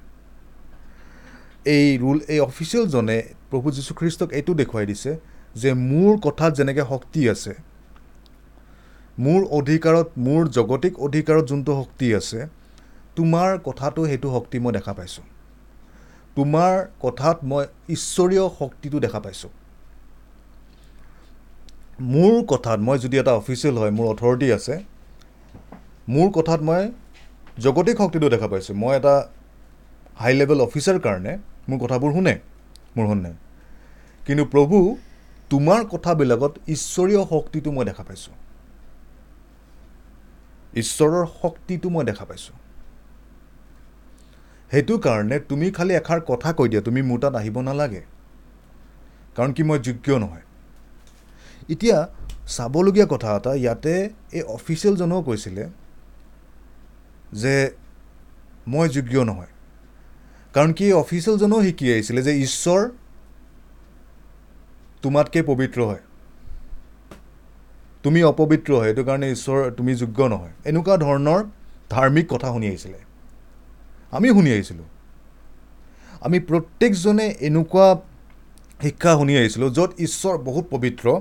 এই 1.77 1.87
ৰুল 2.03 2.19
এই 2.33 2.39
অফিচিয়েলজনে 2.49 3.19
প্ৰভু 3.51 3.67
যীশুখ্ৰীষ্টক 3.77 4.29
এইটো 4.39 4.53
দেখুৱাই 4.61 4.87
দিছে 4.91 5.11
যে 5.63 5.71
মোৰ 5.91 6.13
কথাত 6.27 6.51
যেনেকৈ 6.59 6.85
শক্তি 6.93 7.21
আছে 7.33 7.53
মোৰ 9.25 9.41
অধিকাৰত 9.59 10.09
মোৰ 10.27 10.43
জগতিক 10.57 10.95
অধিকাৰত 11.07 11.45
যোনটো 11.51 11.73
শক্তি 11.81 12.07
আছে 12.21 12.41
তোমাৰ 13.17 13.59
কথাটো 13.65 14.01
সেইটো 14.07 14.29
শক্তি 14.31 14.57
মই 14.59 14.73
দেখা 14.73 14.93
পাইছোঁ। 14.93 15.25
তোমাৰ 16.37 16.73
কথাত 17.01 17.37
মই 17.45 17.65
ঈশ্বৰীয় 17.89 18.45
শক্তিটো 18.59 18.99
দেখা 19.01 19.21
পাইছোঁ। 19.21 19.51
মোৰ 22.01 22.33
কথাত 22.53 22.79
মই 22.81 22.99
যদি 22.99 23.17
এটা 23.19 23.33
অফিচিয়েল 23.33 23.77
হয় 23.79 23.91
মোৰ 23.91 24.07
অথৰিটি 24.15 24.53
আছে 24.53 24.75
মোৰ 26.09 26.29
কথাত 26.31 26.61
মই 26.63 26.83
জগতিক 27.59 27.97
শক্তিটো 27.97 28.29
দেখা 28.29 28.49
পাইছোঁ। 28.49 28.75
মই 28.75 28.93
এটা 28.97 29.15
হাই 30.17 30.33
লেভেল 30.35 30.59
অফিচাৰ 30.61 30.99
কাৰণে 31.01 31.33
মোৰ 31.69 31.79
কথাবোৰ 31.79 32.11
শুনে 32.13 32.35
মোৰ 32.97 33.07
শুনে। 33.07 33.33
কিন্তু 34.27 34.45
প্ৰভু 34.45 34.77
তোমাৰ 35.51 35.81
কথাবিলাকত 35.85 36.53
ঈশ্বৰীয় 36.69 37.23
শক্তিটো 37.33 37.71
মই 37.73 37.85
দেখা 37.85 38.03
পাইছোঁ। 38.03 38.35
ঈশ্বৰৰ 40.75 41.27
শক্তিটো 41.43 41.89
মই 41.91 42.05
দেখা 42.05 42.25
পাইছোঁ। 42.25 42.57
সেইটো 44.71 44.99
কাৰণে 44.99 45.39
তুমি 45.39 45.71
খালি 45.71 45.95
এষাৰ 45.95 46.21
কথা 46.21 46.53
কৈ 46.53 46.69
দিয়া 46.69 46.83
তুমি 46.83 47.03
মোৰ 47.03 47.19
তাত 47.21 47.35
আহিব 47.35 47.61
নালাগে। 47.61 48.03
কাৰণ 49.37 49.53
কি 49.53 49.63
মই 49.63 49.79
যোগ্য 49.79 50.13
নহয়। 50.13 50.43
এতিয়া 51.69 52.09
চাবলগীয়া 52.47 53.07
কথা 53.11 53.37
এটা 53.37 53.55
ইয়াতে 53.55 54.11
এই 54.33 54.43
অফিচিয়েলজনেও 54.43 55.23
কৈছিলে 55.23 55.69
যে 57.33 57.71
মই 58.69 58.89
যোগ্য 58.89 59.15
নহয়। 59.21 59.53
কাৰণ 60.55 60.73
কি 60.73 60.93
অফিচিয়েলজনেও 60.93 61.63
শিকি 61.63 61.93
আহিছিলে 61.93 62.23
যে 62.23 62.33
ঈশ্বৰ 62.39 62.91
তোমাতকৈ 65.03 65.43
পবিত্ৰ 65.43 65.81
হয়। 65.83 66.03
তুমি 68.03 68.23
অপবিত্ৰ 68.23 68.77
হয় 68.77 68.87
সেইটো 68.87 69.05
কাৰণে 69.05 69.33
ঈশ্বৰ 69.33 69.71
তুমি 69.71 69.95
যোগ্য 69.95 70.23
নহয়। 70.23 70.53
এনেকুৱা 70.65 70.97
ধৰণৰ 70.97 71.45
ধাৰ্মিক 71.91 72.27
কথা 72.29 72.49
শুনি 72.49 72.69
আহিছিলে। 72.69 73.10
আমি 74.11 74.29
শুনি 74.29 74.53
আহিছিলোঁ। 74.53 74.85
আমি 76.21 76.41
প্ৰত্যেকজনে 76.41 77.27
এনেকুৱা 77.41 77.87
শিক্ষা 78.83 79.13
শুনি 79.15 79.37
আহিছিলোঁ 79.37 79.71
য'ত 79.71 79.91
ঈশ্বৰ 79.99 80.39
বহুত 80.39 80.65
পবিত্ৰ 80.71 81.21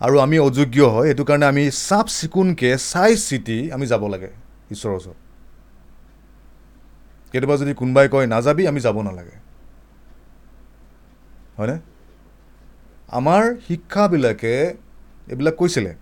আৰু 0.00 0.18
আমি 0.18 0.38
অযোগ্য 0.38 0.84
হয়। 0.84 1.06
সেইটো 1.06 1.24
কাৰণে 1.24 1.46
আমি 1.46 1.70
চাফ 1.70 2.06
চিকুণকৈ 2.08 2.76
চাই 2.76 3.16
চিতি 3.16 3.72
আমি 3.72 3.86
যাব 3.86 4.06
লাগে 4.06 4.30
ঈশ্বৰৰ 4.70 4.96
ওচৰত। 4.96 5.14
কেতিয়াবা 7.32 7.56
যদি 7.56 7.74
কোনোবাই 7.74 8.08
কয় 8.08 8.26
নাযাবি 8.26 8.68
আমি 8.68 8.80
যাব 8.80 9.02
নালাগে। 9.02 9.36
হয়নে? 11.56 11.78
আমাৰ 13.08 13.56
শিক্ষাবিলাকে 13.68 14.74
এইবিলাক 15.28 15.54
কৈছিলে। 15.54 15.94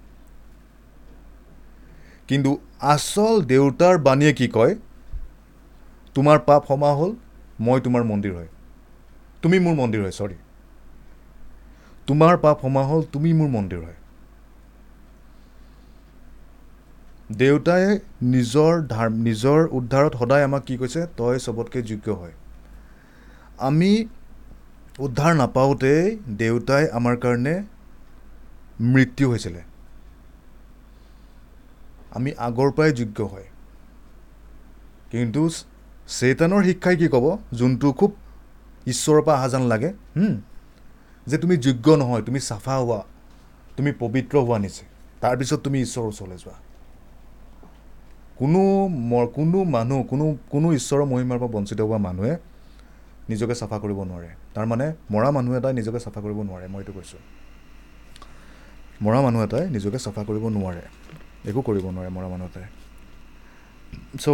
কিন্তু 2.29 2.61
আচল 2.81 3.43
দেউতাৰ 3.43 3.99
বাণীয়ে 3.99 4.33
কি 4.33 4.49
কয়? 4.49 4.75
তোমাৰ 6.15 6.39
পাপ 6.39 6.63
ক্ষমা 6.63 6.91
হ'ল 6.93 7.13
মই 7.61 7.79
তোমাৰ 7.81 8.03
মন্দিৰ 8.05 8.33
হয়। 8.35 8.49
তুমি 9.43 9.59
মোৰ 9.59 9.75
মন্দিৰ 9.75 10.01
হয় 10.01 10.11
চৰি 10.11 10.37
তোমাৰ 12.09 12.35
পাপ 12.37 12.57
ক্ষমা 12.59 12.83
হ'ল 12.83 13.03
তুমি 13.13 13.33
মোৰ 13.33 13.49
মন্দিৰ 13.49 13.81
হয়। 13.85 13.99
দেউতাই 17.31 17.85
নিজৰ 18.23 18.73
ধাৰ 18.87 19.11
নিজৰ 19.11 19.59
উদ্ধাৰত 19.73 20.13
সদায় 20.19 20.45
আমাক 20.45 20.63
কি 20.65 20.77
কৈছে 20.77 21.01
তই 21.17 21.39
চবতকৈ 21.39 21.83
যোগ্য 21.83 22.07
হয়। 22.13 22.35
আমি 23.59 23.91
উদ্ধাৰ 24.99 25.33
নাপাওঁতেই 25.35 26.03
দেউতাই 26.39 26.85
আমাৰ 26.93 27.17
কাৰণে 27.17 27.55
মৃত্যু 28.81 29.31
হৈছিলে। 29.31 29.63
আমি 32.11 32.31
আগৰ 32.39 32.71
পৰাই 32.71 32.93
যোগ্য 32.93 33.19
হয়। 33.25 33.49
কিন্তু 35.11 35.43
চেতানৰ 36.09 36.63
শিক্ষাই 36.65 36.97
কি 36.97 37.07
ক'ব? 37.09 37.27
যোনটো 37.53 37.89
খুব 37.93 38.11
ঈশ্বৰৰ 38.87 39.23
পৰা 39.27 39.35
অহা 39.37 39.49
যেন 39.49 39.63
লাগে 39.73 39.91
যে 41.27 41.37
তুমি 41.39 41.55
যোগ্য 41.57 41.87
নহয় 42.01 42.23
তুমি 42.23 42.41
চাফা 42.41 42.75
হোৱা 42.77 43.01
তুমি 43.77 43.91
পবিত্ৰ 44.03 44.35
হোৱা 44.47 44.59
নিচে 44.59 44.85
তাৰপিছত 45.21 45.59
তুমি 45.65 45.79
ঈশ্বৰৰ 45.81 46.09
ওচৰলৈ 46.13 46.37
যোৱা। 46.45 46.57
কোনো 48.37 48.63
ম- 49.11 49.31
কোনো 49.35 49.59
মানুহ 49.65 49.99
কোনো 50.03 50.25
কোনো 50.51 50.67
ঈশ্বৰৰ 50.79 51.05
মহিমাৰ 51.13 51.39
পৰা 51.39 51.51
বঞ্চিত 51.57 51.81
হোৱা 51.81 51.99
মানুহে 51.99 52.35
নিজকে 53.29 53.55
চাফা 53.55 53.77
কৰিব 53.79 53.99
নোৱাৰে। 54.11 54.31
তাৰমানে 54.55 54.87
মৰা 55.11 55.29
মানুহ 55.31 55.53
এটাই 55.59 55.73
নিজকে 55.81 55.99
চাফা 56.05 56.21
কৰিব 56.21 56.39
নোৱাৰে 56.49 56.67
মই 56.73 56.81
এইটো 56.83 56.93
কৈছোঁ। 56.93 57.21
মৰা 59.05 59.21
মানুহ 59.27 59.41
এটাই 59.45 59.65
নিজকে 59.71 59.99
চাফা 59.99 60.23
কৰিব 60.29 60.45
নোৱাৰে 60.57 60.85
একো 61.49 61.61
কৰিব 61.69 61.85
নোৱাৰে 61.95 62.11
মৰা 62.17 62.29
মানুহ 62.29 62.47
এটাই। 62.51 62.67
চ' 64.23 64.27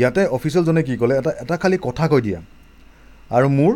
ইয়াতে 0.00 0.22
অফিচিয়েলজনে 0.36 0.82
কি 0.88 0.94
ক'লে 1.00 1.14
এটা 1.20 1.30
এটা 1.42 1.56
খালী 1.62 1.76
কথা 1.86 2.04
কৈ 2.12 2.20
দিয়া। 2.26 2.40
আৰু 3.36 3.46
মোৰ 3.58 3.72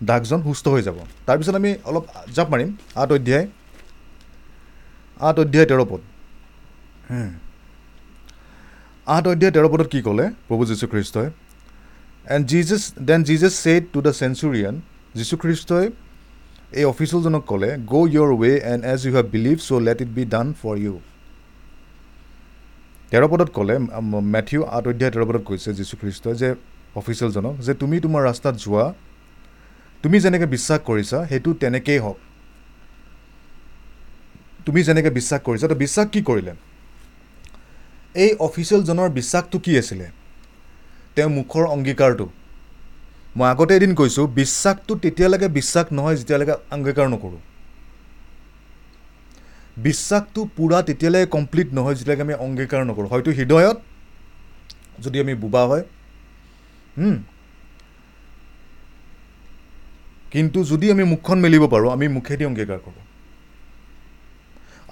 দাগজন 0.00 0.40
সুস্থ 0.46 0.66
হৈ 0.74 0.82
যাব। 0.86 0.96
তাৰপিছত 1.26 1.54
আমি 1.60 1.70
অলপ 1.88 2.04
জাপ 2.36 2.48
মাৰিম। 2.52 2.70
আঠ 3.02 3.08
অধ্যায় 3.16 3.46
আঠ 5.28 5.36
অধ্যায় 5.42 5.66
তেৰ 5.70 5.80
পদ। 5.90 6.00
আঠ 9.06 9.24
অধ্যায় 9.32 9.52
তেৰ 9.54 9.66
পদত 9.72 9.88
কি 9.92 10.00
ক'লে 10.06 10.24
প্ৰভু 10.48 10.62
যীশুখ্ৰীষ্টই? 10.70 11.28
And 12.34 12.44
Jesus 12.52 12.82
then 13.08 13.20
Jesus 13.28 13.54
said 13.64 13.82
to 13.92 13.98
the 14.06 14.12
centurion 14.20 14.74
যীশুখ্ৰীষ্টই 15.18 15.86
এই 16.78 16.84
অফিচিয়েলজনক 16.92 17.42
ক'লে 17.50 17.70
go' 17.92 18.08
your 18.14 18.30
way 18.42 18.52
and 18.72 18.82
as 18.92 19.00
you 19.06 19.12
have 19.16 19.26
believe 19.34 19.56
so' 19.68 19.70
let 19.86 19.98
it 20.04 20.10
be 20.18 20.24
done 20.34 20.46
for 20.60 20.74
you 20.84 20.94
তেৰ 23.12 23.24
পদত 23.32 23.50
ক'লে 23.56 23.74
মেথিউ 24.34 24.60
আঠ 24.76 24.84
অধ্যায় 24.90 25.10
তেৰ 25.14 25.24
পদত 25.28 25.42
কৈছে 25.48 25.70
যীশুখ্ৰীষ্টই 25.78 26.34
যে 26.42 26.48
অফিচিয়েলজনক 27.00 27.54
যে 27.66 27.72
তুমি 27.80 27.96
তোমাৰ 28.04 28.22
ৰাস্তাত 28.28 28.54
যোৱা 28.64 28.84
তুমি 30.02 30.16
যেনেকৈ 30.24 30.48
বিশ্বাস 30.56 30.80
কৰিছা 30.88 31.18
সেইটো 31.30 31.50
তেনেকেই 31.62 31.98
হওক। 32.04 32.18
তুমি 34.66 34.80
যেনেকৈ 34.88 35.10
বিশ্বাস 35.18 35.40
কৰিছা 35.46 35.66
তো 35.72 35.76
বিশ্বাস 35.84 36.06
কি 36.14 36.20
কৰিলে? 36.28 36.52
এই 38.14 38.30
অফিচিয়েলজনৰ 38.46 39.08
বিশ্বাসটো 39.18 39.56
কি 39.64 39.72
আছিলে? 39.82 40.06
তেওঁৰ 41.14 41.30
মুখৰ 41.38 41.64
অংগীকাৰটো। 41.76 42.26
মই 43.36 43.46
আগতে 43.52 43.72
এদিন 43.78 43.92
কৈছোঁ 44.00 44.24
বিশ্বাসটো 44.40 44.92
তেতিয়ালৈকে 45.04 45.48
বিশ্বাস 45.58 45.86
নহয় 45.96 46.16
যেতিয়ালৈকে 46.20 46.54
অংগীকাৰ 46.74 47.06
নকৰোঁ। 47.14 47.40
বিশ্বাসটো 49.76 50.40
পূৰা 50.56 50.78
তেতিয়ালৈকে 50.88 51.28
কমপ্লিট 51.36 51.68
নহয় 51.76 51.94
যেতিয়ালৈকে 51.98 52.24
আমি 52.26 52.34
অংগীকাৰ 52.46 52.80
নকৰোঁ। 52.88 53.08
হয়তো 53.12 53.30
হৃদয়ত 53.38 53.76
যদি 55.04 55.16
আমি 55.24 55.34
বোবা 55.42 55.62
হয় 55.70 55.84
কিন্তু 60.32 60.58
যদি 60.70 60.86
আমি 60.94 61.04
মুখখন 61.12 61.38
মেলিব 61.44 61.64
পাৰোঁ 61.74 61.90
আমি 61.96 62.06
মুখেদি 62.16 62.44
অংগীকাৰ 62.50 62.78
কৰোঁ। 62.86 63.02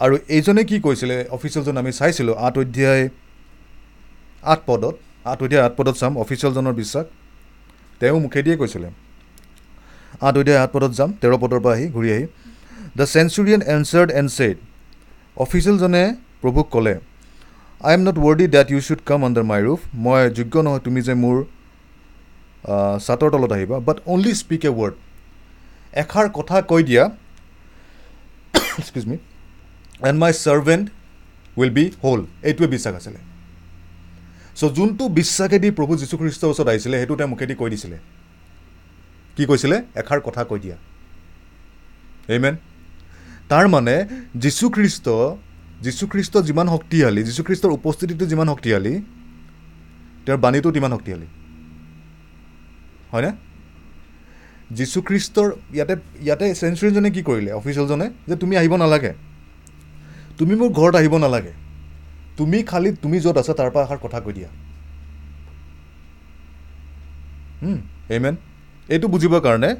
আৰু 0.04 0.14
এইজনে 0.36 0.62
কি 0.70 0.76
কৈছিলে 0.86 1.16
অফিচিয়েলজন 1.36 1.76
আমি 1.82 1.90
চাইছিলোঁ 2.00 2.34
আঠ 2.46 2.54
অধ্যায় 2.62 3.04
আঠ 4.42 4.60
পদত 4.68 4.94
আঠ 5.30 5.38
অধ্যায় 5.44 5.62
আঠ 5.66 5.72
পদত 5.78 5.94
চাম 6.00 6.12
অফিচিয়েলজনৰ 6.24 6.74
বিশ্বাস 6.80 7.06
তেওঁ 8.00 8.18
মুখেদিয়ে 8.24 8.56
কৈছিলে। 8.60 8.88
আঠ 10.26 10.34
অধ্যায় 10.40 10.58
আঠ 10.64 10.70
পদত 10.74 10.92
যাম 10.98 11.10
তেৰ 11.20 11.32
পদৰ 11.42 11.60
পৰা 11.64 11.74
আহি 11.76 11.86
ঘূৰি 11.96 12.08
আহি 12.14 12.24
the 12.98 13.06
centurion 13.14 13.60
answered 13.74 14.10
and 14.18 14.30
said 14.36 14.56
অফিচিয়েলজনে 15.44 16.02
প্ৰভুক 16.42 16.66
ক'লে 16.74 16.94
I 17.80 17.92
am 17.96 18.02
not 18.08 18.16
worthy 18.26 18.46
that 18.56 18.68
you 18.72 18.80
should 18.86 19.00
come 19.10 19.20
under 19.26 19.44
my 19.50 19.60
roof 19.66 19.80
মই 20.04 20.20
যোগ্য 20.38 20.54
নহয় 20.66 20.82
তুমি 20.86 21.00
যে 21.08 21.14
মোৰ 21.24 21.36
ছাতৰ 23.04 23.28
তলত 23.34 23.52
আহিবা। 23.56 23.76
But 23.88 23.96
only 24.12 24.32
speak 24.42 24.62
a 24.70 24.72
word 24.78 24.94
এষাৰ 26.02 26.26
কথা 26.38 26.56
কৈ 26.70 26.82
দিয়া 26.90 27.02
excuse 28.80 29.04
me 29.10 29.16
and 30.08 30.18
my 30.22 30.32
servant 30.44 30.84
will 31.58 31.72
be 31.78 31.84
whole 32.04 32.20
এইটোৱে 32.48 32.66
বিশ্বাস 32.74 32.94
আছিলে। 33.00 33.20
চ' 34.58 34.72
যোনটো 34.76 35.04
বিশ্বাসেদি 35.18 35.68
প্ৰভু 35.78 35.92
যীশুখ্ৰীষ্টৰ 36.00 36.48
ওচৰত 36.52 36.68
আহিছিলে 36.72 36.96
সেইটো 37.00 37.14
তেওঁ 37.18 37.28
মুখেদি 37.32 37.54
কৈ 37.60 37.68
দিছিলে। 37.74 37.96
কি 39.36 39.44
কৈছিলে? 39.50 39.76
এষাৰ 40.00 40.20
কথা 40.26 40.42
কৈ 40.50 40.58
দিয়া। 40.64 40.76
এইমেন 42.34 42.54
তাৰমানে 43.50 44.08
যীশুখ্ৰীষ্ট 44.36 45.06
যীশুখ্ৰীষ্ট 45.82 46.38
যিমান 46.38 46.66
শক্তিশালী 46.68 47.22
যীশুখ্ৰীষ্টৰ 47.22 47.70
উপস্থিতিটো 47.70 48.26
যিমান 48.26 48.46
শক্তিশালী 48.46 49.02
তেওঁৰ 50.26 50.38
বাণীটো 50.38 50.72
তিমান 50.72 50.90
শক্তিশালী। 50.90 51.26
হয়নে? 53.12 53.32
যীশুখ্ৰীষ্টৰ 54.70 55.50
ইয়াতে 55.74 55.96
ইয়াতে 56.22 56.54
চেঞ্চুৰীজনে 56.54 57.10
কি 57.10 57.22
কৰিলে 57.22 57.52
অফিচিয়েলজনে 57.52 58.10
যে 58.28 58.36
তুমি 58.36 58.56
আহিব 58.56 58.76
নালাগে। 58.76 59.12
তুমি 60.38 60.54
মোৰ 60.54 60.70
ঘৰত 60.70 60.94
আহিব 60.96 61.18
নালাগে। 61.18 61.52
তুমি 62.36 62.62
খালী 62.62 62.92
তুমি 62.92 63.20
য'ত 63.20 63.36
আছা 63.36 63.54
তাৰ 63.54 63.70
পৰা 63.70 63.84
এষাৰ 63.84 63.98
কথা 64.02 64.20
কৈ 64.20 64.32
দিয়া। 64.32 64.48
এইমেন 68.08 68.36
এইটো 68.88 69.08
বুজিবৰ 69.08 69.40
কাৰণে 69.40 69.76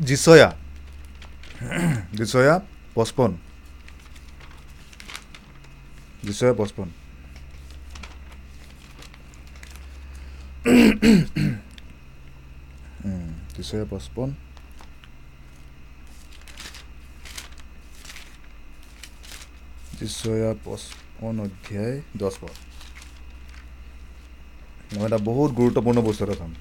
জিচয়া 0.00 0.61
জিচয়া 2.18 2.54
পঁচপন্ন 2.94 3.34
জিচয়া 6.26 6.54
পঁচপন্ন 6.60 6.90
জিচয়া 13.56 13.84
পঁচপন্ন 13.90 14.32
জিচয়া 19.98 20.50
পঁচপন্ন 20.64 21.36
অধ্যায় 21.46 21.96
দহ 22.20 22.34
পদ 22.40 22.56
মই 24.94 25.04
এটা 25.08 25.18
বহুত 25.28 25.50
গুৰুত্বপূৰ্ণ 25.60 25.98
বস্তু 26.08 26.22
এটা 26.24 26.36
চাম 26.40 26.52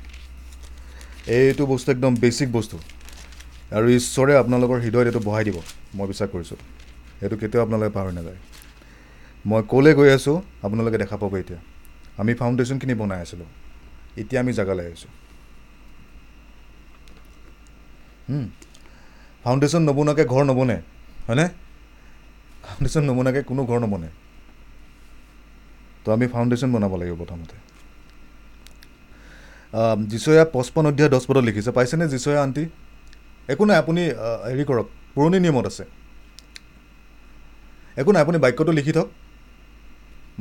এইটো 1.38 1.64
বস্তু 1.72 1.88
একদম 1.92 2.12
বেচিক 2.24 2.50
বস্তু। 2.58 2.78
আৰু 3.76 3.88
ঈশ্বৰে 4.00 4.34
আপোনালোকৰ 4.42 4.78
হৃদয়ত 4.86 5.08
এইটো 5.10 5.22
বহাই 5.28 5.44
দিব। 5.48 5.58
মই 5.98 6.06
বিশ্বাস 6.12 6.30
কৰিছোঁ। 6.34 6.60
সেইটো 7.20 7.36
কেতিয়াও 7.42 7.62
আপোনালোকে 7.66 7.92
পাহৰি 7.98 8.14
নাযায়। 8.20 8.40
মই 9.50 9.62
ক'লৈ 9.72 9.94
গৈ 10.00 10.10
আছোঁ 10.18 10.36
আপোনালোকে 10.66 10.98
দেখা 11.04 11.16
পাব 11.22 11.34
এতিয়া। 11.42 11.60
আমি 12.22 12.32
ফাউণ্ডেশ্যনখিনি 12.40 12.94
বনাই 13.02 13.20
আছিলোঁ। 13.26 13.50
এতিয়া 14.22 14.40
আমি 14.44 14.52
জেগালৈ 14.58 14.84
আহিছোঁ। 14.90 15.12
ফাউণ্ডেশ্যন 19.44 19.82
নবনোৱাকৈ 19.90 20.26
ঘৰ 20.34 20.44
নবনে 20.50 20.78
হয়নে? 21.28 21.46
ফাউণ্ডেশ্যন 22.64 23.04
নবনোৱাকৈ 23.10 23.42
কোনো 23.50 23.62
ঘৰ 23.70 23.80
নবনে। 23.86 24.10
তো 26.04 26.08
আমি 26.16 26.26
ফাউণ্ডেশ্যন 26.34 26.70
বনাব 26.74 26.94
লাগিব 27.02 27.16
প্ৰথমতে। 27.22 27.56
যিচয়া 30.12 30.44
পঁচপন্ন 30.56 30.88
অধ্যায় 30.92 31.10
দহ 31.14 31.22
পদত 31.28 31.44
লিখিছে। 31.48 31.72
পাইছেনে 31.78 32.06
যিচয়া 32.14 32.40
আণ্টি? 32.46 32.64
একো 33.50 33.64
নাই 33.70 33.78
আপুনি 33.84 34.02
হেৰি 34.50 34.64
কৰক 34.70 34.88
পুৰণি 35.16 35.38
নিয়মত 35.44 35.66
আছে। 35.72 35.84
একো 37.98 38.12
নাই 38.14 38.22
আপুনি 38.26 38.38
বাক্যটো 38.44 38.72
লিখি 38.80 38.92
থওক 38.98 39.10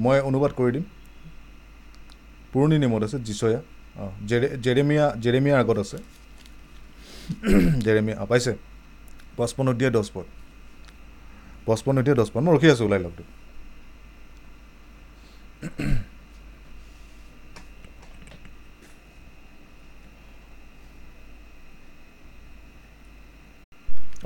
মই 0.05 0.19
অনুবাদ 0.29 0.51
কৰি 0.59 0.71
দিম। 0.75 0.85
পুৰণি 2.53 2.77
নিয়মত 2.83 3.03
আছে 3.07 3.19
যিচয়া 3.29 3.61
অঁ 4.03 4.11
জেৰে 4.31 4.49
জেৰেমিয়া 4.65 5.05
জেৰেমিয়াৰ 5.25 5.59
আগত 5.63 5.79
আছে। 5.85 5.99
জেৰেমিয়া 7.85 8.17
পাইছে? 8.31 8.53
পঁচপন্ন 9.37 9.69
অধ্যায় 9.73 9.93
দহ 9.97 10.05
পদ। 10.15 10.27
পঁচপন্ন 11.67 11.97
অধ্যায় 12.01 12.17
দহ 12.19 12.29
পদ 12.35 12.43
মই 12.47 12.53
ৰখি 12.57 12.69
আছোঁ 12.73 12.85
ওলাই 12.89 13.01
লগটো 13.07 13.25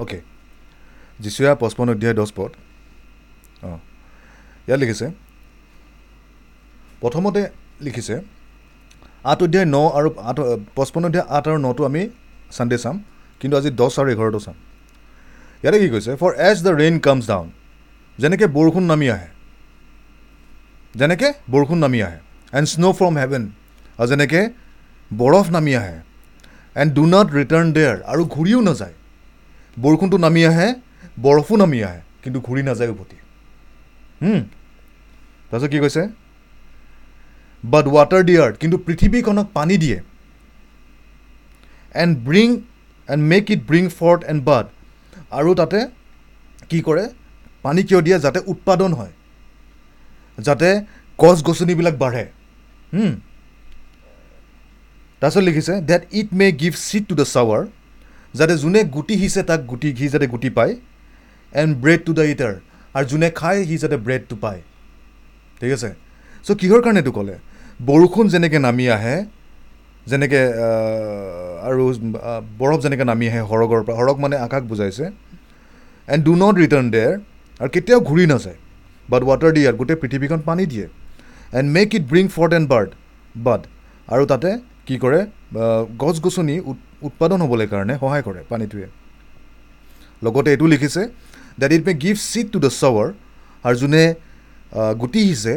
অ'কে 0.02 0.18
যিচুয়া 1.22 1.52
পঁচপন্ন 1.62 1.88
অধ্যায় 1.94 2.14
দহ 2.18 2.26
পদ। 2.38 2.52
অঁ। 3.68 3.78
ইয়াত 4.66 4.78
লিখিছে 4.82 5.06
প্ৰথমতে 7.02 7.42
লিখিছে 7.86 8.14
আঠ 9.30 9.38
অধ্যায় 9.46 9.66
ন 9.74 9.76
আৰু 9.98 10.08
আঠ 10.30 10.38
পঁচপন্ন 10.76 11.04
অধ্যায় 11.08 11.26
আঠ 11.36 11.44
আৰু 11.50 11.58
নটো 11.66 11.82
আমি 11.90 12.02
ছানডে 12.54 12.76
চাম 12.84 12.96
কিন্তু 13.40 13.54
আজি 13.60 13.70
দহ 13.80 13.90
আৰু 14.00 14.08
এঘাৰটো 14.14 14.40
চাম। 14.46 14.56
ইয়াতে 15.62 15.78
কি 15.82 15.88
কৈছে 15.94 16.10
for 16.20 16.30
as 16.48 16.56
the 16.66 16.72
rain 16.80 16.94
comes 17.06 17.24
down 17.30 17.46
যেনেকৈ 18.18 18.46
বৰষুণ 18.56 18.84
নামি 18.92 19.06
আহে 19.14 19.28
যেনেকৈ 21.00 21.30
বৰষুণ 21.52 21.78
নামি 21.84 21.98
আহে 22.06 22.18
এণ্ড 22.56 22.66
স্ন' 22.72 22.94
ফ্ৰম 22.98 23.14
হেভেন 23.22 23.42
আৰু 23.98 24.06
যেনেকৈ 24.10 24.44
বৰফ 25.10 25.46
নামি 25.56 25.72
আহে 25.80 25.96
and 26.80 26.90
do 26.98 27.04
not 27.14 27.26
return 27.38 27.68
there 27.76 27.96
আৰু 28.12 28.22
ঘূৰিও 28.34 28.60
নাযায়। 28.68 28.94
বৰষুণটো 29.82 30.16
নামি 30.26 30.42
আহে 30.50 30.68
বৰফো 31.24 31.54
নামি 31.62 31.78
আহে 31.88 32.00
কিন্তু 32.22 32.38
ঘূৰি 32.46 32.62
নাযায় 32.68 32.90
উভতি। 32.94 33.16
তাৰপিছত 35.50 35.70
কি 35.72 35.78
কৈছে? 35.84 36.02
বাট 37.62 37.84
ৱাটাৰ 37.94 38.22
দি 38.28 38.34
আৰ্থ 38.44 38.54
কিন্তু 38.62 38.76
পৃথিৱীখনক 38.86 39.46
পানী 39.58 39.76
দিয়ে। 39.84 39.98
And 42.02 42.12
bring 42.28 42.48
and 43.08 43.22
make 43.32 43.44
it 43.54 43.60
bring 43.70 43.84
forth 43.98 44.20
and 44.30 44.40
but 44.48 44.66
আৰু 45.38 45.50
তাতে 45.60 45.78
কি 46.70 46.78
কৰে? 46.88 47.04
পানী 47.64 47.82
কিয় 47.88 48.00
দিয়ে? 48.06 48.18
যাতে 48.24 48.38
উৎপাদন 48.52 48.90
হয়। 48.98 49.12
যাতে 50.38 50.68
গছ 51.18 51.38
গছনিবিলাক 51.48 51.94
বাঢ়ে 52.02 52.24
তাৰপিছত 55.22 55.42
লিখিছে 55.48 55.74
that 55.90 56.02
it 56.20 56.28
may 56.38 56.46
give 56.62 56.72
seed 56.86 57.02
to 57.08 57.14
the 57.20 57.26
sower 57.34 57.62
যাতে 58.38 58.54
যোনে 58.62 58.80
গুটি 58.96 59.14
সিঁচে 59.22 59.42
তাক 59.48 59.60
গুটি 59.70 59.88
সি 59.98 60.06
যাতে 60.14 60.26
গুটি 60.34 60.50
পায় 60.58 60.72
এণ্ড 61.52 61.72
ব্ৰেড 61.82 62.00
টু 62.06 62.12
দ্য 62.18 62.24
ইটাৰ 62.32 62.54
আৰু 62.96 63.04
যোনে 63.10 63.28
খায় 63.38 63.60
সি 63.68 63.76
যাতে 63.82 63.96
ব্ৰেডটো 64.06 64.34
পায়। 64.44 64.60
ঠিক 65.60 65.72
আছে? 65.76 65.90
চ' 66.46 66.56
কিহৰ 66.60 66.80
কাৰণে 66.84 67.00
এইটো 67.02 67.12
ক'লে? 67.18 67.34
বৰষুণ 67.88 68.26
যেনেকৈ 68.34 68.58
নামি 68.68 68.84
আহে 68.96 69.16
যেনেকৈ 70.10 70.42
আৰু 71.68 71.84
বৰফ 72.60 72.78
যেনেকৈ 72.84 73.04
নামি 73.10 73.26
আহে 73.30 73.40
সৰগৰ 73.50 73.80
পৰা 73.86 73.96
সৰগ 74.00 74.16
মানে 74.24 74.36
আকাশ 74.46 74.62
বুজাইছে 74.70 75.04
এণ্ড 76.08 76.22
ডু 76.28 76.32
নট 76.42 76.54
ৰিটাৰ্ণ 76.62 76.86
দেৰ 76.96 77.10
আৰু 77.60 77.70
কেতিয়াও 77.74 78.00
ঘূৰি 78.08 78.24
নাযায় 78.32 78.58
বাট 79.08 79.22
ৱাটাৰ 79.28 79.50
দিয়ে 79.54 79.64
ইয়াত 79.66 79.76
গোটেই 79.80 79.98
পৃথিৱীখন 80.02 80.40
পানী 80.48 80.64
দিয়ে 80.72 80.86
and 81.58 81.68
make 81.76 81.88
it 81.96 82.04
bring 82.12 82.24
forth 82.36 82.52
and 82.58 82.66
bud 82.72 82.90
but 83.46 83.60
আৰু 84.08 84.24
তাতে 84.32 84.50
কি 84.86 84.96
কৰে 85.04 85.20
গছ 86.02 86.16
গছনি 86.24 86.54
উৎপাদন 87.08 87.38
হ'বলৈ 87.44 87.66
কাৰণে 87.72 87.94
সহায় 88.02 88.22
কৰে 88.26 88.40
পানীটোৱে। 88.50 88.88
লগতে 90.24 90.48
এইটো 90.54 90.66
লিখিছে 90.74 91.02
that 91.60 91.72
it 91.76 91.82
may 91.88 91.94
give 92.04 92.14
seed 92.30 92.46
to 92.52 92.58
the 92.64 92.70
sower 92.80 93.08
আৰু 93.64 93.76
যোনে 93.82 94.04
গুটি 95.00 95.20
সিঁচে 95.28 95.54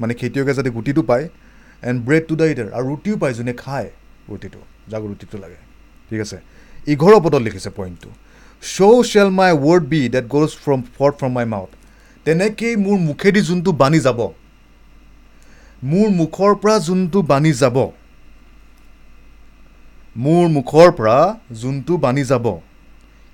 মানে 0.00 0.12
খেতিয়কে 0.20 0.52
যাতে 0.58 0.70
গুটিটো 0.76 1.02
পায় 1.10 1.24
এণ্ড 1.88 1.98
ব্ৰেড 2.06 2.24
টু 2.28 2.34
দ্য 2.40 2.46
ইটাৰ 2.52 2.68
আৰু 2.76 2.84
ৰুটিও 2.90 3.16
পায় 3.22 3.34
যোনে 3.38 3.52
খায় 3.62 3.88
ৰুটিটো 4.30 4.60
যাক 4.90 5.02
ৰুটিটো 5.10 5.36
লাগে। 5.44 5.58
ঠিক 6.10 6.20
আছে। 6.24 6.38
ইঘৰৰ 6.92 7.20
পদত 7.24 7.40
লিখিছে 7.46 7.70
পইণ্টটো 7.78 8.10
so' 8.62 9.02
shall 9.10 9.30
my 9.38 9.50
word 9.66 9.84
be 9.92 10.00
that 10.14 10.26
goes 10.34 10.50
from 10.62 10.80
forth 10.96 11.14
from 11.20 11.32
my 11.38 11.46
mouth 11.54 11.70
তেনেকেই 12.26 12.74
মোৰ 12.84 12.96
মুখেদি 13.08 13.40
যোনটো 13.48 13.70
বাণী 13.82 14.00
যাব 14.06 14.20
মোৰ 15.90 16.08
মুখৰ 16.20 16.52
পৰা 16.62 16.76
যোনটো 16.88 17.18
বাণী 17.32 17.52
যাব 17.62 17.76
মোৰ 20.16 20.48
মুখৰ 20.48 20.90
পৰা 20.90 21.38
যোনটো 21.52 21.96
বাণী 21.96 22.24
যাব। 22.24 22.46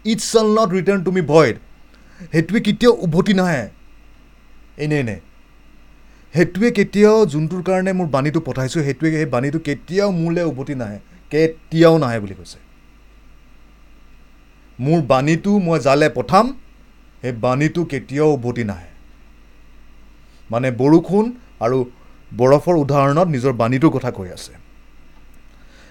It 0.05 0.21
shall 0.21 0.47
not 0.59 0.69
return 0.71 1.05
to 1.05 1.13
me 1.13 1.21
void 1.21 1.57
সেইটোৱে 2.33 2.61
কেতিয়াও 2.61 2.95
উভতি 2.95 3.35
নাহে। 3.35 3.69
এনে 4.79 4.99
এনে। 5.01 5.21
সেইটোৱে 6.35 6.71
কেতিয়াও 6.71 7.27
যোনটোৰ 7.27 7.63
কাৰণে 7.63 7.93
মোৰ 7.93 8.07
বাণীটো 8.07 8.41
পঠাইছোঁ। 8.41 8.83
সেইটোৱে 8.83 9.11
সেই 9.11 9.27
বাণীটো 9.27 9.59
কেতিয়াও 9.59 10.11
মোলৈ 10.11 10.43
উভতি 10.43 10.75
নাহে। 10.75 10.99
কেতিয়াও 11.31 11.99
নাহে 11.99 12.21
বুলি 12.21 12.35
কৈছে। 12.35 12.59
মোৰ 14.81 15.03
বাণীটো 15.03 15.59
মই 15.59 15.79
যালে 15.81 16.09
পঠাম। 16.09 16.57
সেই 17.23 17.33
বাণীটো 17.33 17.85
কেতিয়াও 17.85 18.33
উভতি 18.33 18.65
নাহে। 18.65 18.89
মানে 20.51 20.71
বৰষুণ 20.71 21.33
আৰু 21.61 21.85
বৰফৰ 22.37 22.75
উদাহৰণত 22.75 23.29
নিজৰ 23.29 23.53
বাণীটোৰ 23.53 23.91
কথা 23.91 24.11
কৈ 24.11 24.29
আছে। 24.29 24.66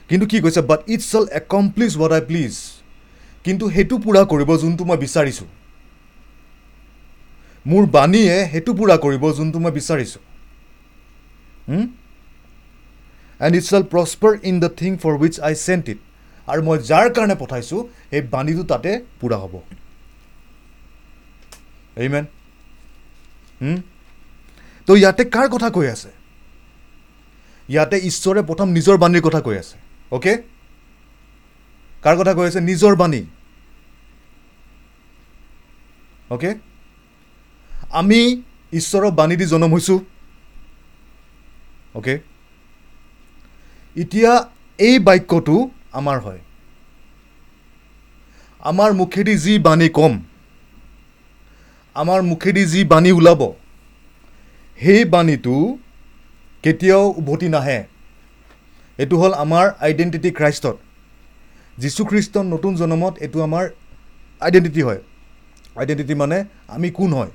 কিন্তু 0.09 0.25
কি 0.31 0.37
কৈছে 0.43 0.61
but 0.71 0.81
it 0.93 1.01
shall 1.11 1.25
accomplish 1.41 1.91
what 1.99 2.11
I 2.17 2.23
please 2.29 2.53
কিন্তু 3.45 3.65
সেইটো 3.75 3.95
পূৰা 4.05 4.21
কৰিব 4.31 4.49
যোনটো 4.63 4.83
মই 4.89 4.97
বিচাৰিছোঁ। 5.05 5.47
মোৰ 7.65 7.83
বাণীয়ে 7.95 8.35
সেইটো 8.51 8.71
পূৰা 8.79 8.95
কৰিব 9.05 9.23
যোনটো 9.37 9.57
মই 9.63 9.71
বিচাৰিছোঁ। 9.79 10.23
And 13.39 13.53
it 13.59 13.65
shall 13.69 13.83
prosper 13.93 14.33
in 14.49 14.55
the 14.63 14.69
thing 14.81 14.91
for 15.03 15.13
which 15.21 15.35
I 15.47 15.53
sent 15.65 15.85
it 15.93 15.99
আৰু 16.47 16.61
মই 16.67 16.77
যাৰ 16.89 17.07
কাৰণে 17.15 17.35
পঠাইছোঁ 17.41 17.81
সেই 18.11 18.21
বাণীটো 18.33 18.63
তাতে 18.71 18.91
পূৰা 19.19 19.37
হ'ব। 19.41 19.53
এইমেন 22.03 22.25
তো 24.87 24.91
ইয়াতে 25.01 25.23
কাৰ 25.35 25.47
কথা 25.53 25.69
কৈ 25.75 25.87
আছে? 25.95 26.09
ইয়াতে 27.69 27.97
ঈশ্বৰে 28.09 28.41
প্ৰথম 28.49 28.67
নিজৰ 28.77 28.95
বাণীৰ 29.03 29.23
কথা 29.27 29.41
কৈ 29.47 29.55
আছে। 29.63 29.77
অ'কে 30.11 30.33
কাৰ 32.03 32.15
কথা 32.17 32.33
কৈ 32.33 32.47
আছে? 32.47 32.61
নিজৰ 32.61 32.95
বাণী। 32.95 33.21
অ'কে 36.29 36.51
আমি 37.91 38.19
ঈশ্বৰৰ 38.73 39.11
বাণী 39.11 39.35
দি 39.35 39.45
জনম 39.45 39.71
হৈছোঁ। 39.73 39.99
অ'কে 41.95 42.15
এতিয়া 43.95 44.31
এই 44.79 44.99
বাক্যটো 44.99 45.55
আমাৰ 45.93 46.17
হয়। 46.19 46.39
আমাৰ 48.63 48.93
মুখেদি 48.93 49.35
যি 49.37 49.53
বাণী 49.59 49.89
ক'ম 49.89 50.13
আমাৰ 51.95 52.21
মুখেদি 52.21 52.63
যি 52.65 52.83
বাণী 52.83 53.11
ওলাব 53.11 53.41
সেই 54.79 55.05
বাণীটো 55.05 55.77
কেতিয়াও 56.63 57.05
উভতি 57.09 57.47
নাহে। 57.47 57.79
এইটো 58.99 59.15
হ'ল 59.21 59.33
আমাৰ 59.43 59.65
আইডেণ্টিটি 59.85 60.29
খ্ৰাইষ্টত 60.37 60.75
যীশুখ্ৰীষ্টৰ 61.77 62.45
নতুন 62.53 62.73
জন্মত 62.81 63.13
এইটো 63.25 63.39
আমাৰ 63.47 63.63
আইডেণ্টিটি 64.41 64.81
হয়। 64.87 65.01
আইডেণ্টিটি 65.79 66.13
মানে 66.21 66.37
আমি 66.75 66.87
কোন 66.97 67.11
হয়? 67.19 67.31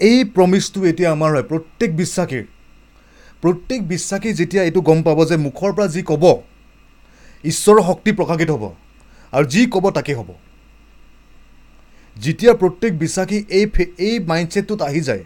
এই 0.00 0.18
প্ৰমিচটো 0.34 0.78
এতিয়া 0.90 1.10
আমাৰ 1.16 1.30
হয় 1.34 1.46
প্ৰত্যেক 1.50 1.90
বিশ্বাসীৰ। 2.00 2.44
প্ৰত্যেক 3.42 3.80
বিশ্বাসী 3.92 4.30
যেতিয়া 4.40 4.62
এইটো 4.68 4.80
গম 4.88 4.98
পাব 5.06 5.18
যে 5.30 5.36
মুখৰ 5.46 5.70
পৰা 5.76 5.86
যি 5.94 6.02
ক'ব 6.10 6.24
ঈশ্বৰৰ 7.44 7.80
শক্তি 7.88 8.10
প্ৰকাশিত 8.18 8.50
হ'ব 8.54 8.64
আৰু 9.32 9.46
যি 9.54 9.62
ক'ব 9.74 9.84
তাকেই 9.96 10.16
হ'ব। 10.18 10.30
যেতিয়া 12.16 12.52
প্ৰত্যেক 12.62 12.92
বিশ্বাসী 13.02 13.38
এই 13.58 13.64
এই 14.08 14.14
মাইণ্ডছেটটোত 14.30 14.80
আহি 14.88 15.00
যায় 15.08 15.22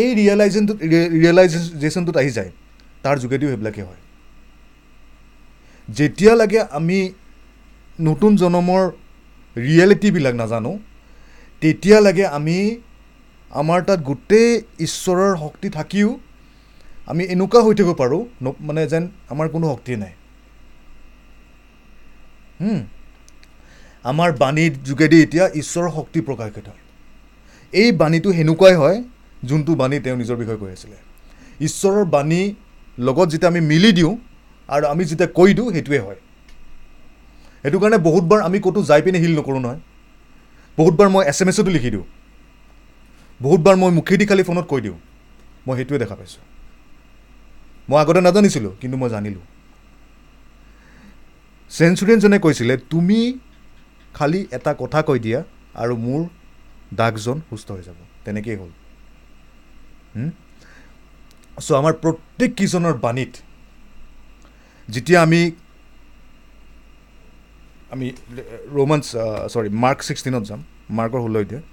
এই 0.00 0.08
ৰিয়েলাইজেনটোত 0.18 0.78
ৰিয়েলাইজেশ্যনটোত 1.14 2.16
আহি 2.22 2.30
যায় 2.38 2.50
তাৰ 3.04 3.16
যোগেদিও 3.22 3.48
সেইবিলাকেই 3.52 3.84
হয়। 3.88 4.00
যেতিয়ালৈকে 5.88 6.60
আমি 6.78 6.98
নতুন 7.98 8.32
জন্মৰ 8.42 8.82
ৰিয়েলিটিবিলাক 9.56 10.34
নাজানো 10.42 10.72
তেতিয়ালৈকে 11.62 12.24
আমি 12.38 12.58
আমাৰ 13.50 13.80
তাত 13.88 14.00
গোটেই 14.08 14.50
ঈশ্বৰৰ 14.86 15.32
শক্তি 15.44 15.68
থাকিও 15.78 16.10
আমি 17.10 17.22
এনেকুৱা 17.34 17.60
হৈ 17.66 17.74
থাকিব 17.78 17.90
পাৰোঁ 18.02 18.22
মানে 18.68 18.82
যেন 18.92 19.04
আমাৰ 19.32 19.46
কোনো 19.54 19.66
শক্তিয়ে 19.72 19.98
নাই। 20.02 20.14
আমাৰ 24.04 24.30
বাণীৰ 24.42 24.72
যোগেদি 24.88 25.16
এতিয়া 25.24 25.44
ঈশ্বৰৰ 25.60 25.90
শক্তি 25.98 26.18
প্ৰকাশিত 26.28 26.66
হয় 26.72 26.82
এই 27.72 27.88
বাণীটো 28.00 28.28
সেনেকুৱাই 28.38 28.74
হয় 28.82 28.98
যোনটো 29.48 29.72
বাণী 29.80 29.96
তেওঁ 30.04 30.16
নিজৰ 30.20 30.36
বিষয়ে 30.42 30.60
কৈ 30.62 30.70
আছিলে। 30.76 30.96
ঈশ্বৰৰ 31.66 32.04
বাণী 32.14 32.42
লগত 32.98 33.28
যেতিয়া 33.28 33.50
আমি 33.50 33.60
মিলি 33.60 33.92
দিওঁ 33.92 34.16
আৰু 34.70 34.86
আমি 34.86 35.04
যেতিয়া 35.04 35.28
কৈ 35.28 35.54
দিওঁ 35.54 35.72
সেইটোৱে 35.72 35.98
হয়। 35.98 36.16
সেইটো 37.62 37.78
কাৰণে 37.78 37.98
বহুতবাৰ 37.98 38.40
আমি 38.42 38.60
ক'তো 38.60 38.82
যাই 38.82 39.02
পিনে 39.02 39.18
হিল 39.18 39.38
নকৰোঁ 39.38 39.60
নহয়। 39.60 39.80
বহুতবাৰ 40.78 41.08
মই 41.08 41.24
এছ 41.26 41.42
এম 41.42 41.48
এছতো 41.48 41.70
লিখি 41.70 41.90
দিওঁ। 41.90 42.04
বহুতবাৰ 43.42 43.76
মই 43.76 43.90
মুখেদি 43.90 44.26
খালি 44.26 44.42
ফোনত 44.42 44.66
কৈ 44.66 44.80
দিওঁ। 44.80 44.98
মই 45.66 45.76
সেইটোৱে 45.76 45.98
দেখা 45.98 46.14
পাইছোঁ। 46.14 46.42
মই 47.90 48.00
আগতে 48.00 48.20
নাজানিছিলোঁ 48.20 48.72
কিন্তু 48.80 48.96
মই 48.98 49.08
জানিলোঁ। 49.08 49.40
চেঞ্চুৰিয়ানজনে 51.70 52.38
কৈছিলে 52.38 52.76
তুমি 52.76 53.38
খালি 54.14 54.46
এটা 54.52 54.74
কথা 54.74 55.02
কৈ 55.02 55.18
দিয়া 55.18 55.42
আৰু 55.74 55.96
মোৰ 55.96 56.24
দাগজন 56.94 57.40
সুস্থ 57.50 57.72
হৈ 57.72 57.82
যাব। 57.82 57.94
তেনেকেই 58.24 58.56
হ'ল। 58.56 58.70
চ' 61.56 61.72
আমাৰ 61.80 61.94
প্ৰত্যেককেইজনৰ 62.02 62.94
বাণীত 63.04 63.32
যেতিয়া 64.88 65.18
আমি 65.26 65.42
আমি 67.94 68.06
ৰোমান্স 68.76 69.04
চৰি 69.54 69.68
মাৰ্ক 69.84 69.98
ছিক্সটিনত 70.08 70.42
যাম। 70.48 70.60
মাৰ্কৰ 70.98 71.20
ষোল্ল 71.24 71.36
অধ্যায়। 71.44 71.64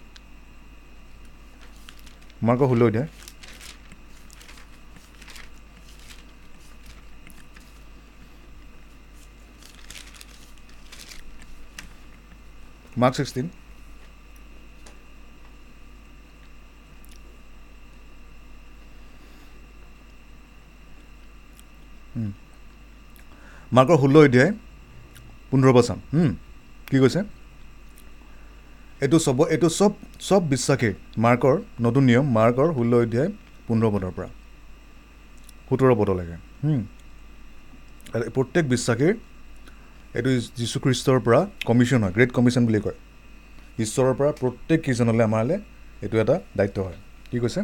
মাৰ্কৰ 2.47 2.67
ষোল্ল 2.71 2.83
অধ্যায়। 2.89 3.07
মাৰ্ক 13.01 13.13
ছিক্সটিন 13.17 13.47
মাৰ্কৰ 23.75 23.97
ষোল্ল 24.01 24.15
অধ্যায় 24.25 24.51
পোন্ধৰ 25.49 25.71
হুম, 26.13 26.31
কি 26.89 26.97
কৈছে? 27.03 27.21
এইটো 29.03 29.17
চব 29.25 29.39
এইটো 29.55 29.67
চব 29.79 29.91
চব 30.27 30.41
বিশ্বাসী 30.53 30.91
মাৰ্কৰ 31.25 31.55
নতুন 31.85 32.03
নিয়ম 32.09 32.25
মাৰ্কৰ 32.37 32.67
ষোল্ল 32.77 32.93
অধ্যায় 33.03 33.29
পোন্ধৰ 33.67 33.89
পদৰ 33.95 34.11
পৰা। 34.17 34.29
সোতৰ 35.67 35.91
পদলৈকে 35.99 36.37
প্ৰত্যেক 38.35 38.63
বিশ্বাসীৰ 38.73 39.13
এইটো 40.17 40.29
যীশুখ্ৰীষ্টৰ 40.59 41.19
পৰা 41.25 41.39
কমিশ্যন 41.69 41.99
হয় 42.03 42.13
গ্ৰেট 42.17 42.31
কমিশ্যন 42.37 42.63
বুলি 42.67 42.79
কয়। 42.85 42.97
ঈশ্বৰৰ 43.83 44.13
পৰা 44.19 44.31
প্ৰত্যেককেইজনলৈ 44.41 45.23
আমালৈ 45.29 45.57
এইটো 46.03 46.15
এটা 46.23 46.35
দায়িত্ব 46.57 46.77
হয়। 46.87 46.97
কি 47.31 47.37
কৈছে? 47.43 47.61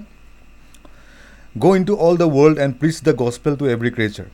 Go' 1.64 1.76
into 1.89 1.93
all 2.06 2.16
the 2.22 2.28
world 2.38 2.58
and 2.64 2.74
preach 2.82 2.95
the 3.08 3.14
gospel 3.22 3.53
to 3.60 3.66
every 3.76 3.91
creature 3.95 4.28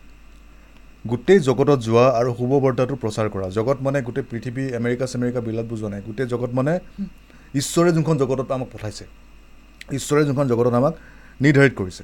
গোটেই 1.06 1.40
জগতত 1.48 1.80
যোৱা 1.88 2.06
আৰু 2.20 2.30
শুভবাৰ্তাটো 2.40 2.96
প্ৰচাৰ 3.04 3.28
কৰা। 3.34 3.48
জগত 3.58 3.78
মানে 3.86 3.98
গোটেই 4.08 4.26
পৃথিৱী 4.32 4.64
আমেৰিকা 4.80 5.06
চেমেৰিকা 5.12 5.40
বিলাক 5.48 5.66
বুজোৱা 5.72 5.90
নাই। 5.94 6.02
গোটেই 6.08 6.28
জগত 6.34 6.52
মানে 6.60 6.74
ঈশ্বৰে 7.62 7.90
যোনখন 7.96 8.16
জগতত 8.22 8.50
আমাক 8.56 8.70
পঠাইছে 8.74 9.06
ঈশ্বৰে 9.98 10.22
যোনখন 10.28 10.48
জগতত 10.52 10.74
আমাক 10.82 10.94
নিৰ্ধাৰিত 11.44 11.74
কৰিছে। 11.80 12.04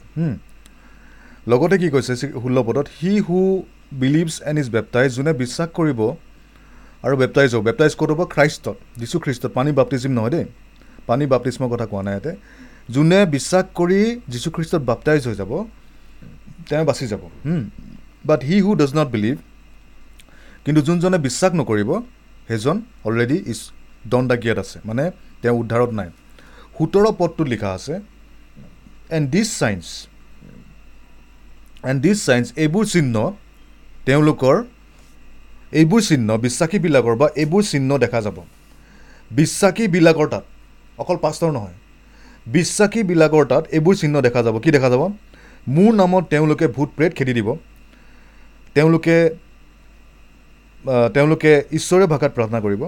লগতে 1.52 1.76
কি 1.82 1.88
কৈছে 1.96 2.14
ষোল্ল 2.44 2.58
পদত 2.68 2.88
he 3.00 3.14
who 3.26 3.40
believes 4.02 4.36
and 4.50 4.58
is 4.64 4.68
baptise 4.76 5.10
যোনে 5.18 5.34
বিশ্বাস 5.44 5.70
কৰিব 5.78 6.00
আৰু 7.06 7.16
বেপটাইজ 7.22 7.50
হ'ব 7.56 7.64
বেপটাইজ 7.70 7.92
ক'ত 8.00 8.10
হ'ব? 8.14 8.22
খ্ৰাইষ্টত 8.34 8.78
যীশু 9.02 9.18
খ্ৰীষ্টত 9.24 9.52
পানী 9.58 9.72
বাপ্তিজিম 9.80 10.12
নহয় 10.18 10.32
দেই। 10.36 10.46
পানী 11.10 11.24
বাপ্তিস্মৰ 11.34 11.70
কথা 11.74 11.86
কোৱা 11.92 12.04
নাই 12.08 12.14
ইয়াতে। 12.16 12.32
যোনে 12.96 13.20
বিশ্বাস 13.36 13.66
কৰি 13.80 14.00
যীশুখ্ৰীষ্টত 14.34 14.82
বাপ্তাইজ 14.90 15.22
হৈ 15.28 15.36
যাব 15.42 15.52
তেওঁ 16.70 16.84
বাচি 16.90 17.06
যাব 17.12 17.24
but 18.30 18.40
he 18.50 18.58
who 18.66 18.72
does 18.82 18.92
not 19.00 19.08
believe 19.16 19.38
কিন্তু 20.64 20.82
যোনজনে 20.88 21.18
বিশ্বাস 21.28 21.52
নকৰিব 21.60 21.90
সেইজন 22.48 22.76
অলৰেডি 23.08 23.38
ইছ 23.52 23.60
দণ্ডাগিয়াত 24.12 24.58
আছে 24.64 24.78
মানে 24.88 25.04
তেওঁ 25.42 25.56
উদ্ধাৰত 25.62 25.92
নাই। 26.00 26.10
সোতৰ 26.78 27.06
পদটোত 27.20 27.48
লিখা 27.54 27.70
আছে 27.78 27.94
and 29.16 29.26
these 29.34 29.48
signs 29.62 29.86
and 31.90 32.00
these 32.06 32.18
signs 32.28 32.46
এইবোৰ 32.64 32.86
চিহ্ন 32.94 33.16
তেওঁলোকৰ 34.08 34.56
এইবোৰ 35.80 36.02
চিহ্ন 36.10 36.30
বিশ্বাসীবিলাকৰ 36.46 37.16
বা 37.22 37.28
এইবোৰ 37.42 37.64
চিহ্ন 37.72 37.92
দেখা 38.04 38.20
যাব। 38.26 38.38
বিশ্বাসীবিলাকৰ 39.32 40.28
তাত 40.34 40.46
অকল 41.02 41.18
পাষ্টৰ 41.24 41.52
নহয় 41.58 41.76
বিশ্বাসীবিলাকৰ 42.56 43.44
তাত 43.52 43.64
এইবোৰ 43.76 43.96
চিহ্ন 44.02 44.16
দেখা 44.28 44.42
যাব। 44.46 44.56
কি 44.64 44.70
দেখা 44.76 44.90
যাব? 44.94 45.04
মোৰ 45.76 45.92
নামত 46.00 46.24
তেওঁলোকে 46.32 46.66
ভূত 46.76 46.90
প্ৰেত 46.98 47.12
খেদি 47.18 47.34
দিব। 47.40 47.50
তেওঁলোকে 48.76 49.18
তেওঁলোকে 51.16 51.52
ঈশ্বৰীয় 51.78 52.08
ভাষাত 52.14 52.32
প্ৰাৰ্থনা 52.38 52.60
কৰিব। 52.66 52.82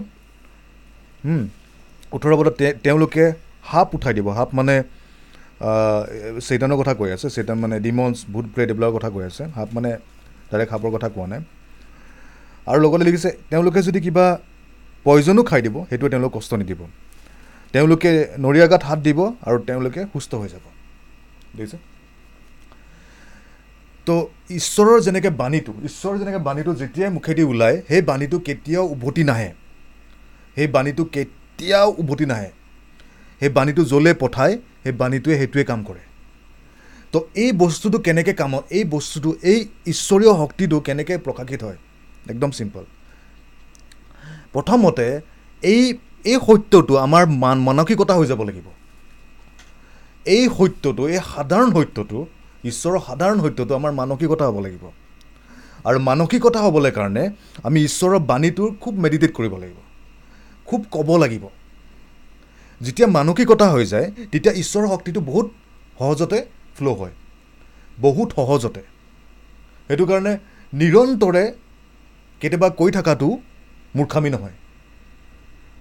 ওঠৰ 2.15 2.31
পদত 2.39 2.55
তে- 2.59 2.77
তেওঁলোকে 2.83 3.23
সাপ 3.71 3.87
উঠাই 3.95 4.13
দিব। 4.17 4.27
সাপ 4.39 4.49
মানে 4.59 4.75
চেইটানৰ 6.47 6.77
কথা 6.81 6.93
কৈ 6.99 7.09
আছে। 7.15 7.27
চেইটান 7.35 7.57
মানে 7.63 7.75
ডিমনছ 7.85 8.17
ভূত 8.33 8.45
প্ৰেত 8.53 8.67
এইবিলাকৰ 8.69 8.93
কথা 8.97 9.09
কৈ 9.15 9.23
আছে। 9.31 9.43
সাপ 9.55 9.69
মানে 9.77 9.89
ডাইৰেক্ট 10.51 10.71
সাপৰ 10.73 10.89
কথা 10.95 11.07
কোৱা 11.15 11.27
নাই। 11.31 11.41
আৰু 12.69 12.79
লগতে 12.83 13.03
লিখিছে 13.07 13.29
তেওঁলোকে 13.49 13.79
যদি 13.87 13.99
কিবা 14.05 14.25
পয়জনো 15.03 15.41
খাই 15.49 15.61
দিব 15.65 15.75
সেইটোৱে 15.89 16.09
তেওঁলোক 16.13 16.31
কষ্ট 16.37 16.51
নিদিব। 16.61 16.81
তেওঁলোকে 17.73 18.11
নৰিয়া 18.45 18.67
গাত 18.71 18.83
হাত 18.89 18.99
দিব 19.07 19.19
আৰু 19.47 19.57
তেওঁলোকে 19.69 20.01
সুস্থ 20.13 20.31
হৈ 20.41 20.49
যাব। 20.53 20.65
দেখিছে 21.57 21.77
তো 24.09 24.15
ঈশ্বৰৰ 24.57 25.01
যেনেকৈ 25.05 25.31
বাণীটো 25.39 25.73
ঈশ্বৰৰ 25.87 26.15
যেনেকৈ 26.19 26.41
বাণীটো 26.45 26.71
যেতিয়াই 26.81 27.11
মুখেদি 27.17 27.43
ওলায় 27.51 27.75
সেই 27.89 28.01
বাণীটো 28.09 28.37
কেতিয়াও 28.47 28.85
উভতি 28.93 29.23
নাহে। 29.29 29.49
সেই 30.57 30.67
বাণীটো 30.75 31.03
কেতিয়াও 31.15 31.89
উভতি 32.01 32.25
নাহে। 32.31 32.49
সেই 33.41 33.51
বাণীটো 33.57 33.81
য'লে 33.91 34.11
পঠায় 34.23 34.55
সেই 34.83 34.93
বাণীটোৱে 35.01 35.35
সেইটোৱে 35.39 35.63
কাম 35.71 35.79
কৰে। 35.83 36.01
তো 37.13 37.19
এই 37.43 37.51
বস্তুটো 37.63 37.97
কেনেকৈ 38.07 38.33
কামত 38.41 38.63
এই 38.77 38.83
বস্তুটো 38.93 39.29
এই 39.51 39.59
ঈশ্বৰীয় 39.93 40.33
শক্তিটো 40.41 40.77
কেনেকৈ 40.87 41.17
প্ৰকাশিত 41.25 41.61
হয়? 41.63 41.79
একদম 42.33 42.49
চিম্পল 42.57 42.83
প্ৰথমতে 44.53 45.05
এই 45.63 45.83
এই 46.31 46.37
সত্যটো 46.47 46.93
আমাৰ 47.05 47.23
মান 47.43 47.57
মানসিকতা 47.67 48.13
হৈ 48.19 48.25
যাব 48.31 48.41
লাগিব। 48.49 48.67
এই 50.25 50.43
সত্যটো 50.57 51.01
এই 51.13 51.19
সাধাৰণ 51.33 51.69
সত্যটো 51.77 52.19
ঈশ্বৰৰ 52.63 52.99
সাধাৰণ 52.99 53.41
সত্যটো 53.41 53.75
আমাৰ 53.75 53.91
মানসিকতা 53.91 54.45
হ'ব 54.47 54.59
লাগিব। 54.59 54.91
আৰু 55.85 55.99
মানসিকতা 55.99 56.59
হ'বলৈ 56.59 56.91
কাৰণে 56.91 57.29
আমি 57.63 57.83
ঈশ্বৰৰ 57.83 58.19
বাণীটোৰ 58.19 58.71
খুব 58.81 58.93
মেডিটেট 58.95 59.33
কৰিব 59.33 59.57
লাগিব। 59.57 59.75
খুব 60.65 60.85
ক'ব 60.91 61.17
লাগিব। 61.17 61.47
যেতিয়া 62.81 63.07
মানসিকতা 63.07 63.69
হৈ 63.69 63.85
যায় 63.85 64.11
তেতিয়া 64.31 64.53
ঈশ্বৰৰ 64.53 64.87
শক্তিটো 64.87 65.21
বহুত 65.21 65.51
সহজতে 65.99 66.45
ফ্ল' 66.77 66.93
হয়। 66.93 67.11
বহুত 67.99 68.33
সহজতে। 68.33 68.81
সেইটো 69.87 70.05
কাৰণে 70.05 70.37
নিৰন্তৰে 70.73 71.53
কেতিয়াবা 72.39 72.69
কৈ 72.69 72.91
থকাটো 72.91 73.39
মূৰ্খামি 73.95 74.29
নহয়। 74.29 74.51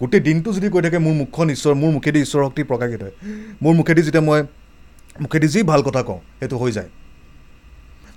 গোটেই 0.01 0.21
দিনটো 0.21 0.53
যদি 0.53 0.69
কৈ 0.69 0.83
থাকে 0.83 0.99
মোৰ 0.99 1.13
মুখখন 1.13 1.51
ঈশ্বৰ 1.51 1.75
মোৰ 1.75 1.91
মুখেদি 1.91 2.21
ঈশ্বৰৰ 2.21 2.45
শক্তি 2.45 2.63
প্ৰকাশিত 2.63 3.03
হয়। 3.03 3.13
মোৰ 3.63 3.75
মুখেদি 3.75 4.03
যেতিয়া 4.03 4.23
মই 4.23 4.43
মুখেদি 5.21 5.49
যি 5.55 5.61
ভাল 5.71 5.81
কথা 5.83 6.03
কওঁ 6.03 6.21
সেইটো 6.41 6.57
হৈ 6.63 6.71
যায়। 6.73 6.91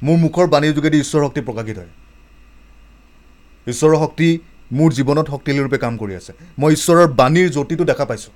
মোৰ 0.05 0.17
মুখৰ 0.25 0.45
বাণীৰ 0.53 0.73
যোগেদি 0.77 0.97
ঈশ্বৰৰ 0.99 1.23
শক্তি 1.25 1.41
প্ৰকাশিত 1.47 1.77
হয়। 1.77 1.91
ঈশ্বৰৰ 3.67 3.97
শক্তি 4.03 4.27
মোৰ 4.77 4.89
জীৱনত 4.97 5.27
শক্তিশালী 5.33 5.61
ৰূপে 5.65 5.77
কাম 5.77 5.93
কৰি 6.01 6.13
আছে। 6.19 6.31
মই 6.59 6.71
ঈশ্বৰৰ 6.77 7.07
বাণীৰ 7.19 7.47
জ্যোতিটো 7.55 7.83
দেখা 7.91 8.05
পাইছোঁ। 8.09 8.33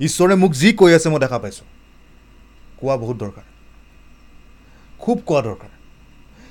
ঈশ্বৰে 0.00 0.34
মোক 0.42 0.52
যি 0.60 0.68
কৈ 0.80 0.90
আছে 0.98 1.08
মই 1.12 1.20
দেখা 1.24 1.38
পাইছোঁ। 1.38 1.66
কোৱা 2.80 2.94
বহুত 3.02 3.16
দৰকাৰ। 3.22 3.46
খুব 5.00 5.16
কোৱা 5.28 5.40
দৰকাৰ। 5.48 5.70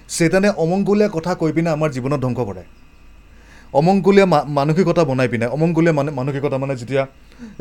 চেতানে 0.09 0.49
অমংগলীয়া 0.63 1.09
কথা 1.09 1.31
কৈ 1.39 1.51
পিনে 1.55 1.69
আমাৰ 1.69 1.89
জীৱনত 1.95 2.19
ধ্বংস 2.25 2.39
কৰে 2.49 2.63
অমংগলীয়া 3.73 4.25
মা 4.25 4.39
মানসিকতা 4.57 5.03
বনাই 5.09 5.27
পিনে 5.27 5.45
অমংগলীয়া 5.55 5.93
মানে 5.93 6.11
মানসিকতা 6.11 6.57
মানে 6.57 6.73
যেতিয়া 6.81 7.03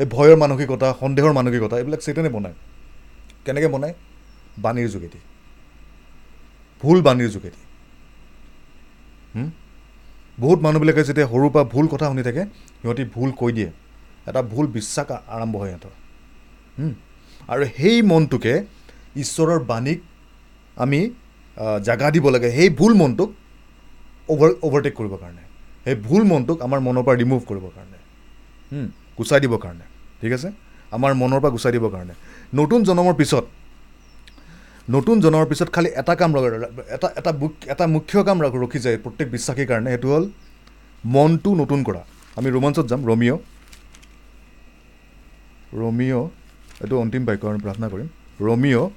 এই 0.01 0.07
ভয়ৰ 0.13 0.35
মানসিকতা 0.43 0.87
সন্দেহৰ 1.01 1.33
মানসিকতা 1.39 1.75
এইবিলাক 1.77 2.01
চেতানে 2.05 2.29
বনায়। 2.29 2.55
কেনেকৈ 3.49 3.69
বনায়? 3.75 3.95
বাণীৰ 4.63 4.89
যোগেদি। 4.95 5.19
ভুল 6.81 6.97
বাণীৰ 7.07 7.29
যোগেদি? 7.35 7.61
বহুত 10.43 10.59
মানুহবিলাকে 10.65 11.01
যেতিয়া 11.09 11.27
সৰুৰ 11.31 11.51
পৰা 11.55 11.63
ভুল 11.73 11.85
কথা 11.93 12.05
শুনি 12.09 12.23
থাকে 12.27 12.43
সিহঁতি 12.81 13.03
ভুল 13.15 13.29
কৈ 13.39 13.51
দিয়ে। 13.57 13.69
এটা 14.29 14.41
ভুল 14.51 14.65
বিশ্বাস 14.77 15.07
আৰম্ভ 15.35 15.53
হয় 15.61 15.69
সিহঁতৰ? 15.71 15.93
আৰু 17.51 17.63
সেই 17.77 17.97
মনটোকে 18.11 18.53
ঈশ্বৰৰ 19.23 19.59
বাণীক 19.71 19.99
আমি 20.83 20.99
জাগা 21.87 22.07
দিব 22.15 22.25
লাগে। 22.35 22.49
সেই 22.57 22.69
ভুল 22.79 22.93
মনটোক 23.01 23.29
অভাৰ 24.33 24.49
অভাৰটেক 24.67 24.93
কৰিবৰ 24.99 25.19
কাৰণে। 25.23 25.43
সেই 25.85 25.95
ভুল 26.07 26.23
মনটোক 26.31 26.57
আমাৰ 26.65 26.79
মনৰ 26.87 27.03
পৰা 27.07 27.15
ৰিমুভ 27.21 27.41
কৰিবৰ 27.49 27.71
কাৰণে। 27.77 27.97
গুচাই 29.17 29.39
দিবৰ 29.43 29.59
কাৰণে। 29.65 29.85
ঠিক 30.21 30.31
আছে? 30.37 30.49
আমাৰ 30.95 31.11
মনৰ 31.21 31.39
পৰা 31.43 31.51
গুচাই 31.55 31.71
দিবৰ 31.75 31.91
কাৰণে। 31.95 32.13
নতুন 32.53 32.79
জন্মৰ 32.87 33.15
পিছত 33.21 33.45
নতুন 34.95 35.15
জন্মৰ 35.23 35.45
পিছত 35.49 35.69
খালি 35.75 35.89
এটা 36.01 36.13
কাম 36.19 36.31
এটা 36.95 37.07
এটা 37.17 37.33
এটা 37.71 37.85
মুখ্য 37.95 38.19
কাম 38.27 38.37
ৰখি 38.63 38.79
যায় 38.85 38.97
প্ৰত্যেক 39.03 39.27
বিশ্বাসীৰ 39.35 39.67
কাৰণে 39.71 39.89
সেইটো 39.93 40.07
হ'ল 40.13 40.25
মনটো 41.03 41.49
নতুন 41.61 41.79
কৰা। 41.87 42.01
আমি 42.37 42.49
ৰোমাঞ্চত 42.55 42.85
যাম 42.91 43.01
ৰমিঅ' 43.09 43.39
ৰমিঅ' 45.81 46.25
এইটো 46.83 46.95
অন্তিম 47.03 47.23
বাক্য 47.27 47.43
আমি 47.51 47.59
প্ৰাৰ্থনা 47.65 47.87
কৰিম। 47.93 48.09
ৰমিঅ'। 48.47 48.87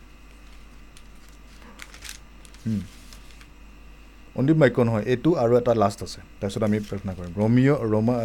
অন্তিম 4.38 4.56
বাক্য 4.62 4.78
নহয় 4.88 5.04
এইটো 5.12 5.30
আৰু 5.42 5.52
এটা 5.60 5.72
লাষ্ট 5.82 6.00
আছে 6.06 6.20
তাৰপিছত 6.40 6.62
আমি 6.68 6.78
প্ৰাৰ্থনা 6.88 7.12
কৰিম। 7.18 7.32
ৰমিঅ' 7.42 7.78
ৰমা 7.92 8.16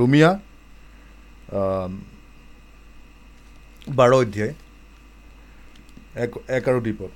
ৰমিয়া 0.00 0.30
বাৰ 3.98 4.10
অধ্যায়। 4.22 4.52
এক 6.24 6.32
এক 6.56 6.64
আৰু 6.70 6.78
দ্বীপত। 6.86 7.10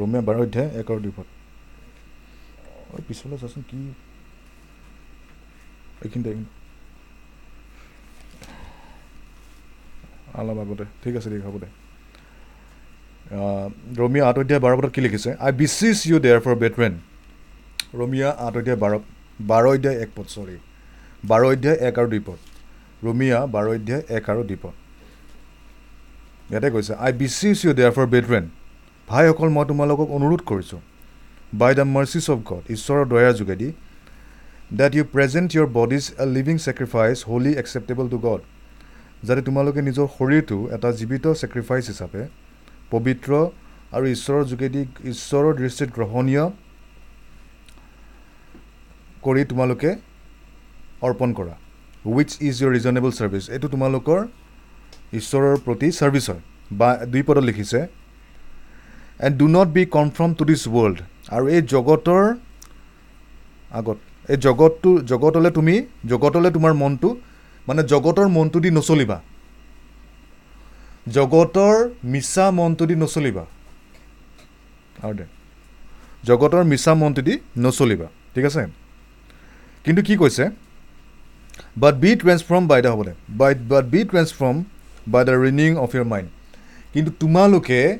ৰমিয়া 0.00 0.22
বাৰ 0.28 0.36
অধ্যায় 0.44 0.68
এক 0.80 0.86
আৰু 0.92 1.00
দ্বীপত। 1.04 1.26
পিছলৈ 3.08 3.36
চাচোন 3.42 3.62
কি 3.70 3.78
এইখিনিতে 6.04 6.30
অলপ 10.40 10.58
আগতে। 10.62 10.84
ঠিক 11.02 11.14
আছে 11.18 11.28
ঠিক 11.32 11.42
হ'ব 11.46 11.56
দে। 11.62 11.68
ৰমিয়া 14.02 14.24
আঠ 14.28 14.36
অধ্যায় 14.42 14.60
বাৰ 14.64 14.72
পদত 14.78 14.90
কি 14.94 15.00
লিখিছে? 15.06 15.30
I 15.44 15.50
beseech 15.60 15.98
you 16.08 16.16
therefore 16.44 16.54
brethren 16.62 16.94
ৰমিয়া 18.00 18.28
আঠ 18.46 18.54
অধ্যায় 18.60 18.78
বাৰ 18.82 18.92
বাৰ 19.50 19.64
অধ্যায় 19.72 19.96
এক 20.04 20.10
পদ 20.16 20.26
চৰি। 20.36 20.56
বাৰ 21.30 21.42
অধ্যায় 21.50 21.76
এক 21.88 21.94
আৰু 22.00 22.08
দুই 22.12 22.22
পদ 22.28 22.38
ৰমিয়া 23.06 23.38
বাৰ 23.54 23.66
অধ্যায় 23.74 24.02
এক 24.16 24.24
আৰু 24.32 24.42
দুই 24.50 24.58
পদ 24.64 24.74
ইয়াতে 26.52 26.68
কৈছে 26.74 26.92
I 27.04 27.12
beseech 27.20 27.56
you 27.64 27.72
therefore 27.96 28.06
brethren 28.14 28.44
ভাইসকল 29.08 29.48
মই 29.56 29.64
তোমালোকক 29.70 30.08
অনুৰোধ 30.16 30.42
কৰিছোঁ 30.50 30.80
by 31.60 31.72
the 31.78 31.84
mercies 31.94 32.24
of 32.34 32.38
God 32.50 32.62
ঈশ্বৰৰ 32.74 33.04
দয়াৰ 33.12 33.32
যোগেদি 33.40 33.68
that 34.78 34.92
you 34.96 35.04
present 35.14 35.48
your 35.56 35.68
bodies 35.78 36.04
a 36.14 36.26
living 36.36 36.56
sacrifice 36.66 37.16
holy 37.30 37.52
acceptable 37.62 38.06
to 38.12 38.18
God 38.26 38.40
যাতে 39.26 39.42
তোমালোকে 39.48 39.80
নিজৰ 39.88 40.06
শৰীৰটো 40.16 40.56
এটা 40.76 40.88
জীৱিত 40.98 41.24
ছেক্ৰিফাইচ 41.42 41.84
হিচাপে 41.92 42.22
পবিত্ৰ 42.92 43.30
আৰু 43.94 44.04
ঈশ্বৰৰ 44.14 44.44
যোগেদি 44.52 44.82
ঈশ্বৰৰ 45.12 45.52
দৃষ্টিত 45.60 45.88
গ্ৰহণীয় 45.96 46.44
কৰি 49.24 49.42
তোমালোকে 49.50 49.90
অৰ্পণ 51.06 51.30
কৰা 51.38 51.54
which 52.04 52.30
is 52.48 52.54
your 52.60 52.72
reasonable 52.76 53.10
service 53.18 53.44
এইটো 53.54 53.68
তোমালোকৰ 53.74 54.20
ঈশ্বৰৰ 55.12 55.54
প্ৰতি 55.64 55.88
ছাৰ্ভিচ 55.98 56.24
হয়। 56.30 56.42
বা 56.78 56.88
দুই 57.12 57.22
পদত 57.26 57.44
লিখিছে 57.48 57.80
and 59.24 59.34
do 59.40 59.46
not 59.56 59.68
be 59.76 59.82
conform 59.96 60.30
to 60.38 60.44
this 60.50 60.62
world 60.74 60.98
আৰু 61.34 61.44
এই 61.54 61.62
জগতৰ 61.74 62.22
আগত 63.78 63.98
এই 64.32 64.38
জগতটো 64.46 64.90
জগতলৈ 65.10 65.50
তুমি 65.58 65.74
জগতলৈ 66.12 66.50
তোমাৰ 66.56 66.72
মনটো 66.82 67.08
মানে 67.68 67.82
জগতৰ 67.92 68.26
মনটো 68.36 68.58
দি 68.64 68.70
নচলিবা। 68.78 69.18
জগতৰ 71.16 71.74
মিছা 72.12 72.44
মনটো 72.58 72.84
দি 72.90 72.94
নচলিবা। 73.02 73.44
আৰু 75.04 75.14
দে 75.18 75.26
জগতৰ 76.28 76.62
মিছা 76.72 76.92
মনটো 77.00 77.22
দি 77.26 77.34
নচলিবা। 77.64 78.08
ঠিক 78.34 78.44
আছে? 78.50 78.62
কিন্তু 79.84 80.00
কি 80.06 80.14
কৈছে? 80.22 80.44
But 81.82 81.94
be 82.02 82.10
transform 82.22 82.62
by 82.70 82.80
the 82.84 82.90
হ'ব 82.92 83.00
they 83.06 83.12
by 83.40 83.52
but 83.72 83.84
be 83.92 84.00
transform 84.10 84.56
by 85.08 85.24
the 85.24 85.32
renewing 85.32 85.70
of 85.76 85.94
your 85.94 86.04
mind 86.04 86.28
কিন্তু 86.92 87.10
তোমালোকে 87.20 87.98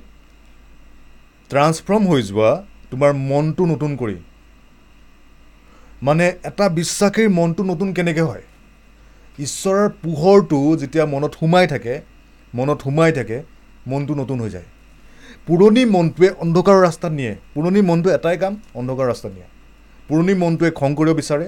ট্ৰান্সফৰ্ম 1.51 2.03
হৈ 2.07 2.23
যোৱা 2.23 2.51
তোমাৰ 2.91 3.13
মনটো 3.13 3.67
নতুন 3.67 3.97
কৰি। 3.97 4.17
মানে 6.03 6.27
এটা 6.45 6.69
বিশ্বাসীৰ 6.69 7.29
মনটো 7.29 7.63
নতুন 7.63 7.93
কেনেকৈ 7.93 8.21
হয়? 8.21 8.43
ঈশ্বৰৰ 9.39 9.89
পোহৰটো 10.03 10.77
যেতিয়া 10.77 11.07
মনত 11.07 11.33
সোমাই 11.41 11.67
থাকে 11.67 12.01
মনত 12.55 12.79
সোমাই 12.83 13.13
থাকে 13.13 13.43
মনটো 13.87 14.15
নতুন 14.15 14.41
হৈ 14.41 14.51
যায়। 14.51 14.69
পুৰণি 15.47 15.85
মনটোৱে 15.85 16.29
অন্ধকাৰৰ 16.45 16.81
ৰাস্তাত 16.87 17.13
নিয়ে। 17.13 17.35
পুৰণি 17.55 17.81
মনটো 17.83 18.09
এটাই 18.11 18.37
কাম 18.37 18.53
অন্ধকাৰৰ 18.75 19.09
ৰাস্তাত 19.09 19.33
নিয়ে। 19.33 19.49
পুৰণি 20.09 20.35
মনটোৱে 20.35 20.71
খং 20.71 20.95
কৰিব 20.95 21.15
বিচাৰে। 21.17 21.47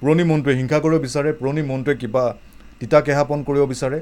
পুৰণি 0.00 0.24
মনটোৱে 0.24 0.54
হিংসা 0.54 0.78
কৰিব 0.78 1.00
বিচাৰে। 1.06 1.32
পুৰণি 1.32 1.62
মনটোৱে 1.62 1.94
কিবা 1.96 2.24
তিতা 2.80 3.00
কেহাপন 3.00 3.42
কৰিব 3.42 3.62
বিচাৰে। 3.72 4.00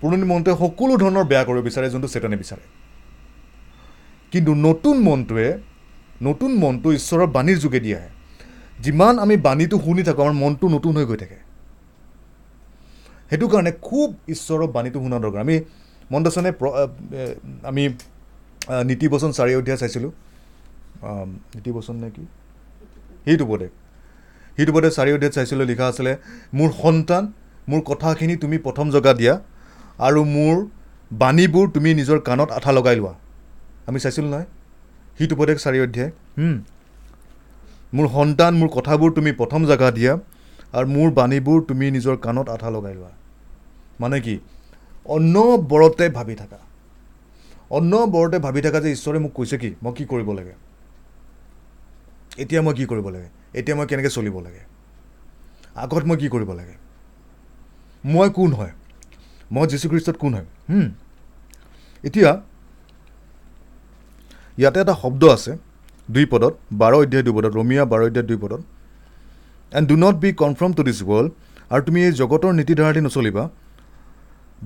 পুৰণি 0.00 0.26
মনটোৱে 0.32 0.54
সকলো 0.62 0.92
ধৰণৰ 1.02 1.24
বেয়া 1.30 1.44
কৰিব 1.48 1.62
বিচাৰে 1.68 1.86
যোনটো 1.94 2.08
চেতনে 2.14 2.36
বিচাৰে। 2.42 2.64
কিন্তু 4.32 4.52
নতুন 4.66 4.96
মনটোৱে 5.08 5.48
নতুন 6.28 6.50
মনটো 6.62 6.88
ঈশ্বৰৰ 6.98 7.28
বাণীৰ 7.36 7.58
যোগেদি 7.64 7.90
আহে। 7.98 8.10
যিমান 8.84 9.14
আমি 9.24 9.34
বাণীটো 9.46 9.76
শুনি 9.84 10.02
থাকোঁ 10.08 10.22
আমাৰ 10.24 10.36
মনটো 10.42 10.66
নতুন 10.76 10.92
হৈ 10.98 11.04
গৈ 11.10 11.18
থাকে। 11.22 11.38
সেইটো 13.30 13.46
কাৰণে 13.52 13.72
খুব 13.88 14.08
ঈশ্বৰৰ 14.34 14.68
বাণীটো 14.76 14.98
শুনা 15.04 15.18
দৰকাৰ। 15.24 15.40
আমি 15.46 15.56
আছেনে 16.30 16.50
প্ৰ 16.60 16.66
আমি 17.70 17.82
নীতিবচন 18.90 19.30
চাৰি 19.38 19.52
অধ্যায় 19.60 19.78
চাইছিলোঁ। 19.82 20.12
নীতিবচন 21.56 21.96
নে 22.02 22.08
কি? 22.16 22.24
সেইটো 23.24 23.44
উপদেশ 23.48 23.70
সেইটো 24.56 24.70
উপদেশ 24.74 24.92
চাৰি 24.98 25.10
অধ্যায়ত 25.16 25.34
চাইছিলোঁ 25.38 25.66
লিখা 25.72 25.86
আছিলে 25.92 26.12
মোৰ 26.58 26.70
সন্তান 26.82 27.22
মোৰ 27.70 27.80
কথাখিনি 27.90 28.34
তুমি 28.42 28.56
প্ৰথম 28.66 28.86
জগা 28.96 29.12
দিয়া। 29.20 29.34
আৰু 29.98 30.24
মোৰ 30.24 30.66
বাণীবোৰ 31.12 31.66
তুমি 31.70 31.94
নিজৰ 31.94 32.18
কাণত 32.18 32.50
আঠা 32.50 32.72
লগাই 32.72 32.96
লোৱা। 32.96 33.14
আমি 33.86 34.00
চাইছিলোঁ 34.00 34.30
নহয়। 34.30 34.46
সিটো 35.18 35.34
উপদেশ 35.36 35.56
চাৰি 35.64 35.78
অধ্যায়। 35.80 36.10
মোৰ 37.94 38.06
সন্তান 38.08 38.52
মোৰ 38.54 38.68
কথাবোৰ 38.68 39.10
তুমি 39.12 39.32
প্ৰথম 39.32 39.66
জেগা 39.66 39.90
দিয়া 39.90 40.12
আৰু 40.72 40.86
মোৰ 40.86 41.08
বাণীবোৰ 41.10 41.58
তুমি 41.68 41.90
নিজৰ 41.90 42.16
কাণত 42.16 42.48
আঠা 42.48 42.70
লগাই 42.70 42.94
লোৱা। 42.94 43.12
মানে 44.00 44.20
কি? 44.20 44.38
অনবৰতে 45.04 46.08
ভাবি 46.08 46.34
থাকা। 46.34 46.58
অনবৰতে 47.70 48.38
ভাবি 48.38 48.60
থাকা 48.62 48.80
যে 48.80 48.92
ঈশ্বৰে 48.92 49.18
মোক 49.18 49.32
কৈছে 49.34 49.58
কি? 49.58 49.74
মই 49.82 49.92
কি 49.92 50.04
কৰিব 50.04 50.32
লাগে? 50.32 50.54
এতিয়া 52.38 52.62
মই 52.62 52.74
কি 52.74 52.84
কৰিব 52.86 53.08
লাগে? 53.08 53.28
এতিয়া 53.54 53.76
মই 53.76 53.86
কেনেকৈ 53.86 54.08
চলিব 54.08 54.40
লাগে? 54.40 54.62
আগত 55.76 56.04
মই 56.04 56.16
কি 56.16 56.28
কৰিব 56.28 56.52
লাগে? 56.52 56.74
মই 58.04 58.30
কোন 58.30 58.52
হয়? 58.52 58.72
মই 59.54 59.64
যীশুখ্ৰীষ্টত 59.72 60.16
কোন 60.22 60.32
হয়? 60.36 60.48
এতিয়া 62.04 62.30
ইয়াতে 64.58 64.78
এটা 64.84 64.94
শব্দ 65.02 65.22
আছে 65.36 65.52
দুই 66.14 66.24
পদত 66.32 66.54
বাৰ 66.80 66.92
অধ্যায় 67.00 67.22
দুই 67.26 67.34
পদত 67.36 67.52
ৰমিয়া 67.60 67.82
বাৰ 67.92 68.00
অধ্যায় 68.06 68.26
দুই 68.30 68.38
পদত। 68.42 68.62
And 69.76 69.86
do 69.90 69.96
not 70.04 70.14
be 70.22 70.28
conform 70.42 70.70
to 70.76 70.82
this 70.88 70.98
world 71.10 71.30
আৰু 71.72 71.82
তুমি 71.86 71.98
এই 72.06 72.12
জগতৰ 72.20 72.52
নীতিধাৰাদি 72.60 73.00
নচলিবা 73.06 73.44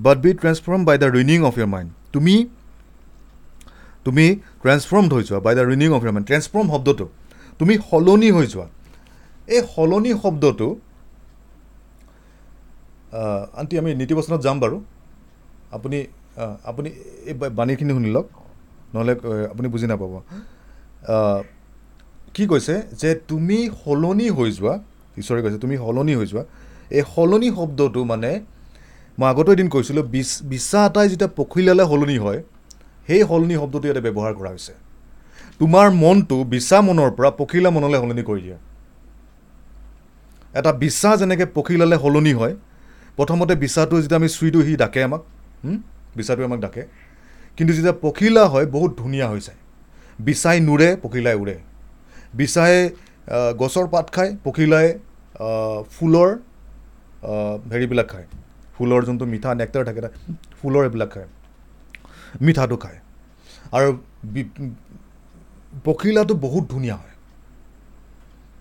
but 0.05 0.17
be 0.23 0.31
transform 0.41 0.81
by 0.87 0.97
the 1.01 1.09
renewing 1.17 1.39
of 1.49 1.53
your 1.59 1.69
mind 1.73 1.89
তুমি 2.13 2.35
তুমি 4.05 4.25
ট্ৰেন্সফৰ্মড 4.63 5.09
হৈ 5.15 5.23
যোৱা 5.27 5.39
by 5.45 5.53
the 5.57 5.63
renewing 5.71 5.89
of 5.97 6.01
your 6.03 6.13
mind 6.15 6.27
transform 6.29 6.65
শব্দটো। 6.73 7.05
তুমি 7.59 7.73
সলনি 7.89 8.29
হৈ 8.35 8.45
যোৱা। 8.53 8.67
এই 9.55 9.61
সলনি 9.73 10.11
শব্দটো 10.23 10.67
আণ্টি 13.59 13.75
আমি 13.81 13.89
নীতিবচনত 14.01 14.39
যাম 14.47 14.57
বাৰু। 14.63 14.77
আপুনি 15.75 15.97
আপুনি 16.69 16.89
এই 17.29 17.35
বাণীখিনি 17.59 17.91
শুনি 17.97 18.09
লওক। 18.15 18.27
নহ'লে 18.93 19.13
আপুনি 19.53 19.67
বুজি 19.73 19.87
নাপাব। 19.91 20.13
কি 22.35 22.43
কৈছে 22.51 22.75
যে 23.01 23.09
তুমি 23.29 23.57
সলনি 23.81 24.27
হৈ 24.37 24.49
যোৱা 24.57 24.73
ঈশ্বৰে 25.21 25.39
কৈছে 25.43 25.59
তুমি 25.63 25.75
সলনি 25.83 26.13
হৈ 26.19 26.25
যোৱা। 26.31 26.43
এই 26.97 27.03
সলনি 27.13 27.49
শব্দটো 27.57 28.01
মানে 28.11 28.31
মই 29.17 29.27
আগতো 29.31 29.49
এদিন 29.55 29.67
কৈছিলোঁ 29.75 30.03
বিছ 30.13 30.29
বিচা 30.51 30.79
এটাই 30.89 31.07
যেতিয়া 31.11 31.29
পখিলালে 31.39 31.83
সলনি 31.91 32.17
হয় 32.23 32.39
সেই 33.07 33.21
সলনি 33.29 33.55
শব্দটো 33.61 33.85
ইয়াতে 33.87 34.01
ব্যৱহাৰ 34.07 34.33
কৰা 34.39 34.49
হৈছে। 34.53 34.73
তোমাৰ 35.59 35.87
মনটো 36.03 36.37
বিচা 36.53 36.77
মনৰ 36.87 37.09
পৰা 37.17 37.29
পখিলা 37.39 37.69
মনলৈ 37.75 37.97
সলনি 38.03 38.23
কৰি 38.29 38.41
দিয়ে। 38.45 38.57
এটা 40.59 40.71
বিচা 40.83 41.09
যেনেকৈ 41.19 41.45
পখিলালে 41.57 41.97
সলনি 42.03 42.33
হয় 42.39 42.53
প্ৰথমতে 43.17 43.53
বিচাটো 43.63 43.95
যেতিয়া 44.03 44.19
আমি 44.21 44.29
চুই 44.35 44.49
দিওঁ 44.53 44.63
সি 44.67 44.73
ডাকে 44.83 44.99
আমাক 45.07 45.21
বিচাটোৱে 46.17 46.45
আমাক 46.49 46.59
ডাকে। 46.65 46.83
কিন্তু 47.57 47.71
যেতিয়া 47.77 47.95
পখিলা 48.05 48.43
হয় 48.53 48.65
বহুত 48.75 48.91
ধুনীয়া 49.01 49.27
হৈ 49.31 49.39
যায়। 49.47 49.59
বিচাই 50.27 50.57
নুৰে 50.67 50.89
পখিলাই 51.03 51.35
উৰে। 51.43 51.55
বিচাই 52.39 52.75
গছৰ 53.61 53.85
পাত 53.93 54.07
খায় 54.15 54.31
পখিলাই 54.45 54.87
ফুলৰ 55.95 56.29
হেৰিবিলাক 57.73 58.07
খায়। 58.13 58.27
ফুলৰ 58.75 59.01
যোনটো 59.07 59.25
মিঠা 59.33 59.49
নেক্টাৰ 59.61 59.83
থাকে 59.87 60.01
ফুলৰ 60.59 60.83
এইবিলাক 60.87 61.09
খায়। 61.13 61.29
মিঠাটো 62.45 62.77
খায়। 62.83 62.99
আৰু 63.77 63.89
পখিলাটো 65.85 66.33
বহুত 66.45 66.63
ধুনীয়া 66.73 66.95
হয়। 67.01 67.13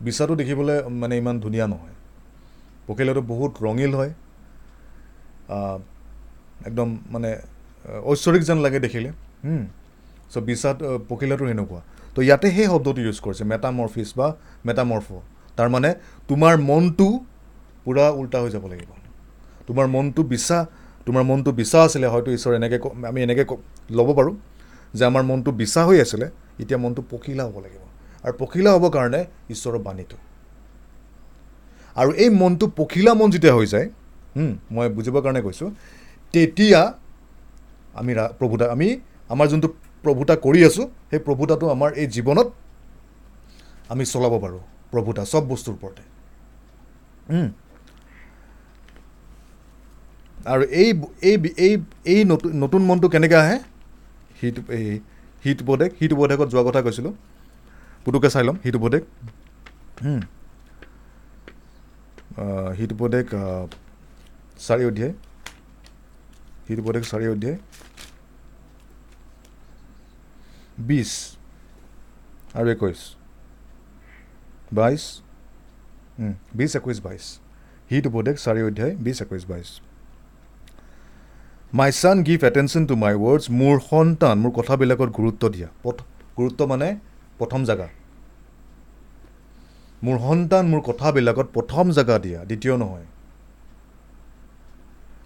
বিচাটো 0.07 0.35
দেখিবলৈ 0.41 0.77
মানে 1.01 1.15
ইমান 1.21 1.37
ধুনীয়া 1.45 1.67
নহয়। 1.73 1.95
পখিলাটো 2.87 3.23
বহুত 3.33 3.53
ৰঙীল 3.67 3.93
হয়। 4.01 4.13
একদম 6.69 6.89
মানে 7.15 7.31
ঐশ্বৰিক 8.11 8.43
যেন 8.49 8.59
লাগে 8.65 8.79
দেখিলে। 8.87 9.11
চ' 10.33 10.45
বিচাত 10.49 10.79
পখিলাটো 11.09 11.45
সেনেকুৱা। 11.51 11.81
তো 12.15 12.19
ইয়াতে 12.27 12.49
সেই 12.57 12.67
শব্দটো 12.73 13.01
ইউজ 13.07 13.19
কৰিছে 13.25 13.45
মেটামৰফিছ 13.53 14.09
বা 14.19 14.27
মেটামৰফ 14.69 15.09
তাৰমানে 15.59 15.91
তোমাৰ 16.29 16.55
মনটো 16.71 17.09
পূৰা 17.85 18.05
উল্টা 18.21 18.39
হৈ 18.43 18.51
যাব 18.55 18.65
লাগিব। 18.73 18.91
তোমাৰ 19.67 19.87
মনটো 19.95 20.23
বিচা 20.33 20.59
তোমাৰ 21.07 21.23
মনটো 21.31 21.51
বিচা 21.61 21.79
আছিলে 21.87 22.07
হয়তো 22.13 22.31
ঈশ্বৰ 22.37 22.53
এনেকৈ 22.59 22.79
আমি 23.11 23.21
এনেকৈ 23.27 23.45
ল'ব 23.99 24.09
পাৰোঁ 24.19 24.35
যে 24.97 25.03
আমাৰ 25.11 25.23
মনটো 25.31 25.51
বিচা 25.61 25.81
হৈ 25.89 25.97
আছিলে 26.05 26.27
এতিয়া 26.63 26.79
মনটো 26.85 27.03
পখিলা 27.13 27.43
হ'ব 27.49 27.57
লাগিব। 27.65 27.83
আৰু 28.25 28.35
পখিলা 28.43 28.71
হ'বৰ 28.77 28.91
কাৰণে 28.97 29.21
ঈশ্বৰৰ 29.55 29.81
বাণীটো। 29.87 30.17
আৰু 32.01 32.11
এই 32.23 32.31
মনটো 32.43 32.67
পখিলা 32.79 33.13
মন 33.21 33.29
যেতিয়া 33.35 33.55
হৈ 33.59 33.67
যায় 33.75 33.87
মই 34.75 34.87
বুজিবৰ 34.97 35.23
কাৰণে 35.25 35.41
কৈছোঁ। 35.47 35.69
তেতিয়া 36.35 36.81
আমি 38.01 38.13
প্ৰভুতা 38.41 38.65
আমি 38.75 38.89
আমাৰ 39.33 39.47
যোনটো 39.53 39.69
প্ৰভুতা 40.05 40.35
কৰি 40.47 40.61
আছোঁ 40.69 40.85
সেই 41.11 41.21
প্ৰভুতাটো 41.27 41.65
আমাৰ 41.75 41.91
এই 42.01 42.07
জীৱনত 42.17 42.49
আমি 43.93 44.05
চলাব 44.13 44.35
পাৰোঁ 44.45 44.63
প্ৰভুতা 44.93 45.23
চব 45.33 45.43
বস্তুৰ 45.51 45.75
ওপৰতে। 45.79 46.03
আৰু 50.53 50.63
এই 50.83 50.91
এই 51.29 51.37
এই 51.67 51.75
এই 52.13 52.21
নতুন 52.33 52.51
নতুন 52.63 52.81
মনটো 52.89 53.07
কেনেকৈ 53.15 53.37
আহে? 53.45 53.59
শীত 54.39 54.57
এই 54.79 54.87
শীত 55.43 55.59
উপদেশ 55.65 55.89
শীত 55.99 56.11
উপদেশত 56.17 56.49
যোৱা 56.53 56.63
কথা 56.69 56.81
কৈছিলোঁ। 56.87 57.13
পুতুকে 58.05 58.29
চাই 58.35 58.45
ল'ম 58.47 58.57
শীত 58.65 58.75
উপদেশ। 58.81 59.03
শীত 62.79 62.91
উপদেশ 62.97 63.25
চাৰি 64.67 64.85
অধ্যায়। 64.91 65.15
শীত 66.65 66.79
উপদেশ 66.83 67.05
চাৰি 67.13 67.27
অধ্যায়। 67.35 67.59
বিছ 70.89 71.11
আৰু 72.59 72.69
একৈছ 72.75 73.01
বাইছ 74.79 75.03
বিছ 76.59 76.71
একৈছ 76.79 76.99
বাইছ 77.07 77.25
শীত 77.89 78.05
উপদেশ 78.11 78.37
চাৰি 78.45 78.61
অধ্যায় 78.69 78.93
বিছ 79.05 79.19
একৈছ 79.25 79.45
বাইছ 79.51 79.69
my 81.79 81.91
son 82.01 82.17
give 82.29 82.41
attention 82.51 82.83
to 82.91 82.95
my 83.05 83.15
words 83.25 83.45
মোৰ 83.61 83.77
সন্তান 83.91 84.37
মোৰ 84.43 84.53
কথাবিলাকত 84.59 85.11
গুৰুত্ব 85.19 85.43
দিয়া। 85.55 85.69
গুৰুত্ব 86.39 86.61
মানে 86.73 86.89
প্ৰথম 87.39 87.61
জেগা। 87.69 87.89
মোৰ 90.05 90.17
সন্তান 90.27 90.65
মোৰ 90.73 90.81
কথাবিলাকত 90.91 91.47
প্ৰথম 91.57 91.85
জেগা 91.97 92.17
দিয়া 92.25 92.41
দ্বিতীয় 92.51 92.75
নহয়। 92.83 93.07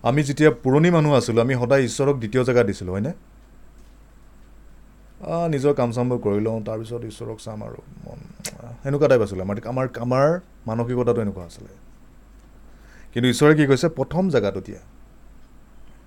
আমি 0.09 0.21
যেতিয়া 0.29 0.51
পুৰণি 0.65 0.91
মানুহ 0.97 1.13
আছিলোঁ 1.21 1.41
আমি 1.43 1.55
সদায় 1.55 1.83
ঈশ্বৰক 1.89 2.17
দ্বিতীয় 2.23 2.43
জেগা 2.45 2.63
দিছিলোঁ 2.63 2.93
হয়নে? 2.95 3.13
নিজৰ 5.53 5.73
কাম 5.75 5.91
চামবোৰ 5.93 6.19
কৰি 6.25 6.41
লওঁ 6.47 6.61
তাৰপিছত 6.63 7.03
ঈশ্বৰক 7.11 7.39
চাম 7.41 7.59
আৰু 7.69 7.79
মন 8.05 8.19
সেনেকুৱা 8.83 9.09
টাইপ 9.09 9.23
আছিলে। 9.23 9.43
আমাৰ 9.43 9.57
আমাৰ 9.65 9.87
আমাৰ 10.01 10.27
মানসিকতাটো 10.67 11.21
এনেকুৱা 11.21 11.45
আছিলে। 11.45 11.73
কিন্তু 13.13 13.27
ঈশ্বৰে 13.29 13.55
কি 13.55 13.65
কৈছে? 13.67 13.89
প্ৰথম 13.89 14.25
জেগাটো 14.31 14.61
দিয়া। 14.61 14.81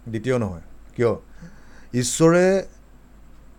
দ্বিতীয় 0.09 0.37
নহয়। 0.39 0.65
কিয়? 0.95 1.13
ঈশ্বৰে 1.93 2.45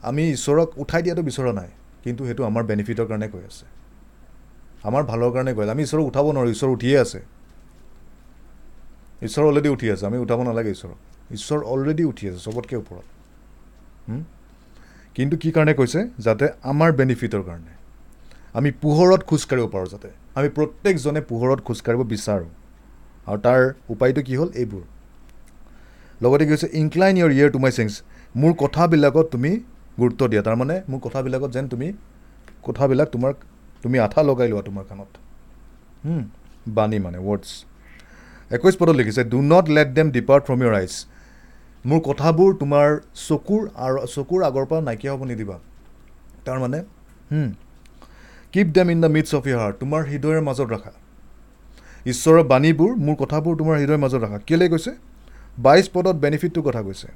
আমি 0.02 0.22
ঈশ্বৰক 0.32 0.68
উঠাই 0.76 1.02
দিয়াটো 1.02 1.22
বিচৰা 1.22 1.52
নাই 1.52 1.70
কিন্তু 2.04 2.20
সেইটো 2.26 2.42
আমাৰ 2.44 2.62
বেনিফিটৰ 2.64 3.06
কাৰণে 3.06 3.28
কৈ 3.28 3.42
আছে। 3.50 3.66
আমাৰ 4.82 5.02
ভালৰ 5.02 5.30
কাৰণে 5.32 5.52
কৈ 5.54 5.62
আছে। 5.62 5.70
আমি 5.70 5.82
ঈশ্বৰক 5.82 6.04
উঠাব 6.04 6.26
নোৱাৰোঁ 6.32 6.50
ঈশ্বৰ 6.50 6.70
উঠিয়ে 6.70 6.98
আছে। 6.98 7.20
ঈশ্বৰ 9.22 9.44
অলৰেডি 9.44 9.68
উঠি 9.68 9.90
আছে 9.90 10.06
আমি 10.06 10.18
উঠাব 10.18 10.42
নালাগে 10.42 10.70
ঈশ্বৰক। 10.70 10.98
ঈশ্বৰ 11.36 11.58
অলৰেডি 11.72 12.04
উঠি 12.04 12.24
আছে 12.28 12.38
চবতকৈ 12.38 12.76
ওপৰত? 12.76 13.06
কিন্তু 15.14 15.36
কি 15.36 15.50
কাৰণে 15.52 15.74
কৈছে? 15.74 16.00
যাতে 16.18 16.44
আমাৰ 16.62 16.92
বেনিফিটৰ 16.92 17.42
কাৰণে। 17.42 17.72
আমি 18.58 18.70
পোহৰত 18.82 19.20
খোজকাঢ়িব 19.22 19.66
পাৰোঁ 19.68 19.86
যাতে। 19.86 20.08
আমি 20.34 20.48
প্ৰত্যেকজনে 20.48 21.20
পোহৰত 21.20 21.60
খোজকাঢ়িব 21.60 22.02
বিচাৰোঁ। 22.12 22.48
আৰু 23.26 23.38
তাৰ 23.40 23.60
উপায়টো 23.88 24.22
কি 24.22 24.34
হ'ল? 24.36 24.48
এইবোৰ। 24.54 24.84
লগতে 26.22 26.44
কি 26.44 26.50
হৈছে? 26.50 26.68
Incline 26.72 27.14
your 27.16 27.30
ear 27.30 27.50
to 27.50 27.58
my 27.58 27.72
sayings 27.72 27.92
মোৰ 28.36 28.52
কথাবিলাকত 28.58 29.26
তুমি 29.32 29.50
গুৰুত্ব 30.00 30.22
দিয়া। 30.28 30.42
তাৰমানে 30.42 30.76
মোৰ 30.90 31.00
কথাবিলাকত 31.06 31.50
যেন 31.50 31.68
তুমি 31.68 31.92
কথাবিলাক 32.62 33.08
তোমাৰ 33.08 33.32
তুমি 33.82 33.98
আঠা 33.98 34.22
লগাই 34.22 34.48
লোৱা 34.48 34.62
তোমাৰ 34.62 34.84
কাণত। 34.88 35.10
বাণী 36.68 36.98
মানে 36.98 37.18
ৱৰ্ডছ 37.18 37.48
একৈছ 38.56 38.74
পদত 38.80 38.94
লিখিছে 39.00 39.22
do 39.32 39.38
not 39.52 39.64
let 39.76 39.88
them 39.96 40.06
depart 40.16 40.42
from 40.46 40.58
your 40.64 40.74
eyes 40.80 40.94
মোৰ 41.84 42.00
কথাবোৰ 42.08 42.50
তোমাৰ 42.62 42.88
চকুৰ 43.26 43.62
আৰু 43.84 43.96
চকুৰ 44.14 44.40
আগৰ 44.48 44.64
পৰা 44.70 44.80
নাইকিয়া 44.88 45.12
হ'ব 45.12 45.22
নিদিবা। 45.30 45.56
তাৰমানে 46.46 46.78
keep 48.52 48.66
them 48.76 48.86
in 48.94 48.98
the 49.04 49.10
midst 49.16 49.30
of 49.38 49.42
your 49.50 49.58
heart 49.62 49.76
তোমাৰ 49.82 50.00
হৃদয়ৰ 50.10 50.42
মাজত 50.48 50.68
ৰাখা। 50.74 50.92
ঈশ্বৰৰ 52.12 52.42
বাণীবোৰ 52.52 52.90
মোৰ 53.06 53.16
কথাবোৰ 53.22 53.52
তোমাৰ 53.60 53.76
হৃদয়ৰ 53.82 54.00
মাজত 54.04 54.20
ৰাখা। 54.24 54.38
কেলৈ 54.48 54.68
কৈছে? 54.72 54.92
বাইছ 55.64 55.84
পদত 55.94 56.16
বেনিফিটটোৰ 56.24 56.64
কথা 56.68 56.80
কৈছে। 56.86 57.08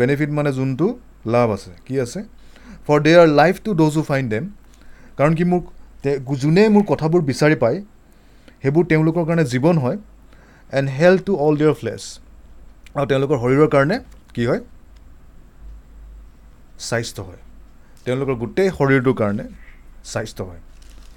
বেনিফিট 0.00 0.30
মানে 0.38 0.50
যোনটো 0.58 0.86
লাভ 1.34 1.48
আছে। 1.56 1.72
কি 1.86 1.94
আছে? 2.04 2.20
For 2.86 2.98
they 3.04 3.12
are 3.22 3.28
life 3.40 3.54
to 3.64 3.70
those 3.80 3.92
who 3.98 4.02
find 4.10 4.24
them 4.32 4.44
কাৰণ 5.18 5.32
কি 5.38 5.44
তে- 6.02 6.20
যোনে 6.42 6.62
মোৰ 6.74 6.84
কথাবোৰ 6.92 7.20
বিচাৰি 7.30 7.56
পায় 7.64 7.78
সেইবোৰ 8.62 8.84
তেওঁলোকৰ 8.90 9.22
কাৰণে 9.28 9.44
জীৱন 9.52 9.76
হয়। 9.84 9.98
And 10.72 10.90
health 10.90 11.22
to 11.22 11.36
all 11.36 11.56
their 11.56 11.74
flesh 11.74 12.02
আৰু 12.94 13.06
তেওঁলোকৰ 13.06 13.36
শৰীৰৰ 13.38 13.68
কাৰণে 13.68 13.96
কি 14.34 14.46
হয়? 14.46 14.60
স্বাস্থ্য 16.78 17.22
হয়। 17.22 17.40
তেওঁলোকৰ 18.04 18.34
গোটেই 18.34 18.70
শৰীৰটোৰ 18.78 19.14
কাৰণে 19.14 19.44
স্বাস্থ্য 20.04 20.44
হয়। 20.44 20.60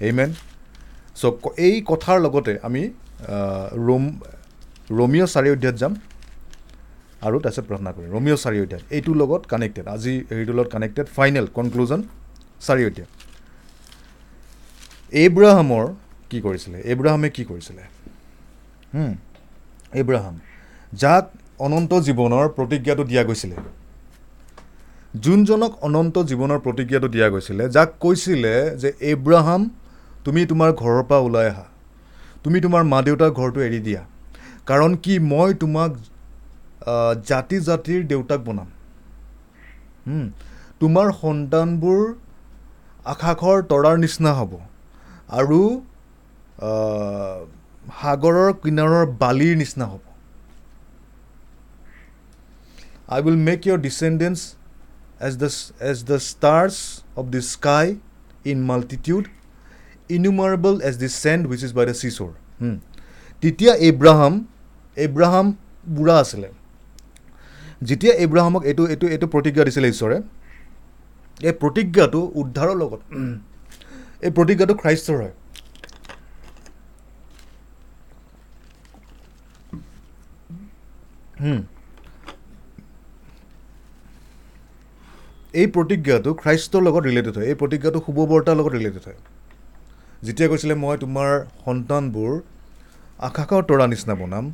এইমেন 0.00 0.30
চ' 1.16 1.24
ক- 1.42 1.54
এই 1.58 1.82
কথাৰ 1.86 2.20
লগতে 2.20 2.58
আমি 2.62 2.90
ৰোম 3.86 4.04
ৰমিঅ' 4.90 5.26
চাৰি 5.26 5.50
অধ্যায়ত 5.50 5.76
যাম। 5.76 5.94
আৰু 7.22 7.36
তাৰপিছত 7.40 7.64
প্ৰাৰ্থনা 7.64 7.92
কৰিম। 7.92 8.10
ৰমিঅ' 8.16 8.36
চাৰি 8.36 8.58
অধ্যায়। 8.60 8.82
এইটোৰ 8.90 9.16
লগত 9.16 9.42
কানেক্টেড 9.46 9.86
আজি 9.88 10.24
হেৰিটোৰ 10.30 10.54
লগত 10.54 10.68
কানেক্টেড 10.72 11.06
ফাইনেল 11.06 11.46
কনক্লুজন 11.46 12.02
চাৰি 12.60 12.86
অধ্যায়। 12.86 13.08
এইব্ৰাহামৰ 15.12 15.84
কি 16.30 16.40
কৰিছিলে? 16.40 16.78
এইব্ৰাহামে 16.80 17.30
কি 17.30 17.44
কৰিছিলে? 17.44 17.82
হুম, 19.88 19.98
এইব্ৰাহাম 19.98 20.34
যাক 20.92 21.24
অনন্ত 21.66 21.92
জীৱনৰ 22.06 22.46
প্ৰতিজ্ঞাটো 22.56 23.04
দিয়া 23.04 23.22
গৈছিলে। 23.24 23.56
যোনজনক 25.24 25.72
অনন্ত 25.86 26.16
জীৱনৰ 26.30 26.58
প্ৰতিজ্ঞাটো 26.66 27.08
দিয়া 27.14 27.28
গৈছিলে 27.28 27.64
যাক 27.76 27.90
কৈছিলে 28.00 28.54
যে 28.82 28.88
এইব্ৰাহাম 29.00 29.60
তুমি 30.24 30.40
তোমাৰ 30.50 30.70
ঘৰৰ 30.82 31.02
পৰা 31.08 31.18
ওলাই 31.26 31.46
আহা। 31.52 31.66
তুমি 32.44 32.58
তোমাৰ 32.60 32.82
মা 32.92 32.98
দেউতাৰ 33.06 33.30
ঘৰটো 33.30 33.60
এৰি 33.68 33.80
দিয়া। 33.86 34.02
কাৰণ 34.66 34.90
কি 35.04 35.14
মই 35.32 35.50
তোমাক 35.62 35.90
জাতি 37.28 37.56
জাতিৰ 37.68 38.00
দেউতাক 38.06 38.40
বনাম। 38.46 38.68
তোমাৰ 40.80 41.06
সন্তানবোৰ 41.22 42.02
আকাশৰ 43.12 43.58
তৰাৰ 43.70 43.96
নিচিনা 44.04 44.32
হ'ব। 44.38 44.52
আৰু 45.40 45.60
সাগৰৰ 48.00 48.50
কিনাৰৰ 48.62 49.04
বালিৰ 49.22 49.54
নিচিনা 49.62 49.86
হ'ব। 49.92 50.02
I 53.14 53.18
will 53.24 53.38
make 53.48 53.60
your 53.66 53.78
descendants 53.88 54.38
as 55.26 55.34
the 55.42 55.50
as 55.90 55.98
the 56.10 56.18
stars 56.30 56.74
of 57.20 57.24
the 57.34 57.40
sky 57.54 57.86
in 58.50 58.58
multitude 58.70 59.24
innumerable 60.16 60.74
as 60.88 60.94
the 61.04 61.08
sand 61.22 61.42
which 61.48 61.62
is 61.68 61.72
by 61.78 61.84
the 61.90 61.96
seashore 62.02 62.30
তেতিয়া 63.42 63.72
এব্ৰাহাম 63.88 64.34
এব্ৰাহাম 64.96 65.46
বুঢ়া 65.96 66.16
আছিলে। 66.22 66.48
যেতিয়া 67.88 68.12
এব্ৰাহামক 68.24 68.62
এইটো 68.70 68.82
এইটো 68.92 69.06
এইটো 69.14 69.26
প্ৰতিজ্ঞা 69.34 69.62
দিছিলে 69.68 69.88
ঈশ্বৰে 69.94 70.16
এই 71.48 71.54
প্ৰতিজ্ঞাটো 71.62 72.20
উদ্ধাৰৰ 72.40 72.76
লগত 72.82 73.00
এই 74.26 74.30
প্ৰতিজ্ঞাটো 74.36 74.74
খ্ৰাইষ্টৰ 74.82 75.16
হয়। 75.22 75.34
এই 85.60 85.66
প্ৰতিজ্ঞাটো 85.74 86.30
খ্ৰাইষ্টৰ 86.42 86.82
লগত 86.86 87.02
ৰিলেটেড 87.10 87.34
হয়। 87.38 87.46
এই 87.52 87.56
প্ৰতিজ্ঞাটো 87.60 87.98
শুভবাৰ্তাৰ 88.06 88.54
লগত 88.60 88.72
ৰিলেটেড 88.78 89.04
হয়। 89.08 89.18
যেতিয়া 90.26 90.48
কৈছিলে 90.50 90.74
মই 90.84 90.94
তোমাৰ 91.04 91.30
সন্তানবোৰ 91.64 92.32
আকাশৰ 93.28 93.62
তৰা 93.68 93.86
নিচিনা 93.92 94.14
বনাম 94.20 94.44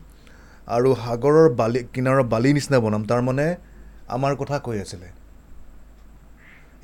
আৰু 0.77 0.89
সাগৰৰ 1.05 1.47
বালি 1.61 1.81
কিনাৰৰ 1.95 2.23
বালি 2.33 2.51
নিচিনা 2.57 2.79
বনাম। 2.85 3.03
তাৰমানে 3.11 3.47
আমাৰ 4.17 4.33
কথা 4.41 4.57
কৈ 4.67 4.77
আছিলে। 4.85 5.09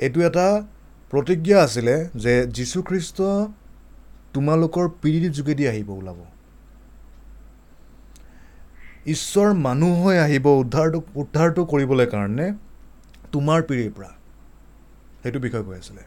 এইটো 0.04 0.18
এটা 0.28 0.46
প্ৰতিজ্ঞা 1.10 1.56
আছিলে 1.66 1.94
যে 2.22 2.32
যীশুখ্ৰীষ্ট 2.56 3.18
তোমালোকৰ 4.34 4.84
পীড়িৰ 5.02 5.32
যোগেদি 5.38 5.64
আহিব 5.72 5.90
ওলাব। 5.90 6.18
ঈশ্বৰ 9.14 9.48
মানুহ 9.66 9.94
হৈ 10.04 10.16
আহিব 10.26 10.46
উদ্ধাৰটো 10.62 10.98
উদ্ধাৰটো 11.22 11.62
কৰিবলৈ 11.72 12.06
কাৰণে 12.14 12.46
তোমাৰ 13.32 13.62
পীড়িৰ 13.68 13.90
পৰা। 13.96 14.10
সেইটো 15.22 15.38
বিষয়ে 15.44 15.64
কৈ 15.68 15.76
আছিলে। 15.82 16.02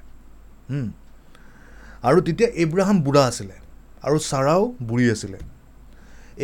আৰু 2.08 2.20
তেতিয়া 2.28 2.50
এব্ৰাহাম 2.64 2.98
বুঢ়া 3.06 3.24
আছিলে 3.26 3.56
আৰু 4.04 4.18
চাৰাও 4.30 4.62
বুঢ়ী 4.90 5.08
আছিলে। 5.12 5.40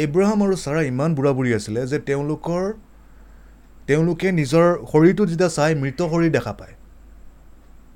এব্ৰাহাম 0.03 0.40
আৰু 0.45 0.56
চাৰা 0.64 0.82
ইমান 0.91 1.15
বুঢ়া 1.18 1.32
বুঢ়ী 1.38 1.52
আছিলে 1.60 1.82
যে 1.91 1.98
তেওঁলোকৰ 2.10 2.64
তেওঁলোকে 3.88 4.27
নিজৰ 4.40 4.65
শৰীৰটো 4.91 5.23
যেতিয়া 5.32 5.49
চাই 5.49 5.72
মৃত 5.82 5.99
শৰীৰ 6.11 6.32
দেখা 6.38 6.53
পায়। 6.60 6.73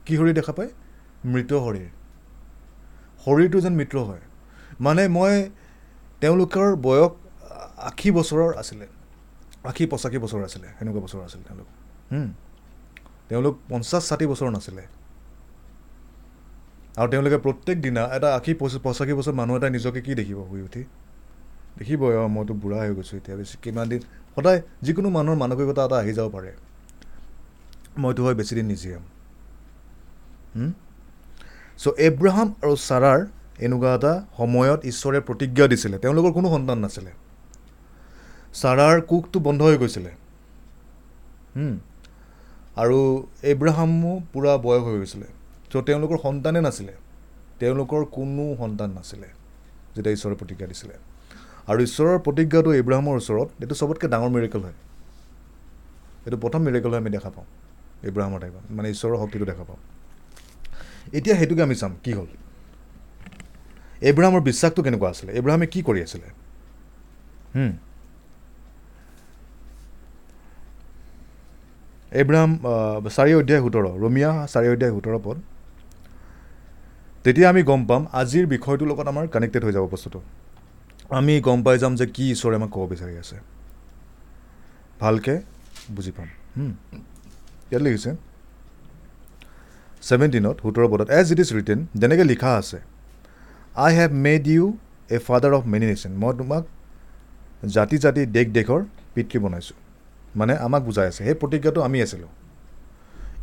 কি 0.06 0.14
শৰীৰ 0.18 0.36
দেখা 0.40 0.54
পায়? 0.58 0.72
মৃত 1.26 1.52
শৰীৰ। 1.66 1.90
শৰীৰটো 3.24 3.58
যেন 3.62 3.74
মৃত 3.80 3.96
হয়। 4.10 4.24
মানে 4.80 5.04
মই 5.08 5.36
তেওঁলোকৰ 6.22 6.68
বয়স 6.86 7.12
আশী 7.90 8.10
বছৰৰ 8.18 8.52
আছিলে। 8.62 8.86
আশী 9.70 9.84
পঁচাশী 9.92 10.18
বছৰ 10.24 10.42
আছিলে 10.48 10.68
সেনেকুৱা 10.78 11.02
বছৰ 11.06 11.20
আছিলে 11.28 11.44
তেওঁলোক। 11.48 11.68
তেওঁলোক 13.30 13.56
পঞ্চাছ 13.70 14.04
ষাঠি 14.10 14.26
বছৰ 14.32 14.50
নাছিলে। 14.56 14.84
আৰু 17.00 17.08
তেওঁলোকে 17.14 17.38
প্ৰত্যেক 17.46 17.78
দিনা 17.86 18.02
এটা 18.16 18.30
আশী 18.38 18.52
পঁচ 18.62 18.74
পঁচাশী 18.86 19.14
বছৰ 19.20 19.34
মানুহ 19.42 19.54
এটা 19.60 19.70
নিজকে 19.76 20.00
কি 20.06 20.12
দেখিব 20.20 20.40
শুই 20.50 20.62
উঠি? 20.68 20.82
দেখিবই 21.80 22.16
অঁ 22.22 22.28
মইতো 22.36 22.54
বুঢ়া 22.62 22.78
হৈ 22.82 22.92
গৈছোঁ 22.98 23.16
এতিয়া 23.20 23.36
বেছি 23.40 23.56
কিমান 23.64 23.86
দিন 23.92 24.02
সদায় 24.36 24.60
যিকোনো 24.86 25.10
মানুহৰ 25.18 25.38
মানসিকতা 25.44 25.82
এটা 25.88 25.98
আহি 26.04 26.14
যাব 26.18 26.28
পাৰে। 26.36 26.52
মইতো 28.04 28.22
হয় 28.26 28.36
বেছিদিন 28.40 28.66
নিজিয়াম 28.74 29.04
চ' 31.82 31.96
এব্ৰাহাম 32.08 32.48
আৰু 32.64 32.74
চাৰাৰ 32.90 33.20
এনেকুৱা 33.66 33.90
এটা 33.98 34.14
সময়ত 34.40 34.80
ঈশ্বৰে 34.92 35.20
প্ৰতিজ্ঞা 35.28 35.66
দিছিলে। 35.72 35.96
তেওঁলোকৰ 36.04 36.32
কোনো 36.38 36.48
সন্তান 36.56 36.78
নাছিলে। 36.84 37.12
চাৰাৰ 38.54 39.02
কোখটো 39.02 39.40
বন্ধ 39.40 39.62
হৈ 39.62 39.78
গৈছিলে। 39.78 40.12
আৰু 42.82 43.28
এব্ৰাহামো 43.44 44.22
পূৰা 44.34 44.58
বয়স 44.58 44.84
হৈ 44.84 44.98
গৈছিলে। 44.98 45.28
চ' 45.72 45.84
তেওঁলোকৰ 45.88 46.18
সন্তানে 46.18 46.62
নাছিলে। 46.62 46.94
তেওঁলোকৰ 47.60 48.02
কোনো 48.18 48.56
সন্তান 48.58 48.90
নাছিলে 48.92 49.28
যেতিয়া 49.96 50.14
ঈশ্বৰে 50.14 50.36
প্ৰতিজ্ঞা 50.36 50.68
দিছিলে। 50.68 50.96
আৰু 51.68 51.80
ঈশ্বৰৰ 51.88 52.18
প্ৰতিজ্ঞাটো 52.26 52.74
এব্ৰাহামৰ 52.74 53.16
ওচৰত 53.22 53.48
এইটো 53.62 53.76
চবতকৈ 53.76 54.08
ডাঙৰ 54.08 54.30
মিৰেকল 54.36 54.62
হয়। 54.62 54.78
এইটো 56.26 56.38
প্ৰথম 56.38 56.62
মিৰেকল 56.68 56.90
হয় 56.90 56.98
আমি 56.98 57.10
দেখা 57.10 57.30
পাওঁ। 57.30 57.48
এব্ৰাহামৰ 58.04 58.40
টাইপত 58.40 58.64
মানে 58.72 58.88
ঈশ্বৰৰ 58.90 59.18
শক্তিটো 59.18 59.46
দেখা 59.46 59.64
পাওঁ। 59.64 59.80
এতিয়া 61.14 61.36
সেইটোকে 61.36 61.62
আমি 61.64 61.76
চাম 61.76 61.92
কি 62.04 62.12
হ'ল? 62.12 62.30
এব্ৰাহামৰ 64.02 64.42
বিশ্বাসটো 64.42 64.84
কেনেকুৱা 64.84 65.10
আছিলে? 65.10 65.32
এব্ৰাহামে 65.34 65.68
কি 65.68 65.82
কৰি 65.84 66.00
আছিলে? 66.02 66.28
এব্ৰাহাম 72.12 72.52
চাৰি 73.16 73.32
অধ্যায় 73.40 73.62
সোতৰ 73.64 73.86
ৰমিয়া 74.04 74.30
চাৰি 74.54 74.68
অধ্যায় 74.74 74.92
সোতৰ 74.96 75.16
পদ। 75.26 75.38
তেতিয়া 77.24 77.48
আমি 77.54 77.62
গম 77.70 77.82
পাম 77.90 78.02
আজিৰ 78.22 78.46
বিষয়টোৰ 78.54 78.88
লগত 78.92 79.08
আমাৰ 79.14 79.26
কানেক্টেড 79.34 79.62
হৈ 79.66 79.74
যাব 79.78 79.86
বস্তুটো। 79.94 80.20
আমি 81.18 81.34
গম 81.48 81.60
পাই 81.66 81.76
যাম 81.82 81.94
যে 82.00 82.06
কি 82.16 82.24
ঈশ্বৰে 82.36 82.56
আমাক 82.60 82.70
ক'ব 82.76 82.84
বিচাৰি 82.94 83.16
আছে। 83.24 83.38
ভালকৈ 85.02 85.38
বুজি 85.96 86.12
পাম। 86.18 86.30
ইয়াত 87.70 87.82
লিখিছে 87.86 88.12
ছেভেণ্টিনত 90.08 90.58
সোতৰ 90.64 90.86
পদত 90.92 91.08
এজ 91.20 91.28
ইট 91.34 91.40
ইজ 91.44 91.50
ৰিটেন 91.58 91.80
যেনেকৈ 92.02 92.26
লিখা 92.32 92.52
আছে 92.62 92.78
I 93.86 93.92
have 93.98 94.10
made 94.26 94.44
you 94.54 94.64
a 95.16 95.18
father 95.28 95.52
of 95.58 95.64
many 95.74 95.86
nation 95.92 96.12
মই 96.22 96.32
তোমাক 96.40 96.64
জাতি 97.76 97.98
জাতি 98.04 98.22
দেশ 98.36 98.48
দেশৰ 98.58 98.82
পিতৃ 99.14 99.38
বনাইছোঁ। 99.44 99.78
মানে 100.40 100.54
আমাক 100.66 100.82
বুজাই 100.88 101.08
আছে 101.12 101.22
সেই 101.26 101.36
প্ৰতিজ্ঞাটো 101.42 101.80
আমি 101.88 101.98
আছিলোঁ। 102.06 102.32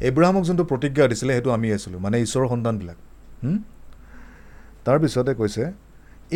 এব্ৰাহামক 0.09 0.43
যোনটো 0.49 0.65
প্ৰতিজ্ঞা 0.71 1.05
দিছিলে 1.13 1.33
সেইটো 1.37 1.51
আমি 1.57 1.69
আছিলোঁ 1.77 1.99
মানে 2.07 2.17
ঈশ্বৰৰ 2.25 2.47
সন্তানবিলাক? 2.53 2.99
তাৰপিছতে 4.85 5.33
কৈছে 5.41 5.63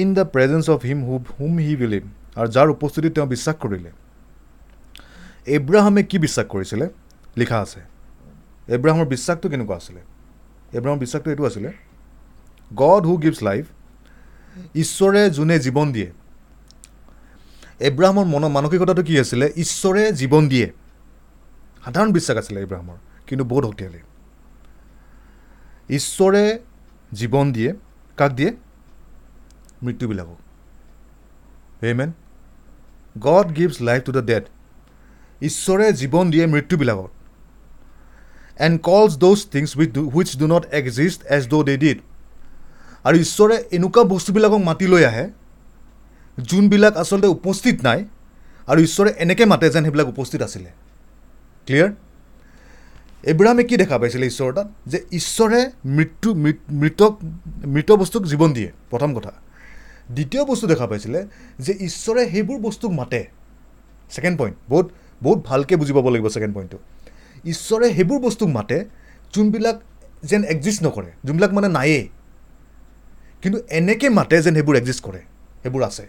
in 0.03 0.09
the 0.17 0.25
presence 0.35 0.67
of 0.75 0.81
him 0.89 1.01
who 1.07 1.15
whom 1.39 1.53
he 1.65 1.73
believe 1.83 2.03
আৰু 2.39 2.49
যাৰ 2.57 2.69
উপস্থিতিত 2.77 3.13
তেওঁ 3.17 3.29
বিশ্বাস 3.35 3.57
কৰিলে। 3.63 3.91
এব্ৰাহামে 5.57 6.03
কি 6.11 6.17
বিশ্বাস 6.25 6.47
কৰিছিলে? 6.53 6.87
লিখা 7.41 7.59
আছে। 7.65 7.81
এব্ৰাহামৰ 8.77 9.07
বিশ্বাসটো 9.15 9.47
কেনেকুৱা 9.53 9.77
আছিলে? 9.81 10.01
এব্ৰাহামৰ 10.77 11.01
বিশ্বাসটো 11.05 11.29
এইটো 11.33 11.45
আছিলে 11.51 11.71
গড 12.71 13.03
হু 13.09 13.15
গিভছ 13.25 13.39
লাইফ 13.49 13.65
ঈশ্বৰে 14.83 15.21
যোনে 15.37 15.57
জীৱন 15.67 15.87
দিয়ে 15.93 16.11
এব্ৰাহামৰ 17.89 18.25
মনৰ 18.25 18.49
মানসিকতাটো 18.49 19.03
কি 19.03 19.15
আছিলে? 19.21 19.47
ঈশ্বৰে 19.57 20.13
জীৱন 20.13 20.49
দিয়ে। 20.49 20.73
সাধাৰণ 21.85 22.13
বিশ্বাস 22.13 22.37
আছিলে 22.39 22.63
এব্ৰাহামৰ 22.63 22.99
কিন্তু 23.27 23.45
বহুত 23.45 23.65
শক্তিশালী। 23.65 24.01
ঈশ্বৰে 25.97 26.59
জীৱন 27.13 27.53
দিয়ে 27.53 27.71
কাক 28.17 28.33
দিয়ে? 28.33 28.51
মৃত্যুবিলাকক। 29.83 30.39
Men 31.83 32.13
God 33.19 33.57
gives 33.57 33.81
life 33.81 34.03
to 34.03 34.13
the 34.13 34.23
dead 34.27 34.45
ঈশ্বৰে 35.43 35.93
জীৱন 35.93 36.31
দিয়ে 36.31 36.47
মৃত্যুবিলাকক। 36.47 37.11
And 38.59 38.81
calls 38.81 39.13
those 39.17 39.47
things 39.53 39.77
which 39.77 39.91
do 39.91 40.11
which 40.11 40.37
do 40.37 40.47
not 40.47 40.65
exist 40.73 41.27
as 41.27 41.49
though' 41.49 41.63
they 41.63 41.77
did 41.77 41.99
আৰু 43.05 43.17
ঈশ্বৰে 43.17 43.57
এনেকুৱা 43.73 44.03
বস্তুবিলাকক 44.05 44.61
মাতি 44.69 44.87
লৈ 44.87 45.05
আহে 45.05 45.42
যোনবিলাক 46.39 46.95
আচলতে 46.97 47.27
উপস্থিত 47.27 47.77
নাই 47.83 48.01
আৰু 48.69 48.81
ঈশ্বৰে 48.89 49.11
এনেকৈ 49.25 49.47
মাতে 49.53 49.67
যেন 49.71 49.83
সেইবিলাক 49.85 50.09
উপস্থিত 50.15 50.41
আছিলে। 50.43 50.71
ক্লিয়াৰ 51.67 51.91
এব্ৰাহামে 53.25 53.65
কি 53.65 53.75
দেখা 53.83 53.97
পাইছিলে 53.99 54.27
ঈশ্বৰৰ 54.27 54.53
তাত? 54.57 54.69
যে 54.93 54.99
ঈশ্বৰে 55.19 55.61
মৃত্যু 55.97 56.29
মৃতক 56.81 57.13
মৃত 57.75 57.91
বস্তুক 58.03 58.23
জীৱন 58.33 58.51
দিয়ে 58.53 58.71
প্ৰথম 58.91 59.11
কথা। 59.17 59.33
দ্বিতীয় 60.17 60.43
বস্তু 60.45 60.67
দেখা 60.73 60.87
পাইছিলে 60.87 61.21
যে 61.65 61.73
ঈশ্বৰে 61.89 62.23
সেইবোৰ 62.33 62.59
বস্তুক 62.67 62.91
মাতে। 63.01 63.21
ছেকেণ্ড 64.11 64.37
পইণ্ট 64.41 64.57
বহুত 64.69 64.87
বহুত 65.23 65.39
ভালকৈ 65.49 65.77
বুজি 65.81 65.93
পাব 65.97 66.07
লাগিব 66.09 66.27
ছেকেণ্ড 66.29 66.55
পইণ্টটো 66.57 66.79
ঈশ্বৰে 67.45 67.87
সেইবোৰ 67.97 68.19
বস্তুক 68.27 68.49
মাতে 68.49 68.77
যোনবিলাক 69.35 69.77
যেন 70.31 70.43
এক্সিষ্ট 70.45 70.81
নকৰে 70.87 71.11
যোনবিলাক 71.27 71.53
মানে 71.57 71.69
নায়েই। 71.69 72.05
কিন্তু 73.43 73.59
এনেকৈ 73.79 74.09
মাতে 74.19 74.37
যেন 74.45 74.55
সেইবোৰ 74.55 74.75
এক্সিষ্ট 74.81 75.01
কৰে 75.07 75.21
সেইবোৰ 75.63 75.83
আছে। 75.91 76.05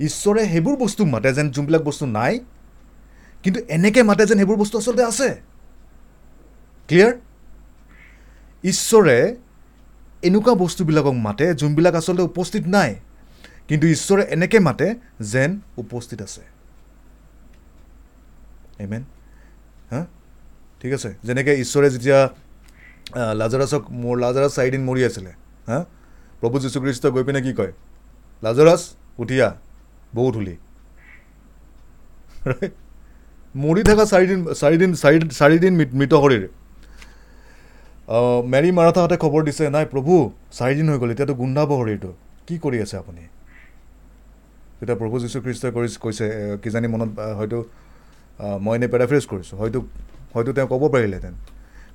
ঈশ্বৰে 0.00 0.42
সেইবোৰ 0.52 0.76
বস্তুক 0.76 1.06
মাতে 1.06 1.28
যেন 1.34 1.50
যোনবিলাক 1.50 1.82
বস্তু 1.82 2.06
নাই 2.06 2.40
কিন্তু 3.42 3.60
এনেকৈ 3.68 4.02
মাতে 4.02 4.22
যেন 4.26 4.38
সেইবোৰ 4.38 4.56
বস্তু 4.56 4.78
আচলতে 4.78 5.04
আছে। 5.04 5.28
ক্লিয়াৰ 6.88 7.12
ঈশ্বৰে 8.64 9.36
এনেকুৱা 10.22 10.54
বস্তুবিলাকক 10.54 11.14
মাতে 11.26 11.54
যোনবিলাক 11.54 11.94
আচলতে 11.94 12.22
উপস্থিত 12.22 12.64
নাই 12.66 12.90
কিন্তু 13.68 13.86
ঈশ্বৰে 13.86 14.22
এনেকৈ 14.34 14.58
মাতে 14.58 14.86
যেন 15.32 15.60
উপস্থিত 15.76 16.22
আছে। 16.22 16.42
এমেন 18.78 19.02
হা? 19.90 20.06
ঠিক 20.80 20.92
আছে। 20.92 21.10
যেনেকৈ 21.24 21.56
ঈশ্বৰে 21.60 21.88
যেতিয়া 21.90 22.18
লাজাৰাছক 23.40 23.82
মোৰ 24.02 24.16
লাজাৰাছ 24.18 24.52
চাৰিদিন 24.54 24.82
মৰি 24.84 25.02
আছিলে 25.04 25.32
হা? 25.68 25.78
প্ৰভু 26.40 26.56
যীশুখ্ৰীষ্ট 26.60 27.04
গৈ 27.06 27.24
পিনে 27.24 27.40
কি 27.42 27.52
কয়? 27.52 27.72
লাজাৰাছ 28.42 28.82
উঠিয়া। 29.18 29.48
বহুত 30.12 30.32
ধূলি 30.36 30.54
মৰি 33.54 33.82
থকা 33.88 34.04
চাৰিদিন 34.12 34.40
চাৰিদিন 34.60 34.90
চাৰি 35.02 35.18
চাৰিদিন 35.40 35.72
মৃত- 35.80 36.20
শৰীৰ। 36.22 36.44
মেৰী 38.52 38.70
মাৰাথাহঁতে 38.78 39.16
খবৰ 39.24 39.42
দিছে 39.48 39.64
নাই 39.76 39.84
প্ৰভু 39.92 40.14
চাৰিদিন 40.58 40.86
হৈ 40.90 40.98
গ'ল 41.02 41.10
এতিয়াতো 41.14 41.34
গোন্ধাব 41.42 41.70
শৰীৰটো। 41.80 42.10
কি 42.46 42.54
কৰি 42.64 42.78
আছে 42.84 42.96
আপুনি? 43.02 43.22
তেতিয়া 44.78 44.96
প্ৰভু 45.00 45.14
যীশুখ্ৰীষ্টই 45.22 45.70
কৰি 45.76 45.88
কৈছে 46.04 46.26
কিজানি 46.62 46.88
মনত 46.94 47.10
হয়তো 47.38 47.58
মই 48.64 48.74
এনেই 48.78 48.90
পেৰাফ্ৰেজ 48.94 49.24
কৰিছোঁ। 49.32 49.56
হয়তো 49.60 49.78
হয়তো 50.34 50.50
তেওঁ 50.56 50.68
ক'ব 50.72 50.82
পাৰিলেহেঁতেন। 50.94 51.34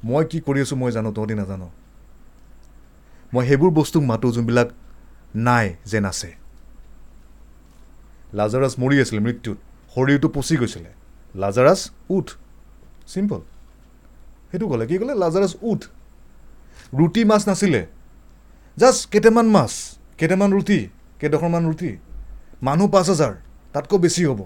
মই 0.10 0.24
কি 0.32 0.38
কৰি 0.48 0.60
আছোঁ 0.66 0.78
মই 0.82 0.92
জানো 0.98 1.10
তহঁতি 1.18 1.36
নাজানো। 1.42 1.68
মই 3.34 3.44
সেইবোৰ 3.50 3.72
বস্তুক 3.80 4.04
মাতোঁ 4.12 4.32
যোনবিলাক 4.38 4.68
নাই 5.48 5.66
যেন 5.92 6.06
আছে। 6.12 6.30
লাজাৰাছ 8.34 8.74
মৰি 8.80 9.02
আছিলে 9.02 9.20
মৃত্যুত। 9.20 9.58
শৰীৰটো 9.96 10.28
পচি 10.30 10.56
গৈছিলে। 10.58 10.92
লাজাৰাছ 11.36 11.80
উঠ। 12.10 12.28
চিম্পল 13.08 13.42
সেইটো 14.52 14.68
ক'লে 14.68 14.86
কি 14.88 14.98
ক'লে? 14.98 15.14
লাজাৰাছ 15.14 15.54
উঠ। 15.62 15.82
ৰুটি 16.98 17.22
মাছ 17.26 17.48
নাছিলে। 17.48 17.86
জাষ্ট 18.78 19.12
কেইটামান 19.12 19.48
মাছ 19.50 19.72
কেইটামান 20.18 20.54
ৰুটি 20.54 20.80
কেইডোখৰমান 21.20 21.64
ৰুটি। 21.68 21.98
মানুহ 22.62 22.88
পাঁচ 22.88 23.10
হাজাৰ 23.10 23.34
তাতকৈ 23.74 23.98
বেছি 23.98 24.26
হ'ব। 24.26 24.42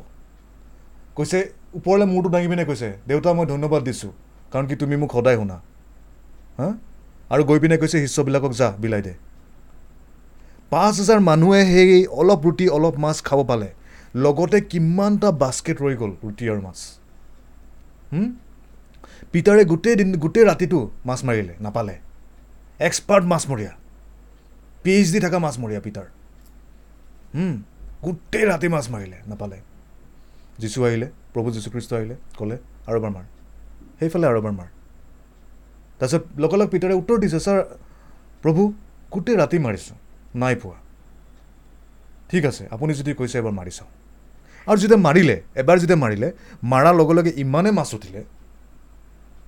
কৈছে 1.16 1.52
ওপৰলৈ 1.74 2.06
মূৰটো 2.06 2.30
দাঙি 2.30 2.48
পিনে 2.48 2.66
কৈছে 2.66 2.90
দেউতা 3.08 3.34
মই 3.34 3.46
ধন্যবাদ 3.46 3.84
দিছোঁ 3.84 4.12
কাৰণ 4.52 4.66
কি 4.68 4.76
তুমি 4.76 4.96
মোক 4.96 5.12
সদায় 5.12 5.38
শুনা। 5.38 5.62
হা? 6.60 6.74
আৰু 7.30 7.44
গৈ 7.44 7.60
পিনে 7.60 7.78
কৈছে 7.78 7.98
শিষ্যবিলাকক 8.08 8.52
যা 8.52 8.74
বিলাই 8.80 9.02
দে। 9.02 9.14
পাঁচ 10.72 10.94
হাজাৰ 11.00 11.20
মানুহে 11.20 11.62
সেই 11.66 12.08
অলপ 12.22 12.42
ৰুটি 12.46 12.66
অলপ 12.70 12.96
মাছ 12.98 13.18
খাব 13.24 13.40
পালে। 13.44 13.70
লগতে 14.16 14.62
কিমানটা 14.62 15.30
বাস্কেট 15.32 15.78
ৰৈ 15.82 15.96
গ'ল 15.96 16.12
ৰুটি 16.24 16.46
আৰু 16.50 16.62
মাছ? 16.62 16.80
পিতাৰে 19.32 19.64
গোটেই 19.66 19.96
দিন 19.96 20.10
গোটেই 20.18 20.46
ৰাতিটো 20.46 20.80
মাছ 21.06 21.20
মাৰিলে 21.26 21.54
নাপালে। 21.60 21.96
এক্সপাৰ্ট 22.88 23.26
মাছমৰীয়া। 23.26 23.74
পি 24.84 24.90
এইচ 24.92 25.08
ডি 25.12 25.20
থকা 25.20 25.40
মাছমৰীয়া 25.40 25.82
হুম, 27.36 27.56
গোটেই 28.04 28.46
ৰাতি 28.46 28.68
মাছ 28.68 28.86
মাৰিলে 28.90 29.18
নাপালে। 29.28 29.58
যীশু 30.60 30.80
আহিলে 30.86 31.08
প্ৰভু 31.34 31.48
যীশুখ্ৰীষ্ট 31.52 31.92
আহিলে 31.94 32.16
ক'লে 32.38 32.58
আৰু 32.88 32.96
এবাৰ 33.00 33.12
মাৰ। 33.12 33.26
সেইফালে 34.00 34.26
আৰু 34.28 34.38
এবাৰ 34.38 34.54
মাৰ। 34.60 34.70
তাৰপিছত 36.00 36.24
লগালগ 36.44 36.68
পিতাৰে 36.70 36.94
উত্তৰ 36.94 37.18
দিছে 37.20 37.40
ছাৰ 37.40 37.60
প্ৰভু 38.44 38.62
গোটেই 39.12 39.36
ৰাতি 39.36 39.58
মাৰিছোঁ। 39.60 39.96
নাই 40.36 40.56
পোৱা 40.56 40.80
ঠিক 42.30 42.44
আছে 42.46 42.64
আপুনি 42.72 42.92
যদি 43.00 43.12
কৈছে 43.20 43.36
এবাৰ 43.42 43.54
মাৰি 43.60 43.72
চাওঁ। 43.78 43.92
আৰু 44.68 44.78
যেতিয়া 44.82 45.02
মাৰিলে 45.08 45.36
এবাৰ 45.62 45.78
যেতিয়া 45.82 46.00
মাৰিলে 46.06 46.28
মাৰাৰ 46.72 46.96
লগে 47.00 47.14
লগে 47.18 47.32
ইমানে 47.44 47.72
মাছ 47.72 47.90
উঠিলে 47.94 48.22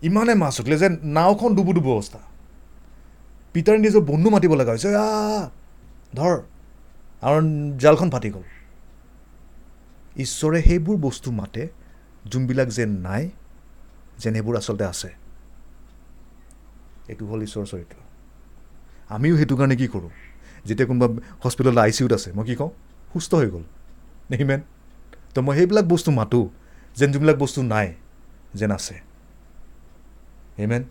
ইমানে 0.04 0.34
মাছ 0.44 0.56
উঠিলে 0.62 0.78
যে 0.78 0.88
নাওখন 1.18 1.52
ডুবু 1.56 1.72
ডুবু 1.74 1.90
অৱস্থা। 1.98 2.22
পিতাৰে 3.54 3.78
নিজৰ 3.86 4.02
বন্ধু 4.12 4.28
মাতিব 4.30 4.52
লগা 4.62 4.72
হৈছে 4.72 4.90
ধৰ 6.18 6.34
আৰু 7.24 7.38
জালখন 7.82 8.10
ফাটি 8.14 8.30
গ'ল। 8.36 8.46
ঈশ্বৰে 10.16 10.60
সেইবোৰ 10.68 10.98
বস্তু 11.08 11.30
মাতে 11.32 11.64
যোনবিলাক 12.32 12.70
যেন 12.78 12.92
নাই 13.08 13.24
যেন 14.22 14.34
সেইবোৰ 14.34 14.56
আচলতে 14.58 14.86
আছে। 14.86 15.10
এইটো 17.10 17.24
হ'ল 17.30 17.42
ঈশ্বৰৰ 17.48 17.68
চৰিত্ৰ। 17.72 17.98
আমিও 19.16 19.34
সেইটো 19.38 19.56
কাৰণে 19.60 19.76
কি 19.76 19.88
কৰোঁ? 19.94 20.12
যেতিয়া 20.66 20.88
কোনোবা 20.88 21.08
হস্পিটেলত 21.44 21.78
আই 21.78 21.92
চি 21.92 22.00
ইউত 22.04 22.14
আছে 22.18 22.30
মই 22.36 22.46
কি 22.46 22.56
কওঁ? 22.56 22.72
সুস্থ 23.14 23.32
হৈ 23.36 23.48
গ'ল। 23.50 23.64
নেহিমেন 24.32 24.62
তো 25.34 25.40
মই 25.42 25.54
সেইবিলাক 25.58 25.86
বস্তু 25.94 26.10
মাতোঁ 26.12 26.46
যেন 26.98 27.10
যোনবিলাক 27.12 27.38
বস্তু 27.38 27.60
নাই 27.64 27.88
যেন 28.54 28.72
আছে। 28.72 28.96
হেমেন 30.60 30.84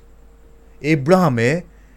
এব্ৰাহামে 0.83 1.49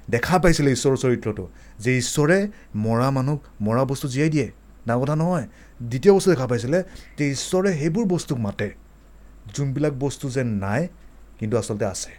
দেখা 0.09 0.35
পাইছিলে 0.39 0.69
ঈশ্বৰৰ 0.71 0.97
চৰিত্ৰটো 1.03 1.43
যে 1.79 1.91
ঈশ্বৰে 1.97 2.37
মৰা 2.75 3.07
মানুহক 3.11 3.41
মৰা 3.61 3.83
বস্তু 3.91 4.07
জীয়াই 4.07 4.29
দিয়ে। 4.29 4.47
ডাঙৰ 4.87 5.01
কথা 5.01 5.15
নহয় 5.15 5.45
দ্বিতীয় 5.81 6.13
বস্তু 6.13 6.29
দেখা 6.31 6.47
পাইছিলে 6.47 6.79
যে 7.17 7.23
ঈশ্বৰে 7.31 7.69
সেইবোৰ 7.79 8.05
বস্তুক 8.05 8.37
মাতে। 8.37 8.67
যোনবিলাক 9.53 9.93
বস্তু 9.99 10.25
যেন 10.29 10.47
নাই 10.47 10.81
কিন্তু 11.39 11.57
আচলতে 11.57 11.85
আছে। 11.85 12.11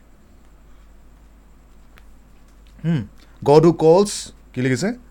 গড 3.44 3.64
হু 3.66 3.72
কলছ 3.72 4.10
কি 4.52 4.60
লিখিছে? 4.60 5.05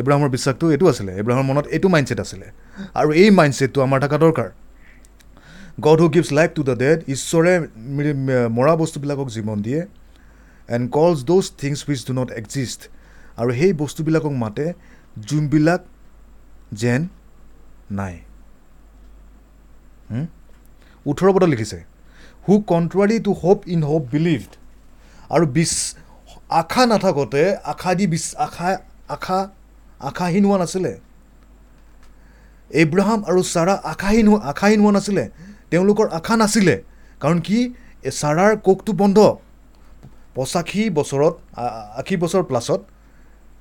এব্ৰাহামৰ 0.00 0.28
বিশ্বাসটো 0.34 0.64
এইটো 0.74 0.86
আছিলে 0.92 1.12
এব্ৰাহামৰ 1.20 1.46
মনত 1.50 1.66
এইটো 1.74 1.88
মাইণ্ডছেট 1.94 2.18
আছিলে। 2.24 2.46
আৰু 3.00 3.10
এই 3.22 3.30
মাইণ্ডছেটটো 3.38 3.78
আমাৰ 3.86 3.98
থকা 4.04 4.16
দৰকাৰ। 4.24 4.48
God 5.86 5.98
who 6.02 6.06
gives 6.14 6.30
life 6.38 6.50
to 6.58 6.62
the 6.68 6.74
dead 6.84 6.98
ঈশ্বৰে 7.14 7.52
মৰা 8.58 8.72
বস্তুবিলাকক 8.82 9.28
জীৱন 9.36 9.58
দিয়ে 9.66 9.80
and 10.74 10.86
calls 10.96 11.18
those 11.30 11.44
things 11.62 11.78
which 11.88 12.00
do 12.08 12.12
not 12.20 12.30
exist 12.40 12.80
আৰু 13.40 13.50
সেই 13.58 13.72
বস্তুবিলাকক 13.82 14.34
মাতে 14.44 14.64
যোনবিলাক 15.28 15.80
যেন 16.80 17.00
নাই? 17.98 18.14
ওঠৰ 21.06 21.28
পদত 21.34 21.48
লিখিছে 21.54 21.78
who 22.44 22.52
contrary 22.72 23.16
to 23.26 23.32
hope 23.42 23.58
in 23.74 23.80
hope 23.90 24.02
believed 24.12 24.52
আৰু 25.34 25.44
বিচ 25.56 25.72
আশা 26.60 26.82
নাথাকোঁতে 26.90 27.42
আশা 27.72 27.90
দি 27.98 28.04
বিচ 28.12 28.26
আশা 28.44 28.68
আশা 29.16 29.38
আশাহীন 30.08 30.44
হোৱা 30.44 30.58
নাছিলে। 30.58 30.92
এব্ৰাহাম 32.82 33.20
আৰু 33.30 33.40
ছাৰা 33.52 33.74
আশাহীন 33.92 34.26
হোৱা 34.28 34.40
আশাহীন 34.50 34.80
হোৱা 34.80 34.92
নাছিলে। 34.92 35.24
তেওঁলোকৰ 35.70 36.06
আশা 36.18 36.34
নাছিলে। 36.42 36.74
কাৰণ 37.22 37.38
কি 37.46 37.58
এ 38.08 38.10
ছাৰাৰ 38.20 38.52
কোষটো 38.66 38.92
বন্ধ। 39.00 39.18
পঁচাশী 40.34 40.82
বছৰত 40.98 41.34
আশী 42.00 42.14
বছৰ 42.22 42.42
প্লাছত 42.50 42.80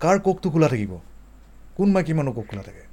কাৰ 0.01 0.17
কোষটো 0.25 0.47
খোলা 0.53 0.67
থাকিব? 0.73 0.93
কোন 1.77 1.87
মাইকী 1.93 2.13
মানুহ 2.13 2.33
কোষ 2.37 2.45
খোলা 2.49 2.63
থাকে? 2.67 2.83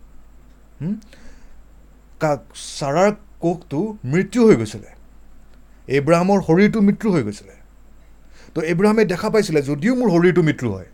কা 2.21 2.31
ছাৰাৰ 2.79 3.11
কোষটো 3.45 3.81
মৃত্যু 4.13 4.41
হৈ 4.47 4.57
গৈছিলে। 4.61 4.91
এব্ৰাহামৰ 5.89 6.39
শৰীৰটো 6.49 6.79
মৃত্যু 6.81 7.09
হৈ 7.15 7.23
গৈছিলে। 7.23 7.55
তো 8.55 8.59
এব্ৰাহামে 8.73 9.05
দেখা 9.13 9.29
পাইছিলে 9.31 9.61
যদিও 9.63 9.95
মোৰ 9.95 10.09
শৰীৰটো 10.15 10.43
মৃত্যু 10.49 10.67
হয়। 10.75 10.89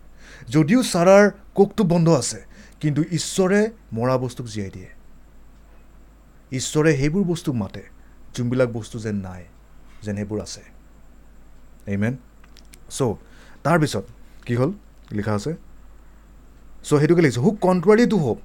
যদিও 0.48 0.82
ছাৰাৰ 0.82 1.30
কোষটো 1.54 1.84
বন্ধ 1.84 2.08
আছে 2.08 2.44
কিন্তু 2.80 3.02
ঈশ্বৰে 3.02 3.70
মৰা 3.92 4.18
বস্তুক 4.18 4.46
জীয়াই 4.46 4.70
দিয়ে। 4.70 4.88
ঈশ্বৰে 6.52 6.96
সেইবোৰ 6.96 7.24
বস্তুক 7.24 7.54
মাতে 7.54 7.82
যোনবিলাক 8.34 8.68
বস্তু 8.72 8.98
যেন 8.98 9.16
নাই 9.16 9.44
যেন 10.02 10.16
সেইবোৰ 10.16 10.40
আছে। 10.40 10.62
এইমেন 11.86 12.16
চ' 12.90 13.02
তাৰপিছত 13.64 14.04
কি 14.46 14.54
হ'ল? 14.54 14.72
লিখা 15.12 15.34
আছে। 15.34 15.54
চ' 16.84 16.98
সেইটোকে 16.98 17.22
লিখিছোঁ। 17.22 17.42
হু 17.42 17.50
কণ্ট্ৰাৰী 17.50 18.06
টু 18.06 18.16
হোপ 18.16 18.38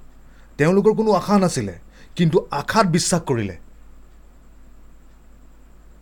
তেওঁলোকৰ 0.57 0.93
কোনো 0.95 1.11
আশা 1.11 1.39
নাছিলে 1.39 1.80
কিন্তু 2.15 2.47
আশাত 2.51 2.88
বিশ্বাস 2.88 3.22
কৰিলে। 3.22 3.57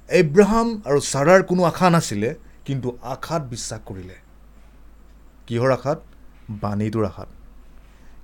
এব্ৰাহাম 0.10 0.82
আৰু 0.86 0.99
ছাৰাৰ 0.99 1.44
কোনো 1.44 1.64
আশা 1.64 1.90
নাছিলে 1.90 2.36
কিন্তু 2.65 2.98
আশাত 3.02 3.41
বিশ্বাস 3.41 3.80
কৰিলে। 3.86 4.23
কিহৰ 5.54 5.72
আশাত? 5.78 6.00
বাণীটোৰ 6.64 7.06
আশাত। 7.06 7.30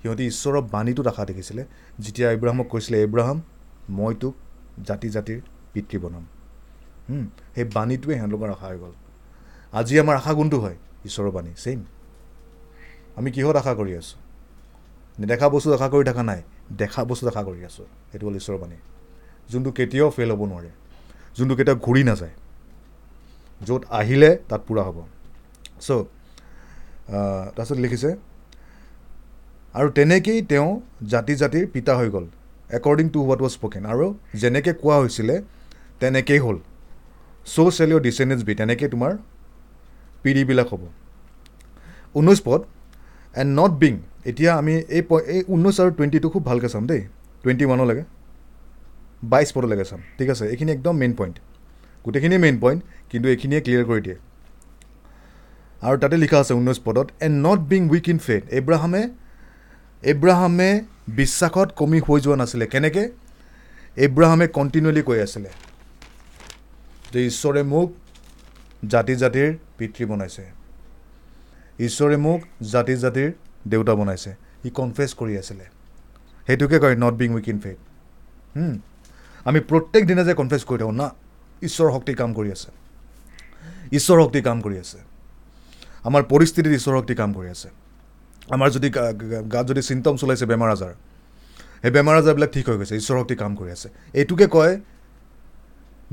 সিহঁতি 0.02 0.24
ঈশ্বৰৰ 0.32 0.62
বাণীটোত 0.74 1.08
আশা 1.08 1.24
দেখিছিলে। 1.30 1.64
যেতিয়া 2.04 2.28
এব্ৰাহামক 2.36 2.68
কৈছিলে 2.74 2.98
এব্ৰাহাম 3.06 3.38
মই 3.98 4.14
তোক 4.22 4.34
জাতি 4.88 5.10
জাতিৰ 5.16 5.40
পিতৃ 5.74 5.98
বনাম। 6.04 6.26
সেই 7.56 7.66
বাণীটোৱে 7.76 8.14
সিহঁতলোকৰ 8.18 8.50
আশা 8.56 8.66
হৈ 8.70 8.78
গ'ল। 8.84 8.94
আজি 9.74 9.94
আমাৰ 10.04 10.16
আশা 10.22 10.32
কোনটো 10.40 10.58
হয়? 10.64 10.78
ঈশ্বৰৰ 11.08 11.32
বাণী 11.38 11.52
ছেইম। 11.64 11.80
আমি 13.18 13.30
কিহত 13.36 13.56
আশা 13.62 13.74
কৰি 13.80 13.92
আছোঁ? 14.02 14.20
নেদেখা 15.20 15.48
বস্তু 15.54 15.70
আশা 15.78 15.88
কৰি 15.94 16.04
থকা 16.10 16.24
নাই 16.30 16.42
দেখা 16.82 17.02
বস্তু 17.10 17.26
আশা 17.32 17.42
কৰি 17.48 17.62
আছোঁ। 17.70 17.88
সেইটো 18.10 18.24
হ'ল 18.28 18.36
ঈশ্বৰৰ 18.42 18.58
বাণী। 18.64 18.78
যোনটো 19.52 19.70
কেতিয়াও 19.78 20.10
ফেইল 20.16 20.32
হ'ব 20.34 20.42
নোৱাৰে 20.52 20.72
যোনটো 21.38 21.54
কেতিয়াও 21.60 21.78
ঘূৰি 21.86 22.02
নাযায় 22.10 22.36
য'ত 23.62 23.82
আহিলে 24.00 24.30
তাত 24.50 24.62
পূৰা 24.68 24.84
হ'ব। 24.88 24.98
চ' 25.88 25.90
তাৰপিছত 27.56 27.77
লিখিছে 27.86 28.10
আৰু 29.80 29.88
তেনেকেই 29.98 30.40
তেওঁ 30.52 30.69
জাতি 31.14 31.34
জাতিৰ 31.41 31.65
পিতা 31.73 31.94
হৈ 31.99 32.07
গ'ল 32.15 32.26
according 32.77 33.06
to 33.14 33.19
what 33.26 33.40
was 33.44 33.52
spoken 33.57 33.84
আৰু 33.91 34.06
যেনেকৈ 34.41 34.73
কোৱা 34.81 34.98
হৈছিলে 35.02 35.36
তেনেকেই 36.02 36.40
হ'ল। 36.45 36.57
চ' 37.53 37.73
চেল 37.77 37.90
ইয়ৰ 37.91 38.02
ডিচেণ্ডেঞ্চ 38.07 38.41
বি 38.48 38.53
তেনেকৈ 38.60 38.88
তোমাৰ 38.94 39.11
পিঢ়িবিলাক 40.23 40.68
হ'ব। 40.72 40.84
ঊনৈছ 42.19 42.40
পদ 42.48 42.61
এণ্ড 43.41 43.52
নট 43.60 43.72
বিং 43.81 43.94
এতিয়া 44.30 44.52
আমি 44.61 44.73
এই 44.98 45.03
প 45.10 45.11
এই 45.34 45.41
ঊনৈছ 45.53 45.76
আৰু 45.84 45.91
টুৱেণ্টিটো 45.98 46.27
খুব 46.34 46.44
ভালকৈ 46.49 46.69
চাম 46.73 46.84
দেই 46.91 47.02
টুৱেণ্টি 47.44 47.64
ওৱানলৈকে 47.68 48.03
বাইছ 49.31 49.49
পদলৈকে 49.56 49.86
চাম 49.90 49.99
ঠিক 50.18 50.30
আছে 50.34 50.44
এইখিনি 50.53 50.72
একদম 50.77 50.95
মেইন 51.02 51.14
পইণ্ট 51.19 51.36
গোটেইখিনিয়ে 52.06 52.41
মেইন 52.45 52.57
পইণ্ট 52.64 52.80
কিন্তু 53.10 53.27
এইখিনিয়ে 53.34 53.61
ক্লিয়াৰ 53.65 53.86
কৰি 53.90 54.02
দিয়ে। 54.06 54.18
আৰু 55.88 55.96
তাতে 56.02 56.18
লিখা 56.24 56.38
আছে 56.44 56.54
ঊনৈছ 56.60 56.80
পদত 56.86 57.08
and 57.26 57.36
not 57.48 57.60
being 57.72 57.82
weak 57.94 58.08
in 58.14 58.20
faith 58.28 58.44
এব্ৰাহামে 58.60 59.04
এব্ৰাহামে 60.04 60.70
বিশ্বাসত 61.20 61.70
কমি 61.80 62.00
হৈ 62.06 62.20
যোৱা 62.26 62.36
নাছিলে। 62.42 62.66
কেনেকৈ? 62.74 63.08
এব্ৰাহামে 64.06 64.46
কণ্টিনিউলি 64.58 65.02
কৈ 65.10 65.20
আছিলে 65.28 65.50
যে 67.12 67.20
ঈশ্বৰে 67.30 67.62
মোক 67.74 67.90
জাতি 68.94 69.16
জাতিৰ 69.22 69.50
পিতৃ 69.78 70.04
বনাইছে। 70.12 70.44
ঈশ্বৰে 71.88 72.18
মোক 72.26 72.40
জাতি 72.74 72.96
জাতিৰ 73.04 73.30
দেউতা 73.72 73.94
বনাইছে। 74.00 74.32
সি 74.62 74.70
কনফেছ 74.80 75.10
কৰি 75.20 75.34
আছিলে। 75.42 75.66
সেইটোকে 76.48 76.78
কয় 76.84 76.96
not 77.04 77.14
being 77.22 77.30
weak 77.38 77.48
in 77.54 77.60
faith 77.64 77.78
আমি 79.50 79.60
প্ৰত্যেক 79.70 80.04
দিনে 80.10 80.24
যে 80.28 80.34
কনফেছ 80.42 80.62
কৰি 80.70 80.78
থাকোঁ 80.82 80.96
না 81.02 81.08
ঈশ্বৰৰ 81.68 81.92
শক্তি 81.96 82.14
কাম 82.22 82.30
কৰি 82.38 82.50
আছে। 82.56 82.70
ঈশ্বৰৰ 83.98 84.20
শক্তি 84.24 84.40
কাম 84.48 84.58
কৰি 84.66 84.78
আছে। 84.84 85.00
আমাৰ 86.10 86.22
পৰিস্থিতিত 86.31 86.73
ঈশ্বৰৰ 86.80 86.98
শক্তি 86.99 87.15
কাম 87.22 87.30
কৰি 87.38 87.49
আছে। 87.56 87.69
আমাৰ 88.56 88.69
যদি 88.76 88.88
গাত 89.53 89.65
যদি 89.72 89.81
চিন্তমছ 89.90 90.19
ওলাইছে 90.26 90.45
বেমাৰ 90.52 90.69
আজাৰ 90.76 90.94
সেই 91.81 91.91
বেমাৰ 91.95 92.15
আজাৰবিলাক 92.22 92.49
ঠিক 92.56 92.65
হৈ 92.69 92.77
গৈছে 92.80 92.95
ঈশ্বৰৰ 93.02 93.19
শক্তি 93.22 93.36
কাম 93.41 93.52
কৰি 93.60 93.69
আছে। 93.77 93.88
এইটোকে 94.19 94.45
কয় 94.56 94.73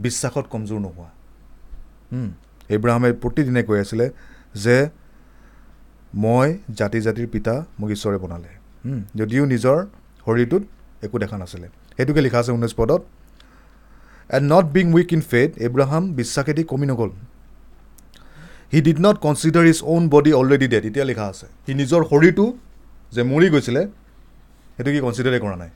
বিশ্বাসত 0.04 0.44
কমজোৰ 0.52 0.80
নোহোৱা। 0.84 1.08
হুম, 2.12 2.28
এব্ৰাহামে 2.76 3.10
প্ৰতিদিনে 3.22 3.62
কৈ 3.68 3.78
আছিলে 3.84 4.06
যে 4.64 4.76
মই 6.24 6.48
জাতি 6.78 6.98
জাতিৰ 7.06 7.28
পিতা 7.34 7.54
মোক 7.80 7.90
ঈশ্বৰে 7.96 8.18
বনালে। 8.24 8.50
যদিও 9.20 9.44
নিজৰ 9.52 9.78
শৰীৰটোত 10.26 10.62
একো 11.06 11.16
দেখা 11.22 11.36
নাছিলে। 11.42 11.66
সেইটোকে 11.96 12.20
লিখা 12.26 12.38
আছে 12.42 12.50
ঊনৈছ 12.56 12.74
পদত। 12.76 13.02
And 14.36 14.46
not 14.52 14.66
being 14.76 14.86
weak 14.96 15.10
in 15.16 15.22
faith 15.30 15.50
Abraham 15.66 16.02
বিশ্বাসেদি 16.18 16.62
কমি 16.70 16.86
নগ'ল। 16.92 17.10
He 18.72 18.80
did 18.80 18.98
not 19.00 19.16
consider 19.18 19.64
is 19.66 19.78
own 19.82 20.08
body 20.08 20.32
already 20.32 20.68
dead 20.68 20.84
এতিয়া 20.86 21.04
লিখা 21.04 21.26
আছে। 21.26 21.46
সি 21.66 21.74
নিজৰ 21.74 22.00
শৰীৰটো 22.10 22.44
যে 23.12 23.22
মৰি 23.22 23.50
গৈছিলে 23.50 23.82
সেইটো 24.76 24.90
কি 24.90 25.00
কনচিডাৰে 25.00 25.38
কৰা 25.40 25.56
নাই? 25.56 25.70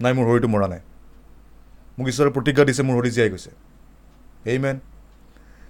নাই 0.00 0.12
মোৰ 0.12 0.24
শৰীৰটো 0.28 0.48
মৰা 0.48 0.66
নাই। 0.68 0.80
মোক 1.98 2.08
ঈশ্বৰে 2.08 2.30
প্ৰতিজ্ঞা 2.30 2.64
দিছে 2.64 2.82
মোৰ 2.82 2.94
শৰীৰ 2.98 3.12
জীয়াই 3.12 3.30
গৈছে। 3.30 3.50
এই 4.50 4.58
মেন 4.58 4.76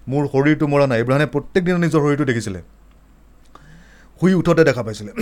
মোৰ 0.09 0.23
শৰীৰটো 0.33 0.67
মৰা 0.67 0.87
নাই। 0.87 1.01
ইব্ৰাহিমে 1.01 1.27
প্ৰত্যেক 1.27 1.65
দিনা 1.65 1.79
নিজৰ 1.79 2.01
শৰীৰটো 2.05 2.25
দেখিছিলে। 2.25 2.61
শুই 4.21 4.35
উঠোঁতে 4.35 4.65
দেখা 4.65 4.83
পাইছিলে। 4.83 5.13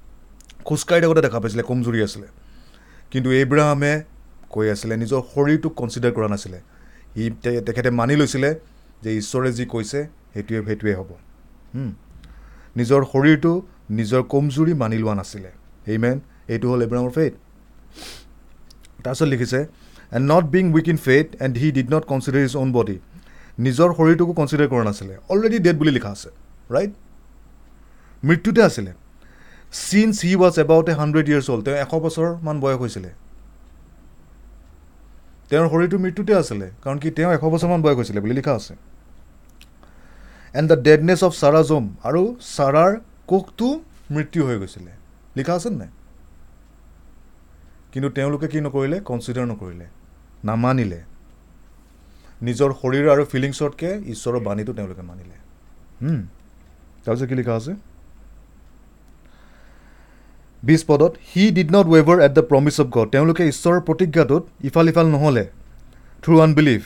খোজকাঢ়ি 0.64 1.00
থাকোঁতে 1.02 1.22
দেখা 1.22 1.40
পাইছিলে 1.40 1.62
কমজুৰি 1.62 2.02
আছিলে। 2.02 2.26
কিন্তু 3.10 3.28
এইব্ৰাহামে 3.30 3.92
কৈ 4.50 4.70
আছিলে 4.70 4.94
নিজৰ 4.96 5.20
শৰীৰটোক 5.34 5.72
কনচিডাৰ 5.74 6.12
কৰা 6.12 6.28
নাছিলে। 6.28 6.58
সি 7.14 7.30
তেখেতে 7.66 7.90
মানি 7.90 8.14
লৈছিলে 8.16 8.50
যে 9.02 9.10
ঈশ্বৰে 9.18 9.52
যি 9.52 9.64
কৈছে 9.66 10.19
সেইটোৱে 10.32 10.60
সেইটোৱে 10.68 10.92
হ'ব। 10.98 11.10
নিজৰ 12.78 13.00
শৰীৰটো 13.12 13.52
নিজৰ 13.98 14.22
কমজুৰি 14.32 14.72
মানি 14.82 14.96
লোৱা 15.02 15.14
নাছিলে। 15.20 15.50
এই 15.92 15.98
মেন 16.02 16.16
এইটো 16.52 16.66
হ'ল 16.70 16.80
এব্ৰাহামৰ 16.86 17.12
ফেইথ 17.18 17.32
তাৰপিছত 19.04 19.28
লিখিছে 19.34 19.60
and 20.16 20.24
not 20.32 20.44
being 20.54 20.64
weak 20.76 20.86
in 20.92 20.98
faith 21.06 21.26
and 21.44 21.54
he 21.60 21.68
did 21.76 21.88
not 21.94 22.04
consider 22.12 22.42
is 22.48 22.54
own 22.62 22.68
body 22.76 22.96
নিজৰ 23.66 23.88
শৰীৰটোকো 23.98 24.32
কনচিডাৰ 24.40 24.68
কৰা 24.72 24.84
নাছিলে। 24.88 25.14
অলৰেডি 25.32 25.58
ডেড 25.66 25.76
বুলি 25.80 25.92
লিখা 25.96 26.10
আছে 26.16 26.30
ৰাইট 26.74 26.92
মৃত্যুতে 28.28 28.60
আছিলে। 28.68 28.92
Since 29.88 30.14
he 30.26 30.32
was 30.42 30.54
about 30.64 30.86
a 30.92 30.94
hundred 31.00 31.26
years 31.30 31.46
old 31.52 31.62
তেওঁ 31.66 31.76
এশ 31.82 31.90
বছৰমান 32.04 32.56
বয়স 32.62 32.78
হৈছিলে। 32.82 33.10
তেওঁৰ 35.50 35.66
শৰীৰটো 35.72 35.96
মৃত্যুতে 36.04 36.32
আছিলে 36.42 36.66
কাৰণ 36.84 36.98
কি 37.02 37.08
তেওঁ 37.16 37.30
এশ 37.36 37.42
বছৰমান 37.54 37.80
বয়স 37.84 37.96
হৈছিলে 38.00 38.20
বুলি 38.24 38.34
লিখা 38.40 38.52
আছে। 38.60 38.72
এণ্ড 40.58 40.66
দ্য 40.72 40.78
ডেডনেছ 40.86 41.20
অফ 41.24 41.32
চাৰা 41.42 41.62
জম 41.70 41.84
আৰু 42.08 42.22
চাৰাৰ 42.56 42.92
কোষটো 43.30 43.68
মৃত্যু 44.14 44.40
হৈ 44.46 44.56
গৈছিলে। 44.58 44.92
লিখা 45.36 45.52
আছে 45.54 45.68
নাই? 45.70 45.90
কিন্তু 47.92 48.08
তেওঁলোকে 48.16 48.46
কি 48.52 48.58
নকৰিলে? 48.66 48.96
কনচিডাৰ 49.08 49.46
নকৰিলে। 49.52 49.86
নামানিলে। 50.44 51.00
নিজৰ 52.46 52.70
শৰীৰ 52.80 53.06
আৰু 53.14 53.22
ফিলিংছতকৈ 53.32 53.92
ঈশ্বৰৰ 54.12 54.40
বাণীটো 54.46 54.72
তেওঁলোকে 54.78 55.02
মানিলে। 55.10 55.36
তাৰপিছত 57.04 57.26
কি 57.30 57.34
লিখা 57.40 57.54
আছে? 57.60 57.72
বিছ 60.62 60.80
পদত 60.88 61.12
he 61.30 61.44
did 61.56 61.70
not 61.74 61.86
waver 61.94 62.16
at 62.26 62.32
the 62.38 62.42
promise 62.50 62.76
of 62.80 62.86
God 62.96 63.06
তেওঁলোকে 63.14 63.42
ঈশ্বৰৰ 63.52 63.80
প্ৰতিজ্ঞাটোত 63.88 64.42
ইফাল 64.68 64.86
ইফাল 64.88 65.06
নহ'লে। 65.14 65.44
থ্ৰু 66.22 66.34
আনবিলিভ 66.40 66.80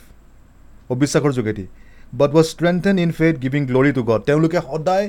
অবিশ্বাসৰ 0.95 1.33
যোগেদি। 1.39 1.65
But 2.21 2.31
was 2.37 2.47
strengthen 2.55 2.97
in 3.05 3.11
faith 3.19 3.35
giving 3.45 3.63
glory 3.71 3.93
to 3.93 4.03
God 4.11 4.21
তেওঁলোকে 4.29 4.59
সদায় 4.71 5.07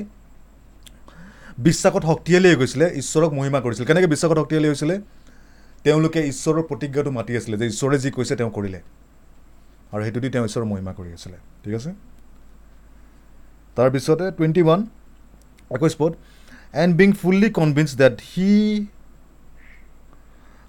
বিশ্বাসত 1.66 2.02
শক্তিশালী 2.10 2.48
হৈ 2.50 2.56
গৈছিলে 2.60 2.86
ঈশ্বৰক 3.00 3.30
মহিমা 3.38 3.60
কৰিছিল। 3.64 3.84
কেনেকৈ 3.88 4.08
বিশ্বাসত 4.14 4.36
শক্তিশালী 4.42 4.68
হৈছিলে 4.68 4.96
তেওঁলোকে 5.84 6.20
ঈশ্বৰৰ 6.32 6.62
প্ৰতিজ্ঞাটো 6.70 7.10
মাতি 7.18 7.32
আছিলে 7.36 7.56
যে 7.60 7.66
ঈশ্বৰে 7.72 7.96
যি 8.04 8.10
কৈছে 8.16 8.34
তেওঁ 8.36 8.50
কৰিলে। 8.56 8.80
আৰু 9.92 10.02
সেইটো 10.04 10.20
দি 10.20 10.28
তেওঁ 10.34 10.44
ঈশ্বৰৰ 10.48 10.66
মহিমা 10.72 10.92
কৰি 10.98 11.10
আছিলে। 11.16 11.36
ঠিক 11.64 11.74
আছে? 11.78 11.90
তাৰপিছতে 13.76 14.26
টুৱেণ্টি 14.36 14.62
ওৱান 14.66 14.80
একৈছ 15.76 15.94
পদ 15.98 16.12
and 16.82 16.92
being 16.96 17.08
fully 17.20 17.48
convinced 17.60 17.90
that 17.96 18.16
he 18.30 18.52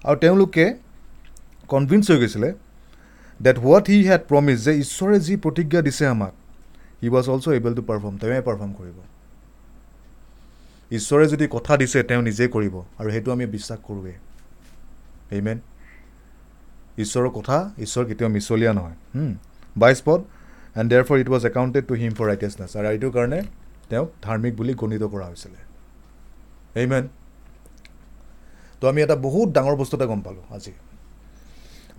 আৰু 0.04 0.16
তেওঁলোকে 0.24 0.64
কনভিন্স 1.68 2.04
হৈ 2.10 2.18
গৈছিলে 2.22 2.48
that 3.44 3.56
what 3.64 3.84
he 3.92 3.98
had 4.08 4.22
promised 4.30 4.58
যে 4.66 4.72
ঈশ্বৰে 4.84 5.16
যি 5.26 5.34
প্ৰতিজ্ঞা 5.44 5.80
দিছে 5.86 6.04
আমাক 6.14 6.34
he 7.02 7.08
was 7.14 7.26
also' 7.32 7.48
able 7.58 7.72
to 7.78 7.82
perform 7.90 8.14
তেওঁৱে 8.22 8.40
পাৰফৰ্ম 8.48 8.72
কৰিব। 8.80 8.98
ঈশ্বৰে 10.98 11.24
যদি 11.32 11.46
কথা 11.56 11.72
দিছে 11.80 11.98
তেওঁ 12.08 12.22
নিজেই 12.28 12.48
কৰিব 12.54 12.74
আৰু 12.98 13.08
সেইটো 13.14 13.30
আমি 13.36 13.46
বিশ্বাস 13.56 13.78
কৰোঁৱে 13.86 14.14
এইমেন 15.36 15.58
ঈশ্বৰৰ 17.04 17.30
কথা 17.38 17.56
ঈশ্বৰ 17.84 18.04
কেতিয়াও 18.08 18.30
মিছলীয়া 18.36 18.72
নহয়। 18.78 18.96
বাইছ 19.82 19.98
পদ 20.06 20.20
and 20.78 20.88
therefore 21.08 21.16
it 21.22 21.28
was 21.34 21.42
accounted 21.50 21.84
to 21.88 21.94
him 22.02 22.12
for 22.18 22.26
righteousness 22.30 22.70
আৰু 22.78 22.86
এইটোৰ 22.94 23.12
কাৰণে 23.16 23.38
তেওঁক 23.90 24.08
ধাৰ্মিক 24.24 24.52
বুলি 24.58 24.72
গণিত 24.80 25.02
কৰা 25.12 25.26
হৈছিলে। 25.30 25.60
এইমেন 26.80 27.04
তো 28.80 28.84
আমি 28.90 28.98
এটা 29.06 29.16
বহুত 29.26 29.48
ডাঙৰ 29.56 29.74
বস্তু 29.80 29.94
এটা 29.98 30.06
গম 30.10 30.20
পালোঁ 30.26 30.44
আজি। 30.56 30.72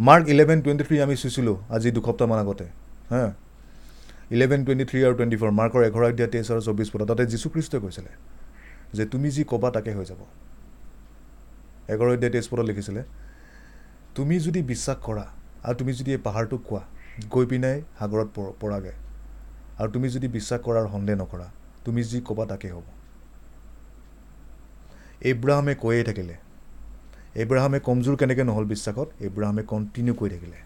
মাৰ্ক 0.07 0.23
ইলেভেন 0.33 0.59
টুৱেণ্টি 0.63 0.83
থ্ৰী 0.87 0.97
আমি 1.05 1.15
চুইছিলোঁ 1.21 1.55
আজি 1.75 1.89
দুসপ্তাহমান 1.95 2.39
আগতে 2.43 2.65
হা। 3.11 3.23
ইলেভেন 4.35 4.59
টুৱেণ্টি 4.65 4.85
থ্ৰী 4.89 4.99
আৰু 5.07 5.13
টুৱেণ্টি 5.17 5.37
ফ'ৰ 5.41 5.51
মাৰ্কৰ 5.59 5.81
এঘাৰ 5.89 6.03
অধ্যায় 6.09 6.29
তেইছ 6.33 6.47
আৰু 6.53 6.61
চৌবিছ 6.67 6.87
পদ 6.93 7.01
তাতে 7.09 7.23
যীশুখ্ৰীষ্টই 7.33 7.79
কৈছিলে 7.83 8.11
যে 8.97 9.03
তুমি 9.13 9.29
যি 9.35 9.43
ক'বা 9.51 9.69
তাকে 9.75 9.91
হৈ 9.97 10.05
যাব। 10.11 10.21
এঘাৰ 11.93 12.07
অধ্যায় 12.15 12.31
তেইছ 12.33 12.45
পদত 12.51 12.65
লিখিছিলে 12.69 13.01
তুমি 14.15 14.35
যদি 14.45 14.59
বিশ্বাস 14.71 14.97
কৰা 15.07 15.25
আৰু 15.65 15.75
তুমি 15.79 15.91
যদি 15.99 16.09
এই 16.15 16.21
পাহাৰটোক 16.27 16.61
কোৱা 16.69 16.83
গৈ 17.33 17.45
পিনাই 17.51 17.77
সাগৰত 17.99 18.27
পৰাগৈ। 18.61 18.95
আৰু 19.79 19.89
তুমি 19.95 20.07
যদি 20.15 20.27
বিশ্বাস 20.37 20.59
কৰাৰ 20.65 20.85
সন্দেহ 20.93 21.15
নকৰা 21.21 21.47
তুমি 21.85 22.01
যি 22.09 22.19
ক'বা 22.27 22.43
তাকেই 22.51 22.71
হ'ব। 22.75 22.87
এব্ৰাহামে 25.31 25.73
কৈয়ে 25.83 26.03
থাকিলে 26.09 26.35
এব্ৰাহামে 27.35 27.79
কমজোৰ 27.79 28.15
কেনেকৈ 28.15 28.43
নহ'ল 28.43 28.65
বিশ্বাসত? 28.65 29.07
এব্ৰাহামে 29.19 29.63
কণ্টিনিউ 29.63 30.13
কৈ 30.13 30.29
থাকিলে। 30.29 30.57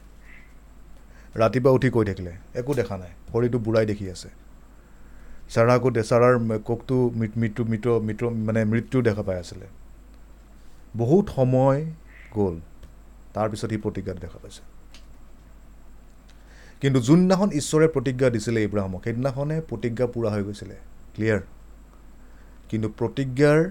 ৰাতিপুৱা 1.35 1.71
উঠি 1.71 1.89
কৈ 1.89 2.05
থাকিলে। 2.05 2.31
একো 2.55 2.73
দেখা 2.73 2.97
নাই। 2.97 3.09
শৰীৰটো 3.31 3.59
বুঢ়াই 3.59 3.85
দেখি 3.85 4.09
আছে। 4.09 4.29
চাৰাকো 5.49 5.91
চাৰাৰ 5.91 6.59
কোকটো 6.59 7.11
মৃত্যু 7.15 7.65
মৃত্যু 7.65 7.99
মৃত্যু 7.99 8.29
মানে 8.29 8.65
মৃত্যু 8.65 9.01
দেখা 9.01 9.23
পাই 9.23 9.39
আছিলে। 9.39 9.65
বহুত 10.95 11.29
সময় 11.29 11.85
গ'ল। 12.35 12.59
তাৰপিছত 13.33 13.69
সি 13.69 13.77
প্ৰতিজ্ঞাত 13.77 14.17
দেখা 14.17 14.39
পাইছে। 14.39 14.61
কিন্তু 16.81 16.99
যোনদিনাখন 16.99 17.49
ঈশ্বৰে 17.49 17.87
প্ৰতিজ্ঞা 17.87 18.29
দিছিলে 18.29 18.63
ইব্ৰাহামক 18.63 19.03
সেইদিনাখনে 19.03 19.61
প্ৰতিজ্ঞা 19.61 20.07
পূৰা 20.07 20.29
হৈ 20.29 20.43
গৈছিলে। 20.43 20.75
ক্লিয়াৰ 21.13 21.39
কিন্তু 22.69 22.89
প্ৰতিজ্ঞাৰ 22.89 23.69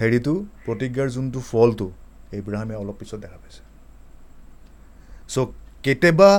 হেৰিটো 0.00 0.34
প্ৰতিজ্ঞাৰ 0.66 1.08
যোনটো 1.16 1.40
ফলটো 1.50 1.86
ইব্ৰাহামে 2.40 2.74
অলপ 2.82 2.96
পিছত 3.00 3.18
দেখা 3.24 3.38
পাইছে। 3.42 3.62
চ' 5.32 5.36
কেতিয়াবা 5.84 6.30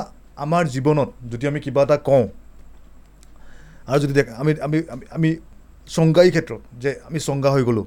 আমাৰ 0.45 0.63
জীৱনত 0.73 1.09
যদি 1.31 1.45
আমি 1.51 1.59
কিবা 1.65 1.81
এটা 1.88 1.97
কওঁ 2.09 2.25
আৰু 3.89 3.99
যদি 4.03 4.13
আমি 4.41 4.51
আমি 4.65 4.77
আমি 5.17 5.29
চংগাই 5.88 6.29
ক্ষেত্ৰত 6.35 6.61
যে 6.81 6.89
আমি 7.07 7.19
চংগা 7.27 7.49
হৈ 7.55 7.63
গ'লোঁ 7.69 7.85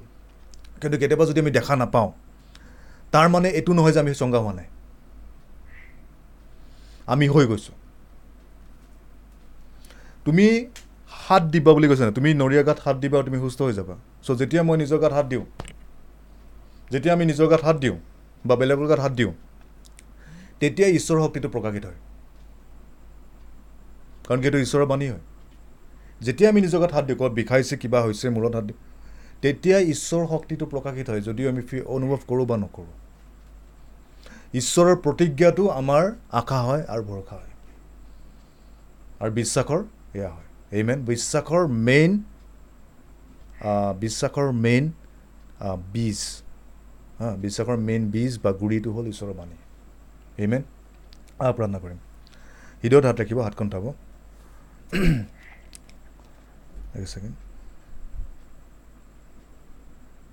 কিন্তু 0.80 0.96
কেতিয়াবা 1.01 1.24
যদি 1.30 1.38
আমি 1.44 1.52
দেখা 1.59 1.74
নাপাওঁ 1.82 2.10
তাৰ 3.12 3.26
মানে 3.34 3.48
এইটো 3.59 3.72
নহয় 3.78 3.92
যে 3.96 4.01
আমি 4.05 4.10
চংগা 4.22 4.38
হোৱা 4.44 4.52
নাই। 4.59 4.68
আমি 7.12 7.26
হৈ 7.34 7.44
গৈছোঁ। 7.51 7.76
তুমি 10.24 10.46
হাত 11.26 11.42
দিবা 11.55 11.70
বুলি 11.76 11.86
কৈছা 11.90 12.05
তুমি 12.18 12.30
নৰিয়া 12.42 12.62
গাত 12.68 12.78
হাত 12.84 12.96
দিবা 13.02 13.16
তুমি 13.26 13.38
সুস্থ 13.44 13.60
হৈ 13.68 13.74
যাবা। 13.80 13.94
চ' 14.24 14.36
যেতিয়া 14.40 14.62
মই 14.68 14.76
নিজৰ 14.82 14.98
গাত 15.05 15.12
হাত 15.18 15.26
দিওঁ 15.32 15.44
যেতিয়া 16.92 17.12
আমি 17.16 17.24
নিজৰ 17.30 17.46
গাত 17.52 17.62
হাত 17.68 17.76
দিওঁ 17.84 17.96
বা 18.44 18.55
বেলেগৰ 18.60 18.86
গাত 18.92 19.01
হাত 19.05 19.12
দিওঁ 19.18 19.32
তেতিয়াই 20.60 20.92
ঈশ্বৰৰ 20.98 21.20
শক্তিটো 21.24 21.48
প্ৰকাশিত 21.55 21.84
হয়। 21.90 22.01
কাৰণ 24.26 24.38
কি 24.42 24.46
এইটো 24.48 24.59
ঈশ্বৰৰ 24.66 24.86
বাণী 24.92 25.06
হয়। 25.12 25.24
যেতিয়া 26.26 26.48
আমি 26.52 26.60
নিজৰ 26.64 26.80
গাত 26.84 26.92
হাত 26.96 27.05
দিওঁ 27.09 27.18
ক'ত 27.20 27.32
বিষাইছে 27.38 27.74
কিবা 27.82 27.98
হৈছে 28.05 28.26
মূৰত 28.36 28.52
হাত 28.56 28.64
দিওঁ 28.68 28.80
তেতিয়াই 29.42 29.84
ঈশ্বৰৰ 29.94 30.26
শক্তিটো 30.32 30.64
প্ৰকাশিত 30.72 31.06
হয় 31.10 31.22
যদিও 31.28 31.46
আমি 31.52 31.62
অনুভৱ 31.96 32.20
কৰোঁ 32.30 32.46
বা 32.51 32.56
নকৰোঁ। 32.64 32.92
ঈশ্বৰৰ 34.60 34.96
প্ৰতিজ্ঞাটো 35.05 35.64
আমাৰ 35.80 36.05
আশা 36.40 36.59
হয় 36.66 36.82
আৰু 36.92 37.02
ভৰসা 37.10 37.34
হয়। 37.40 37.52
আৰু 39.22 39.30
বিশ্বাসৰ 39.40 39.80
এয়া 40.18 40.30
হয়। 40.36 40.48
এই 40.76 40.82
মেইন 40.88 41.01
বিশ্বাসৰ 41.10 41.62
মেইন 41.88 42.12
বিশ্বাসৰ 44.02 44.48
মেইন 44.64 44.84
বীজ। 45.92 46.20
হা 47.20 47.28
বিশ্বাসৰ 47.44 47.78
মেইন 47.88 48.02
বীজ 48.14 48.32
বা 48.44 48.50
গুৰিটো 48.60 48.90
হ'ল 48.94 49.06
ঈশ্বৰৰ 49.12 49.34
বাণী। 49.40 49.56
এই 50.42 50.46
মেইন 50.52 50.62
প্ৰাৰ্থনা 51.56 51.78
কৰিম। 51.84 51.98
হৃদয়ত 52.82 53.04
হাত 53.08 53.16
ৰাখিব 53.20 53.38
হাতখন 53.46 53.66
থ'ব 53.72 53.84
এক 56.98 57.06
ছেকেণ্ড 57.12 57.36